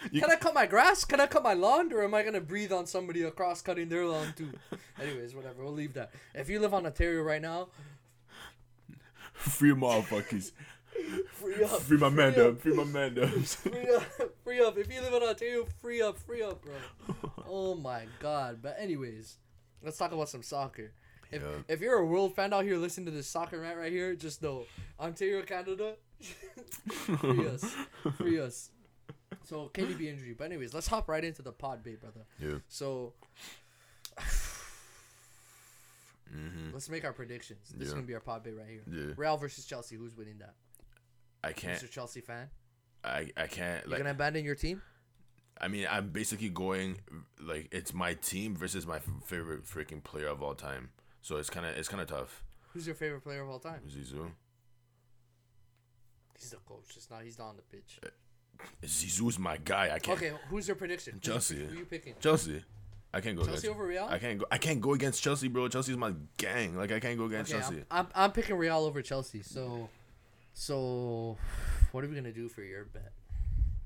You- 0.12 0.20
Can 0.22 0.30
I 0.30 0.36
cut 0.36 0.54
my 0.54 0.66
grass? 0.66 1.04
Can 1.04 1.20
I 1.20 1.26
cut 1.26 1.42
my 1.42 1.52
lawn? 1.54 1.92
Or 1.92 2.02
am 2.02 2.14
I 2.14 2.22
gonna 2.22 2.40
breathe 2.40 2.72
on 2.72 2.86
somebody 2.86 3.22
across 3.22 3.60
cutting 3.62 3.88
their 3.88 4.06
lawn 4.06 4.32
too? 4.36 4.52
Anyways, 5.00 5.34
whatever. 5.34 5.62
We'll 5.64 5.72
leave 5.74 5.92
that. 5.94 6.10
If 6.34 6.48
you 6.48 6.58
live 6.60 6.72
on 6.74 6.86
Ontario 6.86 7.22
right 7.22 7.42
now, 7.42 7.68
Free 9.32 9.70
motherfuckers. 9.72 10.52
free 11.32 11.62
up. 11.64 11.80
Free 11.82 11.96
my 11.96 12.08
man 12.10 12.32
free 12.34 12.42
up. 12.42 12.48
up, 12.52 12.60
Free 12.60 12.74
my 12.74 12.84
man 12.84 13.18
up. 13.18 13.28
Free 13.40 13.94
up. 13.94 14.02
Free 14.44 14.60
up. 14.60 14.76
If 14.78 14.92
you 14.92 15.00
live 15.00 15.14
in 15.14 15.22
Ontario, 15.22 15.66
free 15.80 16.02
up. 16.02 16.18
Free 16.18 16.42
up, 16.42 16.62
bro. 16.62 16.74
Oh 17.48 17.74
my 17.74 18.04
god. 18.20 18.58
But 18.62 18.76
anyways, 18.78 19.36
let's 19.82 19.96
talk 19.96 20.12
about 20.12 20.28
some 20.28 20.42
soccer. 20.42 20.92
If, 21.30 21.42
Yeah. 21.42 21.48
if 21.68 21.80
you're 21.80 21.98
a 21.98 22.04
world 22.06 22.34
fan 22.34 22.52
out 22.52 22.64
here 22.64 22.76
listening 22.76 23.06
to 23.06 23.12
this 23.12 23.28
soccer 23.28 23.60
rant 23.60 23.78
right 23.78 23.92
here, 23.92 24.14
just 24.14 24.42
know 24.42 24.64
Ontario, 24.98 25.42
Canada, 25.42 25.94
free 26.90 27.46
us, 27.46 27.74
free 28.18 28.40
us. 28.40 28.70
So 29.50 29.68
KDB 29.74 30.06
injury. 30.06 30.32
But 30.38 30.44
anyways, 30.44 30.72
let's 30.72 30.86
hop 30.86 31.08
right 31.08 31.24
into 31.24 31.42
the 31.42 31.50
pod, 31.50 31.82
bait, 31.82 32.00
brother. 32.00 32.20
Yeah. 32.38 32.58
So 32.68 33.14
hmm 36.32 36.70
let's 36.72 36.88
make 36.88 37.04
our 37.04 37.12
predictions. 37.12 37.68
This 37.74 37.88
is 37.88 37.92
Yeah. 37.92 37.96
gonna 37.96 38.06
be 38.06 38.14
our 38.14 38.20
pod 38.20 38.44
bait 38.44 38.52
right 38.52 38.68
here. 38.68 38.82
Yeah. 38.86 39.14
Real 39.16 39.36
versus 39.36 39.64
Chelsea. 39.66 39.96
Who's 39.96 40.16
winning 40.16 40.38
that? 40.38 40.54
I 41.42 41.52
can't. 41.52 41.82
Mr. 41.82 41.90
Chelsea 41.90 42.20
fan. 42.20 42.48
I 43.02 43.30
I 43.36 43.46
can't. 43.48 43.82
You're 43.84 43.90
Like. 43.90 43.98
gonna 43.98 44.10
abandon 44.12 44.44
your 44.44 44.54
team? 44.54 44.82
I 45.60 45.66
mean, 45.68 45.86
I'm 45.90 46.10
basically 46.10 46.48
going 46.48 47.00
like 47.40 47.68
it's 47.72 47.92
my 47.92 48.14
team 48.14 48.56
versus 48.56 48.86
my 48.86 48.96
f- 48.98 49.08
favorite 49.24 49.64
freaking 49.64 50.02
player 50.02 50.28
of 50.28 50.42
all 50.42 50.54
time. 50.54 50.90
So 51.22 51.36
it's 51.38 51.50
kind 51.50 51.66
of 51.66 51.76
it's 51.76 51.88
kind 51.88 52.00
of 52.00 52.06
tough. 52.08 52.44
Who's 52.72 52.86
your 52.86 52.94
favorite 52.94 53.22
player 53.22 53.42
of 53.42 53.48
all 53.50 53.58
time? 53.58 53.80
Zizou. 53.88 54.30
He's 56.38 56.50
the 56.50 56.56
coach. 56.58 56.96
It's 56.96 57.10
not. 57.10 57.24
He's 57.24 57.36
not 57.38 57.48
on 57.48 57.56
the 57.56 57.62
pitch. 57.62 57.98
Zizou's 58.84 59.38
my 59.38 59.56
guy. 59.58 59.90
I 59.94 59.98
can't. 59.98 60.18
Okay, 60.18 60.32
who's 60.48 60.66
your 60.68 60.74
prediction? 60.76 61.18
Chelsea. 61.20 61.64
Who 61.66 61.76
you 61.78 61.84
picking? 61.84 62.14
Chelsea. 62.20 62.62
I 63.12 63.20
can't 63.20 63.36
go 63.36 63.42
Chelsea 63.44 63.66
against. 63.66 63.76
over 63.76 63.86
Real? 63.86 64.06
I 64.08 64.18
can't 64.18 64.38
go. 64.38 64.46
I 64.50 64.58
can't 64.58 64.80
go 64.80 64.94
against 64.94 65.22
Chelsea, 65.22 65.48
bro. 65.48 65.68
Chelsea's 65.68 65.96
my 65.96 66.12
gang. 66.36 66.76
Like 66.76 66.92
I 66.92 67.00
can't 67.00 67.18
go 67.18 67.24
against 67.24 67.52
Okay, 67.52 67.60
Chelsea. 67.60 67.76
I'm, 67.90 68.06
I'm 68.06 68.06
I'm 68.14 68.32
picking 68.32 68.56
Real 68.56 68.78
over 68.78 69.02
Chelsea. 69.02 69.42
So, 69.42 69.88
so, 70.54 71.36
what 71.92 72.04
are 72.04 72.08
we 72.08 72.14
gonna 72.14 72.32
do 72.32 72.48
for 72.48 72.62
your 72.62 72.84
bet? 72.84 73.12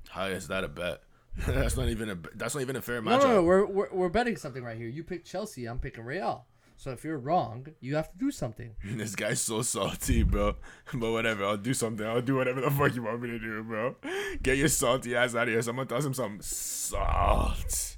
How 0.09 0.25
is 0.25 0.47
that 0.49 0.63
a 0.63 0.67
bet? 0.67 1.01
that's 1.47 1.75
not 1.75 1.89
even 1.89 2.09
a. 2.09 2.15
bet- 2.15 2.37
That's 2.37 2.55
not 2.55 2.61
even 2.61 2.75
a 2.75 2.81
fair 2.81 3.01
No, 3.01 3.11
matchup. 3.11 3.23
no, 3.23 3.33
no. 3.35 3.43
We're, 3.43 3.65
we're 3.65 3.89
we're 3.91 4.09
betting 4.09 4.37
something 4.37 4.63
right 4.63 4.77
here. 4.77 4.87
You 4.87 5.03
pick 5.03 5.25
Chelsea. 5.25 5.65
I'm 5.65 5.79
picking 5.79 6.05
Real. 6.05 6.45
So 6.77 6.91
if 6.91 7.03
you're 7.03 7.17
wrong, 7.17 7.67
you 7.79 7.95
have 7.95 8.11
to 8.11 8.17
do 8.17 8.31
something. 8.31 8.75
This 8.85 9.15
guy's 9.15 9.41
so 9.41 9.61
salty, 9.61 10.23
bro. 10.23 10.55
But 10.93 11.11
whatever, 11.11 11.45
I'll 11.45 11.57
do 11.57 11.73
something. 11.73 12.05
I'll 12.05 12.21
do 12.21 12.35
whatever 12.35 12.61
the 12.61 12.71
fuck 12.71 12.93
you 12.95 13.03
want 13.03 13.21
me 13.21 13.29
to 13.29 13.39
do, 13.39 13.63
bro. 13.63 13.95
Get 14.41 14.57
your 14.57 14.67
salty 14.67 15.15
ass 15.15 15.35
out 15.35 15.43
of 15.43 15.49
here. 15.49 15.61
Someone 15.61 15.87
toss 15.87 16.05
him 16.05 16.13
some 16.13 16.39
salt. 16.41 17.97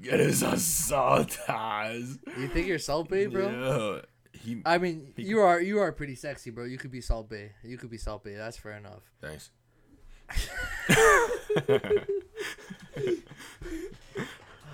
Get 0.00 0.20
his 0.20 0.40
salt 0.64 1.38
ass. 1.48 2.18
You 2.38 2.48
think 2.48 2.66
you're 2.66 2.78
Salt 2.78 3.08
Bae, 3.08 3.26
bro? 3.26 3.48
Yeah. 3.50 4.00
He. 4.40 4.62
I 4.64 4.78
mean, 4.78 5.12
you 5.16 5.40
are 5.40 5.60
you 5.60 5.78
are 5.78 5.92
pretty 5.92 6.16
sexy, 6.16 6.50
bro. 6.50 6.64
You 6.64 6.78
could 6.78 6.90
be 6.90 7.00
Salt 7.00 7.30
Bae. 7.30 7.52
You 7.62 7.78
could 7.78 7.90
be 7.90 7.98
Salt 7.98 8.24
Bae. 8.24 8.34
That's 8.36 8.56
fair 8.56 8.72
enough. 8.72 9.12
Thanks. 9.20 9.50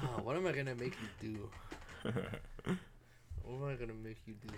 Oh, 0.01 0.21
what 0.23 0.37
am 0.37 0.47
I 0.47 0.53
gonna 0.53 0.75
make 0.77 0.95
you 1.23 1.35
do? 2.05 2.13
What 3.49 3.63
am 3.63 3.75
I 3.75 3.77
gonna 3.77 3.95
make 3.95 4.19
you 4.27 4.35
do? 4.35 4.53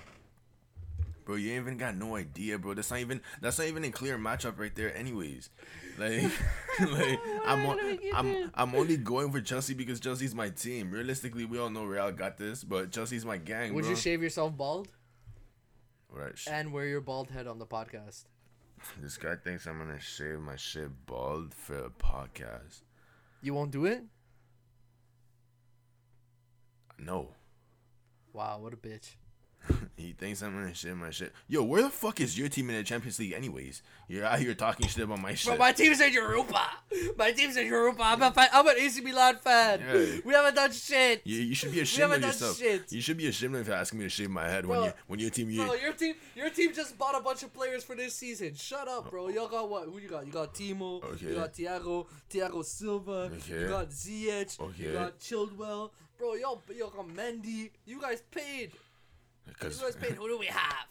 Bro, 1.24 1.36
you 1.36 1.52
ain't 1.52 1.62
even 1.62 1.76
got 1.76 1.94
no 1.94 2.16
idea, 2.16 2.58
bro. 2.58 2.74
That's 2.74 2.90
not 2.90 2.98
even 2.98 3.20
that's 3.40 3.56
not 3.56 3.68
even 3.68 3.84
a 3.84 3.90
clear 3.90 4.18
matchup 4.18 4.58
right 4.58 4.74
there, 4.74 4.96
anyways. 4.96 5.48
Like, 5.96 6.22
like 6.80 7.20
I'm 7.46 7.66
on, 7.66 7.98
I'm 8.12 8.50
I'm 8.52 8.74
only 8.74 8.96
going 8.96 9.30
for 9.30 9.40
Chelsea 9.40 9.74
because 9.74 10.00
Chelsea's 10.00 10.34
my 10.34 10.48
team. 10.48 10.90
Realistically, 10.90 11.44
we 11.44 11.56
all 11.56 11.70
know 11.70 11.84
Real 11.84 12.10
got 12.10 12.36
this, 12.36 12.64
but 12.64 12.90
Chelsea's 12.90 13.24
my 13.24 13.36
gang, 13.36 13.74
Would 13.74 13.82
bro. 13.82 13.90
you 13.90 13.96
shave 13.96 14.24
yourself 14.24 14.56
bald 14.56 14.88
right. 16.10 16.34
and 16.50 16.72
wear 16.72 16.86
your 16.86 17.00
bald 17.00 17.30
head 17.30 17.46
on 17.46 17.60
the 17.60 17.66
podcast? 17.66 18.24
This 19.00 19.16
guy 19.16 19.36
thinks 19.36 19.66
I'm 19.66 19.78
gonna 19.78 20.00
shave 20.00 20.40
my 20.40 20.56
shit 20.56 21.06
bald 21.06 21.54
for 21.54 21.78
a 21.78 21.90
podcast. 21.90 22.80
You 23.40 23.54
won't 23.54 23.70
do 23.70 23.84
it? 23.84 24.02
No. 26.98 27.34
Wow, 28.32 28.58
what 28.60 28.72
a 28.72 28.76
bitch. 28.76 29.16
He 29.96 30.12
thinks 30.12 30.42
I'm 30.42 30.54
gonna 30.54 30.74
shit 30.74 30.96
my 30.96 31.10
shit. 31.10 31.32
Yo, 31.48 31.62
where 31.62 31.82
the 31.82 31.90
fuck 31.90 32.20
is 32.20 32.38
your 32.38 32.48
team 32.48 32.70
in 32.70 32.76
the 32.76 32.82
Champions 32.82 33.18
League, 33.18 33.32
anyways? 33.32 33.82
You're 34.08 34.24
out 34.24 34.38
here 34.38 34.54
talking 34.54 34.86
shit 34.88 35.04
about 35.04 35.20
my 35.20 35.34
shit. 35.34 35.50
Bro, 35.50 35.58
my 35.58 35.72
team's 35.72 36.00
in 36.00 36.12
Europa. 36.12 36.68
My 37.16 37.30
team's 37.32 37.56
in 37.56 37.66
Europa. 37.66 38.02
I'm 38.02 38.22
a 38.22 38.30
fan. 38.32 38.48
I'm 38.52 38.66
an 38.66 38.74
AC 38.78 39.00
Milan 39.02 39.36
fan. 39.36 39.80
Yeah. 39.80 40.20
We 40.24 40.32
haven't 40.34 40.54
done 40.54 40.72
shit. 40.72 41.20
you, 41.24 41.40
you 41.40 41.54
should 41.54 41.72
be 41.72 41.80
ashamed 41.80 42.14
of 42.14 42.22
yourself. 42.22 42.56
shit. 42.56 42.90
You 42.90 43.00
should 43.00 43.16
be 43.18 43.26
ashamed 43.28 43.56
of 43.56 43.68
asking 43.68 43.98
me 43.98 44.06
to 44.06 44.08
shave 44.08 44.30
my 44.30 44.48
head 44.48 44.66
when 44.66 44.84
you 44.84 44.92
when 45.06 45.20
your 45.20 45.30
team 45.30 45.50
you 45.50 45.64
Bro, 45.64 45.74
your 45.74 45.92
team, 45.92 46.14
your 46.34 46.50
team 46.50 46.72
just 46.74 46.96
bought 46.98 47.18
a 47.18 47.22
bunch 47.22 47.42
of 47.42 47.52
players 47.52 47.84
for 47.84 47.94
this 47.94 48.14
season. 48.14 48.54
Shut 48.54 48.88
up, 48.88 49.10
bro. 49.10 49.28
Y'all 49.28 49.48
got 49.48 49.68
what? 49.68 49.84
Who 49.84 49.98
you 49.98 50.08
got? 50.08 50.26
You 50.26 50.32
got 50.32 50.54
Timo. 50.54 51.04
Okay. 51.04 51.26
You 51.26 51.34
got 51.34 51.52
Thiago. 51.52 52.06
Thiago 52.30 52.64
Silva. 52.64 53.30
Okay. 53.34 53.60
You 53.60 53.68
got 53.68 53.90
Ziyech. 53.90 54.58
Okay. 54.60 54.82
You 54.84 54.92
got 54.92 55.18
Chilwell. 55.18 55.90
Bro, 56.18 56.34
y'all, 56.34 56.62
y'all 56.76 56.90
got 56.90 57.08
Mendy. 57.08 57.70
You 57.86 58.00
guys 58.00 58.22
paid. 58.30 58.72
Because. 59.46 59.80
Who 59.80 60.28
do 60.28 60.38
we 60.38 60.46
have? 60.46 60.86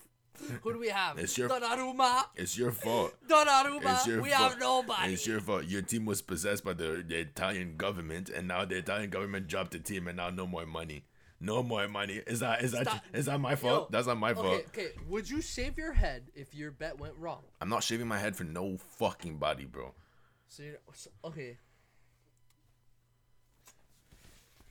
Who 0.61 0.73
do 0.73 0.79
we 0.79 0.87
have? 0.89 1.19
It's 1.19 1.37
your- 1.37 1.49
Donnarumma. 1.49 2.25
it's 2.35 2.57
your 2.57 2.71
fault. 2.71 3.13
Donnarumma. 3.27 3.95
It's 3.97 4.07
your 4.07 4.21
We 4.21 4.29
fault. 4.29 4.51
have 4.51 4.59
nobody. 4.59 5.13
It's 5.13 5.27
your 5.27 5.41
fault. 5.41 5.65
Your 5.65 5.81
team 5.81 6.05
was 6.05 6.21
possessed 6.21 6.63
by 6.63 6.73
the, 6.73 7.03
the 7.05 7.17
Italian 7.19 7.75
government, 7.75 8.29
and 8.29 8.47
now 8.47 8.63
the 8.65 8.77
Italian 8.77 9.09
government 9.09 9.47
dropped 9.47 9.71
the 9.71 9.79
team, 9.79 10.07
and 10.07 10.15
now 10.17 10.29
no 10.29 10.47
more 10.47 10.65
money. 10.65 11.03
No 11.41 11.63
more 11.63 11.87
money. 11.87 12.21
Is 12.27 12.41
that 12.41 12.63
is 12.63 12.71
that 12.73 12.87
Stop. 12.87 13.03
is 13.13 13.25
that 13.27 13.39
my 13.39 13.51
Yo, 13.51 13.55
fault? 13.55 13.91
That's 13.91 14.07
not 14.07 14.17
my 14.17 14.33
fault. 14.33 14.47
Okay, 14.47 14.63
okay. 14.67 14.91
Would 15.07 15.29
you 15.29 15.41
shave 15.41 15.77
your 15.77 15.93
head 15.93 16.23
if 16.35 16.53
your 16.53 16.71
bet 16.71 16.99
went 16.99 17.15
wrong? 17.17 17.43
I'm 17.61 17.69
not 17.69 17.81
shaving 17.83 18.07
my 18.09 18.17
head 18.19 18.35
for 18.35 18.43
no 18.43 18.77
fucking 18.97 19.37
body, 19.37 19.63
bro. 19.65 19.93
So, 20.49 20.63
you 20.63 20.75
so 20.93 21.09
okay. 21.25 21.57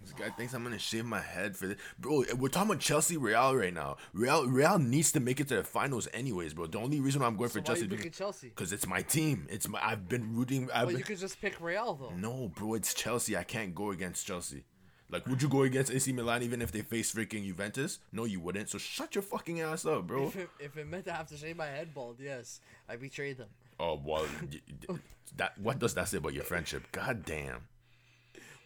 This 0.00 0.12
guy 0.12 0.30
thinks 0.30 0.54
I'm 0.54 0.62
gonna 0.62 0.78
shave 0.78 1.04
my 1.04 1.20
head 1.20 1.56
for 1.56 1.66
this, 1.66 1.78
bro. 1.98 2.24
We're 2.36 2.48
talking 2.48 2.70
about 2.70 2.80
Chelsea 2.80 3.16
Real 3.16 3.54
right 3.56 3.74
now. 3.74 3.96
Real 4.12 4.46
Real 4.46 4.78
needs 4.78 5.12
to 5.12 5.20
make 5.20 5.40
it 5.40 5.48
to 5.48 5.56
the 5.56 5.64
finals 5.64 6.08
anyways, 6.14 6.54
bro. 6.54 6.66
The 6.66 6.78
only 6.78 7.00
reason 7.00 7.20
why 7.20 7.26
I'm 7.26 7.36
going 7.36 7.50
So 7.50 7.58
for 7.60 7.66
Chelsea 7.66 7.88
picking 7.88 8.12
Chelsea? 8.12 8.48
because 8.48 8.72
it's 8.72 8.86
my 8.86 9.02
team. 9.02 9.46
It's 9.50 9.68
my. 9.68 9.84
I've 9.84 10.08
been 10.08 10.34
rooting. 10.34 10.68
I've 10.72 10.86
But 10.86 10.88
been, 10.88 10.98
you 10.98 11.04
could 11.04 11.18
just 11.18 11.40
pick 11.40 11.60
Real 11.60 11.94
though. 11.94 12.14
No, 12.16 12.48
bro, 12.54 12.74
it's 12.74 12.94
Chelsea. 12.94 13.36
I 13.36 13.42
can't 13.44 13.74
go 13.74 13.90
against 13.90 14.26
Chelsea. 14.26 14.64
Like, 15.10 15.26
would 15.26 15.40
you 15.40 15.48
go 15.48 15.62
against 15.62 15.90
AC 15.90 16.12
Milan 16.12 16.42
even 16.42 16.60
if 16.60 16.70
they 16.70 16.82
face 16.82 17.12
freaking 17.14 17.44
Juventus? 17.46 17.98
No, 18.12 18.24
you 18.26 18.40
wouldn't. 18.40 18.68
So 18.68 18.76
shut 18.78 19.14
your 19.14 19.22
fucking 19.22 19.60
ass 19.60 19.86
up, 19.86 20.06
bro. 20.06 20.26
If 20.26 20.36
it, 20.36 20.50
if 20.60 20.76
it 20.76 20.86
meant 20.86 21.06
to 21.06 21.12
have 21.12 21.26
to 21.28 21.36
shave 21.36 21.56
my 21.56 21.64
head 21.66 21.94
bald, 21.94 22.18
yes, 22.20 22.60
I 22.88 22.96
betrayed 22.96 23.38
them. 23.38 23.48
Oh 23.80 24.00
well, 24.04 24.26
that 25.36 25.58
what 25.58 25.78
does 25.78 25.94
that 25.94 26.08
say 26.08 26.18
about 26.18 26.34
your 26.34 26.44
friendship? 26.44 26.84
God 26.92 27.24
damn. 27.24 27.62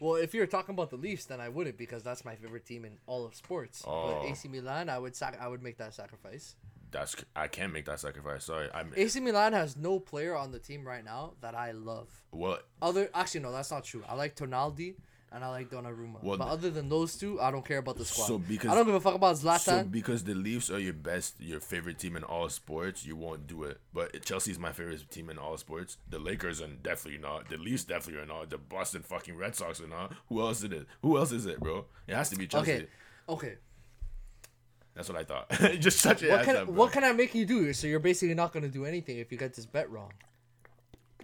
Well, 0.03 0.15
if 0.15 0.33
you're 0.33 0.47
talking 0.47 0.73
about 0.75 0.89
the 0.89 0.97
Leafs, 0.97 1.23
then 1.27 1.39
I 1.39 1.47
wouldn't 1.47 1.77
because 1.77 2.03
that's 2.03 2.25
my 2.25 2.35
favorite 2.35 2.65
team 2.65 2.83
in 2.83 2.97
all 3.07 3.25
of 3.25 3.35
sports. 3.35 3.85
Oh. 3.87 4.19
But 4.21 4.29
AC 4.29 4.49
Milan, 4.49 4.89
I 4.89 4.99
would 4.99 5.15
sac- 5.15 5.39
I 5.39 5.47
would 5.47 5.63
make 5.63 5.77
that 5.77 5.93
sacrifice. 5.93 6.57
That's 6.91 7.15
I 7.37 7.47
can't 7.47 7.71
make 7.71 7.85
that 7.85 8.01
sacrifice. 8.01 8.43
Sorry, 8.43 8.67
I'm 8.73 8.91
AC 8.97 9.21
Milan 9.21 9.53
has 9.53 9.77
no 9.77 10.01
player 10.01 10.35
on 10.35 10.51
the 10.51 10.59
team 10.59 10.85
right 10.85 11.05
now 11.05 11.35
that 11.39 11.55
I 11.55 11.71
love. 11.71 12.09
well. 12.33 12.59
Other 12.81 13.09
actually 13.13 13.41
no, 13.41 13.53
that's 13.53 13.71
not 13.71 13.85
true. 13.85 14.03
I 14.05 14.15
like 14.15 14.35
Tonali 14.35 14.95
and 15.33 15.43
I 15.43 15.49
like 15.49 15.69
Donnarumma. 15.69 16.21
Well, 16.21 16.37
but 16.37 16.45
th- 16.45 16.53
other 16.53 16.69
than 16.69 16.89
those 16.89 17.17
two, 17.17 17.41
I 17.41 17.49
don't 17.49 17.65
care 17.65 17.79
about 17.79 17.97
the 17.97 18.05
squad. 18.05 18.27
So 18.27 18.37
because- 18.37 18.69
I 18.71 18.75
don't 18.75 18.85
give 18.85 18.93
a 18.95 18.99
fuck 19.01 19.15
about 19.15 19.35
Zlatan. 19.35 19.59
So 19.59 19.83
because 19.83 20.23
the 20.23 20.35
Leafs 20.35 20.69
are 20.69 20.79
your 20.79 20.93
best, 20.93 21.35
your 21.39 21.59
favorite 21.59 21.97
team 21.97 22.15
in 22.15 22.23
all 22.23 22.47
sports, 22.49 23.05
you 23.05 23.15
won't 23.15 23.47
do 23.47 23.63
it. 23.63 23.79
But 23.93 24.23
Chelsea's 24.23 24.59
my 24.59 24.71
favorite 24.71 25.09
team 25.09 25.29
in 25.29 25.37
all 25.39 25.57
sports. 25.57 25.97
The 26.09 26.19
Lakers 26.19 26.61
are 26.61 26.67
definitely 26.67 27.19
not. 27.19 27.49
The 27.49 27.57
Leafs 27.57 27.83
definitely 27.83 28.21
are 28.21 28.27
not. 28.27 28.49
The 28.51 28.59
Boston 28.59 29.01
fucking 29.01 29.35
Red 29.35 29.55
Sox 29.55 29.81
are 29.81 29.87
not. 29.87 30.13
Who 30.29 30.39
else 30.41 30.63
is 30.63 30.71
it? 30.71 30.85
Who 31.01 31.17
else 31.17 31.31
is 31.31 31.45
it, 31.47 31.59
bro? 31.59 31.85
It 32.07 32.13
has 32.15 32.29
to 32.29 32.35
be 32.35 32.45
Chelsea. 32.47 32.71
okay, 32.71 32.87
okay. 33.27 33.53
That's 34.93 35.09
what 35.09 35.17
I 35.17 35.23
thought. 35.23 35.49
Just 35.79 35.99
shut 36.01 36.21
your 36.21 36.31
What 36.37 36.45
can 36.45 36.55
up, 36.57 36.67
what 36.67 36.91
can 36.91 37.03
I 37.03 37.13
make 37.13 37.33
you 37.33 37.45
do? 37.47 37.73
So 37.73 37.87
you're 37.87 37.99
basically 37.99 38.35
not 38.35 38.53
gonna 38.53 38.67
do 38.69 38.85
anything 38.85 39.17
if 39.17 39.31
you 39.31 39.37
get 39.39 39.55
this 39.55 39.65
bet 39.65 39.89
wrong. 39.89 40.11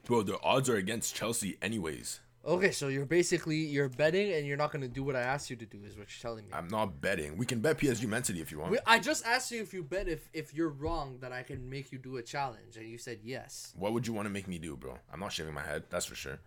Bro, 0.06 0.24
the 0.24 0.40
odds 0.42 0.68
are 0.70 0.76
against 0.76 1.14
Chelsea 1.16 1.60
anyways. 1.62 2.20
Okay, 2.46 2.72
so 2.72 2.88
you're 2.88 3.06
basically 3.06 3.58
you're 3.58 3.90
betting 3.90 4.32
and 4.32 4.48
you're 4.48 4.58
not 4.58 4.72
gonna 4.72 4.88
do 4.88 5.04
what 5.04 5.16
I 5.16 5.22
asked 5.22 5.50
you 5.50 5.56
to 5.58 5.66
do 5.66 5.80
is 5.86 5.98
what 5.98 6.08
you're 6.10 6.22
telling 6.22 6.46
me. 6.46 6.52
I'm 6.54 6.70
not 6.70 7.02
betting. 7.02 7.38
We 7.38 7.46
can 7.46 7.60
bet 7.60 7.78
PSG 7.78 8.08
mentally 8.08 8.40
if 8.40 8.52
you 8.52 8.60
want. 8.60 8.72
We, 8.72 8.80
I 8.86 8.98
just 9.00 9.26
asked 9.26 9.52
you 9.52 9.62
if 9.62 9.74
you 9.74 9.84
bet 9.84 10.08
if 10.08 10.30
if 10.34 10.54
you're 10.54 10.70
wrong 10.70 11.18
that 11.20 11.34
I 11.34 11.44
can 11.44 11.70
make 11.70 11.92
you 11.92 11.98
do 11.98 12.18
a 12.18 12.24
challenge 12.24 12.78
and 12.78 12.88
you 12.88 12.98
said 12.98 13.20
yes. 13.24 13.74
What 13.78 13.92
would 13.94 14.08
you 14.08 14.14
want 14.14 14.26
to 14.28 14.30
make 14.30 14.48
me 14.48 14.58
do, 14.58 14.78
bro? 14.78 14.98
I'm 15.12 15.20
not 15.20 15.34
shaving 15.34 15.54
my 15.54 15.64
head. 15.64 15.84
That's 15.90 16.06
for 16.06 16.16
sure. 16.16 16.40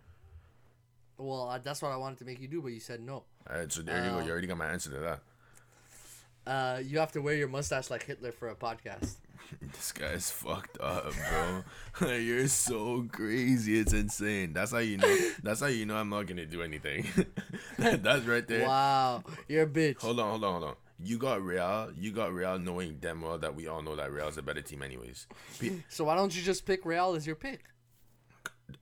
Well, 1.17 1.49
uh, 1.49 1.59
that's 1.59 1.81
what 1.81 1.91
I 1.91 1.97
wanted 1.97 2.17
to 2.19 2.25
make 2.25 2.41
you 2.41 2.47
do, 2.47 2.61
but 2.61 2.69
you 2.71 2.79
said 2.79 2.99
no. 2.99 3.23
All 3.49 3.57
right, 3.57 3.71
so 3.71 3.83
there 3.83 4.03
you 4.03 4.09
go. 4.09 4.17
Uh, 4.17 4.23
You 4.25 4.31
already 4.31 4.47
got 4.47 4.57
my 4.57 4.65
answer 4.67 4.89
to 4.89 4.97
that. 4.99 5.19
Uh, 6.45 6.81
you 6.83 6.99
have 6.99 7.11
to 7.13 7.21
wear 7.21 7.35
your 7.35 7.47
mustache 7.47 7.89
like 7.89 8.03
Hitler 8.03 8.31
for 8.31 8.49
a 8.49 8.55
podcast. 8.55 9.15
This 9.61 9.91
guy's 9.91 10.31
fucked 10.31 10.79
up, 10.79 11.13
bro. 11.99 12.07
You're 12.15 12.47
so 12.47 13.05
crazy. 13.11 13.79
It's 13.79 13.93
insane. 13.93 14.51
That's 14.53 14.71
how 14.71 14.79
you 14.79 14.97
know. 14.97 15.17
That's 15.43 15.59
how 15.59 15.67
you 15.67 15.85
know 15.85 15.95
I'm 15.95 16.09
not 16.09 16.25
gonna 16.25 16.45
do 16.45 16.63
anything. 16.63 17.05
that's 17.77 18.25
right 18.25 18.47
there. 18.47 18.67
Wow, 18.67 19.23
you're 19.47 19.63
a 19.63 19.67
bitch. 19.67 19.99
Hold 20.01 20.19
on, 20.21 20.29
hold 20.29 20.43
on, 20.43 20.51
hold 20.53 20.63
on. 20.63 20.75
You 21.03 21.17
got 21.17 21.43
Real. 21.43 21.91
You 21.95 22.11
got 22.11 22.33
Real, 22.33 22.57
knowing 22.57 22.97
damn 22.99 23.21
well 23.21 23.37
that 23.37 23.53
we 23.53 23.67
all 23.67 23.83
know 23.83 23.95
that 23.95 24.11
Real's 24.11 24.37
a 24.37 24.41
better 24.41 24.61
team, 24.61 24.81
anyways. 24.81 25.27
So 25.89 26.05
why 26.05 26.15
don't 26.15 26.35
you 26.35 26.41
just 26.41 26.65
pick 26.65 26.85
Real 26.85 27.13
as 27.13 27.27
your 27.27 27.35
pick? 27.35 27.65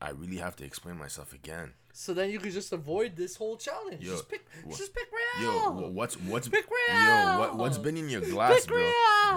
I 0.02 0.12
really 0.12 0.38
have 0.38 0.56
to 0.58 0.64
explain 0.64 0.98
myself 0.98 1.34
again. 1.34 1.74
So 1.94 2.14
then 2.14 2.30
you 2.30 2.40
could 2.40 2.54
just 2.54 2.72
avoid 2.72 3.16
this 3.16 3.36
whole 3.36 3.58
challenge. 3.58 4.02
Yo, 4.02 4.12
just 4.12 4.30
pick, 4.30 4.46
wha- 4.66 4.76
just 4.76 4.94
pick 4.94 5.08
Real. 5.12 5.52
Yo, 5.54 5.90
what's 5.90 6.16
what's 6.16 6.48
Pick 6.48 6.66
yo? 6.90 7.40
What 7.40 7.58
what's 7.58 7.78
been 7.78 7.98
in 7.98 8.10
your 8.10 8.22
glass, 8.22 8.62
Pick 8.62 8.68
bro? 8.68 8.78
Real. 8.78 8.92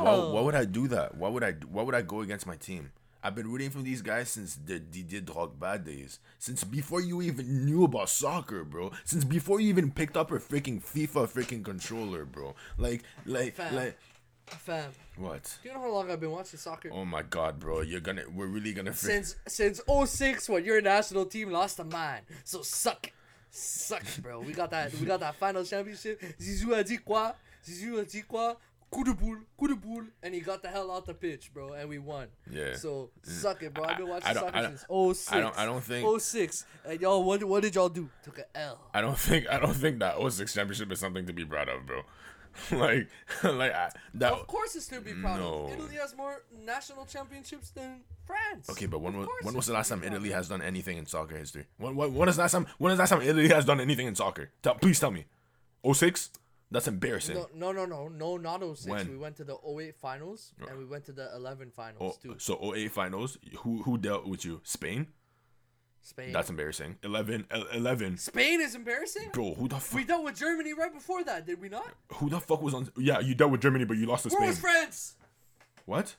Why, 0.04 0.28
why 0.32 0.40
would 0.40 0.54
I 0.54 0.64
do 0.64 0.88
that? 0.88 1.16
Why 1.16 1.28
would 1.28 1.42
I? 1.42 1.52
Why 1.52 1.82
would 1.82 1.94
I 1.94 2.02
go 2.02 2.20
against 2.20 2.46
my 2.46 2.56
team? 2.56 2.92
I've 3.22 3.34
been 3.34 3.50
rooting 3.50 3.70
for 3.70 3.78
these 3.78 4.02
guys 4.02 4.28
since 4.28 4.54
the 4.54 4.78
Didier 4.78 5.22
Drogba 5.22 5.82
days. 5.82 6.18
Since 6.38 6.62
before 6.62 7.00
you 7.00 7.22
even 7.22 7.64
knew 7.64 7.84
about 7.84 8.10
soccer, 8.10 8.64
bro. 8.64 8.92
Since 9.04 9.24
before 9.24 9.60
you 9.60 9.70
even 9.70 9.90
picked 9.90 10.14
up 10.16 10.30
a 10.30 10.34
freaking 10.34 10.82
FIFA 10.84 11.26
freaking 11.32 11.64
controller, 11.64 12.26
bro. 12.26 12.54
Like, 12.76 13.02
like, 13.24 13.54
Fam. 13.54 13.74
like, 13.74 13.98
Fam, 14.46 14.90
what? 15.16 15.56
do 15.62 15.68
you 15.68 15.74
know 15.74 15.80
how 15.80 15.90
long 15.90 16.10
I've 16.10 16.20
been 16.20 16.30
watching 16.30 16.58
soccer? 16.58 16.90
Oh 16.92 17.04
my 17.04 17.22
god, 17.22 17.58
bro. 17.58 17.80
You're 17.80 18.00
gonna. 18.00 18.24
We're 18.34 18.46
really 18.46 18.72
gonna. 18.72 18.92
Since 18.94 19.36
since 19.46 19.80
06 19.88 20.48
when 20.48 20.64
your 20.64 20.80
national 20.80 21.26
team 21.26 21.50
lost 21.50 21.76
to 21.78 21.84
mine. 21.84 22.20
So 22.44 22.62
suck. 22.62 23.10
Suck 23.50 24.02
bro. 24.20 24.40
We 24.40 24.52
got 24.52 24.70
that 24.70 24.92
we 24.94 25.06
got 25.06 25.20
that 25.20 25.36
final 25.36 25.64
championship. 25.64 26.20
Zizou 26.40 26.76
a 26.78 26.82
dit 26.84 26.98
quoi? 27.04 27.32
Zizou 27.66 28.00
a 28.00 28.04
dit 28.04 28.26
quoi? 28.26 28.54
Coup 28.90 29.02
de 29.02 29.12
boule, 29.12 29.38
coup 29.58 29.66
de 29.66 29.74
boule, 29.74 30.04
and 30.22 30.32
he 30.34 30.40
got 30.40 30.62
the 30.62 30.68
hell 30.68 30.88
out 30.92 31.04
the 31.04 31.14
pitch, 31.14 31.52
bro, 31.52 31.72
and 31.72 31.88
we 31.88 31.98
won. 31.98 32.28
Yeah. 32.48 32.76
So 32.76 33.10
suck 33.24 33.60
it, 33.64 33.74
bro. 33.74 33.84
I've 33.84 33.96
been 33.98 34.06
watching 34.08 34.28
I 34.28 34.34
soccer 34.34 34.56
I 34.56 34.62
don't- 34.62 34.70
since 34.78 34.84
06. 35.18 35.32
I 35.32 35.40
don't- 35.40 35.58
I 35.58 35.64
don't 35.64 35.82
think- 35.82 36.20
06. 36.20 36.64
And 36.84 37.00
y'all, 37.00 37.24
what 37.24 37.42
what 37.44 37.62
did 37.62 37.74
y'all 37.74 37.88
do? 37.88 38.08
Took 38.22 38.38
a 38.38 38.56
L. 38.56 38.78
I 38.92 39.00
don't 39.00 39.18
think. 39.28 39.48
I 39.50 39.58
don't 39.58 39.74
think 39.74 39.98
that 40.00 40.16
06 40.20 40.52
championship 40.54 40.92
is 40.92 41.00
something 41.00 41.26
to 41.26 41.32
be 41.32 41.44
proud 41.44 41.68
of, 41.68 41.86
bro. 41.86 42.02
like, 42.72 43.08
like 43.42 43.72
I, 43.72 43.90
that. 44.14 44.32
Of 44.32 44.46
course, 44.46 44.76
it's 44.76 44.86
to 44.88 45.00
be 45.00 45.12
proud 45.14 45.40
No. 45.40 45.70
Italy 45.72 45.96
has 45.96 46.16
more 46.16 46.42
national 46.64 47.06
championships 47.06 47.70
than 47.70 48.00
France. 48.26 48.70
Okay, 48.70 48.86
but 48.86 49.00
when 49.00 49.16
was 49.16 49.28
when 49.42 49.54
was 49.54 49.66
the 49.66 49.72
last 49.72 49.88
time 49.88 50.02
Italy 50.02 50.30
has 50.30 50.48
done 50.48 50.62
anything 50.62 50.96
in 50.98 51.06
soccer 51.06 51.36
history? 51.36 51.66
When 51.78 51.96
when, 51.96 52.14
when 52.14 52.28
is 52.28 52.36
the 52.36 52.42
last 52.42 52.52
time 52.52 52.66
when 52.78 52.92
is 52.92 52.98
the 52.98 53.02
last 53.02 53.10
time 53.10 53.22
Italy 53.22 53.48
has 53.48 53.64
done 53.64 53.80
anything 53.80 54.06
in 54.06 54.14
soccer? 54.14 54.50
Tell, 54.62 54.74
please 54.74 55.00
tell 55.00 55.10
me. 55.10 55.26
06? 55.92 56.30
That's 56.70 56.88
embarrassing. 56.88 57.36
No, 57.36 57.70
no, 57.70 57.72
no, 57.72 58.08
no, 58.08 58.08
no, 58.08 58.36
not 58.36 58.60
06. 58.60 58.86
When? 58.86 59.10
We 59.10 59.16
went 59.16 59.36
to 59.36 59.44
the 59.44 59.56
08 59.56 59.94
finals 59.96 60.52
uh. 60.60 60.66
and 60.68 60.78
we 60.78 60.84
went 60.84 61.04
to 61.04 61.12
the 61.12 61.28
11 61.36 61.70
finals 61.70 62.18
Oh, 62.18 62.28
too. 62.28 62.36
so 62.38 62.74
08 62.74 62.90
finals. 62.90 63.38
Who 63.58 63.82
who 63.82 63.98
dealt 63.98 64.26
with 64.26 64.44
you? 64.44 64.60
Spain. 64.64 65.08
Spain. 66.06 66.32
That's 66.32 66.50
embarrassing. 66.50 66.96
11 67.02 67.46
11. 67.72 68.18
Spain 68.18 68.60
is 68.60 68.74
embarrassing. 68.74 69.30
Bro, 69.32 69.54
who 69.54 69.68
the 69.68 69.76
fuck? 69.76 69.96
We 69.98 70.04
dealt 70.04 70.22
with 70.24 70.36
Germany 70.38 70.74
right 70.74 70.92
before 70.92 71.24
that, 71.24 71.46
did 71.46 71.60
we 71.60 71.68
not? 71.70 71.88
Who 72.14 72.28
the 72.28 72.40
fuck 72.40 72.60
was 72.62 72.74
on? 72.74 72.90
Yeah, 72.96 73.20
you 73.20 73.34
dealt 73.34 73.50
with 73.50 73.62
Germany, 73.62 73.84
but 73.86 73.96
you 73.96 74.04
lost 74.06 74.24
to 74.24 74.28
Where 74.28 74.38
Spain. 74.40 74.48
was 74.48 74.58
France? 74.58 75.16
what? 75.86 76.14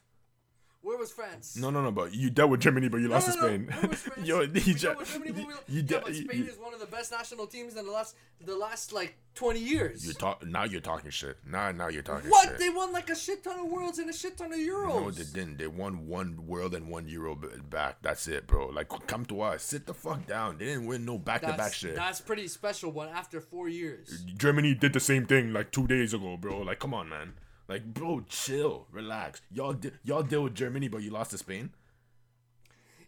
Where 0.86 0.98
was 1.00 1.12
France? 1.12 1.58
No, 1.58 1.72
no, 1.72 1.82
no. 1.82 1.92
But 1.92 2.14
you 2.14 2.30
dealt 2.30 2.52
with 2.52 2.60
Germany, 2.62 2.90
but 2.90 2.98
you 2.98 3.08
No, 3.08 3.16
lost 3.16 3.28
no, 3.30 3.34
to 3.34 3.40
no. 3.42 3.48
Spain. 3.48 3.68
Where 3.82 3.90
was 3.90 4.00
France? 4.02 4.28
Yo, 4.28 4.40
we 4.46 4.62
you 4.62 4.74
dealt 4.76 4.98
with 5.00 5.12
Germany, 5.12 5.32
but 5.32 5.46
we- 5.48 5.74
you, 5.76 5.82
yeah, 5.82 5.82
de- 5.82 6.00
but 6.02 6.14
Spain 6.16 6.38
you, 6.44 6.46
is 6.46 6.58
one 6.60 6.74
of 6.76 6.80
the 6.80 6.86
best 6.86 7.12
national 7.12 7.48
teams 7.48 7.76
in 7.76 7.84
the 7.86 7.92
last 7.92 8.16
the 8.46 8.56
last 8.56 8.94
like 8.94 9.16
20 9.34 9.60
years. 9.60 10.06
you're 10.06 10.14
talk 10.14 10.46
now. 10.46 10.64
You're 10.64 10.82
talking 10.82 11.10
shit. 11.10 11.38
Now, 11.50 11.72
now 11.72 11.88
you're 11.88 12.04
talking 12.04 12.30
what? 12.30 12.50
shit. 12.50 12.60
They 12.60 12.70
won 12.70 12.94
like 12.94 13.10
a 13.10 13.16
shit 13.16 13.44
ton 13.44 13.60
of 13.60 13.66
worlds 13.66 13.98
and 13.98 14.10
a 14.10 14.14
shit 14.14 14.38
ton 14.38 14.54
of 14.54 14.60
euros. 14.60 14.88
No, 15.02 15.10
they 15.12 15.24
didn't. 15.24 15.58
They 15.58 15.66
won 15.68 16.08
one 16.08 16.46
world 16.46 16.76
and 16.76 16.88
one 16.90 17.08
euro 17.08 17.36
back. 17.70 17.98
That's 18.04 18.28
it, 18.28 18.46
bro. 18.46 18.68
Like, 18.68 18.90
come 19.08 19.26
to 19.26 19.42
us. 19.42 19.64
Sit 19.64 19.88
the 19.88 19.94
fuck 19.96 20.28
down. 20.28 20.60
They 20.60 20.66
didn't 20.66 20.86
win 20.86 21.04
no 21.04 21.18
back 21.18 21.42
to 21.42 21.54
back 21.54 21.74
shit. 21.74 21.96
that's 21.96 22.22
pretty 22.22 22.48
special 22.48 22.92
one 22.92 23.10
after 23.10 23.42
four 23.42 23.68
years. 23.70 24.24
Germany 24.38 24.76
did 24.76 24.94
the 24.94 25.00
same 25.00 25.26
thing 25.26 25.52
like 25.52 25.72
two 25.72 25.88
days 25.88 26.14
ago, 26.14 26.38
bro. 26.38 26.60
Like, 26.60 26.78
come 26.80 26.94
on, 26.94 27.10
man. 27.10 27.34
Like, 27.68 27.84
bro, 27.86 28.24
chill, 28.30 28.86
relax. 28.92 29.42
Y'all, 29.52 29.74
di- 29.74 29.92
y'all 30.04 30.24
deal 30.24 30.44
with 30.44 30.54
Germany, 30.56 30.88
but 30.88 31.02
you 31.02 31.10
lost 31.10 31.32
to 31.32 31.38
Spain 31.38 31.72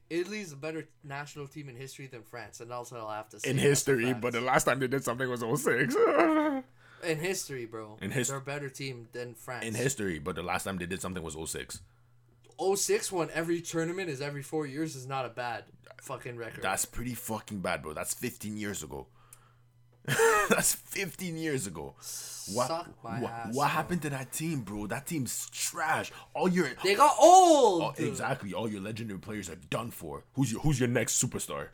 Italy's 0.10 0.54
a 0.54 0.56
better 0.56 0.88
national 1.04 1.48
team 1.48 1.68
in 1.70 1.76
history 1.76 2.08
than 2.08 2.22
France, 2.24 2.62
and 2.62 2.72
also 2.72 2.96
I'll 2.98 3.10
have 3.10 3.30
to 3.30 3.40
say 3.40 3.50
in 3.50 3.58
history. 3.58 4.14
But 4.14 4.34
the 4.34 4.42
last 4.42 4.64
time 4.64 4.80
they 4.80 4.88
did 4.88 5.04
something 5.04 5.30
was 5.30 5.42
06. 5.42 5.96
in 7.04 7.18
history, 7.20 7.66
bro, 7.66 7.98
In 8.02 8.12
his- 8.12 8.30
they're 8.30 8.38
a 8.38 8.42
better 8.42 8.70
team 8.70 9.10
than 9.12 9.36
France. 9.36 9.66
in 9.66 9.74
history, 9.74 10.20
but 10.20 10.36
the 10.36 10.44
last 10.44 10.64
time 10.64 10.78
they 10.78 10.86
did 10.86 11.02
something 11.02 11.22
was 11.24 11.36
06. 11.52 11.82
06 12.76 13.12
when 13.12 13.30
every 13.34 13.62
tournament 13.62 14.10
is 14.10 14.22
every 14.22 14.42
four 14.42 14.66
years 14.66 14.96
is 14.96 15.06
not 15.06 15.26
a 15.26 15.30
bad 15.30 15.66
fucking 16.02 16.38
record. 16.38 16.64
That's 16.64 16.86
pretty 16.86 17.14
fucking 17.14 17.60
bad, 17.60 17.84
bro. 17.84 17.94
That's 17.94 18.14
15 18.14 18.58
years 18.58 18.84
ago. 18.84 19.08
That's 20.50 20.74
15 20.74 21.38
years 21.38 21.68
ago. 21.68 21.96
What, 22.54 22.88
what, 23.02 23.24
ass, 23.24 23.54
what 23.54 23.70
happened 23.72 24.02
to 24.04 24.10
that 24.12 24.32
team, 24.32 24.62
bro? 24.62 24.88
That 24.88 25.06
team's 25.06 25.50
trash. 25.52 26.12
All 26.34 26.48
your 26.48 26.70
they 26.82 26.96
got 26.96 27.14
old. 27.20 27.82
Oh, 27.84 27.94
exactly. 27.98 28.54
All 28.54 28.70
your 28.70 28.80
legendary 28.80 29.20
players 29.20 29.50
are 29.50 29.58
done 29.70 29.92
for. 29.92 30.24
Who's 30.36 30.52
your 30.54 30.62
Who's 30.62 30.80
your 30.80 30.88
next 30.88 31.22
superstar? 31.22 31.70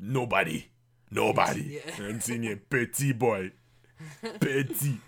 Nobody. 0.00 0.68
Nobody. 1.10 1.80
Yeah. 1.98 2.06
Insigne, 2.08 2.60
petit 2.70 3.12
boy. 3.12 3.52
Petit. 4.40 4.98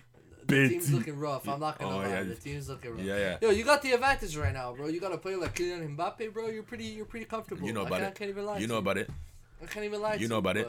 The 0.47 0.69
team's 0.69 0.93
looking 0.93 1.19
rough. 1.19 1.47
I'm 1.49 1.61
not 1.61 1.79
gonna 1.79 1.95
Oh, 1.95 1.99
lie. 1.99 2.09
yeah. 2.09 2.23
The 2.23 2.35
team's 2.35 2.69
looking 2.71 2.93
rough. 2.93 3.01
Yeah, 3.03 3.17
yeah. 3.19 3.37
Yo, 3.43 3.51
you 3.51 3.65
got 3.65 3.83
the 3.83 3.93
advantage 3.93 4.35
right 4.37 4.53
now, 4.53 4.75
bro. 4.75 4.87
You 4.89 4.99
got 5.01 5.13
a 5.13 5.19
player 5.19 5.37
like 5.37 5.55
Kylian 5.55 5.95
Mbappe, 5.97 6.33
bro. 6.33 6.49
You're 6.49 6.63
pretty. 6.63 6.85
You're 6.85 7.05
pretty 7.05 7.27
comfortable. 7.27 7.67
You 7.67 7.73
know 7.75 7.85
I 7.85 7.87
about 7.87 8.01
can't, 8.01 8.13
it. 8.15 8.19
can't 8.19 8.31
even 8.31 8.47
lie. 8.47 8.59
You 8.59 8.67
to 8.67 8.73
know 8.73 8.79
about 8.79 8.97
it. 8.99 9.11
I 9.63 9.67
can't 9.67 9.85
even 9.85 10.01
lie. 10.01 10.15
You 10.15 10.29
know 10.29 10.39
about 10.39 10.57
it. 10.57 10.69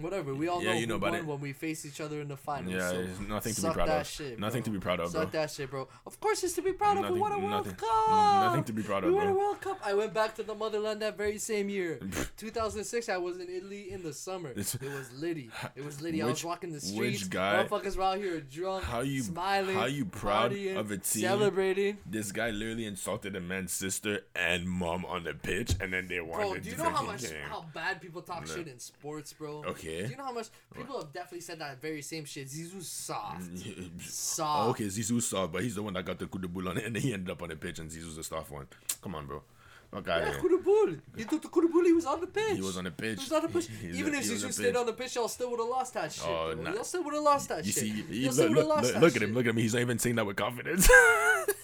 Whatever. 0.00 0.34
We 0.34 0.48
all 0.48 0.62
Yeah, 0.62 0.72
know 0.74 0.78
you 0.78 0.86
know 0.86 0.96
about 0.96 1.14
it. 1.14 1.24
when 1.26 1.40
we 1.40 1.52
face 1.52 1.84
each 1.86 2.00
other 2.00 2.20
in 2.20 2.28
the 2.28 2.36
finals. 2.36 2.74
Yeah, 2.74 2.90
so 2.90 3.06
nothing 3.28 3.54
to 3.54 3.62
be 3.62 3.70
proud 3.70 3.88
that 3.88 4.00
of. 4.02 4.06
Shit, 4.06 4.38
Nothing 4.38 4.62
to 4.64 4.70
be 4.70 4.78
proud 4.78 5.00
of, 5.00 5.12
bro. 5.12 5.22
Suck 5.22 5.32
that 5.32 5.50
shit, 5.50 5.70
bro. 5.70 5.88
Of 6.06 6.20
course, 6.20 6.42
it's 6.44 6.54
to 6.54 6.62
be 6.62 6.72
proud 6.72 6.96
of. 6.96 7.02
Nothing- 7.02 7.14
we 7.14 7.20
won 7.20 7.32
a 7.32 7.38
World 7.38 7.66
nothing- 7.66 7.74
Cup. 7.74 8.08
nothing 8.46 8.64
to 8.64 8.72
be 8.72 8.82
proud 8.82 9.04
of, 9.04 9.10
We 9.10 9.16
won 9.16 9.26
a. 9.28 9.34
World 9.34 9.60
Cup. 9.60 9.80
I 9.84 9.94
went 9.94 10.12
back 10.14 10.34
to 10.36 10.42
the 10.42 10.54
motherland 10.54 11.02
that 11.02 11.16
very 11.16 11.38
same 11.38 11.68
year, 11.68 11.98
2006. 12.36 13.08
I 13.08 13.16
was 13.16 13.38
in 13.38 13.48
Italy 13.48 13.90
in 13.90 14.02
the 14.02 14.12
summer. 14.12 14.50
It's- 14.50 14.74
it 14.74 14.82
was 14.82 15.12
litty. 15.12 15.50
It 15.76 15.84
was 15.84 16.00
litty. 16.00 16.22
I 16.22 16.26
was 16.26 16.44
walking 16.44 16.70
the 16.70 16.76
which 16.76 16.84
streets. 17.18 17.24
guy- 17.28 17.64
Motherfuckers 17.64 17.96
were 17.96 18.02
out 18.04 18.18
here 18.18 18.40
drunk, 18.40 18.84
How 18.84 19.00
you- 19.00 19.22
smiling, 19.22 19.76
how 19.76 19.86
you 19.86 20.04
proud 20.04 20.52
partying, 20.52 20.76
of 20.76 20.90
a 20.90 20.98
team? 20.98 21.22
celebrating. 21.22 21.98
This 22.06 22.32
guy 22.32 22.50
literally 22.50 22.86
insulted 22.86 23.36
a 23.36 23.40
man's 23.40 23.72
sister 23.72 24.22
and 24.34 24.68
mom 24.68 25.04
on 25.04 25.24
the 25.24 25.34
pitch, 25.34 25.74
and 25.80 25.92
then 25.92 26.06
they 26.08 26.20
won 26.20 26.40
Bro, 26.40 26.58
do 26.58 26.70
you 26.70 26.76
know 26.76 26.90
how 26.90 27.02
much 27.02 27.22
game. 27.22 27.32
how 27.48 27.64
bad 27.74 28.00
people 28.00 28.22
talk 28.22 28.46
shit 28.46 28.66
in 28.68 28.78
sports, 28.78 29.32
bro? 29.32 29.62
Okay. 29.66 29.87
Do 30.04 30.10
you 30.10 30.16
know 30.16 30.24
how 30.24 30.32
much 30.32 30.48
people 30.76 30.98
have 31.00 31.12
definitely 31.12 31.40
said 31.40 31.58
that 31.60 31.80
very 31.80 32.02
same 32.02 32.24
shit? 32.24 32.48
Zizou's 32.48 32.88
soft. 32.88 33.42
Oh, 33.98 34.00
Soft. 34.00 34.70
okay, 34.70 34.84
Zizou's 34.84 35.26
soft, 35.26 35.52
but 35.52 35.62
he's 35.62 35.74
the 35.74 35.82
one 35.82 35.94
that 35.94 36.04
got 36.04 36.18
the 36.18 36.26
coup 36.26 36.38
de 36.38 36.48
boule 36.48 36.68
on 36.68 36.78
it, 36.78 36.84
and 36.84 36.94
then 36.94 37.02
he 37.02 37.12
ended 37.12 37.30
up 37.30 37.42
on 37.42 37.48
the 37.48 37.56
pitch, 37.56 37.78
and 37.78 37.90
Zizou's 37.90 38.16
the 38.16 38.24
soft 38.24 38.50
one. 38.50 38.66
Come 39.02 39.14
on, 39.14 39.26
bro. 39.26 39.42
Okay, 39.90 40.10
Yeah, 40.10 40.34
coup 40.38 40.50
de 40.50 40.58
boule. 40.58 40.96
He 41.16 41.24
took 41.24 41.40
the 41.40 41.48
coup 41.48 41.62
de 41.62 41.68
boule. 41.68 41.84
He 41.86 41.92
was 41.94 42.04
on 42.04 42.20
the 42.20 42.26
pitch. 42.26 42.56
He 42.56 42.60
was 42.60 42.76
on 42.76 42.84
the 42.84 42.90
pitch. 42.90 43.18
He 43.20 43.24
was 43.24 43.32
on 43.32 43.42
the 43.42 43.48
pitch. 43.48 43.68
He's 43.80 43.98
Even 43.98 44.14
a- 44.14 44.18
if 44.18 44.24
he 44.24 44.30
Zizou 44.34 44.52
stayed 44.52 44.76
on 44.76 44.84
the 44.84 44.92
pitch, 44.92 45.14
y'all 45.16 45.28
still 45.28 45.50
would 45.50 45.60
have 45.60 45.68
lost 45.68 45.94
that 45.94 46.12
shit. 46.12 46.26
Oh, 46.28 46.54
bro. 46.54 46.62
nah. 46.62 46.74
Y'all 46.74 46.84
still 46.84 47.04
would 47.04 47.14
have 47.14 47.22
lost 47.22 47.48
that 47.48 47.64
You 47.64 47.72
shit. 47.72 47.82
see, 47.84 47.88
y'all 47.88 48.06
he, 48.10 48.28
look, 48.28 48.50
look, 48.50 48.66
lost 48.68 48.84
look, 48.84 48.92
that 48.92 49.00
look 49.02 49.16
at 49.16 49.22
him. 49.22 49.32
Look 49.34 49.46
at 49.46 49.50
him. 49.50 49.56
He's 49.56 49.72
not 49.72 49.80
even 49.80 49.98
saying 49.98 50.16
that 50.16 50.26
with 50.26 50.36
confidence. 50.36 50.88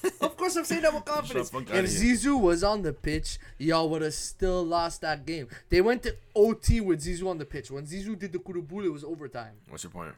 Of 0.21 0.37
course, 0.39 0.57
I'm 0.57 0.65
saying 0.65 0.83
that 0.83 0.95
with 0.95 1.05
confidence. 1.05 1.53
If. 1.53 1.69
Zizou 1.69 2.41
was 2.41 2.65
on 2.65 2.81
the 2.83 2.93
pitch, 2.95 3.39
y'all 3.59 3.89
would 3.91 4.01
have 4.03 4.15
still 4.15 4.65
lost 4.65 5.03
that 5.03 5.25
game. 5.27 5.49
They 5.69 5.81
went 5.83 6.03
to 6.05 6.17
OT 6.35 6.81
with 6.81 7.03
Zizou 7.05 7.29
on 7.29 7.39
the 7.39 7.45
pitch. 7.45 7.71
When 7.71 7.85
Zizou 7.87 8.19
did 8.19 8.33
the 8.33 8.39
coup 8.39 8.55
de 8.55 8.61
boule, 8.61 8.85
it 8.87 8.93
was 8.93 9.05
overtime. 9.05 9.53
What's 9.69 9.85
your 9.85 9.91
point? 9.91 10.13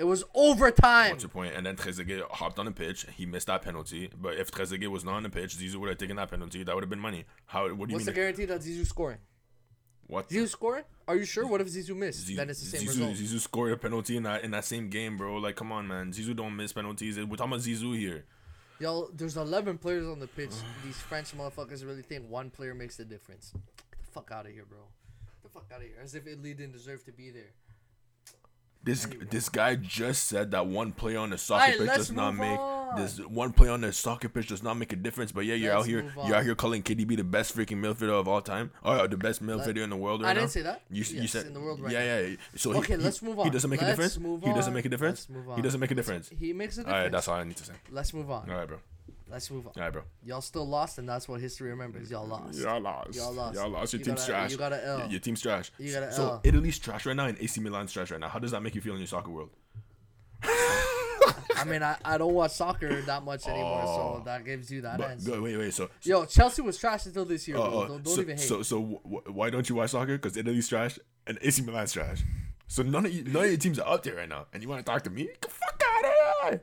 It 0.00 0.06
was 0.06 0.24
overtime. 0.34 1.10
What's 1.10 1.24
your 1.24 1.28
point? 1.28 1.54
And 1.54 1.66
then 1.66 1.76
Trezeguet 1.76 2.22
hopped 2.30 2.58
on 2.58 2.64
the 2.64 2.72
pitch. 2.72 3.04
He 3.14 3.26
missed 3.26 3.48
that 3.48 3.60
penalty. 3.60 4.08
But 4.18 4.38
if 4.38 4.50
Trezeguet 4.50 4.88
was 4.88 5.04
not 5.04 5.12
on 5.12 5.24
the 5.24 5.28
pitch, 5.28 5.58
Zizou 5.58 5.76
would 5.76 5.90
have 5.90 5.98
taken 5.98 6.16
that 6.16 6.30
penalty. 6.30 6.62
That 6.62 6.74
would 6.74 6.82
have 6.82 6.88
been 6.88 6.98
money. 6.98 7.26
How? 7.44 7.68
What 7.74 7.88
do 7.88 7.92
you 7.92 7.96
What's 7.96 8.06
the 8.06 8.12
guarantee 8.12 8.46
that 8.46 8.62
Zizou 8.62 8.86
scoring? 8.86 9.18
what? 10.06 10.30
Zizou 10.30 10.48
scoring? 10.48 10.84
Are 11.06 11.16
you 11.16 11.26
sure? 11.26 11.46
What 11.46 11.60
if 11.60 11.66
Zizou 11.66 11.94
missed? 11.94 12.26
Zizou, 12.26 12.36
then 12.36 12.48
it's 12.48 12.60
the 12.60 12.78
same 12.78 12.88
Zizou, 12.88 12.88
result. 12.88 13.10
Zizou 13.16 13.40
scored 13.40 13.72
a 13.72 13.76
penalty 13.76 14.16
in 14.16 14.22
that 14.22 14.42
in 14.42 14.52
that 14.52 14.64
same 14.64 14.88
game, 14.88 15.18
bro. 15.18 15.36
Like, 15.36 15.56
come 15.56 15.70
on, 15.70 15.86
man. 15.86 16.12
Zizou 16.12 16.34
don't 16.34 16.56
miss 16.56 16.72
penalties. 16.72 17.18
We're 17.18 17.36
talking 17.36 17.52
about 17.52 17.60
Zizou 17.60 17.94
here. 17.98 18.24
Y'all, 18.78 19.10
there's 19.14 19.36
11 19.36 19.76
players 19.76 20.06
on 20.06 20.18
the 20.18 20.28
pitch. 20.28 20.52
These 20.82 20.96
French 20.96 21.36
motherfuckers 21.36 21.86
really 21.86 22.00
think 22.00 22.26
one 22.26 22.48
player 22.48 22.74
makes 22.74 22.96
the 22.96 23.04
difference. 23.04 23.52
Get 23.52 24.00
the 24.00 24.12
fuck 24.12 24.30
out 24.32 24.46
of 24.46 24.52
here, 24.52 24.64
bro. 24.64 24.78
Get 24.78 25.42
the 25.42 25.48
fuck 25.50 25.66
out 25.70 25.82
of 25.82 25.86
here. 25.88 25.96
As 26.02 26.14
if 26.14 26.26
Italy 26.26 26.54
didn't 26.54 26.72
deserve 26.72 27.04
to 27.04 27.12
be 27.12 27.28
there. 27.28 27.52
This 28.82 29.06
this 29.30 29.50
guy 29.50 29.74
just 29.74 30.24
said 30.24 30.52
that 30.52 30.66
one 30.66 30.92
player 30.92 31.18
on 31.18 31.28
the 31.30 31.36
soccer 31.38 31.64
Alright, 31.64 31.78
pitch 31.78 31.96
does 31.96 32.12
not 32.12 32.34
make. 32.34 32.58
on. 32.58 32.80
This 33.00 33.18
one 33.18 33.52
play 33.52 33.68
on 33.68 33.82
the 33.82 33.92
soccer 33.92 34.28
pitch 34.30 34.48
does 34.48 34.62
not 34.62 34.74
make 34.78 34.92
a 34.92 34.96
difference. 34.96 35.32
But 35.32 35.44
yeah, 35.44 35.54
you're 35.54 35.74
Let's 35.74 35.84
out 35.84 35.88
here. 35.88 36.12
You're 36.26 36.34
out 36.36 36.44
here 36.44 36.54
calling 36.54 36.82
KDB 36.82 37.16
the 37.18 37.22
best 37.22 37.54
freaking 37.54 37.76
midfielder 37.76 38.18
of 38.18 38.26
all 38.26 38.40
time. 38.40 38.70
Oh, 38.82 39.06
the 39.06 39.18
best 39.18 39.42
midfielder 39.42 39.82
in 39.84 39.90
the 39.90 39.96
world 39.96 40.22
right 40.22 40.30
I 40.30 40.32
now. 40.32 40.40
didn't 40.40 40.52
say 40.52 40.62
that. 40.62 40.80
You, 40.90 41.04
you 41.04 41.28
said 41.28 41.46
in 41.46 41.52
the 41.52 41.60
world 41.60 41.78
right 41.80 41.92
yeah, 41.92 42.20
yeah. 42.20 42.36
So 42.56 42.72
Okay, 42.76 42.96
he, 42.96 43.02
let's 43.02 43.20
he- 43.20 43.26
move 43.26 43.36
He 43.36 43.42
on. 43.42 43.50
doesn't 43.50 43.68
make 43.70 43.82
a 43.82 43.84
Let's 43.84 43.96
difference. 43.98 44.18
move 44.18 44.42
He 44.44 44.52
doesn't 44.54 44.72
make 44.72 44.84
a 44.86 44.88
difference. 44.88 45.28
He 45.56 45.62
doesn't 45.62 45.78
make 45.80 45.90
a 45.90 45.94
difference. 45.94 46.30
He 46.36 46.52
makes 46.54 46.78
a 46.78 46.80
All 46.80 46.84
difference. 46.86 47.02
right, 47.04 47.12
that's 47.12 47.28
all 47.28 47.34
I 47.34 47.44
need 47.44 47.56
to 47.58 47.64
say. 47.64 47.74
Let's 47.90 48.14
move 48.14 48.30
on. 48.30 48.48
All 48.50 48.56
right, 48.56 48.66
bro. 48.66 48.78
Let's 49.30 49.50
move 49.50 49.66
on. 49.66 49.72
All 49.76 49.82
right, 49.82 49.92
bro. 49.92 50.02
Y'all 50.24 50.40
still 50.40 50.66
lost, 50.66 50.98
and 50.98 51.08
that's 51.08 51.28
what 51.28 51.40
history 51.40 51.70
remembers. 51.70 52.10
Y'all 52.10 52.26
lost. 52.26 52.58
Y'all 52.58 52.80
lost. 52.80 53.14
Y'all 53.14 53.32
lost. 53.32 53.54
Y'all 53.54 53.68
lost. 53.70 53.92
Your 53.92 53.98
You 54.00 54.04
team's 54.06 54.20
got 54.20 54.28
a- 54.28 54.32
trash. 54.32 54.50
you 54.52 54.56
got 54.58 54.72
a 54.72 54.86
L. 54.86 54.98
Your, 55.00 55.08
your 55.08 55.20
team's 55.20 55.40
trash. 55.42 55.70
You 55.78 55.92
got 55.92 56.02
a 56.02 56.12
so 56.12 56.22
L. 56.22 56.40
Italy's 56.44 56.78
trash 56.78 57.06
right 57.06 57.14
now, 57.16 57.26
and 57.26 57.38
AC 57.38 57.60
Milan's 57.60 57.92
trash 57.92 58.10
right 58.10 58.20
now. 58.20 58.28
How 58.28 58.38
does 58.38 58.50
that 58.50 58.62
make 58.62 58.74
you 58.74 58.80
feel 58.80 58.94
in 58.94 58.98
your 59.00 59.06
soccer 59.06 59.30
world? 59.30 59.50
I 60.42 61.64
mean, 61.66 61.82
I, 61.82 61.96
I 62.04 62.16
don't 62.16 62.32
watch 62.32 62.52
soccer 62.52 63.02
that 63.02 63.22
much 63.22 63.46
anymore, 63.46 63.82
Oh. 63.84 64.16
so 64.18 64.22
that 64.24 64.44
gives 64.46 64.70
you 64.70 64.80
that 64.82 64.96
But 64.96 65.10
answer. 65.10 65.32
go, 65.32 65.42
wait, 65.42 65.56
wait. 65.58 65.74
So, 65.74 65.90
Yo, 66.02 66.24
Chelsea 66.24 66.62
was 66.62 66.78
trash 66.78 67.04
until 67.04 67.26
this 67.26 67.46
year. 67.46 67.58
oh, 67.58 67.62
oh 67.62 67.86
don't 67.86 68.02
don't 68.02 68.14
so, 68.14 68.20
even 68.22 68.38
hate. 68.38 68.46
so, 68.48 68.62
so 68.62 68.80
wh- 68.82 69.34
why 69.34 69.50
don't 69.50 69.68
you 69.68 69.74
watch 69.74 69.90
soccer? 69.90 70.16
Because 70.16 70.36
Italy's 70.38 70.68
trash 70.68 70.98
and 71.26 71.38
AC 71.42 71.60
Milan's 71.62 71.92
trash. 71.92 72.22
So 72.66 72.82
none 72.82 73.04
of 73.04 73.12
you, 73.12 73.24
none 73.24 73.44
of 73.44 73.48
your 73.50 73.58
teams 73.58 73.78
are 73.78 73.92
up 73.94 74.02
there 74.04 74.14
right 74.16 74.28
now, 74.28 74.46
and 74.54 74.62
you 74.62 74.68
want 74.70 74.84
to 74.84 74.90
talk 74.90 75.02
to 75.02 75.10
me? 75.10 75.24
Get 75.24 75.42
the 75.42 75.48
fuck 75.48 75.82
out 75.86 76.04
of 76.04 76.50
here! 76.50 76.62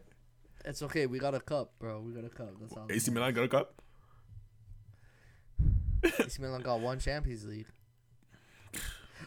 It's 0.65 0.81
okay. 0.83 1.05
We 1.05 1.19
got 1.19 1.33
a 1.35 1.39
cup, 1.39 1.71
bro. 1.79 1.99
We 2.01 2.11
got 2.13 2.25
a 2.25 2.29
cup. 2.29 2.49
That's 2.59 2.73
all. 2.73 2.87
AC 2.89 3.11
Milan 3.11 3.33
got 3.33 3.45
a 3.45 3.47
cup. 3.47 3.81
AC 6.03 6.41
Milan 6.41 6.61
got 6.61 6.79
one 6.79 6.99
Champions 6.99 7.45
League. 7.45 7.67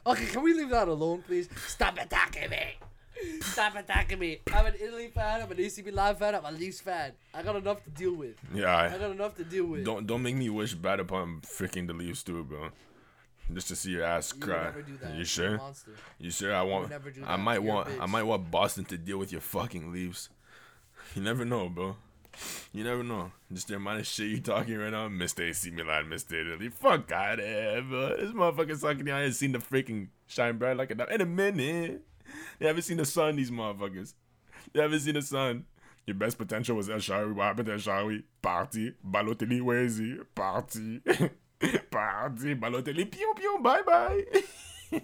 Okay, 0.06 0.26
can 0.26 0.42
we 0.42 0.54
leave 0.54 0.70
that 0.70 0.88
alone, 0.88 1.22
please? 1.26 1.48
Stop 1.66 1.98
attacking 1.98 2.48
me. 2.50 2.78
Stop 3.42 3.76
attacking 3.76 4.18
me. 4.18 4.38
I'm 4.52 4.64
an 4.66 4.74
Italy 4.80 5.08
fan. 5.08 5.42
I'm 5.42 5.50
an 5.50 5.60
AC 5.60 5.82
Milan 5.82 6.14
fan. 6.16 6.34
I'm 6.34 6.44
a 6.44 6.52
Leafs 6.52 6.80
fan. 6.80 7.12
I 7.34 7.42
got 7.42 7.56
enough 7.56 7.82
to 7.84 7.90
deal 7.90 8.14
with. 8.14 8.36
Yeah, 8.54 8.74
I 8.74 8.94
I, 8.94 8.98
got 8.98 9.10
enough 9.10 9.34
to 9.36 9.44
deal 9.44 9.66
with. 9.66 9.84
don't 9.84 10.06
don't 10.06 10.22
make 10.22 10.36
me 10.36 10.48
wish 10.48 10.74
bad 10.74 11.00
upon 11.00 11.40
freaking 11.42 11.86
the 11.86 11.92
Leafs 11.92 12.22
too, 12.22 12.44
bro. 12.44 12.70
Just 13.52 13.68
to 13.68 13.76
see 13.76 13.90
your 13.90 14.04
ass 14.04 14.32
You 14.34 14.40
cry. 14.40 14.64
never 14.64 14.82
do 14.82 14.96
that. 15.02 15.14
You 15.14 15.24
sure? 15.24 15.60
You 16.18 16.30
sure? 16.30 16.54
I 16.54 16.62
want. 16.62 16.92
I 17.26 17.36
might 17.36 17.54
You're 17.54 17.62
want. 17.62 17.88
I 18.00 18.06
might 18.06 18.22
want 18.22 18.50
Boston 18.50 18.84
to 18.86 18.96
deal 18.96 19.18
with 19.18 19.32
your 19.32 19.40
fucking 19.40 19.92
Leafs. 19.92 20.30
You 21.16 21.22
never 21.22 21.44
know, 21.44 21.68
bro. 21.68 21.96
You 22.72 22.84
never 22.84 23.02
know. 23.02 23.32
Just 23.52 23.68
the 23.68 23.76
amount 23.76 24.00
of 24.00 24.06
shit 24.06 24.28
you 24.28 24.40
talking 24.40 24.78
right 24.78 24.92
now, 24.92 25.08
Mr. 25.08 25.48
AC 25.48 25.70
Milan, 25.72 26.06
Mr. 26.06 26.40
Italy. 26.40 26.68
Fuck 26.68 27.10
out 27.10 27.40
of 27.40 27.44
here, 27.44 27.82
bro. 27.82 28.16
This 28.16 28.30
motherfucker 28.30 28.76
sucking. 28.76 29.10
I 29.10 29.24
ain't 29.24 29.34
seen 29.34 29.50
the 29.52 29.58
freaking 29.58 30.08
shine 30.28 30.56
bright 30.58 30.76
like 30.76 30.92
a 30.92 31.14
in 31.14 31.20
a 31.20 31.26
minute. 31.26 32.02
You 32.60 32.66
haven't 32.68 32.82
seen 32.82 32.98
the 32.98 33.04
sun, 33.04 33.34
these 33.36 33.50
motherfuckers. 33.50 34.14
You 34.72 34.82
haven't 34.82 35.00
seen 35.00 35.14
the 35.14 35.22
sun. 35.22 35.64
Your 36.06 36.14
best 36.14 36.38
potential 36.38 36.76
was 36.76 36.88
El 36.88 36.98
Shaarawy. 36.98 37.34
What 37.34 37.44
happened 37.44 37.66
to 37.66 37.72
El 37.72 37.78
Shaarawy? 37.78 38.22
Party. 38.40 38.94
Balotelli, 39.04 39.60
where 39.60 39.80
is 39.80 39.98
he? 39.98 40.16
Party. 40.34 41.00
Party. 41.90 42.54
Balotelli, 42.54 43.10
pew 43.10 43.34
pew, 43.36 43.58
bye 43.60 43.82
bye. 43.82 44.24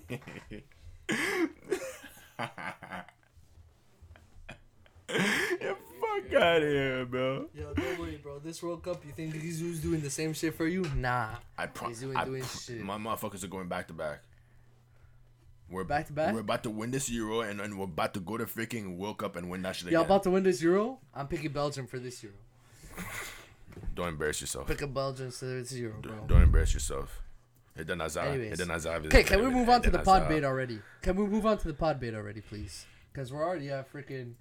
Get 5.59 5.77
fuck 6.23 6.35
out 6.43 6.63
of 6.63 6.69
here, 6.69 7.05
bro. 7.07 7.47
Yo, 7.55 7.73
don't 7.75 7.99
worry, 7.99 8.19
bro. 8.23 8.39
This 8.39 8.63
World 8.63 8.83
Cup, 8.83 9.05
you 9.05 9.13
think 9.13 9.35
Gizu's 9.35 9.81
doing 9.81 10.01
the 10.01 10.11
same 10.11 10.33
shit 10.33 10.55
for 10.55 10.67
you? 10.67 10.85
Nah. 10.97 11.37
I 11.57 11.67
pro- 11.67 11.89
He's 11.89 12.01
doing- 12.01 12.17
I 12.17 12.25
doing 12.25 12.43
pro- 12.43 12.59
shit. 12.61 12.81
My 12.83 12.99
motherfuckers 12.99 13.45
are 13.45 13.49
going 13.49 13.69
back 13.69 13.89
to 13.89 13.95
back. 13.95 14.21
We're 15.69 15.83
Back 15.83 16.07
to 16.07 16.13
back? 16.13 16.33
We're 16.33 16.41
about 16.41 16.63
to 16.63 16.71
win 16.71 16.93
this 16.93 17.11
Euro, 17.11 17.41
and 17.41 17.59
then 17.59 17.77
we're 17.77 17.85
about 17.87 18.15
to 18.15 18.21
go 18.21 18.37
to 18.39 18.45
freaking 18.47 18.99
World 18.99 19.19
Cup 19.19 19.35
and 19.35 19.51
win 19.51 19.63
that 19.63 19.75
shit 19.75 19.91
Y'all 19.91 20.03
about 20.05 20.23
to 20.23 20.31
win 20.31 20.45
this 20.45 20.63
Euro? 20.63 21.01
I'm 21.13 21.27
picking 21.27 21.51
Belgium 21.51 21.89
for 21.89 21.99
this 21.99 22.23
Euro. 22.23 22.37
Don't 23.95 24.09
embarrass 24.09 24.41
yourself. 24.41 24.69
Pick 24.69 24.83
a 24.83 24.87
Belgium 24.87 25.31
for 25.33 25.47
this 25.47 25.73
Euro, 25.73 26.01
bro. 26.01 26.13
Don't 26.29 26.43
embarrass 26.43 26.73
yourself. 26.73 27.21
Eden 27.79 28.01
Hazard. 28.01 28.29
Anyways. 28.29 28.53
Eden 28.53 28.69
Hazard 28.71 29.07
is 29.07 29.09
Okay, 29.09 29.23
can 29.25 29.45
we 29.45 29.51
move 29.51 29.69
on 29.69 29.83
to 29.83 29.91
the 29.91 29.99
pod 29.99 30.29
bait 30.29 30.45
already? 30.45 30.81
Can 31.03 31.17
we 31.17 31.27
move 31.27 31.45
on 31.45 31.59
to 31.59 31.69
the 31.69 31.75
pod 31.75 31.99
bait 32.01 32.15
already, 32.15 32.41
please? 32.41 32.87
Because 33.13 33.33
we're 33.33 33.45
already 33.45 33.71
at 33.71 33.93
freaking 33.93 34.35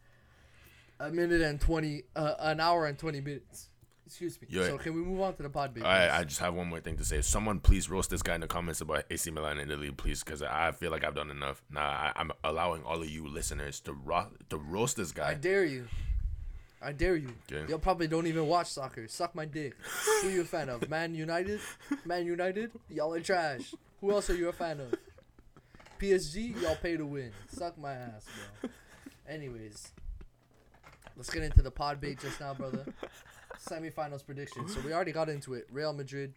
a 0.99 1.11
minute 1.11 1.41
and 1.41 1.59
20, 1.59 2.03
uh, 2.15 2.33
an 2.39 2.59
hour 2.59 2.85
and 2.85 2.97
20 2.97 3.21
minutes. 3.21 3.69
Excuse 4.05 4.39
me. 4.39 4.47
Yo, 4.51 4.63
so 4.63 4.77
can 4.77 4.93
we 4.93 5.01
move 5.01 5.19
on 5.21 5.35
to 5.35 5.43
the 5.43 5.49
pod 5.49 5.73
bait? 5.73 5.83
I, 5.83 6.19
I 6.19 6.23
just 6.25 6.39
have 6.39 6.53
one 6.53 6.67
more 6.67 6.79
thing 6.79 6.95
to 6.97 7.03
say. 7.03 7.21
Someone 7.21 7.59
please 7.59 7.89
roast 7.89 8.11
this 8.11 8.21
guy 8.21 8.35
in 8.35 8.41
the 8.41 8.47
comments 8.47 8.79
about 8.81 9.03
AC 9.09 9.31
Milan 9.31 9.57
and 9.57 9.71
Italy, 9.71 9.89
please, 9.91 10.23
because 10.23 10.43
I 10.43 10.71
feel 10.73 10.91
like 10.91 11.03
I've 11.03 11.15
done 11.15 11.31
enough. 11.31 11.63
Nah, 11.71 11.81
I, 11.81 12.13
I'm 12.15 12.31
allowing 12.43 12.83
all 12.83 13.01
of 13.01 13.09
you 13.09 13.27
listeners 13.27 13.79
to 13.81 13.93
ro- 13.93 14.27
to 14.49 14.57
roast 14.57 14.97
this 14.97 15.11
guy. 15.11 15.31
I 15.31 15.33
dare 15.33 15.65
you. 15.65 15.87
I 16.83 16.91
dare 16.91 17.15
you. 17.15 17.33
Okay. 17.51 17.67
Y'all 17.67 17.79
probably 17.79 18.07
don't 18.07 18.27
even 18.27 18.45
watch 18.45 18.67
soccer. 18.67 19.07
Suck 19.07 19.33
my 19.33 19.45
dick. 19.45 19.73
Who 20.21 20.29
you 20.29 20.41
a 20.41 20.45
fan 20.45 20.69
of? 20.69 20.87
Man 20.87 21.15
United? 21.15 21.59
Man 22.05 22.27
United? 22.27 22.71
Y'all 22.89 23.11
are 23.15 23.19
trash. 23.21 23.73
Who 24.01 24.11
else 24.11 24.29
are 24.29 24.35
you 24.35 24.49
a 24.49 24.53
fan 24.53 24.79
of? 24.81 24.93
PSG? 25.99 26.61
Y'all 26.61 26.75
pay 26.75 26.95
to 26.95 27.05
win. 27.07 27.31
Suck 27.47 27.75
my 27.79 27.93
ass, 27.93 28.25
bro. 28.61 28.69
Anyways, 29.27 29.93
let's 31.15 31.29
get 31.29 31.43
into 31.43 31.61
the 31.61 31.71
pod 31.71 31.99
bait 32.01 32.19
just 32.19 32.39
now, 32.39 32.53
brother. 32.53 32.85
Semifinals 33.59 34.25
prediction. 34.25 34.67
So 34.67 34.79
we 34.81 34.93
already 34.93 35.11
got 35.11 35.29
into 35.29 35.53
it. 35.53 35.67
Real 35.71 35.93
Madrid, 35.93 36.33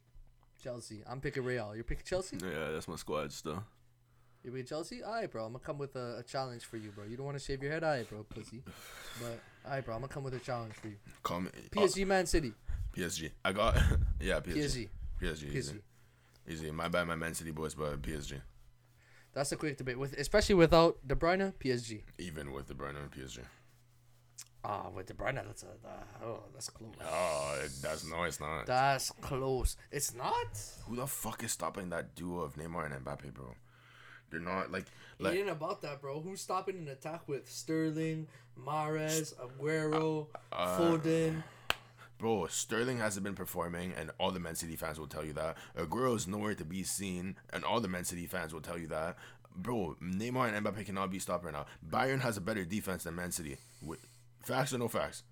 Chelsea. 0.63 1.03
I'm 1.09 1.21
picking 1.21 1.45
Real. 1.45 1.75
You're 1.75 1.85
picking 1.85 2.05
Chelsea? 2.05 2.39
Yeah, 2.43 2.71
that's 2.73 2.89
my 2.89 2.97
squad 2.97 3.33
still. 3.33 3.65
You 4.45 4.51
picking 4.51 4.67
Chelsea? 4.67 5.03
Alright, 5.03 5.31
bro. 5.31 5.45
I'm 5.45 5.53
gonna 5.53 5.65
come 5.65 5.79
with 5.79 5.97
a, 5.97 6.19
a 6.19 6.23
challenge 6.23 6.65
for 6.65 6.77
you, 6.77 6.91
bro. 6.91 7.05
You 7.05 7.17
don't 7.17 7.27
want 7.27 7.39
to 7.39 7.45
shave 7.45 7.63
your 7.63 7.73
head? 7.73 7.85
Alright, 7.85 8.09
bro, 8.09 8.23
pussy. 8.25 8.63
But 9.21 9.41
alright, 9.65 9.85
bro. 9.85 9.95
I'm 9.95 10.01
gonna 10.01 10.13
come 10.13 10.25
with 10.25 10.35
a 10.35 10.39
challenge 10.39 10.75
for 10.75 10.89
you. 10.89 10.97
Call 11.23 11.41
me 11.41 11.51
uh, 11.55 11.81
PSG, 11.81 12.07
Man 12.07 12.27
City. 12.27 12.53
PSG. 12.97 13.31
I 13.45 13.53
got 13.53 13.77
yeah 14.21 14.41
PSG. 14.41 14.55
PSG. 14.55 14.89
PSG. 15.21 15.55
Easy. 15.55 15.75
PSG. 15.75 15.81
Easy. 16.51 16.71
My 16.71 16.89
bad, 16.89 17.07
my 17.07 17.17
Man 17.17 17.35
City 17.35 17.51
boys, 17.51 17.75
but 17.75 18.01
PSG. 18.01 18.41
That's 19.35 19.53
a 19.53 19.57
quick 19.57 19.77
debate 19.77 19.99
with, 19.99 20.15
especially 20.15 20.55
without 20.55 20.99
De 21.07 21.15
Bruyne, 21.15 21.53
PSG. 21.63 22.01
Even 22.19 22.53
with 22.53 22.67
the 22.67 22.75
Bruyne 22.75 22.97
and 22.97 23.11
PSG. 23.11 23.41
Ah, 24.65 24.89
with 24.95 25.07
the 25.07 25.15
Bruyne, 25.15 25.37
that's 25.37 25.63
a 25.63 25.67
uh, 25.67 26.25
oh, 26.25 26.41
that's 26.53 26.69
close. 26.71 26.91
Oh, 27.01 27.61
it, 27.65 27.71
that's 27.81 28.05
no, 28.05 28.25
it's 28.25 28.41
not. 28.41 28.67
That's 28.67 29.11
close. 29.21 29.77
It's 29.93 30.15
not. 30.15 30.35
Who 30.87 30.97
the 30.97 31.07
fuck 31.07 31.45
is 31.45 31.53
stopping 31.53 31.91
that 31.91 32.15
duo 32.17 32.41
of 32.41 32.57
Neymar 32.57 32.87
and 32.93 33.05
Mbappe, 33.05 33.33
bro? 33.35 33.55
They're 34.31 34.41
not 34.41 34.71
like 34.73 34.83
it 35.19 35.23
like 35.23 35.37
ain't 35.39 35.49
about 35.49 35.81
that, 35.83 36.01
bro. 36.01 36.21
Who's 36.21 36.41
stopping 36.41 36.77
an 36.77 36.89
attack 36.89 37.29
with 37.29 37.49
Sterling, 37.49 38.27
Mahrez, 38.63 39.33
Aguero, 39.37 40.27
Uh, 40.53 40.79
Foden? 40.79 41.43
Bro, 42.19 42.49
Sterling 42.49 42.99
hasn't 42.99 43.23
been 43.23 43.37
performing, 43.37 43.93
and 43.97 44.11
all 44.19 44.33
the 44.33 44.41
Man 44.41 44.57
City 44.57 44.75
fans 44.75 44.99
will 44.99 45.07
tell 45.07 45.25
you 45.25 45.33
that. 45.35 45.57
Aguero 45.79 46.17
is 46.17 46.27
nowhere 46.27 46.55
to 46.57 46.65
be 46.65 46.83
seen, 46.83 47.37
and 47.53 47.65
all 47.65 47.81
the 47.81 47.87
Man 47.87 48.05
City 48.05 48.27
fans 48.27 48.53
will 48.53 48.61
tell 48.61 48.77
you 48.77 48.89
that. 48.89 49.17
Bro, 49.55 49.97
Neymar 50.03 50.53
and 50.53 50.67
Mbappe 50.67 50.85
cannot 50.85 51.11
be 51.13 51.21
stopped 51.21 51.45
right 51.45 51.55
now. 51.55 51.67
Bayern 51.89 52.21
has 52.21 52.37
a 52.37 52.41
better 52.41 52.65
defense 52.65 53.05
than 53.05 53.15
Man 53.15 53.31
City. 53.31 53.57
With 53.81 54.01
facts 54.49 54.73
or 54.73 54.79
no 54.79 54.89
facts? 54.89 55.23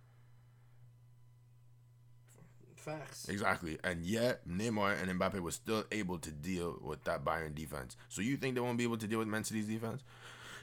Facts. 2.76 3.28
Exactly. 3.28 3.78
And 3.82 4.05
yet, 4.05 4.47
Neymar 4.48 5.02
and 5.02 5.18
Mbappe 5.18 5.40
were 5.40 5.51
still 5.51 5.84
able 5.90 6.18
to 6.18 6.30
deal 6.30 6.78
with 6.80 7.02
that 7.05 7.24
Bayern 7.24 7.55
defense. 7.55 7.97
So 8.09 8.22
you 8.22 8.36
think 8.36 8.55
they 8.55 8.60
won't 8.60 8.78
be 8.78 8.84
able 8.84 8.98
to 8.98 9.09
deal 9.09 9.18
with 9.18 9.26
Man 9.26 9.43
City's 9.43 9.66
defense? 9.66 10.05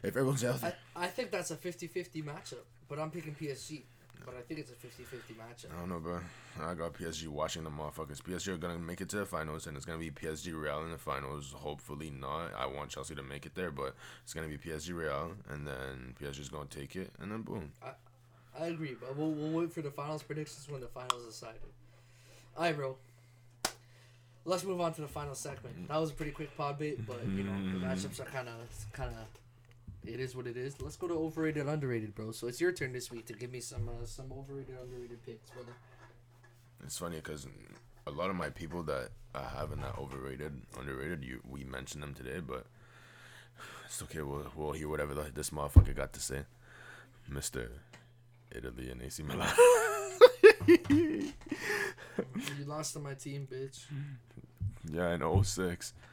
If 0.03 0.15
everyone's 0.15 0.41
healthy. 0.41 0.67
I, 0.95 1.05
I 1.05 1.07
think 1.07 1.31
that's 1.31 1.51
a 1.51 1.55
50-50 1.55 2.23
matchup, 2.23 2.63
but 2.87 2.99
I'm 2.99 3.11
picking 3.11 3.35
PSG. 3.35 3.83
But 4.25 4.35
I 4.37 4.41
think 4.41 4.61
it's 4.61 4.71
a 4.71 4.75
50-50 4.75 5.35
matchup. 5.35 5.73
I 5.75 5.79
don't 5.79 5.89
know, 5.89 5.99
bro. 5.99 6.19
I 6.61 6.73
got 6.75 6.93
PSG 6.93 7.27
watching 7.27 7.65
the 7.65 7.69
motherfuckers. 7.69 8.21
PSG 8.21 8.49
are 8.49 8.57
gonna 8.57 8.79
make 8.79 9.01
it 9.01 9.09
to 9.09 9.17
the 9.17 9.25
finals, 9.25 9.67
and 9.67 9.75
it's 9.75 9.85
gonna 9.85 9.99
be 9.99 10.11
PSG 10.11 10.57
Real 10.57 10.81
in 10.83 10.91
the 10.91 10.97
finals. 10.97 11.53
Hopefully 11.53 12.09
not. 12.09 12.53
I 12.57 12.67
want 12.67 12.89
Chelsea 12.89 13.15
to 13.15 13.23
make 13.23 13.45
it 13.45 13.55
there, 13.55 13.71
but 13.71 13.95
it's 14.23 14.33
gonna 14.33 14.47
be 14.47 14.57
PSG 14.57 14.95
Real, 14.95 15.33
and 15.49 15.67
then 15.67 16.15
PSG 16.21 16.39
is 16.39 16.49
gonna 16.49 16.67
take 16.69 16.95
it, 16.95 17.11
and 17.19 17.31
then 17.31 17.41
boom. 17.41 17.73
I 17.81 17.91
agree, 18.59 18.95
but 18.99 19.15
we'll, 19.17 19.31
we'll 19.31 19.61
wait 19.61 19.73
for 19.73 19.81
the 19.81 19.91
finals 19.91 20.23
predictions 20.23 20.67
when 20.69 20.81
the 20.81 20.87
finals 20.87 21.25
decided. 21.25 21.61
Alright, 22.55 22.75
bro. 22.75 22.97
Let's 24.45 24.63
move 24.63 24.81
on 24.81 24.93
to 24.93 25.01
the 25.01 25.07
final 25.07 25.35
segment. 25.35 25.87
That 25.87 25.97
was 25.97 26.11
a 26.11 26.13
pretty 26.13 26.31
quick 26.31 26.55
pod 26.57 26.77
bait, 26.77 27.07
but 27.07 27.25
you 27.25 27.43
know 27.43 27.53
the 27.53 27.85
matchups 27.85 28.19
are 28.19 28.25
kind 28.25 28.49
of 28.49 28.55
kind 28.91 29.09
of. 29.09 29.25
It 30.05 30.19
is 30.19 30.35
what 30.35 30.47
it 30.47 30.57
is. 30.57 30.81
Let's 30.81 30.97
go 30.97 31.07
to 31.07 31.13
overrated, 31.13 31.61
and 31.61 31.69
underrated, 31.69 32.13
bro. 32.13 32.33
So 32.33 32.47
it's 32.47 32.59
your 32.59 32.73
turn 32.73 32.91
this 32.91 33.09
week 33.09 33.25
to 33.27 33.33
give 33.33 33.53
me 33.53 33.61
some 33.61 33.87
uh, 33.87 34.05
some 34.05 34.33
overrated, 34.33 34.75
and 34.75 34.79
underrated 34.79 35.25
picks, 35.25 35.49
brother. 35.51 35.71
It's 36.83 36.97
funny 36.97 37.15
because 37.15 37.47
a 38.05 38.11
lot 38.11 38.29
of 38.29 38.35
my 38.35 38.49
people 38.49 38.83
that 38.83 39.11
I 39.33 39.43
have 39.43 39.71
in 39.71 39.79
that 39.79 39.97
overrated, 39.97 40.61
underrated, 40.77 41.23
you 41.23 41.39
we 41.49 41.63
mentioned 41.63 42.03
them 42.03 42.13
today, 42.13 42.41
but 42.45 42.65
it's 43.85 44.01
okay. 44.03 44.23
We'll 44.23 44.51
we'll 44.57 44.73
hear 44.73 44.89
whatever 44.89 45.13
the, 45.13 45.31
this 45.33 45.51
motherfucker 45.51 45.95
got 45.95 46.11
to 46.11 46.19
say, 46.19 46.39
Mister 47.29 47.71
Italy 48.55 48.89
and 48.89 49.01
AC 49.01 49.23
Milan. 49.23 49.49
You 52.57 52.65
lost 52.65 52.93
to 52.93 52.99
my 52.99 53.13
team, 53.13 53.47
bitch. 53.51 53.85
yeah, 54.91 55.13
in 55.15 55.43
06. 55.43 55.93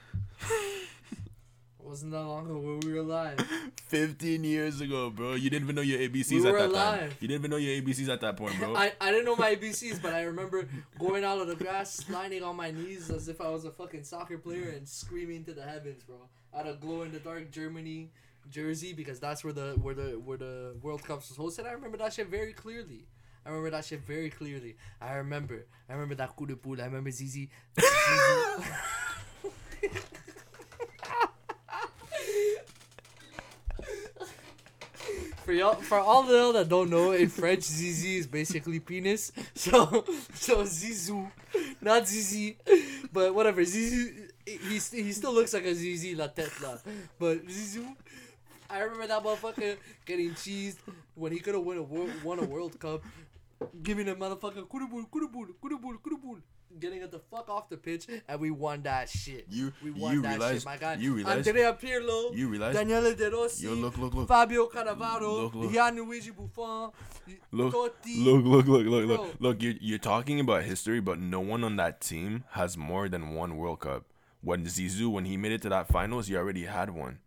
Wasn't 1.82 2.12
that 2.12 2.22
long 2.22 2.44
ago 2.46 2.58
when 2.58 2.80
we 2.80 2.92
were 2.92 3.00
alive? 3.00 3.40
15 3.88 4.44
years 4.44 4.80
ago, 4.80 5.10
bro. 5.10 5.34
You 5.34 5.50
didn't 5.50 5.64
even 5.64 5.74
know 5.76 5.82
your 5.82 5.98
ABCs 5.98 6.30
We 6.30 6.46
at 6.46 6.52
were 6.52 6.68
that 6.68 6.72
time. 6.72 7.10
You 7.20 7.26
didn't 7.28 7.40
even 7.40 7.50
know 7.50 7.56
your 7.56 7.82
ABCs 7.82 8.08
at 8.08 8.20
that 8.20 8.36
point, 8.36 8.58
bro. 8.58 8.76
I, 8.76 8.92
I 9.00 9.10
didn't 9.10 9.24
know 9.24 9.34
my 9.34 9.56
ABCs, 9.56 10.00
but 10.00 10.12
I 10.12 10.22
remember 10.22 10.68
going 10.98 11.24
out 11.24 11.40
of 11.40 11.48
the 11.48 11.56
grass, 11.56 11.92
sliding 11.92 12.44
on 12.44 12.54
my 12.56 12.70
knees 12.70 13.10
as 13.10 13.28
if 13.28 13.40
I 13.40 13.48
was 13.48 13.64
a 13.64 13.70
fucking 13.70 14.04
soccer 14.04 14.38
player 14.38 14.68
and 14.70 14.86
screaming 14.88 15.42
to 15.44 15.52
the 15.52 15.62
heavens, 15.62 16.02
bro. 16.04 16.16
Out 16.56 16.66
of 16.66 16.80
glow 16.80 17.02
in 17.02 17.12
the 17.12 17.18
dark 17.18 17.50
Germany 17.50 18.10
jersey 18.48 18.92
because 18.92 19.20
that's 19.20 19.44
where 19.44 19.52
the 19.52 19.72
where 19.82 19.94
the 19.94 20.20
where 20.24 20.38
the 20.38 20.76
World 20.82 21.02
Cups 21.02 21.28
was 21.28 21.38
hosted. 21.38 21.66
I 21.66 21.72
remember 21.72 21.96
that 21.98 22.12
shit 22.12 22.28
very 22.28 22.52
clearly. 22.52 23.06
I 23.44 23.48
remember 23.48 23.70
that 23.70 23.84
shit 23.84 24.00
very 24.00 24.30
clearly. 24.30 24.76
I 25.00 25.14
remember. 25.14 25.66
I 25.88 25.94
remember 25.94 26.14
that 26.16 26.36
coup 26.36 26.46
de 26.46 26.56
boule. 26.56 26.80
I 26.80 26.84
remember 26.84 27.10
Zizi. 27.10 27.48
For 35.44 35.54
y'all, 35.54 35.74
for 35.74 35.98
all 35.98 36.22
the 36.22 36.36
y'all 36.36 36.52
that 36.52 36.68
don't 36.68 36.90
know, 36.90 37.10
in 37.10 37.28
French, 37.28 37.62
Zizi 37.62 38.18
is 38.18 38.26
basically 38.26 38.78
penis. 38.78 39.32
So, 39.54 40.04
so 40.34 40.62
Zizou, 40.62 41.28
not 41.80 42.06
Zizi, 42.06 42.56
but 43.12 43.34
whatever. 43.34 43.64
Zizi, 43.64 44.28
he 44.46 44.78
he 44.78 45.12
still 45.12 45.32
looks 45.32 45.52
like 45.52 45.64
a 45.64 45.74
Zizi 45.74 46.14
la 46.14 46.28
tête 46.28 46.60
là, 46.60 46.78
but 47.18 47.44
Zizou. 47.48 47.96
I 48.70 48.80
remember 48.80 49.06
that 49.06 49.22
motherfucker 49.22 49.76
getting 50.06 50.30
cheesed 50.32 50.76
when 51.14 51.32
he 51.32 51.38
could 51.40 51.54
have 51.54 51.64
won 51.64 51.78
a 51.78 51.82
world, 51.82 52.10
won 52.24 52.38
a 52.38 52.44
World 52.44 52.78
Cup, 52.78 53.02
giving 53.82 54.08
a 54.08 54.14
motherfucker 54.14 54.68
coup 54.68 54.78
de 54.80 54.86
boule, 54.86 55.06
coup 55.10 55.20
de 55.20 55.26
boule, 55.28 55.48
coup 55.60 55.68
de 55.68 55.76
boule, 55.76 55.98
coup 55.98 56.10
de 56.10 56.16
boule, 56.16 56.38
getting 56.78 57.02
it 57.02 57.10
the 57.10 57.18
fuck 57.30 57.48
off 57.48 57.68
the 57.68 57.76
pitch, 57.76 58.06
and 58.28 58.40
we 58.40 58.50
won 58.50 58.80
that 58.82 59.08
shit. 59.08 59.44
You- 59.50 59.72
we 59.82 59.90
won 59.90 60.14
you 60.14 60.22
that 60.22 60.28
realize- 60.38 60.54
shit, 60.58 60.64
my 60.64 60.76
guy. 60.76 60.94
you 60.94 61.14
realize- 61.14 61.46
Andrea 61.46 61.72
Pirlo, 61.74 62.32
you 62.34 62.48
realize- 62.48 62.74
Daniele 62.76 63.14
De 63.16 63.28
Rossi, 63.30 63.64
Yo, 63.64 63.74
look, 63.74 63.98
look, 63.98 64.14
look. 64.14 64.28
Fabio 64.28 64.68
Cannavaro, 64.68 65.42
Look, 65.42 65.54
look. 65.54 65.72
Gianluigi 65.72 66.30
Buffon, 66.34 66.92
Look, 67.50 67.74
Totti. 67.74 68.24
look, 68.24 68.44
look, 68.44 68.66
look, 68.66 68.86
look, 68.86 69.06
Bro. 69.06 69.16
look, 69.16 69.34
look. 69.40 69.62
You're, 69.62 69.74
you're 69.80 69.98
talking 69.98 70.38
about 70.38 70.62
history, 70.62 71.00
but 71.00 71.18
no 71.18 71.40
one 71.40 71.64
on 71.64 71.74
that 71.76 72.00
team 72.00 72.44
has 72.50 72.76
more 72.76 73.08
than 73.08 73.34
one 73.34 73.56
World 73.56 73.80
Cup. 73.80 74.04
When 74.42 74.64
Zizou, 74.64 75.10
when 75.10 75.24
he 75.26 75.36
made 75.36 75.52
it 75.52 75.60
to 75.62 75.68
that 75.70 75.86
finals, 75.88 76.28
he 76.28 76.36
already 76.36 76.64
had 76.64 76.90
one. 76.90 77.18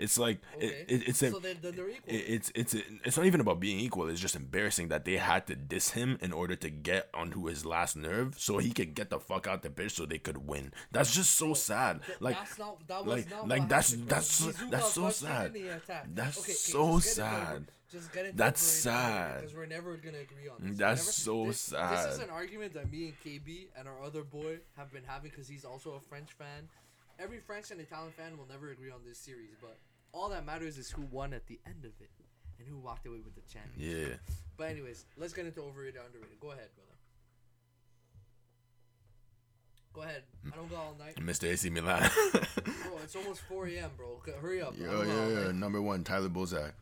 It's 0.00 0.18
like 0.18 0.40
Okay. 0.56 0.66
it, 0.66 0.86
it, 1.02 1.08
it's 1.08 1.22
a, 1.22 1.30
so 1.30 1.38
they're 1.38 1.52
equal. 1.90 2.12
it- 2.14 2.14
it's 2.36 2.52
it's 2.54 2.74
it's 3.04 3.16
not 3.16 3.26
even 3.26 3.40
about 3.40 3.60
being 3.60 3.78
equal. 3.80 4.08
It's 4.08 4.20
just 4.20 4.34
embarrassing 4.34 4.88
that 4.88 5.04
they 5.04 5.18
had 5.18 5.46
to 5.48 5.54
diss 5.56 5.90
him 5.90 6.18
in 6.20 6.32
order 6.32 6.56
to 6.56 6.70
get 6.70 7.08
onto 7.14 7.44
his 7.46 7.64
last 7.66 7.96
nerve, 7.96 8.34
so 8.38 8.58
he 8.58 8.70
could 8.72 8.94
get 8.94 9.10
the 9.10 9.20
fuck 9.20 9.46
out 9.46 9.62
the 9.62 9.70
pitch, 9.70 9.92
so 9.92 10.06
they 10.06 10.18
could 10.18 10.46
win. 10.48 10.72
That's 10.90 11.14
just 11.14 11.32
so 11.36 11.54
sad. 11.54 12.00
Like 12.18 12.36
that's 12.36 12.58
not, 12.58 12.86
that 12.88 13.04
was 13.04 13.16
like- 13.24 13.30
not 13.30 13.48
like, 13.48 13.68
that's- 13.68 13.90
happened, 13.92 14.08
that's 14.08 14.26
so- 14.26 14.50
Zizou 14.52 14.82
so 14.92 15.10
sad. 15.10 15.46
and 15.46 15.56
he 15.56 15.68
attacked. 15.68 16.16
That's 16.16 16.38
Okay, 16.38 16.52
okay, 16.52 16.52
so 16.52 16.98
just 16.98 17.16
get 17.16 17.22
into 17.26 17.32
it, 17.42 17.46
sad. 17.46 17.66
Just 17.90 18.12
get 18.12 18.24
into 18.26 18.36
That's 18.36 18.62
sad. 18.62 19.40
because 19.40 19.54
we're 19.56 19.66
never 19.66 19.96
gonna 19.96 20.18
agree 20.18 20.48
on 20.48 20.56
this. 20.62 20.78
That's 20.78 21.06
We're 21.06 21.12
so 21.12 21.34
never, 21.38 21.46
this, 21.50 21.66
This 22.06 22.14
is 22.14 22.20
an 22.20 22.30
argument 22.30 22.72
that 22.74 22.90
me 22.90 23.06
and 23.08 23.20
KB 23.20 23.66
and 23.76 23.88
our 23.88 24.00
other 24.02 24.22
boy 24.22 24.58
have 24.76 24.92
been 24.92 25.02
having 25.04 25.30
because 25.30 25.48
he's 25.48 25.64
also 25.64 25.94
a 25.94 26.00
French 26.00 26.30
fan. 26.32 26.68
Every 27.18 27.40
French 27.40 27.70
and 27.72 27.80
Italian 27.80 28.12
fan 28.12 28.38
will 28.38 28.46
never 28.48 28.70
agree 28.70 28.90
on 28.92 29.00
this 29.04 29.18
series, 29.18 29.50
but 29.60 29.76
all 30.12 30.28
that 30.30 30.44
matters 30.44 30.78
is 30.78 30.90
who 30.90 31.02
won 31.10 31.32
at 31.32 31.46
the 31.46 31.58
end 31.66 31.84
of 31.84 31.92
it 32.00 32.10
and 32.58 32.66
who 32.68 32.78
walked 32.78 33.06
away 33.06 33.20
with 33.24 33.34
the 33.34 33.42
championship. 33.52 34.08
yeah. 34.10 34.16
But 34.56 34.68
anyways, 34.68 35.06
let's 35.16 35.32
get 35.32 35.46
into 35.46 35.62
overrated, 35.62 35.98
underrated. 36.04 36.38
Go 36.38 36.48
ahead, 36.50 36.68
brother. 36.76 36.90
Go 39.94 40.02
ahead. 40.02 40.22
I 40.52 40.54
don't 40.54 40.68
go 40.68 40.76
all 40.76 40.94
night. 40.98 41.16
Mr. 41.18 41.50
AC 41.50 41.70
Milan. 41.70 42.10
Bro, 42.32 42.98
it's 43.02 43.16
almost 43.16 43.40
4 43.48 43.68
a.m., 43.68 43.90
bro. 43.96 44.20
Hurry 44.42 44.60
up. 44.60 44.76
Yo, 44.76 44.84
don't 44.84 45.06
got 45.06 45.14
yo, 45.14 45.22
all 45.22 45.30
yo. 45.30 45.44
night. 45.46 45.54
Number 45.54 45.80
one, 45.80 46.04
Tyler 46.04 46.28
Bozak. 46.28 46.72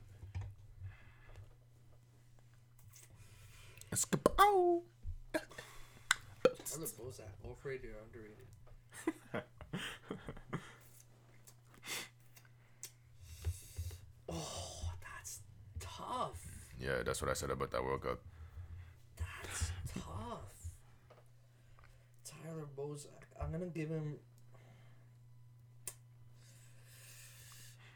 Tyler 6.65 6.87
Bozak, 6.99 7.33
overrated 7.49 7.91
or 7.91 7.99
underrated? 8.07 9.45
Oh, 14.29 14.93
that's 15.01 15.41
tough. 15.81 16.68
Yeah, 16.81 17.03
that's 17.05 17.21
what 17.21 17.31
I 17.31 17.35
said 17.35 17.51
about 17.51 17.71
that 17.73 17.83
World 17.83 18.03
Cup. 18.03 18.21
That's 19.17 19.73
tough. 19.95 20.71
Tyler 22.25 22.67
Bozak. 22.77 23.25
I'm 23.41 23.53
gonna 23.53 23.67
give 23.67 23.89
him 23.89 24.17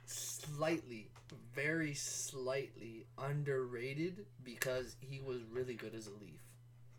slightly, 0.07 1.11
very 1.55 1.95
slightly 1.95 3.07
underrated 3.19 4.27
because 4.45 4.97
he 5.01 5.21
was 5.21 5.43
really 5.51 5.75
good 5.75 5.95
as 5.95 6.07
a 6.07 6.11
Leaf, 6.11 6.43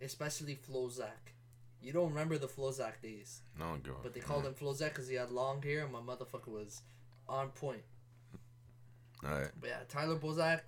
especially 0.02 0.56
Flozak. 0.56 1.34
You 1.82 1.92
don't 1.92 2.10
remember 2.10 2.38
the 2.38 2.48
Flozak 2.48 3.02
days, 3.02 3.42
No, 3.60 3.74
a 3.74 3.78
but 4.02 4.14
they 4.14 4.22
called 4.22 4.46
him 4.46 4.54
Flozak 4.54 4.90
because 4.90 5.10
he 5.10 5.16
had 5.16 5.32
long 5.32 5.62
hair 5.62 5.84
and 5.84 5.92
my 5.92 6.00
motherfucker 6.00 6.48
was 6.48 6.82
on 7.28 7.50
point. 7.50 7.84
Alright. 9.24 9.52
But 9.60 9.70
yeah, 9.70 9.80
Tyler 9.90 10.16
Bozak, 10.16 10.62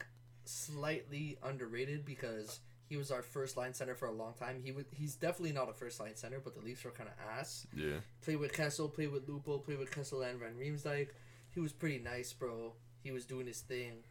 slightly 0.47 1.37
underrated 1.43 2.05
because 2.05 2.59
he 2.87 2.97
was 2.97 3.11
our 3.11 3.21
first 3.21 3.57
line 3.57 3.73
center 3.73 3.95
for 3.95 4.07
a 4.07 4.11
long 4.11 4.33
time. 4.39 4.61
He 4.63 4.71
would 4.71 4.85
he's 4.91 5.15
definitely 5.15 5.53
not 5.53 5.69
a 5.69 5.73
first 5.73 5.99
line 5.99 6.15
center, 6.15 6.39
but 6.39 6.53
the 6.53 6.61
Leafs 6.61 6.83
were 6.83 6.91
kind 6.91 7.09
of 7.09 7.15
ass. 7.37 7.65
Yeah. 7.75 7.97
Played 8.21 8.37
with 8.37 8.53
Kessel, 8.53 8.89
played 8.89 9.11
with 9.11 9.27
Lupul, 9.27 9.63
played 9.63 9.79
with 9.79 9.91
Kessel 9.91 10.21
and 10.21 10.39
Van 10.39 10.55
Riemsdyk. 10.59 11.09
He 11.51 11.59
was 11.59 11.73
pretty 11.73 11.99
nice, 11.99 12.33
bro. 12.33 12.73
He 13.03 13.11
was 13.11 13.25
doing 13.25 13.47
his 13.47 13.61
thing. 13.61 14.03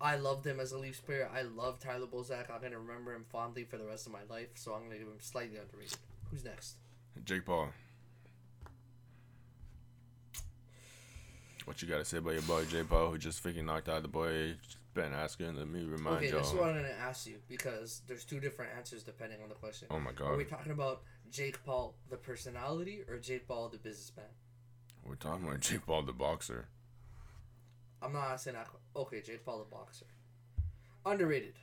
I 0.00 0.16
loved 0.16 0.46
him 0.46 0.60
as 0.60 0.72
a 0.72 0.78
Leafs 0.78 1.00
player. 1.00 1.30
I 1.32 1.42
love 1.42 1.78
Tyler 1.78 2.06
Bozak. 2.06 2.50
I'm 2.52 2.60
gonna 2.60 2.78
remember 2.78 3.14
him 3.14 3.24
fondly 3.30 3.64
for 3.64 3.78
the 3.78 3.84
rest 3.84 4.06
of 4.06 4.12
my 4.12 4.24
life. 4.28 4.48
So 4.54 4.72
I'm 4.74 4.84
gonna 4.84 4.98
give 4.98 5.06
him 5.06 5.20
slightly 5.20 5.58
underrated. 5.58 5.98
Who's 6.30 6.44
next? 6.44 6.76
Jake 7.24 7.44
Paul. 7.44 7.68
What 11.64 11.80
you 11.80 11.88
gotta 11.88 12.04
say 12.04 12.18
about 12.18 12.32
your 12.32 12.42
boy 12.42 12.64
Jake 12.64 12.88
Paul 12.88 13.10
who 13.10 13.18
just 13.18 13.42
freaking 13.42 13.64
knocked 13.64 13.88
out 13.88 14.02
the 14.02 14.08
boy 14.08 14.54
Ben 14.94 15.10
Askren. 15.12 15.56
Let 15.58 15.68
me 15.68 15.84
remind 15.84 16.16
Okay, 16.18 16.30
this 16.30 16.46
is 16.48 16.54
what. 16.54 16.68
I'm 16.70 16.76
gonna 16.76 16.88
ask 17.00 17.26
you 17.26 17.36
because 17.48 18.02
there's 18.06 18.24
two 18.24 18.40
different 18.40 18.72
answers 18.76 19.02
depending 19.02 19.42
on 19.42 19.48
the 19.48 19.54
question. 19.56 19.88
Oh 19.90 19.98
my 19.98 20.12
god. 20.12 20.30
Are 20.32 20.36
we 20.36 20.44
talking 20.44 20.72
about 20.72 21.02
Jake 21.30 21.62
Paul 21.64 21.94
the 22.10 22.16
personality 22.16 23.02
or 23.08 23.18
Jake 23.18 23.46
Paul 23.48 23.68
the 23.68 23.78
businessman? 23.78 24.26
We're 25.04 25.16
talking 25.16 25.46
about 25.46 25.60
Jake 25.60 25.84
Paul 25.84 26.02
the 26.02 26.12
boxer. 26.12 26.68
I'm 28.00 28.12
not 28.12 28.30
asking 28.30 28.52
that. 28.54 28.68
Okay, 28.96 29.20
Jake 29.20 29.44
Paul 29.44 29.58
the 29.58 29.64
boxer. 29.64 30.06
Underrated. 31.04 31.54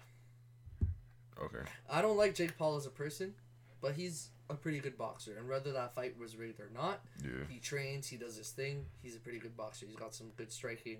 Okay. 1.41 1.64
I 1.90 2.02
don't 2.02 2.18
like 2.18 2.36
Jake 2.36 2.58
Paul 2.58 2.76
as 2.76 2.86
a 2.86 2.90
person, 2.91 3.34
but 3.82 3.94
he's 3.95 4.30
a 4.49 4.53
pretty 4.53 4.80
good 4.80 4.98
boxer. 4.98 5.38
And 5.38 5.48
whether 5.48 5.72
that 5.72 5.95
fight 5.95 6.18
was 6.20 6.36
rigged 6.36 6.60
or 6.60 6.70
not, 6.74 7.02
Yeah. 7.24 7.45
he 7.49 7.60
trains, 7.60 8.08
he 8.08 8.18
does 8.18 8.36
his 8.36 8.52
thing. 8.52 8.86
He's 9.02 9.16
a 9.16 9.20
pretty 9.20 9.40
good 9.40 9.56
boxer. 9.56 9.86
He's 9.86 9.95
got 9.95 10.14
some 10.14 10.32
good 10.36 10.52
striking. 10.52 10.99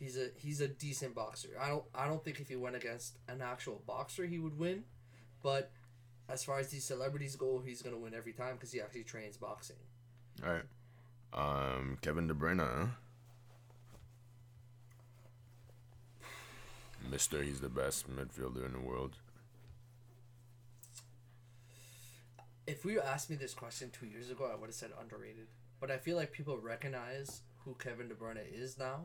He's 0.00 0.16
a 0.16 0.28
he's 0.34 0.62
a 0.62 0.66
decent 0.66 1.14
boxer. 1.14 1.50
I 1.60 1.68
don't 1.68 1.84
I 1.94 2.06
don't 2.06 2.24
think 2.24 2.40
if 2.40 2.48
he 2.48 2.56
went 2.56 2.74
against 2.74 3.18
an 3.28 3.42
actual 3.42 3.82
boxer 3.86 4.24
he 4.24 4.38
would 4.38 4.58
win, 4.58 4.84
but 5.42 5.70
as 6.26 6.42
far 6.42 6.58
as 6.58 6.68
these 6.68 6.84
celebrities 6.84 7.36
go, 7.36 7.60
he's 7.62 7.82
gonna 7.82 7.98
win 7.98 8.14
every 8.14 8.32
time 8.32 8.54
because 8.54 8.72
he 8.72 8.80
actually 8.80 9.04
trains 9.04 9.36
boxing. 9.36 9.76
Alright. 10.42 10.64
Um 11.34 11.98
Kevin 12.00 12.26
De 12.26 12.32
Bruyne. 12.32 12.92
Mister, 17.10 17.42
he's 17.42 17.60
the 17.60 17.68
best 17.68 18.08
midfielder 18.10 18.64
in 18.64 18.72
the 18.72 18.80
world. 18.80 19.16
If 22.66 22.86
you 22.86 23.02
asked 23.02 23.28
me 23.28 23.36
this 23.36 23.52
question 23.52 23.90
two 23.90 24.06
years 24.06 24.30
ago, 24.30 24.48
I 24.50 24.56
would 24.56 24.68
have 24.68 24.74
said 24.74 24.92
underrated. 24.98 25.48
But 25.78 25.90
I 25.90 25.98
feel 25.98 26.16
like 26.16 26.32
people 26.32 26.56
recognize 26.58 27.42
who 27.64 27.74
Kevin 27.74 28.08
De 28.08 28.14
Bruyne 28.14 28.44
is 28.50 28.78
now, 28.78 29.04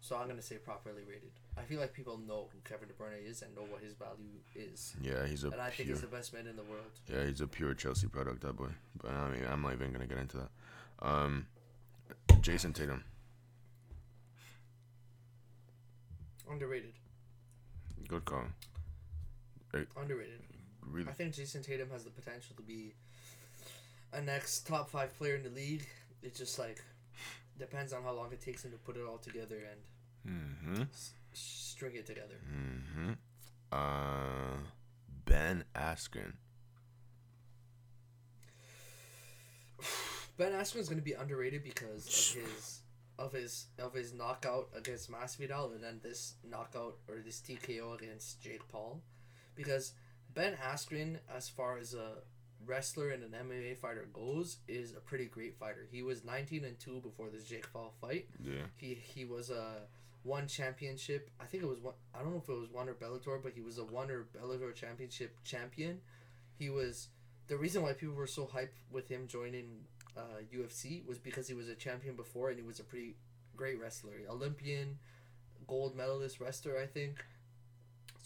so 0.00 0.16
I'm 0.16 0.28
gonna 0.28 0.42
say 0.42 0.56
properly 0.56 1.02
rated. 1.08 1.30
I 1.56 1.62
feel 1.62 1.80
like 1.80 1.92
people 1.92 2.18
know 2.18 2.48
who 2.52 2.58
Kevin 2.68 2.88
De 2.88 2.94
Bruyne 2.94 3.28
is 3.28 3.42
and 3.42 3.54
know 3.54 3.62
what 3.62 3.82
his 3.82 3.94
value 3.94 4.38
is, 4.54 4.94
Yeah, 5.02 5.26
he's 5.26 5.44
a 5.44 5.48
and 5.50 5.60
I 5.60 5.70
think 5.70 5.88
he's 5.88 6.00
the 6.00 6.06
best 6.06 6.32
man 6.32 6.46
in 6.46 6.56
the 6.56 6.62
world. 6.64 6.92
Yeah, 7.12 7.24
he's 7.26 7.40
a 7.40 7.46
pure 7.46 7.74
Chelsea 7.74 8.06
product, 8.06 8.42
that 8.42 8.56
boy. 8.56 8.68
But 9.02 9.12
I 9.12 9.28
mean, 9.30 9.44
I'm 9.50 9.62
not 9.62 9.72
even 9.72 9.92
gonna 9.92 10.06
get 10.06 10.18
into 10.18 10.36
that. 10.38 10.50
Um, 11.00 11.46
Jayson 12.40 12.72
Tatum, 12.74 13.02
Underrated. 16.50 16.92
good 18.08 18.24
call. 18.24 18.44
Underrated. 19.96 20.40
Really, 20.82 21.08
I 21.08 21.12
think 21.12 21.34
Jayson 21.34 21.62
Tatum 21.62 21.90
has 21.90 22.04
the 22.04 22.10
potential 22.10 22.56
to 22.56 22.62
be 22.62 22.94
a 24.12 24.20
next 24.22 24.66
top 24.66 24.88
five 24.88 25.16
player 25.18 25.34
in 25.36 25.42
the 25.42 25.50
league. 25.50 25.86
It's 26.22 26.38
just 26.38 26.58
like 26.58 26.82
depends 27.58 27.92
on 27.92 28.02
how 28.02 28.12
long 28.12 28.32
it 28.32 28.40
takes 28.40 28.64
him 28.64 28.70
to 28.72 28.78
put 28.78 28.96
it 28.96 29.02
all 29.08 29.18
together 29.18 29.56
and 29.70 29.80
mm-hmm, 30.36 30.82
s- 30.92 31.12
string 31.32 31.94
it 31.94 32.06
together. 32.06 32.40
mm-hmm. 32.50 33.12
Uh, 33.70 34.56
Ben 35.26 35.64
Askren. 35.74 36.32
Ben 40.38 40.52
Askren's 40.52 40.88
going 40.88 40.98
to 40.98 41.04
be 41.04 41.12
underrated 41.12 41.62
because 41.62 42.06
of 42.36 42.42
his 42.42 42.80
of 43.18 43.32
his 43.32 43.66
of 43.78 43.92
his 43.92 44.14
knockout 44.14 44.68
against 44.76 45.10
Masvidal 45.10 45.74
and 45.74 45.82
then 45.82 46.00
this 46.02 46.34
knockout 46.48 46.96
or 47.08 47.16
this 47.24 47.40
TKO 47.40 47.94
against 48.00 48.40
Jake 48.40 48.66
Paul, 48.68 49.02
because 49.54 49.92
Ben 50.32 50.56
Askren, 50.64 51.18
as 51.34 51.48
far 51.48 51.78
as 51.78 51.94
a 51.94 52.22
wrestler 52.68 53.10
and 53.10 53.22
an 53.22 53.30
MMA 53.30 53.76
fighter 53.76 54.08
goes, 54.12 54.58
is 54.68 54.92
a 54.92 55.00
pretty 55.00 55.26
great 55.26 55.56
fighter. 55.58 55.86
He 55.90 56.02
was 56.02 56.24
nineteen 56.24 56.64
and 56.64 56.78
two 56.78 57.00
before 57.00 57.28
this 57.30 57.44
Jake 57.44 57.72
Paul 57.72 57.92
fight. 58.00 58.28
Yeah. 58.42 58.66
He 58.76 58.94
he 58.94 59.24
was 59.24 59.50
a 59.50 59.82
one 60.22 60.46
championship. 60.46 61.30
I 61.40 61.44
think 61.46 61.62
it 61.62 61.66
was 61.66 61.80
one. 61.80 61.94
I 62.14 62.20
don't 62.20 62.32
know 62.32 62.42
if 62.42 62.48
it 62.48 62.58
was 62.58 62.70
one 62.70 62.88
or 62.88 62.94
Bellator, 62.94 63.42
but 63.42 63.52
he 63.52 63.60
was 63.60 63.78
a 63.78 63.84
one 63.84 64.10
or 64.10 64.26
Bellator 64.36 64.74
championship 64.74 65.36
champion. 65.44 66.00
He 66.58 66.70
was 66.70 67.08
the 67.48 67.56
reason 67.56 67.82
why 67.82 67.94
people 67.94 68.14
were 68.14 68.26
so 68.26 68.46
hyped 68.46 68.78
with 68.92 69.08
him 69.08 69.26
joining 69.26 69.84
uh, 70.16 70.42
UFC 70.54 71.06
was 71.06 71.18
because 71.18 71.48
he 71.48 71.54
was 71.54 71.68
a 71.68 71.74
champion 71.74 72.14
before 72.14 72.50
and 72.50 72.58
he 72.58 72.64
was 72.64 72.78
a 72.78 72.84
pretty 72.84 73.16
great 73.56 73.80
wrestler, 73.80 74.12
Olympian, 74.28 74.98
gold 75.66 75.96
medalist 75.96 76.40
wrestler, 76.40 76.78
I 76.78 76.86
think. 76.86 77.24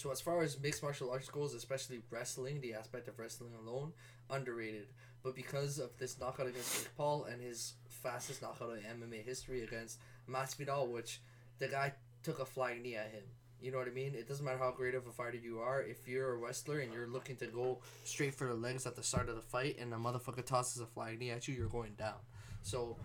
So 0.03 0.11
as 0.11 0.21
far 0.21 0.43
as 0.43 0.61
mixed 0.61 0.83
martial 0.83 1.13
arts 1.13 1.29
goes, 1.29 1.55
especially 1.55 2.03
wrestling, 2.11 2.61
the 2.61 2.75
aspect 2.75 3.07
of 3.07 3.21
wrestling 3.21 3.53
alone, 3.55 3.93
underrated. 4.29 4.89
But 5.23 5.37
because 5.37 5.79
of 5.79 5.97
this 5.97 6.19
knockout 6.19 6.49
against 6.49 6.77
Jake 6.77 6.97
Paul 6.97 7.27
and 7.31 7.41
his 7.41 7.75
fastest 7.89 8.43
knockout 8.43 8.73
in 8.73 9.01
MMA 9.01 9.25
history 9.25 9.63
against 9.63 10.01
Masvidal, 10.29 10.89
which 10.89 11.21
the 11.61 11.69
guy 11.69 11.93
took 12.25 12.41
a 12.41 12.45
flying 12.45 12.83
knee 12.83 12.97
at 12.97 13.13
him. 13.13 13.23
You 13.61 13.71
know 13.71 13.79
what 13.79 13.87
I 13.87 13.93
mean? 13.93 14.17
It 14.17 14.27
doesn't 14.27 14.45
matter 14.45 14.59
how 14.59 14.73
great 14.73 14.97
of 14.97 15.07
a 15.07 15.13
fighter 15.13 15.37
you 15.37 15.61
are. 15.61 15.81
If 15.81 16.09
you're 16.09 16.33
a 16.33 16.37
wrestler 16.37 16.81
and 16.81 16.93
you're 16.93 17.07
looking 17.07 17.37
to 17.37 17.47
go 17.47 17.79
straight 18.03 18.35
for 18.35 18.49
the 18.49 18.55
legs 18.55 18.89
at 18.89 18.97
the 18.97 19.05
start 19.05 19.29
of 19.29 19.37
the 19.37 19.41
fight, 19.41 19.77
and 19.79 19.95
a 19.95 19.97
motherfucker 19.99 20.45
tosses 20.45 20.83
a 20.83 20.87
flying 20.87 21.21
knee 21.21 21.31
at 21.31 21.47
you, 21.47 21.55
you're 21.55 21.69
going 21.69 21.95
down. 21.97 22.19
So, 22.63 22.97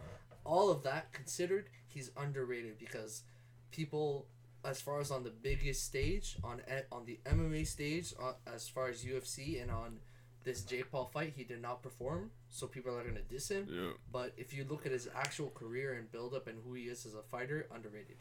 all 0.43 0.71
of 0.71 0.81
that 0.81 1.13
considered, 1.13 1.69
he's 1.89 2.09
underrated 2.17 2.79
because 2.79 3.21
people, 3.69 4.25
as 4.67 4.81
far 4.81 4.99
as 4.99 5.11
on 5.11 5.23
the 5.23 5.31
biggest 5.31 5.85
stage, 5.85 6.35
on 6.43 6.61
on 6.91 7.05
the 7.05 7.19
MMA 7.25 7.65
stage, 7.65 8.13
uh, 8.21 8.33
as 8.53 8.67
far 8.67 8.89
as 8.89 9.03
UFC 9.03 9.61
and 9.61 9.71
on 9.71 9.99
this 10.43 10.61
Jake 10.61 10.91
Paul 10.91 11.05
fight, 11.05 11.33
he 11.35 11.43
did 11.43 11.61
not 11.61 11.81
perform. 11.81 12.31
So 12.49 12.67
people 12.67 12.97
are 12.97 13.03
gonna 13.03 13.21
diss 13.21 13.49
him. 13.49 13.67
Yeah. 13.69 13.91
But 14.11 14.33
if 14.37 14.53
you 14.53 14.65
look 14.69 14.85
at 14.85 14.91
his 14.91 15.07
actual 15.15 15.49
career 15.49 15.93
and 15.93 16.11
build 16.11 16.33
up 16.33 16.47
and 16.47 16.57
who 16.63 16.73
he 16.73 16.83
is 16.83 17.05
as 17.05 17.15
a 17.15 17.21
fighter, 17.21 17.67
underrated. 17.73 18.17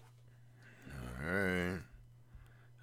Alright. 1.24 1.80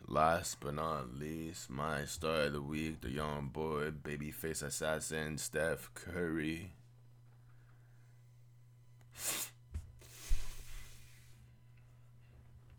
Last 0.08 0.60
but 0.60 0.76
not 0.76 1.16
least, 1.16 1.70
my 1.70 2.04
star 2.04 2.44
of 2.44 2.54
the 2.54 2.62
week, 2.62 3.00
the 3.02 3.10
young 3.10 3.48
boy, 3.48 3.92
babyface 3.92 4.62
assassin, 4.62 5.38
Steph 5.38 5.90
Curry. 5.94 6.74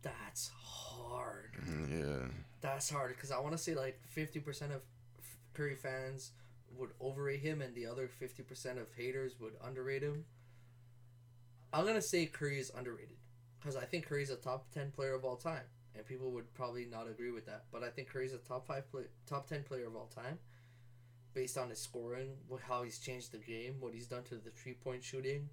That's 0.03 0.51
hard. 0.55 1.53
Yeah. 1.91 2.29
That's 2.61 2.89
hard 2.91 3.15
because 3.15 3.31
I 3.31 3.39
want 3.41 3.53
to 3.53 3.59
say 3.59 3.75
like 3.75 4.01
fifty 4.09 4.41
percent 4.41 4.73
of 4.73 4.83
Curry 5.55 5.77
fans 5.77 6.33
would 6.77 6.91
overrate 7.01 7.41
him, 7.41 7.61
and 7.61 7.75
the 7.75 7.87
other 7.87 8.09
fifty 8.09 8.43
percent 8.43 8.79
of 8.79 8.87
haters 8.97 9.35
would 9.41 9.55
underrate 9.63 10.03
him. 10.03 10.25
I'm 11.73 11.87
gonna 11.87 12.03
say 12.03 12.27
Curry 12.27 12.59
is 12.59 12.71
underrated 12.77 13.17
because 13.61 13.77
I 13.77 13.85
think 13.85 14.07
Curry's 14.07 14.31
a 14.31 14.37
top 14.37 14.71
ten 14.73 14.91
player 14.91 15.15
of 15.15 15.25
all 15.25 15.37
time, 15.37 15.65
and 15.95 16.07
people 16.07 16.31
would 16.33 16.53
probably 16.55 16.85
not 16.85 17.09
agree 17.09 17.31
with 17.31 17.47
that. 17.47 17.65
But 17.73 17.83
I 17.83 17.91
think 17.91 18.09
Curry's 18.09 18.33
a 18.33 18.39
top 18.39 18.67
five 18.67 18.91
play, 18.91 19.03
top 19.27 19.49
ten 19.49 19.63
player 19.63 19.87
of 19.87 19.97
all 19.97 20.11
time, 20.15 20.39
based 21.35 21.59
on 21.59 21.69
his 21.69 21.81
scoring, 21.81 22.31
how 22.67 22.83
he's 22.83 22.99
changed 22.99 23.33
the 23.33 23.39
game, 23.39 23.77
what 23.81 23.93
he's 23.93 24.07
done 24.07 24.23
to 24.25 24.37
the 24.37 24.51
three 24.51 24.75
point 24.75 25.03
shooting, 25.03 25.49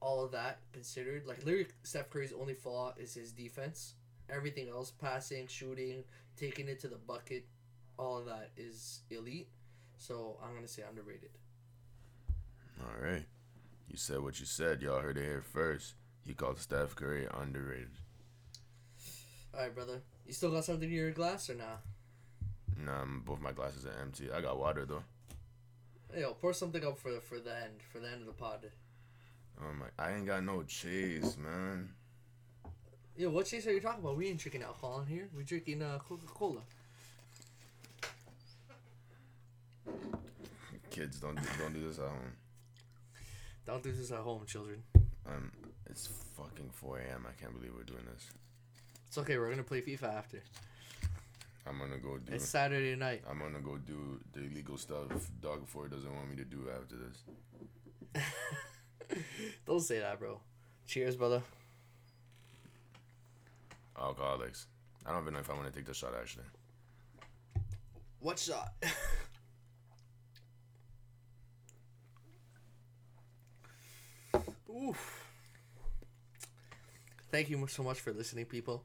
all 0.00 0.24
of 0.24 0.32
that 0.32 0.58
considered. 0.72 1.26
Like 1.26 1.44
literally, 1.44 1.68
Steph 1.84 2.10
Curry's 2.10 2.32
only 2.32 2.54
flaw 2.54 2.92
is 2.96 3.14
his 3.14 3.32
defense. 3.32 3.94
Everything 4.34 4.68
else, 4.68 4.90
passing, 4.90 5.46
shooting, 5.46 6.04
taking 6.36 6.68
it 6.68 6.80
to 6.80 6.88
the 6.88 6.96
bucket, 6.96 7.44
all 7.98 8.18
of 8.18 8.26
that 8.26 8.50
is 8.56 9.00
elite. 9.10 9.48
So 9.98 10.38
I'm 10.42 10.54
gonna 10.54 10.68
say 10.68 10.82
underrated. 10.88 11.30
Alright. 12.80 13.26
You 13.88 13.96
said 13.96 14.20
what 14.20 14.40
you 14.40 14.46
said. 14.46 14.80
Y'all 14.80 15.00
heard 15.00 15.18
it 15.18 15.22
here 15.22 15.42
first. 15.42 15.94
You 16.24 16.34
called 16.34 16.58
Steph 16.58 16.96
Curry 16.96 17.26
underrated. 17.38 17.90
All 19.54 19.60
right, 19.60 19.74
brother. 19.74 20.00
You 20.26 20.32
still 20.32 20.50
got 20.50 20.64
something 20.64 20.88
in 20.88 20.94
your 20.94 21.10
glass 21.10 21.50
or 21.50 21.54
nah? 21.54 21.76
Nah, 22.78 23.00
I'm- 23.00 23.22
both 23.24 23.40
my 23.40 23.52
glasses 23.52 23.84
are 23.84 23.98
empty. 24.00 24.32
I 24.32 24.40
got 24.40 24.58
water 24.58 24.86
though. 24.86 25.04
Yo, 26.16 26.34
pour 26.34 26.52
something 26.52 26.84
up 26.84 26.98
for 26.98 27.12
the 27.12 27.20
for 27.20 27.38
the 27.38 27.54
end 27.54 27.82
for 27.82 27.98
the 27.98 28.08
end 28.08 28.20
of 28.20 28.26
the 28.26 28.32
pod. 28.32 28.70
Oh 29.60 29.72
my! 29.74 29.86
I 29.98 30.12
ain't 30.14 30.26
got 30.26 30.42
no 30.42 30.62
chase, 30.62 31.36
man. 31.36 31.94
Yo, 33.16 33.28
what 33.28 33.44
chase 33.44 33.66
are 33.66 33.72
you 33.72 33.80
talking 33.80 34.02
about? 34.02 34.16
We 34.16 34.28
ain't 34.28 34.38
drinking 34.38 34.62
alcohol 34.62 35.00
in 35.00 35.06
here. 35.06 35.28
We're 35.36 35.42
drinking 35.42 35.82
uh, 35.82 35.98
Coca 35.98 36.26
Cola. 36.26 36.60
Kids, 40.90 41.20
don't 41.20 41.36
do, 41.36 41.42
don't 41.58 41.74
do 41.74 41.86
this 41.86 41.98
at 41.98 42.06
home. 42.06 42.32
Don't 43.66 43.82
do 43.82 43.92
this 43.92 44.10
at 44.10 44.18
home, 44.18 44.44
children. 44.46 44.82
Um, 45.26 45.52
it's 45.86 46.08
fucking 46.36 46.70
4 46.72 46.98
a.m. 46.98 47.26
I 47.28 47.40
can't 47.40 47.54
believe 47.54 47.72
we're 47.76 47.84
doing 47.84 48.04
this. 48.12 48.30
It's 49.06 49.18
okay. 49.18 49.36
We're 49.36 49.50
gonna 49.50 49.62
play 49.62 49.82
FIFA 49.82 50.14
after. 50.14 50.42
I'm 51.66 51.78
gonna 51.78 51.98
go 51.98 52.16
do. 52.16 52.32
It's 52.32 52.48
Saturday 52.48 52.96
night. 52.96 53.22
I'm 53.30 53.38
gonna 53.38 53.60
go 53.60 53.76
do 53.76 54.20
the 54.32 54.40
illegal 54.40 54.78
stuff 54.78 55.06
Doug 55.40 55.66
Ford 55.66 55.90
doesn't 55.90 56.14
want 56.14 56.30
me 56.30 56.36
to 56.36 56.44
do 56.44 56.68
after 56.74 56.96
this. 56.96 58.24
Don't 59.66 59.80
say 59.80 59.98
that, 60.00 60.18
bro. 60.18 60.40
Cheers, 60.86 61.16
brother. 61.16 61.42
Alcoholics. 63.98 64.66
I 65.04 65.12
don't 65.12 65.22
even 65.22 65.34
know 65.34 65.40
if 65.40 65.50
I 65.50 65.54
want 65.54 65.66
to 65.66 65.72
take 65.72 65.86
the 65.86 65.94
shot 65.94 66.14
actually. 66.18 66.44
What 68.20 68.38
shot? 68.38 68.72
Oof. 74.70 75.26
Thank 77.30 77.50
you 77.50 77.66
so 77.66 77.82
much 77.82 77.98
for 78.00 78.12
listening, 78.12 78.44
people. 78.44 78.84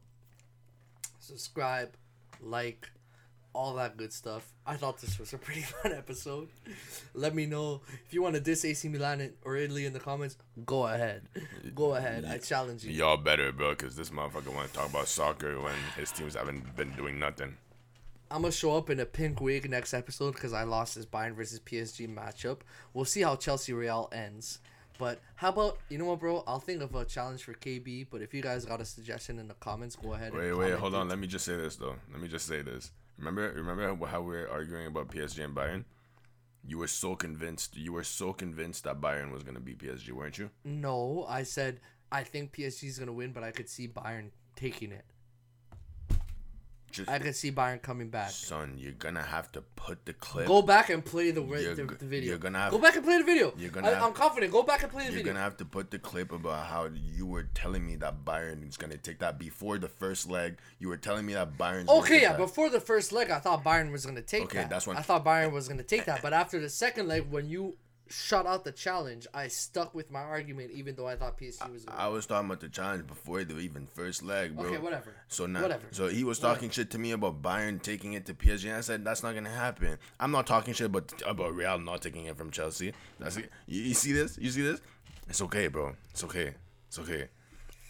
Subscribe, 1.19 1.93
like, 2.41 2.89
all 3.53 3.75
that 3.75 3.97
good 3.97 4.13
stuff. 4.13 4.53
I 4.65 4.75
thought 4.75 4.99
this 4.99 5.17
was 5.19 5.33
a 5.33 5.37
pretty 5.37 5.61
fun 5.81 5.93
episode. 5.93 6.49
Let 7.13 7.33
me 7.33 7.45
know 7.45 7.81
if 8.05 8.13
you 8.13 8.21
want 8.21 8.35
to 8.35 8.41
diss 8.41 8.63
AC 8.63 8.87
Milan 8.89 9.33
or 9.43 9.55
Italy 9.55 9.85
in 9.85 9.93
the 9.93 9.99
comments. 9.99 10.37
Go 10.65 10.87
ahead. 10.87 11.23
Go 11.73 11.95
ahead. 11.95 12.25
I 12.25 12.37
challenge 12.37 12.83
you. 12.83 12.91
Y'all 12.91 13.17
better, 13.17 13.51
bro, 13.51 13.71
because 13.71 13.95
this 13.95 14.09
motherfucker 14.09 14.53
want 14.53 14.67
to 14.67 14.73
talk 14.73 14.89
about 14.89 15.07
soccer 15.07 15.59
when 15.59 15.75
his 15.95 16.11
teams 16.11 16.35
haven't 16.35 16.75
been 16.75 16.91
doing 16.91 17.17
nothing. 17.19 17.57
I'm 18.29 18.41
gonna 18.41 18.51
show 18.51 18.75
up 18.75 18.89
in 18.89 18.99
a 18.99 19.05
pink 19.05 19.39
wig 19.39 19.69
next 19.69 19.93
episode 19.93 20.33
because 20.33 20.51
I 20.51 20.63
lost 20.63 20.95
this 20.95 21.05
Bayern 21.05 21.33
versus 21.33 21.61
PSG 21.61 22.13
matchup. 22.13 22.59
We'll 22.93 23.05
see 23.05 23.21
how 23.21 23.37
Chelsea 23.37 23.71
Real 23.71 24.09
ends. 24.11 24.59
But 24.99 25.21
how 25.35 25.49
about 25.49 25.77
you 25.89 25.97
know 25.97 26.05
what, 26.05 26.19
bro? 26.19 26.43
I'll 26.45 26.59
think 26.59 26.81
of 26.81 26.93
a 26.95 27.05
challenge 27.05 27.43
for 27.43 27.53
KB. 27.53 28.07
But 28.09 28.21
if 28.21 28.33
you 28.33 28.41
guys 28.41 28.65
got 28.65 28.81
a 28.81 28.85
suggestion 28.85 29.39
in 29.39 29.47
the 29.47 29.53
comments, 29.55 29.95
go 29.95 30.13
ahead. 30.13 30.33
Wait, 30.33 30.53
wait, 30.53 30.73
hold 30.73 30.93
it. 30.93 30.97
on. 30.97 31.07
Let 31.07 31.19
me 31.19 31.27
just 31.27 31.45
say 31.45 31.55
this 31.55 31.75
though. 31.77 31.95
Let 32.11 32.21
me 32.21 32.27
just 32.27 32.47
say 32.47 32.61
this. 32.61 32.91
Remember, 33.17 33.51
remember 33.53 34.05
how 34.05 34.21
we 34.21 34.35
were 34.35 34.49
arguing 34.49 34.87
about 34.87 35.09
PSG 35.09 35.43
and 35.43 35.55
Bayern? 35.55 35.85
You 36.63 36.77
were 36.77 36.87
so 36.87 37.15
convinced. 37.15 37.77
You 37.77 37.93
were 37.93 38.03
so 38.03 38.33
convinced 38.33 38.83
that 38.83 39.01
Bayern 39.01 39.31
was 39.31 39.43
gonna 39.43 39.59
beat 39.59 39.79
PSG, 39.79 40.11
weren't 40.11 40.37
you? 40.37 40.49
No, 40.63 41.25
I 41.27 41.43
said 41.43 41.79
I 42.11 42.23
think 42.23 42.53
PSG 42.53 42.85
is 42.85 42.99
gonna 42.99 43.13
win, 43.13 43.31
but 43.31 43.43
I 43.43 43.51
could 43.51 43.69
see 43.69 43.87
Bayern 43.87 44.31
taking 44.55 44.91
it. 44.91 45.05
Just, 46.91 47.09
I 47.09 47.19
can 47.19 47.33
see 47.33 47.51
Bayern 47.51 47.81
coming 47.81 48.09
back. 48.09 48.31
son, 48.31 48.75
you're 48.77 48.93
gonna 48.93 49.21
have 49.21 49.51
to 49.51 49.61
put 49.75 50.05
the 50.05 50.13
clip. 50.13 50.47
Go 50.47 50.61
back 50.61 50.89
and 50.89 51.03
play 51.03 51.31
the, 51.31 51.43
You're 51.43 51.75
the, 51.75 51.83
the 51.85 52.05
video. 52.05 52.29
you're 52.29 52.37
gonna 52.37 52.59
have- 52.59 52.71
Go 52.71 52.77
back 52.79 52.95
and 52.95 53.03
play 53.03 53.17
the 53.17 53.23
video. 53.23 53.53
You're 53.57 53.69
gonna 53.71 53.87
I, 53.87 53.93
have- 53.95 54.03
I'm 54.03 54.13
confident. 54.13 54.51
Go 54.53 54.63
back 54.63 54.83
and 54.83 54.91
play 54.91 55.03
the 55.03 55.09
video. 55.11 55.25
You're 55.25 55.33
gonna 55.33 55.43
have 55.43 55.57
to 55.57 55.65
put 55.65 55.91
the 55.91 55.99
clip 55.99 56.31
about 56.31 56.65
how 56.67 56.89
you 56.95 57.25
were 57.25 57.43
telling 57.53 57.85
me 57.85 57.97
that 57.97 58.23
Bayern 58.23 58.67
is 58.67 58.77
gonna 58.77 58.97
take 58.97 59.19
that 59.19 59.37
before 59.37 59.77
the 59.77 59.89
first 59.89 60.29
leg. 60.29 60.57
You 60.79 60.87
were 60.87 60.97
telling 60.97 61.25
me 61.25 61.33
that 61.33 61.57
Bayern's 61.57 61.87
gonna 61.87 61.99
Okay, 61.99 62.09
take 62.15 62.21
yeah. 62.23 62.29
that. 62.29 62.37
Before 62.37 62.69
the 62.69 62.79
first 62.81 63.11
leg, 63.11 63.29
I 63.31 63.39
thought 63.39 63.63
Bayern 63.63 63.91
was 63.91 64.05
gonna 64.05 64.21
take 64.21 64.43
Okay, 64.43 64.59
that. 64.59 64.69
that's 64.69 64.87
when- 64.87 64.97
I 64.97 65.01
thought 65.01 65.25
Bayern 65.25 65.51
was 65.51 65.67
gonna 65.67 65.83
take 65.83 66.05
that. 66.05 66.21
But 66.21 66.33
after 66.33 66.59
the 66.59 66.69
second 66.69 67.07
leg, 67.07 67.29
when 67.29 67.49
you 67.49 67.75
shut 68.09 68.45
out 68.45 68.63
the 68.63 68.71
challenge, 68.71 69.27
I 69.33 69.47
stuck 69.47 69.93
with 69.95 70.11
my 70.11 70.21
argument, 70.21 70.71
even 70.71 70.95
though 70.95 71.07
I 71.07 71.15
thought 71.15 71.37
PSG 71.37 71.71
was. 71.71 71.85
Gonna 71.85 71.97
I 71.97 72.07
was 72.07 72.25
talking 72.25 72.47
about 72.47 72.59
the 72.59 72.69
challenge 72.69 73.07
before 73.07 73.43
the 73.43 73.57
even 73.59 73.87
first 73.93 74.23
leg, 74.23 74.55
bro. 74.55 74.65
Okay, 74.67 74.77
whatever. 74.77 75.13
So 75.27 75.45
now, 75.45 75.61
Whatever. 75.61 75.87
so 75.91 76.07
he 76.07 76.23
was 76.23 76.39
talking 76.39 76.69
shit 76.69 76.91
to 76.91 76.97
me 76.99 77.11
about 77.11 77.41
Bayern 77.41 77.81
taking 77.81 78.13
it 78.13 78.25
to 78.27 78.33
PSG, 78.33 78.65
and 78.65 78.77
I 78.77 78.81
said 78.81 79.03
that's 79.03 79.23
not 79.23 79.35
gonna 79.35 79.49
happen. 79.49 79.97
I'm 80.19 80.31
not 80.31 80.47
talking 80.47 80.73
shit 80.73 80.87
about 80.87 81.13
about 81.25 81.53
Real 81.55 81.79
not 81.79 82.01
taking 82.01 82.25
it 82.25 82.37
from 82.37 82.51
Chelsea. 82.51 82.93
That's 83.19 83.37
it. 83.37 83.51
You, 83.65 83.81
you 83.81 83.93
see 83.93 84.11
this? 84.13 84.37
You 84.37 84.49
see 84.49 84.61
this? 84.61 84.81
It's 85.29 85.41
okay, 85.41 85.67
bro. 85.67 85.95
It's 86.11 86.23
okay. 86.23 86.53
It's 86.87 86.99
okay. 86.99 87.27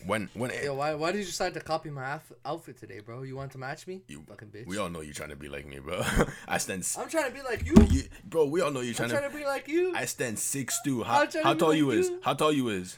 When 0.06 0.30
when 0.36 0.52
Yo, 0.64 0.76
why, 0.76 0.94
why 0.94 1.11
did 1.11 1.19
you 1.19 1.26
decide 1.26 1.53
to 1.56 1.60
copy 1.60 1.90
my 1.90 2.03
outf- 2.03 2.36
outfit 2.45 2.78
today, 2.78 2.99
bro? 2.99 3.24
You 3.24 3.36
want 3.36 3.52
to 3.53 3.57
match 3.57 3.88
me? 3.88 4.02
You- 4.07 4.24
fucking 4.30 4.49
bitch. 4.49 4.68
we 4.68 4.78
all 4.78 4.90
know 4.90 5.02
you're 5.02 5.14
trying 5.14 5.30
to 5.32 5.36
be 5.36 5.49
like 5.49 5.65
me, 5.68 5.80
bro. 5.80 6.02
I 6.48 6.60
stand, 6.60 6.82
s- 6.84 6.98
I'm 6.98 7.10
trying 7.10 7.30
to 7.30 7.36
be 7.36 7.41
like 7.41 7.65
you. 7.65 7.74
you, 7.90 8.03
bro. 8.24 8.45
We 8.45 8.61
all 8.61 8.72
know 8.72 8.82
you're 8.82 8.91
I'm 8.91 8.95
trying, 8.95 9.10
trying 9.10 9.24
to. 9.24 9.30
to 9.30 9.38
be 9.38 9.44
like 9.45 9.68
you. 9.68 9.94
I 9.95 10.06
stand 10.06 10.38
six 10.40 10.80
two. 10.84 11.03
How, 11.03 11.26
trying 11.26 11.44
how 11.44 11.56
tall 11.56 11.69
like 11.69 11.78
you 11.80 11.91
is? 11.91 12.10
you. 12.10 12.19
How 12.24 12.36
tall 12.36 12.53
you 12.53 12.69
is? 12.69 12.98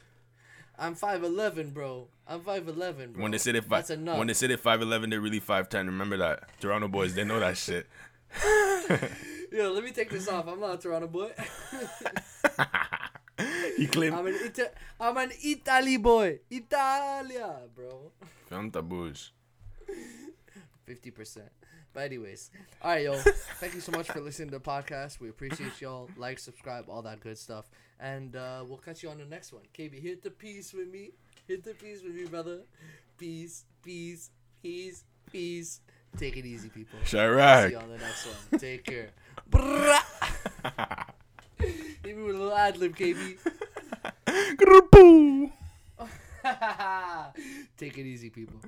I'm 0.78 0.94
five 0.96 1.24
eleven, 1.24 1.72
bro. 1.72 2.08
I'm 2.28 2.42
five 2.42 2.68
eleven, 2.68 3.14
bro. 3.14 3.24
When 3.24 3.32
they 3.32 3.38
say 3.38 3.54
they 3.54 3.62
five, 3.62 3.70
That's 3.88 3.90
enough. 3.92 4.18
when 4.18 4.28
they 4.28 4.34
say 4.34 4.48
they 4.48 4.56
five 4.58 4.82
eleven, 4.82 5.10
they're 5.10 5.22
really 5.22 5.40
five 5.40 5.68
ten. 5.70 5.86
Remember 5.88 6.18
that, 6.18 6.50
Toronto 6.60 6.88
boys. 6.90 7.16
They 7.16 7.24
know 7.24 7.40
that 7.40 7.58
shit. 7.66 7.88
Yo, 9.52 9.72
let 9.72 9.84
me 9.84 9.92
take 9.92 10.10
this 10.12 10.28
off. 10.28 10.48
I'm 10.48 10.60
not 10.60 10.76
a 10.76 10.78
Toronto 10.78 11.08
boy. 11.08 11.32
he 13.78 13.88
claimed. 13.88 14.16
I'm 14.16 14.28
an 14.28 14.36
Ita- 14.46 14.72
I'm 15.00 15.18
an 15.18 15.32
Italy 15.44 15.98
boy. 15.98 16.40
Italia, 16.50 17.60
bro. 17.76 18.12
Fanta 18.50 18.82
Bush. 18.88 19.30
Fifty 20.86 21.12
percent. 21.12 21.50
But 21.94 22.02
anyways, 22.02 22.52
all 22.84 22.92
right, 22.92 23.04
yo. 23.04 23.16
Thank 23.60 23.74
you 23.74 23.82
so 23.82 23.92
much 23.92 24.08
for 24.08 24.20
listening 24.22 24.50
to 24.50 24.60
the 24.60 24.64
podcast. 24.64 25.20
We 25.20 25.30
appreciate 25.30 25.82
y'all. 25.82 26.10
Like, 26.18 26.38
subscribe, 26.38 26.86
all 26.88 27.02
that 27.02 27.20
good 27.20 27.38
stuff, 27.38 27.70
and 28.00 28.36
uh, 28.36 28.64
we'll 28.68 28.78
catch 28.78 29.02
you 29.02 29.10
on 29.10 29.18
the 29.18 29.26
next 29.26 29.52
one. 29.54 29.64
KB, 29.78 30.00
hit 30.00 30.22
the 30.22 30.30
peace 30.30 30.72
with 30.74 30.88
me. 30.88 31.12
Hit 31.48 31.64
the 31.64 31.74
peace 31.74 32.02
with 32.04 32.14
me, 32.14 32.26
brother. 32.26 32.60
Peace, 33.18 33.66
peace, 33.84 34.30
peace, 34.62 35.04
peace. 35.32 35.82
Take 36.18 36.38
it 36.38 36.46
easy, 36.46 36.70
people. 36.70 37.00
See 37.06 37.18
Chirac. 37.18 37.72
you 37.72 37.78
on 37.78 37.90
the 37.90 37.98
next 37.98 38.28
one. 38.28 38.60
Take 38.60 38.84
care. 38.84 39.10
Me 41.60 42.14
with 42.14 42.36
a 42.36 42.40
little 42.40 42.56
ad 42.56 42.78
lib, 42.78 42.96
KB. 42.96 43.38
Take 47.78 47.98
it 47.98 48.06
easy, 48.06 48.30
people. 48.30 48.60